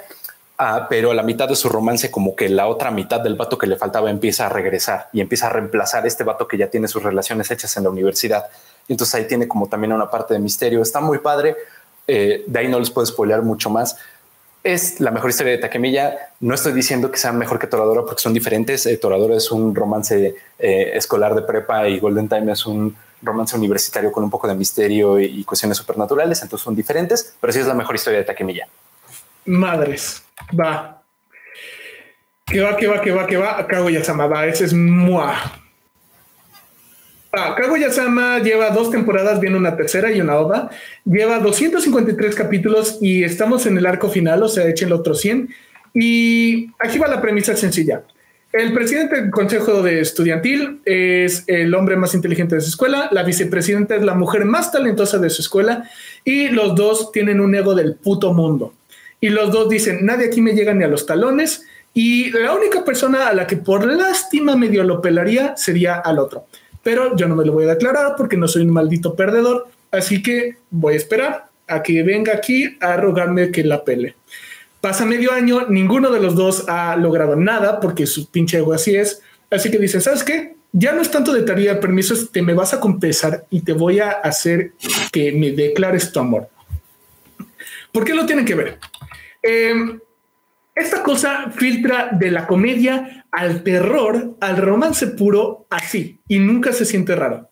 Ah, 0.61 0.89
pero 0.91 1.15
la 1.15 1.23
mitad 1.23 1.49
de 1.49 1.55
su 1.55 1.69
romance, 1.69 2.11
como 2.11 2.35
que 2.35 2.49
la 2.49 2.67
otra 2.67 2.91
mitad 2.91 3.21
del 3.21 3.37
vato 3.37 3.57
que 3.57 3.69
le 3.69 3.77
faltaba 3.77 4.11
empieza 4.11 4.47
a 4.47 4.49
regresar 4.49 5.09
y 5.13 5.21
empieza 5.21 5.47
a 5.47 5.51
reemplazar 5.51 6.05
este 6.05 6.25
vato 6.25 6.49
que 6.49 6.59
ya 6.59 6.69
tiene 6.69 6.89
sus 6.89 7.01
relaciones 7.01 7.49
hechas 7.53 7.77
en 7.77 7.85
la 7.85 7.91
universidad. 7.91 8.47
Entonces 8.89 9.15
ahí 9.15 9.27
tiene 9.27 9.47
como 9.47 9.69
también 9.69 9.93
una 9.93 10.11
parte 10.11 10.35
de 10.35 10.41
misterio. 10.41 10.83
Está 10.83 11.01
muy 11.01 11.19
padre. 11.19 11.57
Eh, 12.07 12.45
de 12.47 12.59
ahí 12.59 12.69
no 12.69 12.81
les 12.81 12.91
puedo 12.91 13.07
spoilear 13.07 13.43
mucho 13.43 13.71
más. 13.71 13.97
Es 14.65 14.99
la 14.99 15.11
mejor 15.11 15.31
historia 15.31 15.53
de 15.53 15.59
Takemiya. 15.59 16.33
No 16.41 16.55
estoy 16.55 16.73
diciendo 16.73 17.11
que 17.11 17.19
sea 17.19 17.33
mejor 17.33 17.59
que 17.59 17.67
Toradora 17.67 18.03
porque 18.03 18.21
son 18.21 18.33
diferentes. 18.35 18.87
Eh, 18.87 18.97
Toradora 18.97 19.37
es 19.37 19.53
un 19.53 19.75
romance 19.75 20.35
eh, 20.59 20.91
escolar 20.95 21.35
de 21.35 21.43
prepa 21.43 21.87
y 21.89 22.01
Golden 22.01 22.29
Time 22.29 22.53
es 22.53 22.67
un 22.67 22.97
romance 23.23 23.57
universitario 23.57 24.11
con 24.11 24.25
un 24.25 24.31
poco 24.31 24.49
de 24.49 24.55
misterio 24.55 25.21
y, 25.21 25.45
cuestiones 25.45 25.77
supernaturales. 25.77 26.43
Entonces 26.43 26.65
son 26.65 26.75
diferentes, 26.75 27.35
pero 27.41 27.53
sí 27.53 27.61
es 27.61 27.67
la 27.67 27.75
mejor 27.75 27.95
historia 27.95 28.19
de 28.19 28.25
Takemiya. 28.25 28.67
Madres, 29.45 30.23
va. 30.59 31.03
Que 32.47 32.61
va, 32.61 32.77
que 32.77 32.87
va, 32.87 33.01
que 33.01 33.13
va, 33.13 33.27
que 33.27 33.37
va. 33.37 33.67
Kaguya-sama, 33.67 34.27
va. 34.27 34.47
Ese 34.47 34.65
es 34.65 34.73
Mua. 34.73 35.35
Ah, 37.41 37.55
Kaguya-sama 37.55 38.41
lleva 38.41 38.71
dos 38.71 38.91
temporadas, 38.91 39.39
viene 39.39 39.57
una 39.57 39.77
tercera 39.77 40.11
y 40.11 40.21
una 40.21 40.39
ova. 40.39 40.71
Lleva 41.05 41.39
253 41.39 42.35
capítulos 42.35 42.99
y 43.01 43.23
estamos 43.23 43.65
en 43.67 43.79
el 43.79 43.87
arco 43.87 44.11
final, 44.11 44.43
o 44.43 44.49
sea, 44.49 44.67
echen 44.67 44.89
el 44.89 44.95
otro 44.95 45.15
100. 45.15 45.49
Y 45.95 46.73
aquí 46.81 46.99
va 46.99 47.07
la 47.07 47.23
premisa 47.23 47.55
sencilla. 47.55 48.03
El 48.53 48.73
presidente 48.73 49.21
del 49.21 49.31
consejo 49.31 49.83
de 49.83 50.01
estudiantil 50.01 50.81
es 50.85 51.45
el 51.47 51.73
hombre 51.77 51.97
más 51.97 52.13
inteligente 52.15 52.57
de 52.57 52.61
su 52.61 52.71
escuela, 52.71 53.09
la 53.13 53.23
vicepresidenta 53.23 53.95
es 53.95 54.03
la 54.03 54.15
mujer 54.15 54.45
más 54.45 54.73
talentosa 54.73 55.19
de 55.19 55.31
su 55.31 55.43
escuela 55.43 55.89
y 56.25 56.49
los 56.49 56.75
dos 56.75 57.13
tienen 57.13 57.39
un 57.39 57.55
ego 57.55 57.77
del 57.77 57.95
puto 57.95 58.35
mundo. 58.35 58.75
Y 59.21 59.29
los 59.29 59.53
dos 59.53 59.69
dicen, 59.69 60.05
nadie 60.05 60.27
aquí 60.27 60.41
me 60.41 60.55
llega 60.55 60.75
ni 60.75 60.83
a 60.83 60.89
los 60.89 61.07
talones 61.07 61.67
y 61.95 62.31
la 62.31 62.53
única 62.53 62.85
persona 62.85 63.29
a 63.29 63.33
la 63.33 63.47
que 63.47 63.59
por 63.59 63.87
lástima 63.87 64.57
medio 64.57 64.83
lo 64.83 65.01
pelaría 65.01 65.57
sería 65.57 65.95
al 65.99 66.19
otro 66.19 66.47
pero 66.89 67.15
yo 67.15 67.29
no 67.29 67.37
me 67.37 67.45
lo 67.45 67.53
voy 67.53 67.67
a 67.67 67.75
declarar 67.75 68.15
porque 68.17 68.39
no 68.39 68.49
soy 68.49 68.63
un 68.63 68.71
maldito 68.71 69.15
perdedor, 69.15 69.69
así 69.91 70.23
que 70.23 70.57
voy 70.71 70.95
a 70.95 70.97
esperar 70.97 71.49
a 71.67 71.83
que 71.83 72.03
venga 72.03 72.33
aquí 72.33 72.79
a 72.81 72.97
rogarme 72.97 73.51
que 73.51 73.63
la 73.63 73.85
pele. 73.85 74.15
Pasa 74.81 75.05
medio 75.05 75.31
año, 75.33 75.67
ninguno 75.69 76.11
de 76.11 76.19
los 76.19 76.35
dos 76.35 76.65
ha 76.67 76.97
logrado 76.97 77.37
nada 77.37 77.79
porque 77.79 78.07
su 78.07 78.31
pinche 78.31 78.57
ego 78.57 78.73
así 78.73 78.97
es, 78.97 79.21
así 79.51 79.71
que 79.71 79.77
dicen, 79.77 80.01
¿sabes 80.01 80.25
qué? 80.25 80.55
Ya 80.73 80.93
no 80.93 81.03
es 81.03 81.11
tanto 81.11 81.35
de 81.35 81.43
tarea 81.43 81.75
de 81.75 81.81
permisos, 81.83 82.33
te 82.33 82.41
me 82.41 82.55
vas 82.55 82.73
a 82.73 82.81
compensar 82.81 83.45
y 83.51 83.61
te 83.61 83.75
voy 83.75 84.01
a 84.01 84.13
hacer 84.13 84.73
que 85.13 85.33
me 85.33 85.51
declares 85.51 86.11
tu 86.11 86.21
amor. 86.21 86.49
¿Por 87.93 88.03
qué 88.03 88.15
lo 88.15 88.25
tienen 88.25 88.47
que 88.47 88.55
ver? 88.55 88.79
Eh, 89.43 89.75
esta 90.79 91.03
cosa 91.03 91.51
filtra 91.51 92.11
de 92.13 92.31
la 92.31 92.47
comedia 92.47 93.27
al 93.31 93.63
terror, 93.63 94.37
al 94.41 94.57
romance 94.57 95.07
puro, 95.09 95.67
así, 95.71 96.21
y 96.29 96.39
nunca 96.39 96.73
se 96.73 96.85
siente 96.85 97.15
raro. 97.15 97.51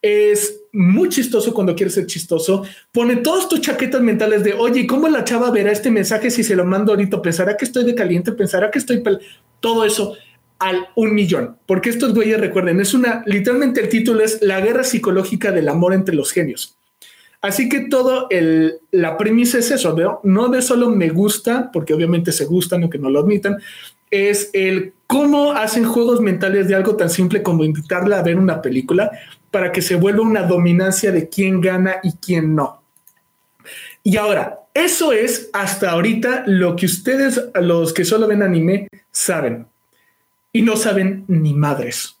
Es 0.00 0.62
muy 0.72 1.08
chistoso 1.08 1.52
cuando 1.52 1.74
quiere 1.74 1.90
ser 1.90 2.06
chistoso. 2.06 2.64
Pone 2.92 3.16
todas 3.16 3.48
tus 3.48 3.60
chaquetas 3.60 4.00
mentales 4.00 4.44
de, 4.44 4.54
oye, 4.54 4.86
¿cómo 4.86 5.08
la 5.08 5.24
chava 5.24 5.50
verá 5.50 5.72
este 5.72 5.90
mensaje 5.90 6.30
si 6.30 6.42
se 6.42 6.56
lo 6.56 6.64
mando 6.64 6.92
ahorita? 6.92 7.20
¿Pensará 7.20 7.56
que 7.56 7.64
estoy 7.64 7.84
de 7.84 7.94
caliente? 7.94 8.32
¿Pensará 8.32 8.70
que 8.70 8.78
estoy... 8.78 9.02
Todo 9.60 9.84
eso 9.84 10.16
al 10.58 10.88
un 10.94 11.14
millón. 11.14 11.58
Porque 11.66 11.90
estos 11.90 12.14
güeyes, 12.14 12.40
recuerden, 12.40 12.80
es 12.80 12.94
una, 12.94 13.22
literalmente 13.26 13.80
el 13.80 13.88
título 13.88 14.22
es 14.22 14.40
La 14.42 14.60
guerra 14.60 14.84
psicológica 14.84 15.52
del 15.52 15.68
amor 15.68 15.94
entre 15.94 16.14
los 16.14 16.32
genios. 16.32 16.77
Así 17.40 17.68
que 17.68 17.80
todo 17.82 18.26
el, 18.30 18.80
la 18.90 19.16
premisa 19.16 19.58
es 19.58 19.70
eso, 19.70 19.94
¿no? 19.96 20.20
no 20.24 20.48
de 20.48 20.60
solo 20.60 20.90
me 20.90 21.08
gusta, 21.10 21.70
porque 21.72 21.94
obviamente 21.94 22.32
se 22.32 22.46
gustan, 22.46 22.82
aunque 22.82 22.98
no 22.98 23.10
lo 23.10 23.20
admitan, 23.20 23.58
es 24.10 24.50
el 24.52 24.94
cómo 25.06 25.52
hacen 25.52 25.84
juegos 25.84 26.20
mentales 26.20 26.66
de 26.66 26.74
algo 26.74 26.96
tan 26.96 27.10
simple 27.10 27.42
como 27.42 27.62
invitarla 27.62 28.18
a 28.18 28.22
ver 28.22 28.36
una 28.36 28.60
película 28.60 29.12
para 29.50 29.70
que 29.70 29.82
se 29.82 29.94
vuelva 29.94 30.22
una 30.22 30.42
dominancia 30.42 31.12
de 31.12 31.28
quién 31.28 31.60
gana 31.60 31.96
y 32.02 32.12
quién 32.12 32.56
no. 32.56 32.82
Y 34.02 34.16
ahora, 34.16 34.60
eso 34.74 35.12
es 35.12 35.50
hasta 35.52 35.90
ahorita 35.90 36.44
lo 36.46 36.74
que 36.74 36.86
ustedes, 36.86 37.40
los 37.54 37.92
que 37.92 38.04
solo 38.04 38.26
ven 38.26 38.42
anime, 38.42 38.88
saben. 39.10 39.66
Y 40.52 40.62
no 40.62 40.76
saben 40.76 41.24
ni 41.28 41.54
madres 41.54 42.17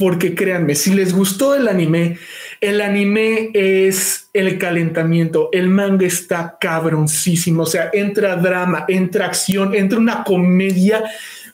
porque 0.00 0.34
créanme, 0.34 0.76
si 0.76 0.94
les 0.94 1.12
gustó 1.12 1.54
el 1.54 1.68
anime, 1.68 2.16
el 2.62 2.80
anime 2.80 3.50
es 3.52 4.30
el 4.32 4.56
calentamiento, 4.56 5.50
el 5.52 5.68
manga 5.68 6.06
está 6.06 6.56
cabroncísimo, 6.58 7.64
o 7.64 7.66
sea, 7.66 7.90
entra 7.92 8.36
drama, 8.36 8.86
entra 8.88 9.26
acción, 9.26 9.74
entra 9.74 9.98
una 9.98 10.24
comedia 10.24 11.04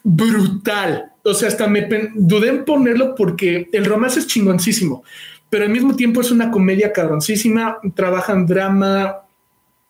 brutal. 0.05 1.11
O 1.25 1.35
sea, 1.35 1.49
hasta 1.49 1.67
me 1.67 1.89
dudé 2.15 2.51
en 2.51 2.65
ponerlo 2.65 3.17
porque 3.17 3.69
el 3.73 3.85
romance 3.85 4.21
es 4.21 4.29
chingoncísimo, 4.29 5.03
pero 5.51 5.65
al 5.65 5.71
mismo 5.71 5.97
tiempo 5.97 6.21
es 6.21 6.31
una 6.31 6.53
comedia 6.53 6.93
cabroncísima, 6.93 7.79
trabajan 7.97 8.47
drama. 8.47 9.23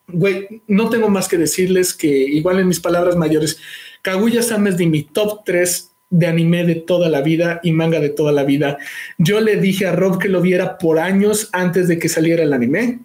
Güey, 0.09 0.63
no 0.67 0.89
tengo 0.89 1.11
más 1.11 1.29
que 1.29 1.37
decirles 1.37 1.93
que 1.93 2.09
igual 2.09 2.59
en 2.61 2.69
mis 2.69 2.81
palabras 2.81 3.17
mayores, 3.17 3.59
Kaguya-sama 4.01 4.71
es 4.71 4.79
de 4.79 4.87
mi 4.87 5.03
top 5.03 5.45
3 5.45 5.91
de 6.11 6.27
anime 6.27 6.65
de 6.65 6.77
toda 6.77 7.09
la 7.09 7.21
vida 7.21 7.61
y 7.63 7.73
manga 7.73 8.01
de 8.01 8.11
toda 8.11 8.33
la 8.33 8.45
vida. 8.45 8.79
Yo 9.19 9.41
le 9.41 9.57
dije 9.57 9.87
a 9.87 9.93
Rob 9.93 10.19
que 10.19 10.29
lo 10.29 10.41
viera 10.41 10.79
por 10.79 10.99
años 10.99 11.49
antes 11.53 11.89
de 11.89 11.99
que 11.99 12.09
saliera 12.09 12.43
el 12.43 12.53
anime. 12.53 13.01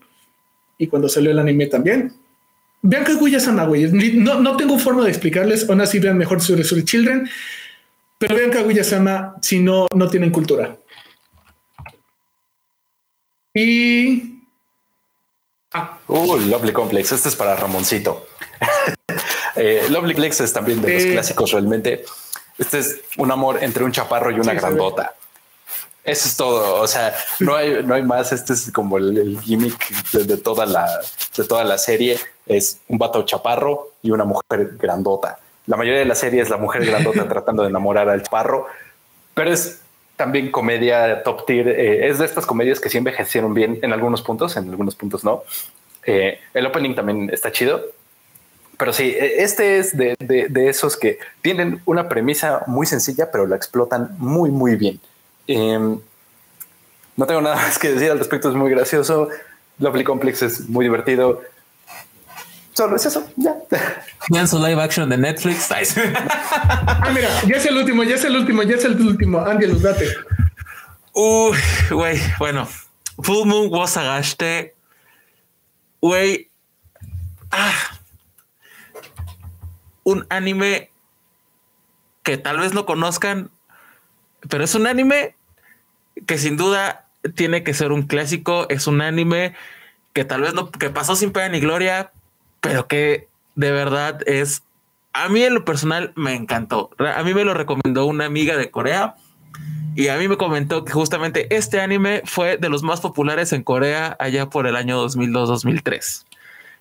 Y 0.78 0.88
cuando 0.88 1.10
salió 1.10 1.32
el 1.32 1.40
anime 1.40 1.68
también. 1.68 2.14
Vean 2.84 3.04
Kaguya-sama, 3.04 3.66
güey. 3.66 3.92
No, 3.92 4.40
no 4.40 4.58
tengo 4.58 4.80
forma 4.80 5.04
de 5.04 5.10
explicarles. 5.10 5.70
Aún 5.70 5.82
así 5.82 6.00
vean 6.00 6.18
mejor 6.18 6.42
Suri 6.42 6.64
Children. 6.84 7.30
Pero 8.18 8.36
vean 8.36 8.52
Kaguya-sama 8.52 9.36
si 9.42 9.60
no, 9.60 9.88
no 9.96 10.10
tienen 10.10 10.32
cultura. 10.32 10.78
Y... 13.54 14.44
Ah. 15.74 16.00
Uh, 16.08 16.38
Lovely 16.38 16.72
Complex. 16.72 17.12
Este 17.12 17.30
es 17.30 17.36
para 17.36 17.56
Ramoncito. 17.56 18.28
eh, 19.56 19.86
Lovely 19.90 20.14
Complex 20.14 20.42
es 20.42 20.54
también 20.54 20.82
de 20.82 20.94
los 20.94 21.04
eh, 21.04 21.12
clásicos 21.12 21.52
realmente. 21.52 22.04
Este 22.58 22.80
es 22.80 23.02
un 23.18 23.32
amor 23.32 23.64
entre 23.64 23.84
un 23.84 23.92
chaparro 23.92 24.32
y 24.32 24.40
una 24.40 24.54
grandota. 24.54 25.16
Eso 26.04 26.28
es 26.28 26.36
todo. 26.36 26.82
O 26.82 26.88
sea, 26.88 27.14
no 27.40 27.56
hay, 27.56 27.84
no 27.84 27.94
hay 27.94 28.04
más. 28.04 28.32
Este 28.32 28.54
es 28.54 28.72
como 28.72 28.98
el, 28.98 29.40
gimmick 29.42 30.12
de, 30.12 30.38
toda 30.38 30.66
la, 30.66 30.88
de 31.38 31.44
toda 31.44 31.64
la 31.64 31.78
serie. 31.78 32.18
Es 32.46 32.80
un 32.88 32.98
vato 32.98 33.24
chaparro 33.24 33.92
y 34.02 34.12
una 34.12 34.26
mujer 34.26 34.78
grandota. 34.80 35.40
La 35.68 35.78
mayoría 35.78 36.00
de 36.00 36.06
la 36.06 36.16
serie 36.16 36.42
es 36.42 36.50
la 36.50 36.58
mujer 36.58 36.86
grandota 36.86 37.28
tratando 37.30 37.64
de 37.64 37.70
enamorar 37.70 38.10
al 38.10 38.24
chaparro, 38.24 38.68
pero 39.34 39.52
es 39.52 39.82
también 40.16 40.52
comedia 40.52 41.22
top 41.24 41.46
tier. 41.46 41.68
Eh, 41.68 42.10
es 42.10 42.18
de 42.18 42.26
estas 42.26 42.46
comedias 42.46 42.80
que 42.80 42.90
sí 42.90 42.98
envejecieron 42.98 43.54
bien 43.54 43.80
en 43.82 43.94
algunos 43.94 44.22
puntos, 44.22 44.58
en 44.58 44.70
algunos 44.70 44.96
puntos 44.96 45.24
no. 45.24 45.44
Eh, 46.04 46.40
el 46.56 46.66
opening 46.66 46.96
también 46.96 47.30
está 47.32 47.52
chido 47.52 47.80
pero 48.82 48.94
sí, 48.94 49.16
e, 49.16 49.44
este 49.44 49.78
es 49.78 49.96
de, 49.96 50.18
esos 50.68 50.98
que 50.98 51.20
tienen 51.44 51.84
una 51.86 52.10
premisa 52.10 52.64
muy 52.66 52.88
sencilla, 52.88 53.30
pero 53.30 53.46
la 53.46 53.56
explotan 53.56 54.16
muy, 54.18 54.50
muy 54.50 54.76
bien. 54.76 55.00
Em, 55.46 56.00
no 57.16 57.28
tengo 57.28 57.42
nada 57.42 57.56
más 57.58 57.78
que 57.78 57.92
decir 57.92 58.10
al 58.10 58.18
respecto, 58.18 58.50
es 58.50 58.56
muy 58.56 58.72
gracioso. 58.72 59.30
Lovely 59.78 60.04
Complex 60.04 60.42
es 60.42 60.68
muy 60.68 60.86
divertido. 60.86 61.44
Solo 62.74 62.96
es 62.96 63.06
eso, 63.06 63.24
ya. 63.36 63.56
Vean 64.32 64.48
su 64.48 64.58
live 64.58 64.82
action 64.82 65.08
de 65.08 65.18
Netflix. 65.18 65.70
ah, 65.72 67.12
mira, 67.14 67.30
ya 67.48 67.58
es 67.58 67.66
el 67.68 67.78
último, 67.78 68.04
ya 68.04 68.16
es 68.16 68.26
el 68.26 68.36
último, 68.36 68.64
ya 68.64 68.78
es 68.78 68.86
el 68.86 69.00
último. 69.00 69.42
Ángel, 69.42 69.80
date. 69.80 70.08
Uy, 71.14 71.56
güey, 71.92 72.20
bueno. 72.40 72.68
Full 73.22 73.46
Moon 73.46 73.72
Wasagaste. 73.72 74.74
Güey. 76.02 76.50
Ah, 77.52 78.01
un 80.04 80.26
anime 80.30 80.92
que 82.24 82.38
tal 82.38 82.60
vez 82.60 82.74
no 82.74 82.86
conozcan, 82.86 83.50
pero 84.50 84.64
es 84.64 84.76
un 84.76 84.88
anime 84.88 85.36
que 86.28 86.38
sin 86.38 86.58
duda 86.58 87.08
tiene 87.36 87.64
que 87.64 87.74
ser 87.74 87.92
un 87.92 88.04
clásico, 88.04 88.68
es 88.70 88.88
un 88.88 89.02
anime 89.02 89.54
que 90.14 90.26
tal 90.26 90.42
vez 90.42 90.54
no, 90.54 90.72
que 90.72 90.90
pasó 90.90 91.16
sin 91.16 91.32
pena 91.32 91.50
ni 91.50 91.60
gloria, 91.60 92.12
pero 92.60 92.88
que 92.88 93.28
de 93.56 93.72
verdad 93.72 94.20
es, 94.28 94.64
a 95.14 95.30
mí 95.30 95.44
en 95.44 95.54
lo 95.54 95.66
personal 95.66 96.12
me 96.16 96.36
encantó. 96.36 96.92
A 97.00 97.24
mí 97.24 97.34
me 97.34 97.46
lo 97.46 97.54
recomendó 97.54 98.06
una 98.06 98.26
amiga 98.26 98.58
de 98.58 98.72
Corea 98.72 99.16
y 99.96 100.08
a 100.08 100.18
mí 100.18 100.28
me 100.28 100.38
comentó 100.38 100.86
que 100.86 100.94
justamente 100.94 101.54
este 101.56 101.82
anime 101.82 102.22
fue 102.26 102.58
de 102.58 102.70
los 102.70 102.84
más 102.84 103.02
populares 103.02 103.54
en 103.54 103.64
Corea 103.64 104.16
allá 104.20 104.50
por 104.50 104.68
el 104.68 104.76
año 104.76 105.06
2002-2003 105.06 106.26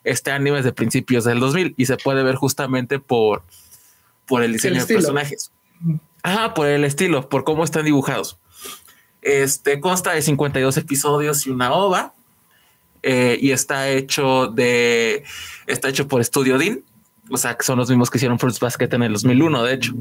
este 0.05 0.31
anime 0.31 0.59
es 0.59 0.65
de 0.65 0.73
principios 0.73 1.25
del 1.25 1.41
2000 1.41 1.75
y 1.77 1.87
se 1.87 1.97
puede 1.97 2.23
ver 2.23 2.37
justamente 2.37 2.99
por, 2.99 3.43
por 4.27 4.43
el 4.43 4.53
diseño 4.53 4.85
de 4.85 4.95
personajes. 4.95 5.53
Ah, 6.23 6.55
por 6.55 6.67
el 6.67 6.85
estilo, 6.85 7.29
por 7.29 7.45
cómo 7.45 7.65
están 7.65 7.85
dibujados. 7.85 8.39
Este 9.23 9.81
consta 9.81 10.13
de 10.13 10.23
52 10.23 10.77
episodios 10.77 11.47
y 11.47 11.51
una 11.51 11.73
ova. 11.73 12.15
Eh, 13.03 13.39
y 13.41 13.53
está 13.53 13.89
hecho 13.89 14.49
de 14.49 15.25
está 15.67 15.89
hecho 15.89 16.07
por 16.07 16.23
Studio 16.25 16.59
Dean. 16.59 16.83
O 17.31 17.37
sea, 17.37 17.57
que 17.57 17.65
son 17.65 17.79
los 17.79 17.89
mismos 17.89 18.11
que 18.11 18.19
hicieron 18.19 18.39
First 18.39 18.61
Basket 18.61 18.89
en 18.93 19.03
el 19.05 19.13
2001, 19.13 19.63
de 19.63 19.75
hecho. 19.75 19.95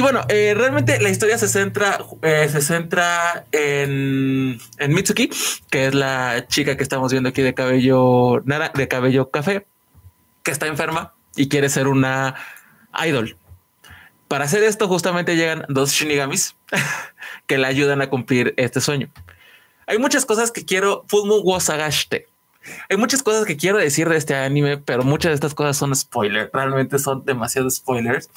Y 0.00 0.02
bueno, 0.02 0.22
eh, 0.30 0.54
realmente 0.56 0.98
la 0.98 1.10
historia 1.10 1.36
se 1.36 1.46
centra, 1.46 1.98
eh, 2.22 2.48
se 2.50 2.62
centra 2.62 3.44
en, 3.52 4.58
en, 4.78 4.94
Mitsuki, 4.94 5.28
que 5.68 5.88
es 5.88 5.94
la 5.94 6.46
chica 6.48 6.78
que 6.78 6.82
estamos 6.82 7.12
viendo 7.12 7.28
aquí 7.28 7.42
de 7.42 7.52
cabello 7.52 8.40
nara, 8.46 8.72
de 8.74 8.88
cabello 8.88 9.30
café, 9.30 9.66
que 10.42 10.52
está 10.52 10.68
enferma 10.68 11.12
y 11.36 11.50
quiere 11.50 11.68
ser 11.68 11.86
una 11.86 12.34
idol. 13.06 13.36
Para 14.26 14.46
hacer 14.46 14.62
esto, 14.62 14.88
justamente 14.88 15.36
llegan 15.36 15.66
dos 15.68 15.92
shinigamis 15.92 16.56
que 17.46 17.58
le 17.58 17.66
ayudan 17.66 18.00
a 18.00 18.08
cumplir 18.08 18.54
este 18.56 18.80
sueño. 18.80 19.10
Hay 19.86 19.98
muchas 19.98 20.24
cosas 20.24 20.50
que 20.50 20.64
quiero. 20.64 21.04
Full 21.08 21.28
Wasagashite. 21.44 22.26
Hay 22.88 22.96
muchas 22.96 23.22
cosas 23.22 23.44
que 23.44 23.58
quiero 23.58 23.76
decir 23.76 24.08
de 24.08 24.16
este 24.16 24.34
anime, 24.34 24.78
pero 24.78 25.02
muchas 25.02 25.28
de 25.28 25.34
estas 25.34 25.52
cosas 25.52 25.76
son 25.76 25.94
spoilers. 25.94 26.48
Realmente 26.54 26.98
son 26.98 27.22
demasiados 27.26 27.76
spoilers. 27.76 28.30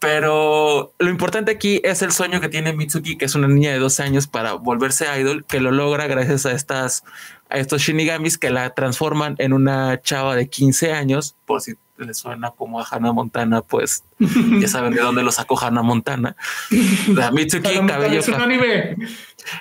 Pero 0.00 0.94
lo 0.98 1.10
importante 1.10 1.52
aquí 1.52 1.82
es 1.84 2.00
el 2.00 2.10
sueño 2.10 2.40
que 2.40 2.48
tiene 2.48 2.72
Mitsuki, 2.72 3.18
que 3.18 3.26
es 3.26 3.34
una 3.34 3.48
niña 3.48 3.70
de 3.70 3.78
12 3.78 4.02
años 4.02 4.26
para 4.26 4.54
volverse 4.54 5.06
idol, 5.20 5.44
que 5.44 5.60
lo 5.60 5.72
logra 5.72 6.06
gracias 6.06 6.46
a 6.46 6.52
estas, 6.52 7.04
a 7.50 7.58
estos 7.58 7.82
shinigamis 7.82 8.38
que 8.38 8.48
la 8.48 8.70
transforman 8.70 9.34
en 9.36 9.52
una 9.52 10.00
chava 10.00 10.36
de 10.36 10.48
15 10.48 10.94
años, 10.94 11.36
por 11.44 11.60
si 11.60 11.74
le 11.98 12.14
suena 12.14 12.50
como 12.50 12.80
a 12.80 12.86
Hannah 12.90 13.12
Montana, 13.12 13.60
pues 13.60 14.04
ya 14.18 14.68
saben 14.68 14.94
de 14.94 15.02
dónde 15.02 15.22
lo 15.22 15.32
sacó 15.32 15.60
Hannah 15.60 15.82
Montana. 15.82 16.34
La 17.08 17.30
Mitsuki 17.30 17.86
cabello 17.86 18.22
café. 18.22 18.96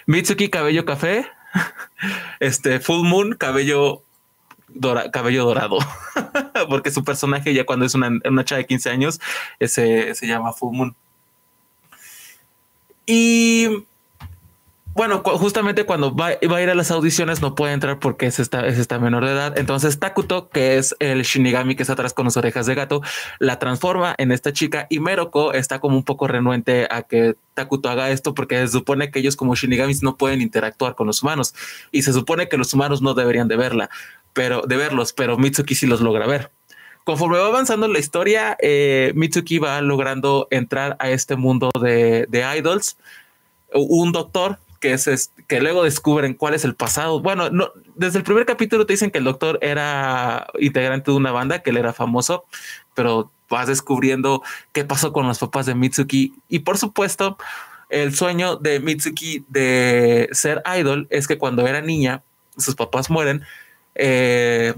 Mitsuki 0.06 0.50
cabello 0.50 0.86
café. 0.86 1.28
Este 2.40 2.80
Full 2.80 3.06
Moon 3.06 3.36
cabello 3.36 4.04
cabello 5.12 5.46
dorado, 5.46 5.78
porque 6.70 6.92
su 6.92 7.04
personaje 7.04 7.54
ya 7.54 7.66
cuando 7.66 7.86
es 7.86 7.96
una, 7.96 8.12
una 8.26 8.46
chava 8.46 8.60
de 8.60 8.66
15 8.66 8.90
años 8.90 9.20
ese, 9.60 10.16
se 10.16 10.28
llama 10.28 10.54
Full. 10.54 10.92
Y 13.06 13.68
bueno, 15.00 15.22
justamente 15.24 15.86
cuando 15.86 16.14
va, 16.14 16.28
a 16.28 16.62
ir 16.62 16.70
a 16.70 16.76
las 16.76 16.92
audiciones 16.92 17.42
no 17.42 17.56
puede 17.56 17.72
entrar 17.72 18.00
porque 18.00 18.26
es 18.26 18.38
esta, 18.38 18.68
es 18.68 18.78
esta 18.78 19.00
menor 19.00 19.24
de 19.24 19.32
edad. 19.32 19.58
Entonces 19.58 19.98
Takuto, 19.98 20.50
que 20.50 20.78
es 20.78 20.94
el 21.00 21.22
Shinigami 21.22 21.76
que 21.76 21.84
está 21.84 21.94
atrás 21.94 22.14
con 22.14 22.26
las 22.26 22.36
orejas 22.36 22.66
de 22.66 22.76
gato, 22.76 23.02
la 23.40 23.60
transforma 23.60 24.14
en 24.18 24.34
esta 24.34 24.52
chica 24.52 24.88
y 24.90 25.00
Meroko 25.00 25.54
está 25.54 25.80
como 25.80 25.96
un 25.96 26.04
poco 26.04 26.28
renuente 26.28 26.86
a 26.92 27.04
que 27.04 27.38
Takuto 27.54 27.90
haga 27.90 28.10
esto 28.10 28.34
porque 28.34 28.58
se 28.58 28.68
supone 28.68 29.10
que 29.10 29.20
ellos 29.20 29.38
como 29.38 29.56
Shinigamis 29.56 30.04
no 30.04 30.18
pueden 30.18 30.42
interactuar 30.42 30.96
con 30.96 31.08
los 31.08 31.24
humanos 31.24 31.56
y 31.92 32.02
se 32.02 32.12
supone 32.12 32.50
que 32.50 32.58
los 32.58 32.74
humanos 32.74 33.02
no 33.02 33.14
deberían 33.14 33.48
de 33.48 33.56
verla 33.56 33.90
pero 34.40 34.62
de 34.62 34.78
verlos, 34.78 35.12
pero 35.12 35.38
Mitsuki 35.38 35.76
sí 35.76 35.86
los 35.86 36.00
logra 36.00 36.26
ver. 36.26 36.50
Conforme 37.04 37.40
va 37.40 37.48
avanzando 37.48 37.90
la 37.90 38.00
historia, 38.00 38.56
eh, 38.62 39.12
Mitsuki 39.14 39.60
va 39.60 39.82
logrando 39.82 40.48
entrar 40.50 40.96
a 41.00 41.10
este 41.10 41.36
mundo 41.36 41.72
de, 41.78 42.26
idols. 42.58 42.96
Un 43.74 44.14
doctor 44.14 44.58
que 44.80 44.94
es 44.94 45.34
que 45.50 45.60
luego 45.60 45.84
descubren 45.84 46.36
cuál 46.36 46.54
es 46.54 46.64
el 46.64 46.74
pasado. 46.74 47.20
Bueno, 47.20 47.50
no, 47.50 47.74
desde 47.96 48.20
el 48.20 48.24
primer 48.24 48.46
capítulo 48.46 48.86
te 48.86 48.94
dicen 48.94 49.12
que 49.12 49.18
el 49.18 49.26
doctor 49.26 49.60
era 49.62 50.48
integrante 50.58 51.12
de 51.12 51.18
una 51.18 51.34
banda, 51.34 51.60
que 51.60 51.72
él 51.72 51.78
era 51.78 51.92
famoso, 51.92 52.46
pero 52.94 53.34
vas 53.50 53.68
descubriendo 53.68 54.42
qué 54.72 54.86
pasó 54.86 55.12
con 55.12 55.28
los 55.28 55.40
papás 55.40 55.66
de 55.66 55.76
Mitsuki. 55.76 56.34
Y 56.48 56.60
por 56.60 56.78
supuesto, 56.78 57.38
el 57.90 58.16
sueño 58.16 58.56
de 58.56 58.80
Mitsuki 58.80 59.44
de 59.50 60.30
ser 60.32 60.64
idol 60.80 61.08
es 61.10 61.28
que 61.28 61.38
cuando 61.38 61.68
era 61.68 61.82
niña, 61.82 62.24
sus 62.58 62.76
papás 62.76 63.10
mueren 63.10 63.44
eh, 64.02 64.74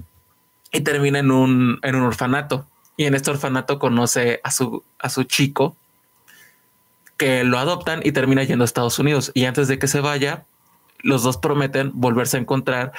y 0.71 0.81
termina 0.81 1.19
en 1.19 1.31
un, 1.31 1.79
en 1.83 1.95
un 1.95 2.01
orfanato. 2.01 2.65
Y 2.97 3.05
en 3.05 3.15
este 3.15 3.31
orfanato 3.31 3.79
conoce 3.79 4.41
a 4.43 4.51
su, 4.51 4.83
a 4.99 5.09
su 5.09 5.23
chico 5.23 5.77
que 7.17 7.43
lo 7.43 7.59
adoptan 7.59 8.01
y 8.03 8.13
termina 8.13 8.43
yendo 8.43 8.63
a 8.63 8.65
Estados 8.65 8.97
Unidos. 8.97 9.31
Y 9.35 9.45
antes 9.45 9.67
de 9.67 9.77
que 9.77 9.87
se 9.87 10.01
vaya, 10.01 10.45
los 10.99 11.21
dos 11.21 11.37
prometen 11.37 11.91
volverse 11.93 12.37
a 12.37 12.39
encontrar 12.39 12.93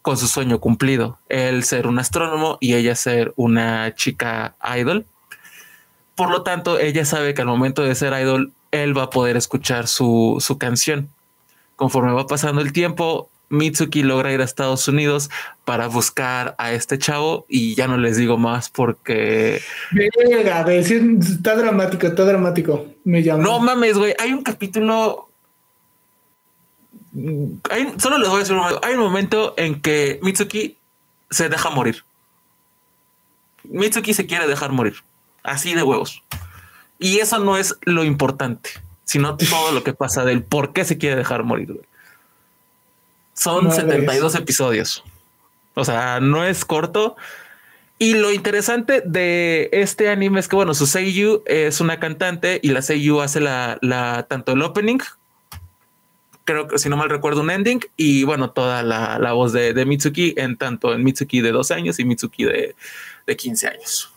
con 0.00 0.16
su 0.16 0.26
sueño 0.26 0.58
cumplido. 0.58 1.18
Él 1.28 1.64
ser 1.64 1.86
un 1.86 1.98
astrónomo 1.98 2.56
y 2.60 2.74
ella 2.74 2.94
ser 2.94 3.34
una 3.36 3.94
chica 3.94 4.56
idol. 4.76 5.04
Por 6.14 6.30
lo 6.30 6.42
tanto, 6.42 6.78
ella 6.78 7.04
sabe 7.04 7.34
que 7.34 7.42
al 7.42 7.48
momento 7.48 7.82
de 7.82 7.94
ser 7.94 8.18
idol, 8.18 8.52
él 8.70 8.96
va 8.96 9.04
a 9.04 9.10
poder 9.10 9.36
escuchar 9.36 9.86
su, 9.86 10.38
su 10.40 10.56
canción. 10.56 11.10
Conforme 11.76 12.12
va 12.12 12.26
pasando 12.26 12.62
el 12.62 12.72
tiempo, 12.72 13.28
Mitsuki 13.50 14.02
logra 14.02 14.32
ir 14.32 14.40
a 14.40 14.44
Estados 14.44 14.86
Unidos 14.88 15.30
para 15.64 15.86
buscar 15.86 16.54
a 16.58 16.72
este 16.72 16.98
chavo 16.98 17.46
y 17.48 17.74
ya 17.74 17.86
no 17.86 17.96
les 17.96 18.16
digo 18.16 18.36
más 18.36 18.68
porque... 18.68 19.62
Venga, 19.90 20.70
está 20.70 21.56
dramático, 21.56 22.06
está 22.06 22.24
dramático. 22.24 22.86
Me 23.04 23.22
llama. 23.22 23.42
No 23.42 23.58
mames, 23.58 23.96
güey. 23.96 24.14
Hay 24.18 24.32
un 24.32 24.42
capítulo... 24.42 25.30
solo 27.98 28.18
les 28.18 28.28
voy 28.28 28.36
a 28.36 28.40
decir 28.40 28.54
un 28.54 28.60
momento. 28.60 28.80
Hay 28.82 28.94
un 28.94 29.00
momento 29.00 29.54
en 29.56 29.80
que 29.80 30.18
Mitsuki 30.22 30.76
se 31.30 31.48
deja 31.48 31.70
morir. 31.70 32.04
Mitsuki 33.64 34.12
se 34.12 34.26
quiere 34.26 34.46
dejar 34.46 34.72
morir. 34.72 34.96
Así 35.42 35.74
de 35.74 35.82
huevos. 35.82 36.22
Y 36.98 37.20
eso 37.20 37.38
no 37.38 37.56
es 37.56 37.76
lo 37.82 38.04
importante, 38.04 38.70
sino 39.04 39.36
todo 39.36 39.72
lo 39.72 39.84
que 39.84 39.94
pasa 39.94 40.24
del 40.24 40.42
por 40.42 40.72
qué 40.72 40.84
se 40.84 40.98
quiere 40.98 41.16
dejar 41.16 41.44
morir. 41.44 41.72
Güey. 41.72 41.87
Son 43.38 43.70
72 43.70 44.34
episodios. 44.34 45.04
O 45.74 45.84
sea, 45.84 46.18
no 46.18 46.44
es 46.44 46.64
corto. 46.64 47.16
Y 47.98 48.14
lo 48.14 48.32
interesante 48.32 49.00
de 49.04 49.68
este 49.72 50.08
anime 50.08 50.40
es 50.40 50.48
que, 50.48 50.56
bueno, 50.56 50.74
su 50.74 50.86
Seiyu 50.86 51.42
es 51.46 51.80
una 51.80 52.00
cantante 52.00 52.58
y 52.62 52.68
la 52.68 52.82
Seiyu 52.82 53.20
hace 53.20 53.40
la, 53.40 53.78
la 53.80 54.26
tanto 54.28 54.52
el 54.52 54.62
opening, 54.62 54.98
creo 56.44 56.66
que 56.66 56.78
si 56.78 56.88
no 56.88 56.96
mal 56.96 57.10
recuerdo, 57.10 57.42
un 57.42 57.50
ending, 57.50 57.80
y 57.96 58.24
bueno, 58.24 58.50
toda 58.50 58.82
la, 58.82 59.18
la 59.18 59.32
voz 59.32 59.52
de, 59.52 59.74
de, 59.74 59.84
Mitsuki 59.84 60.34
en 60.36 60.56
tanto 60.56 60.94
en 60.94 61.04
Mitsuki 61.04 61.40
de 61.40 61.52
12 61.52 61.74
años 61.74 61.98
y 61.98 62.04
Mitsuki 62.04 62.44
de, 62.44 62.74
de 63.26 63.36
15 63.36 63.68
años. 63.68 64.12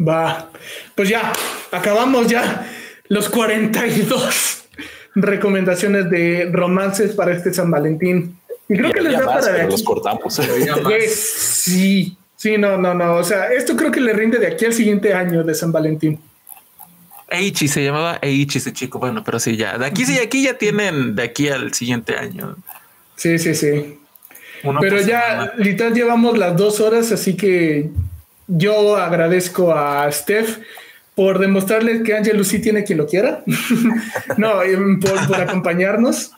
Va, 0.00 0.50
pues 0.94 1.08
ya, 1.08 1.32
acabamos 1.70 2.28
ya 2.28 2.66
los 3.08 3.28
42 3.28 4.59
recomendaciones 5.22 6.10
de 6.10 6.48
romances 6.52 7.14
para 7.14 7.32
este 7.32 7.52
San 7.52 7.70
Valentín. 7.70 8.36
Y 8.68 8.76
creo 8.76 8.92
que 8.92 9.00
les 9.00 9.12
da 9.12 9.26
para 9.26 9.52
de 9.52 9.66
Los 9.68 9.82
cortamos. 9.82 10.40
sí, 11.08 12.16
sí, 12.36 12.58
no, 12.58 12.76
no, 12.78 12.94
no. 12.94 13.16
O 13.16 13.24
sea, 13.24 13.52
esto 13.52 13.76
creo 13.76 13.90
que 13.90 14.00
le 14.00 14.12
rinde 14.12 14.38
de 14.38 14.46
aquí 14.46 14.64
al 14.66 14.72
siguiente 14.72 15.12
año 15.12 15.42
de 15.42 15.54
San 15.54 15.72
Valentín. 15.72 16.20
Eichi 17.30 17.68
se 17.68 17.84
llamaba 17.84 18.18
Eichi 18.22 18.58
ese 18.58 18.72
chico. 18.72 18.98
Bueno, 18.98 19.22
pero 19.24 19.38
sí, 19.38 19.56
ya. 19.56 19.78
De 19.78 19.86
aquí 19.86 20.04
sí, 20.04 20.18
aquí 20.18 20.42
ya 20.42 20.58
tienen 20.58 21.14
de 21.14 21.22
aquí 21.22 21.48
al 21.48 21.72
siguiente 21.72 22.16
año. 22.16 22.56
Sí, 23.16 23.38
sí, 23.38 23.54
sí. 23.54 23.98
pero 24.80 25.00
ya, 25.00 25.52
literal, 25.56 25.94
llevamos 25.94 26.38
las 26.38 26.56
dos 26.56 26.80
horas, 26.80 27.12
así 27.12 27.36
que 27.36 27.90
yo 28.46 28.96
agradezco 28.96 29.72
a 29.72 30.10
Steph 30.10 30.58
por 31.20 31.38
demostrarles 31.38 32.02
que 32.02 32.14
Ángel 32.14 32.42
sí 32.46 32.62
tiene 32.62 32.82
quien 32.82 32.96
lo 32.96 33.06
quiera. 33.06 33.44
no, 34.38 34.62
em, 34.62 34.98
por, 34.98 35.38
acompañarnos. 35.38 36.30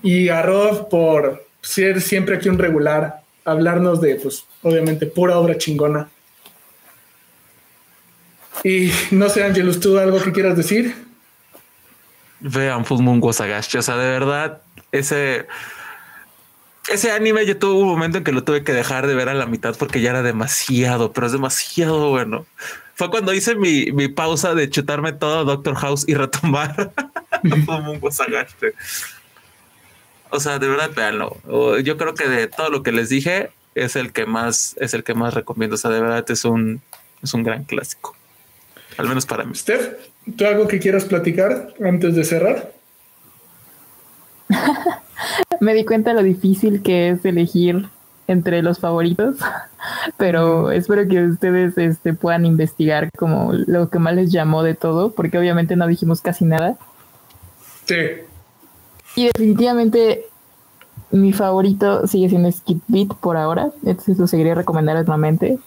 Y 0.00 0.28
a 0.28 0.42
Rob 0.42 0.88
por 0.88 1.44
ser 1.60 2.00
siempre 2.00 2.36
aquí 2.36 2.48
un 2.48 2.56
regular, 2.56 3.22
hablarnos 3.44 4.00
de, 4.00 4.14
pues, 4.14 4.44
obviamente, 4.62 5.06
pura 5.06 5.38
obra 5.38 5.58
chingona. 5.58 6.08
Y 8.62 8.92
no 9.10 9.28
sé, 9.28 9.42
Angelus, 9.42 9.80
¿tú 9.80 9.98
algo 9.98 10.22
que 10.22 10.30
quieras 10.30 10.56
decir? 10.56 10.94
Vean 12.38 12.84
Full 12.84 13.02
Moon 13.02 13.18
Wasagashi. 13.20 13.78
O 13.78 13.82
sea, 13.82 13.96
de 13.96 14.08
verdad, 14.08 14.62
ese 14.92 15.46
ese 16.90 17.10
anime 17.10 17.46
yo 17.46 17.58
tuve 17.58 17.80
un 17.80 17.88
momento 17.88 18.18
en 18.18 18.24
que 18.24 18.32
lo 18.32 18.44
tuve 18.44 18.62
que 18.62 18.72
dejar 18.72 19.06
de 19.06 19.14
ver 19.14 19.28
a 19.28 19.34
la 19.34 19.46
mitad 19.46 19.74
porque 19.76 20.00
ya 20.00 20.10
era 20.10 20.22
demasiado, 20.22 21.12
pero 21.12 21.26
es 21.26 21.32
demasiado 21.32 22.10
bueno. 22.10 22.46
Fue 22.94 23.10
cuando 23.10 23.34
hice 23.34 23.56
mi, 23.56 23.90
mi 23.92 24.08
pausa 24.08 24.54
de 24.54 24.70
chutarme 24.70 25.12
todo 25.12 25.44
Doctor 25.44 25.74
House 25.74 26.04
y 26.06 26.14
retomar 26.14 26.92
como 27.66 27.92
un 27.92 28.00
O 30.30 30.40
sea, 30.40 30.58
de 30.58 30.68
verdad, 30.68 30.90
veanlo. 30.94 31.36
Yo 31.82 31.96
creo 31.96 32.14
que 32.14 32.28
de 32.28 32.46
todo 32.46 32.70
lo 32.70 32.82
que 32.82 32.92
les 32.92 33.08
dije 33.08 33.50
es 33.74 33.96
el 33.96 34.12
que 34.12 34.26
más 34.26 34.76
es 34.78 34.94
el 34.94 35.04
que 35.04 35.14
más 35.14 35.34
recomiendo. 35.34 35.74
O 35.74 35.78
sea, 35.78 35.90
de 35.90 36.00
verdad 36.00 36.24
es 36.30 36.44
un 36.44 36.82
es 37.22 37.34
un 37.34 37.42
gran 37.42 37.64
clásico. 37.64 38.14
Al 38.96 39.08
menos 39.08 39.26
para 39.26 39.44
mí. 39.44 39.54
Steph, 39.54 39.94
¿tú 40.36 40.46
algo 40.46 40.68
que 40.68 40.78
quieras 40.78 41.04
platicar 41.04 41.74
antes 41.84 42.14
de 42.14 42.24
cerrar? 42.24 42.72
Me 45.60 45.74
di 45.74 45.84
cuenta 45.84 46.12
lo 46.12 46.22
difícil 46.22 46.82
que 46.82 47.10
es 47.10 47.24
elegir 47.24 47.88
entre 48.26 48.62
los 48.62 48.78
favoritos, 48.78 49.36
pero 50.16 50.70
espero 50.70 51.06
que 51.08 51.24
ustedes 51.24 51.76
este, 51.76 52.14
puedan 52.14 52.46
investigar 52.46 53.10
como 53.16 53.52
lo 53.52 53.90
que 53.90 53.98
más 53.98 54.14
les 54.14 54.32
llamó 54.32 54.62
de 54.62 54.74
todo, 54.74 55.12
porque 55.12 55.38
obviamente 55.38 55.76
no 55.76 55.86
dijimos 55.86 56.20
casi 56.20 56.44
nada. 56.44 56.76
Sí. 57.84 57.96
Y 59.16 59.26
definitivamente 59.26 60.26
mi 61.10 61.32
favorito 61.32 62.06
sigue 62.06 62.28
siendo 62.28 62.50
Skip 62.50 62.82
Beat 62.88 63.14
por 63.20 63.36
ahora, 63.36 63.70
entonces 63.84 64.18
lo 64.18 64.26
seguiré 64.26 64.54
recomendando 64.54 65.02
nuevamente. 65.02 65.58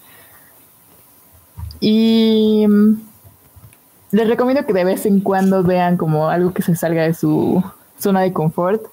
Y 1.79 2.65
mm, 2.67 2.99
les 4.11 4.27
recomiendo 4.27 4.65
que 4.65 4.73
de 4.73 4.83
vez 4.83 5.05
en 5.05 5.19
cuando 5.19 5.63
vean 5.63 5.97
como 5.97 6.29
algo 6.29 6.53
que 6.53 6.63
se 6.63 6.75
salga 6.75 7.03
de 7.03 7.13
su 7.13 7.63
zona 7.99 8.21
de 8.21 8.33
confort. 8.33 8.83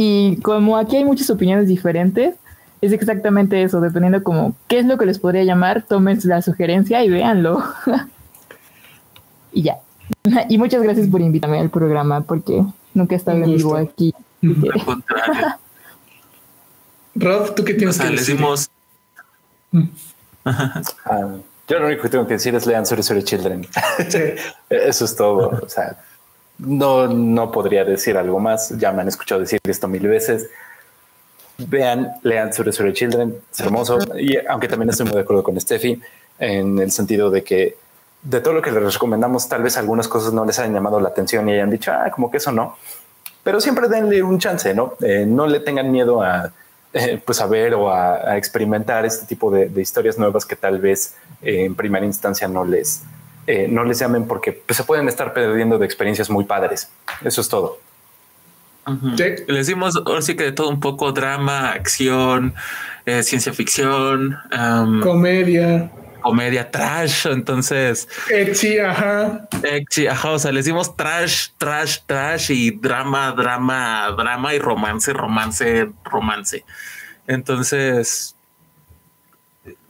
Y 0.00 0.36
como 0.42 0.76
aquí 0.76 0.96
hay 0.96 1.04
muchas 1.04 1.28
opiniones 1.28 1.66
diferentes, 1.66 2.36
es 2.80 2.92
exactamente 2.92 3.60
eso, 3.64 3.80
dependiendo 3.80 4.22
como 4.22 4.54
qué 4.68 4.78
es 4.78 4.86
lo 4.86 4.96
que 4.96 5.06
les 5.06 5.18
podría 5.18 5.42
llamar, 5.42 5.82
tomen 5.82 6.20
la 6.22 6.40
sugerencia 6.40 7.02
y 7.04 7.10
véanlo. 7.10 7.64
y 9.52 9.62
ya. 9.62 9.78
y 10.48 10.56
muchas 10.56 10.82
gracias 10.82 11.08
por 11.08 11.20
invitarme 11.20 11.58
al 11.58 11.70
programa, 11.70 12.20
porque 12.20 12.64
nunca 12.94 13.16
he 13.16 13.18
estado 13.18 13.38
en 13.38 13.56
vivo 13.56 13.76
aquí. 13.76 14.14
Al 14.42 14.84
contrario. 14.84 15.46
Rob, 17.16 17.54
¿tú 17.56 17.64
qué 17.64 17.74
tienes 17.74 17.98
que 17.98 18.10
decir? 18.10 18.38
Ah, 20.44 21.34
yo 21.66 21.78
lo 21.80 21.86
único 21.88 22.02
que 22.02 22.08
tengo 22.08 22.24
que 22.28 22.34
decir 22.34 22.54
es 22.54 22.64
lean 22.64 22.86
Sorry 22.86 23.24
Children. 23.24 23.66
Eso 24.70 25.04
es 25.04 25.16
todo. 25.16 25.48
O 25.60 25.68
sea, 25.68 25.98
no, 26.58 27.06
no 27.08 27.50
podría 27.50 27.84
decir 27.84 28.16
algo 28.16 28.38
más. 28.40 28.76
Ya 28.78 28.92
me 28.92 29.02
han 29.02 29.08
escuchado 29.08 29.40
decir 29.40 29.60
esto 29.64 29.88
mil 29.88 30.06
veces. 30.06 30.48
Vean, 31.58 32.12
lean 32.22 32.52
Sorry 32.52 32.92
Children. 32.92 33.36
Es 33.50 33.60
hermoso. 33.60 33.98
Y 34.16 34.36
aunque 34.46 34.68
también 34.68 34.90
estoy 34.90 35.06
muy 35.06 35.14
de 35.14 35.22
acuerdo 35.22 35.42
con 35.42 35.60
Steffi 35.60 36.00
en 36.38 36.78
el 36.78 36.90
sentido 36.92 37.30
de 37.30 37.42
que 37.42 37.76
de 38.22 38.40
todo 38.40 38.54
lo 38.54 38.62
que 38.62 38.70
les 38.70 38.94
recomendamos, 38.94 39.48
tal 39.48 39.62
vez 39.62 39.76
algunas 39.76 40.08
cosas 40.08 40.32
no 40.32 40.44
les 40.44 40.58
hayan 40.58 40.74
llamado 40.74 41.00
la 41.00 41.08
atención 41.08 41.48
y 41.48 41.52
hayan 41.52 41.70
dicho, 41.70 41.92
ah, 41.92 42.10
como 42.10 42.30
que 42.30 42.38
eso 42.38 42.52
no. 42.52 42.76
Pero 43.42 43.60
siempre 43.60 43.88
denle 43.88 44.22
un 44.22 44.38
chance, 44.38 44.74
¿no? 44.74 44.94
Eh, 45.00 45.24
no 45.26 45.46
le 45.46 45.60
tengan 45.60 45.90
miedo 45.90 46.22
a 46.22 46.52
eh, 46.94 47.20
pues 47.22 47.38
a 47.42 47.46
ver 47.46 47.74
o 47.74 47.92
a, 47.92 48.36
experimentar 48.38 49.04
este 49.04 49.26
tipo 49.26 49.50
de, 49.50 49.70
historias 49.80 50.18
nuevas 50.18 50.46
que 50.46 50.56
tal 50.56 50.78
vez 50.78 51.14
eh, 51.42 51.64
en 51.64 51.74
primera 51.74 52.06
instancia 52.06 52.48
no 52.48 52.64
les, 52.64 53.02
eh, 53.48 53.66
no 53.68 53.82
les 53.82 53.98
llamen 53.98 54.26
porque 54.26 54.52
pues, 54.52 54.76
se 54.76 54.84
pueden 54.84 55.08
estar 55.08 55.32
perdiendo 55.32 55.78
de 55.78 55.86
experiencias 55.86 56.28
muy 56.28 56.44
padres. 56.44 56.90
Eso 57.24 57.40
es 57.40 57.48
todo. 57.48 57.80
Les 59.46 59.66
dimos 59.66 59.96
ahora 59.96 60.22
sí 60.22 60.36
que 60.36 60.44
de 60.44 60.52
todo 60.52 60.68
un 60.68 60.80
poco 60.80 61.12
drama, 61.12 61.72
acción, 61.72 62.54
ciencia 63.04 63.52
ficción, 63.52 64.38
comedia 65.02 65.90
comedia 66.20 66.70
trash, 66.70 67.26
entonces. 67.26 68.08
Exi, 68.30 68.78
ajá. 68.78 69.48
Exi, 69.62 70.06
ajá, 70.06 70.32
o 70.32 70.38
sea, 70.38 70.52
les 70.52 70.64
dimos 70.64 70.96
trash, 70.96 71.48
trash, 71.56 71.98
trash 72.06 72.50
y 72.50 72.70
drama, 72.70 73.32
drama, 73.32 74.14
drama 74.16 74.54
y 74.54 74.58
romance, 74.58 75.12
romance, 75.12 75.88
romance. 76.04 76.64
Entonces, 77.26 78.34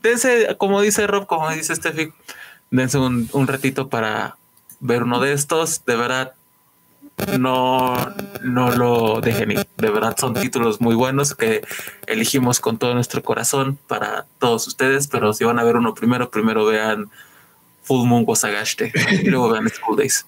dense, 0.01 0.55
como 0.57 0.81
dice 0.81 1.07
Rob, 1.07 1.25
como 1.27 1.49
dice 1.51 1.75
Steffi, 1.75 2.13
dense 2.71 2.97
un, 2.97 3.29
un 3.33 3.47
ratito 3.47 3.89
para 3.89 4.37
ver 4.79 5.03
uno 5.03 5.19
de 5.19 5.33
estos. 5.33 5.83
De 5.85 5.95
verdad, 5.95 6.33
no, 7.37 8.15
no 8.43 8.71
lo 8.71 9.21
dejen 9.21 9.51
ir. 9.51 9.67
De 9.77 9.89
verdad 9.89 10.15
son 10.17 10.33
títulos 10.33 10.81
muy 10.81 10.95
buenos 10.95 11.35
que 11.35 11.61
elegimos 12.07 12.59
con 12.59 12.77
todo 12.77 12.93
nuestro 12.93 13.21
corazón 13.23 13.77
para 13.87 14.25
todos 14.39 14.67
ustedes, 14.67 15.07
pero 15.07 15.33
si 15.33 15.43
van 15.43 15.59
a 15.59 15.63
ver 15.63 15.75
uno 15.75 15.93
primero, 15.93 16.29
primero 16.29 16.65
vean 16.65 17.09
Full 17.83 18.07
Moon 18.07 18.23
Wasagaste 18.25 18.91
y 19.11 19.27
luego 19.29 19.49
vean 19.49 19.69
School 19.69 19.97
Days. 19.97 20.25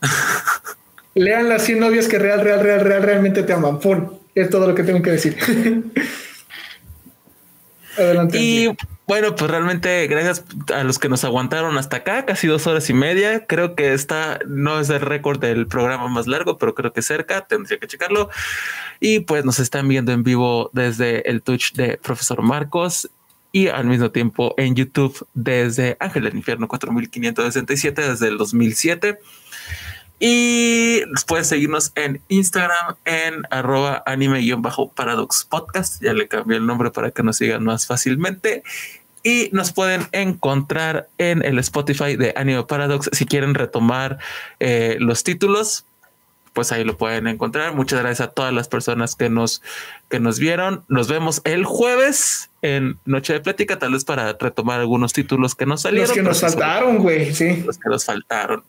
Lean 1.14 1.48
las 1.48 1.64
100 1.64 1.80
novias 1.80 2.06
que 2.06 2.18
real, 2.18 2.40
real, 2.40 2.60
real, 2.60 2.80
real, 2.80 3.02
realmente 3.02 3.42
te 3.42 3.52
aman. 3.52 3.80
Pum. 3.80 4.18
Es 4.34 4.50
todo 4.50 4.68
lo 4.68 4.74
que 4.74 4.84
tengo 4.84 5.02
que 5.02 5.10
decir. 5.10 5.36
Adelante. 7.96 8.38
Y 8.38 8.76
bueno, 9.08 9.34
pues 9.34 9.50
realmente 9.50 10.06
gracias 10.06 10.44
a 10.74 10.84
los 10.84 10.98
que 10.98 11.08
nos 11.08 11.24
aguantaron 11.24 11.78
hasta 11.78 11.96
acá, 11.96 12.26
casi 12.26 12.46
dos 12.46 12.66
horas 12.66 12.90
y 12.90 12.92
media. 12.92 13.46
Creo 13.46 13.74
que 13.74 13.94
esta 13.94 14.38
no 14.46 14.78
es 14.78 14.90
el 14.90 15.00
récord 15.00 15.40
del 15.40 15.66
programa 15.66 16.08
más 16.08 16.26
largo, 16.26 16.58
pero 16.58 16.74
creo 16.74 16.92
que 16.92 17.00
cerca, 17.00 17.46
tendría 17.46 17.78
que 17.78 17.86
checarlo. 17.86 18.28
Y 19.00 19.20
pues 19.20 19.46
nos 19.46 19.60
están 19.60 19.88
viendo 19.88 20.12
en 20.12 20.24
vivo 20.24 20.68
desde 20.74 21.26
el 21.30 21.40
Twitch 21.40 21.72
de 21.72 21.96
Profesor 21.96 22.42
Marcos 22.42 23.08
y 23.50 23.68
al 23.68 23.86
mismo 23.86 24.10
tiempo 24.10 24.54
en 24.58 24.74
YouTube 24.74 25.26
desde 25.32 25.96
Ángel 26.00 26.24
del 26.24 26.36
Infierno 26.36 26.68
4567 26.68 28.10
desde 28.10 28.28
el 28.28 28.36
2007. 28.36 29.20
Y 30.20 31.02
pueden 31.26 31.44
seguirnos 31.44 31.92
en 31.94 32.20
Instagram 32.28 32.96
en 33.04 33.42
arroba 33.50 34.02
anime-paradox 34.04 35.44
podcast. 35.44 36.02
Ya 36.02 36.12
le 36.12 36.26
cambié 36.26 36.56
el 36.56 36.66
nombre 36.66 36.90
para 36.90 37.12
que 37.12 37.22
nos 37.22 37.36
sigan 37.36 37.64
más 37.64 37.86
fácilmente. 37.86 38.64
Y 39.22 39.50
nos 39.52 39.72
pueden 39.72 40.06
encontrar 40.12 41.08
en 41.18 41.44
el 41.44 41.58
Spotify 41.58 42.16
de 42.16 42.32
Anime 42.36 42.64
Paradox. 42.64 43.10
Si 43.12 43.26
quieren 43.26 43.54
retomar 43.54 44.18
eh, 44.60 44.96
los 45.00 45.24
títulos, 45.24 45.84
pues 46.52 46.72
ahí 46.72 46.84
lo 46.84 46.96
pueden 46.96 47.26
encontrar. 47.26 47.74
Muchas 47.74 48.00
gracias 48.00 48.28
a 48.28 48.32
todas 48.32 48.52
las 48.52 48.68
personas 48.68 49.14
que 49.16 49.28
nos, 49.28 49.62
que 50.08 50.20
nos 50.20 50.38
vieron. 50.38 50.84
Nos 50.88 51.08
vemos 51.08 51.40
el 51.44 51.64
jueves 51.64 52.50
en 52.62 52.98
Noche 53.04 53.32
de 53.34 53.40
Plática, 53.40 53.78
tal 53.78 53.92
vez 53.92 54.04
para 54.04 54.36
retomar 54.38 54.80
algunos 54.80 55.12
títulos 55.12 55.54
que 55.54 55.66
nos 55.66 55.82
salieron. 55.82 56.08
Los 56.08 56.16
que 56.16 56.22
nos 56.22 56.40
faltaron, 56.40 56.98
güey, 56.98 57.34
sí. 57.34 57.62
Los 57.64 57.78
que 57.78 57.88
nos 57.88 58.04
faltaron 58.04 58.62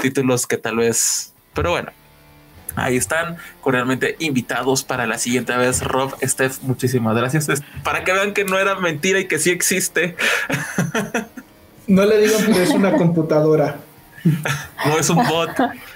títulos 0.00 0.46
que 0.46 0.56
tal 0.56 0.76
vez, 0.76 1.32
pero 1.54 1.70
bueno, 1.70 1.90
ahí 2.76 2.96
están 2.96 3.36
cordialmente 3.60 4.16
invitados 4.18 4.84
para 4.84 5.06
la 5.06 5.18
siguiente 5.18 5.56
vez. 5.56 5.82
Rob, 5.82 6.14
Steph, 6.22 6.60
muchísimas 6.62 7.16
gracias. 7.16 7.48
Para 7.82 8.04
que 8.04 8.12
vean 8.12 8.34
que 8.34 8.44
no 8.44 8.58
era 8.58 8.76
mentira 8.76 9.18
y 9.18 9.26
que 9.26 9.38
sí 9.38 9.50
existe. 9.50 10.16
No 11.86 12.06
le 12.06 12.18
digan 12.18 12.50
que 12.52 12.62
es 12.62 12.70
una 12.70 12.92
computadora. 12.96 13.76
No 14.86 14.98
es 14.98 15.10
un 15.10 15.16
bot. 15.16 15.50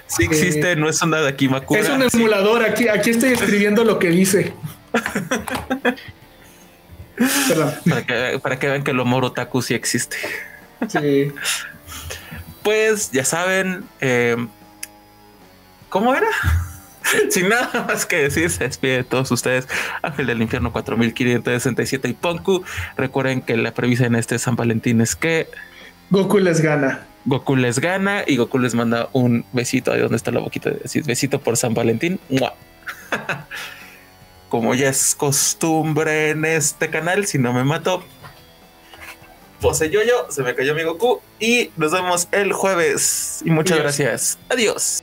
Sí 0.07 0.25
existe, 0.25 0.77
no 0.77 0.89
es 0.89 1.01
una 1.01 1.21
de 1.23 1.29
Akimakura. 1.29 1.81
Es 1.81 1.89
un 1.89 2.03
emulador. 2.03 2.63
Aquí, 2.63 2.89
aquí 2.89 3.11
estoy 3.11 3.33
escribiendo 3.33 3.85
lo 3.85 3.99
que 3.99 4.11
dice. 4.11 4.53
Para 7.89 8.07
que, 8.07 8.39
para 8.43 8.59
que 8.59 8.69
vean 8.69 8.85
que 8.85 8.91
el 8.91 9.01
Omoro 9.01 9.33
Taku 9.33 9.63
sí 9.63 9.75
existe. 9.75 10.19
Sí 10.89 11.33
pues 12.69 13.11
ya 13.13 13.25
saben, 13.25 13.85
eh, 13.99 14.37
¿cómo 15.89 16.15
era? 16.15 16.29
Sin 17.31 17.49
nada 17.49 17.85
más 17.87 18.07
que 18.07 18.17
decir, 18.17 18.51
se 18.51 18.65
despide 18.65 18.99
de 18.99 19.05
todos 19.05 19.31
ustedes. 19.31 19.69
Ángel 20.03 20.27
del 20.27 20.43
Infierno 20.43 20.73
4567 20.73 22.09
y 22.09 22.13
Ponku. 22.13 22.65
Recuerden 22.97 23.41
que 23.43 23.57
la 23.57 23.73
previsa 23.73 24.07
en 24.07 24.15
este 24.15 24.39
San 24.39 24.57
Valentín 24.57 25.01
es 25.01 25.17
que 25.17 25.49
Goku 26.11 26.39
les 26.39 26.61
gana. 26.61 27.07
Goku 27.25 27.57
les 27.57 27.79
gana 27.79 28.23
y 28.27 28.37
Goku 28.37 28.59
les 28.59 28.75
manda 28.75 29.09
un 29.13 29.45
besito 29.53 29.93
ahí 29.93 30.01
donde 30.01 30.17
está 30.17 30.31
la 30.31 30.41
boquita 30.41 30.71
de 30.71 30.79
decir 30.79 31.05
besito 31.05 31.41
por 31.41 31.57
San 31.57 31.75
Valentín. 31.75 32.19
Como 34.49 34.75
ya 34.75 34.89
es 34.89 35.15
costumbre 35.15 36.31
en 36.31 36.47
este 36.47 36.89
canal, 36.89 37.27
si 37.27 37.39
no 37.39 37.53
me 37.53 37.65
mato, 37.65 38.03
Pose 39.61 39.91
yo, 39.91 40.01
se 40.31 40.43
me 40.43 40.55
cayó 40.55 40.75
mi 40.75 40.85
Goku 40.85 41.21
y 41.41 41.71
nos 41.77 41.91
vemos 41.91 42.29
el 42.31 42.53
jueves. 42.53 43.43
Y 43.45 43.51
muchas 43.51 43.79
gracias. 43.79 44.39
Adiós. 44.49 45.03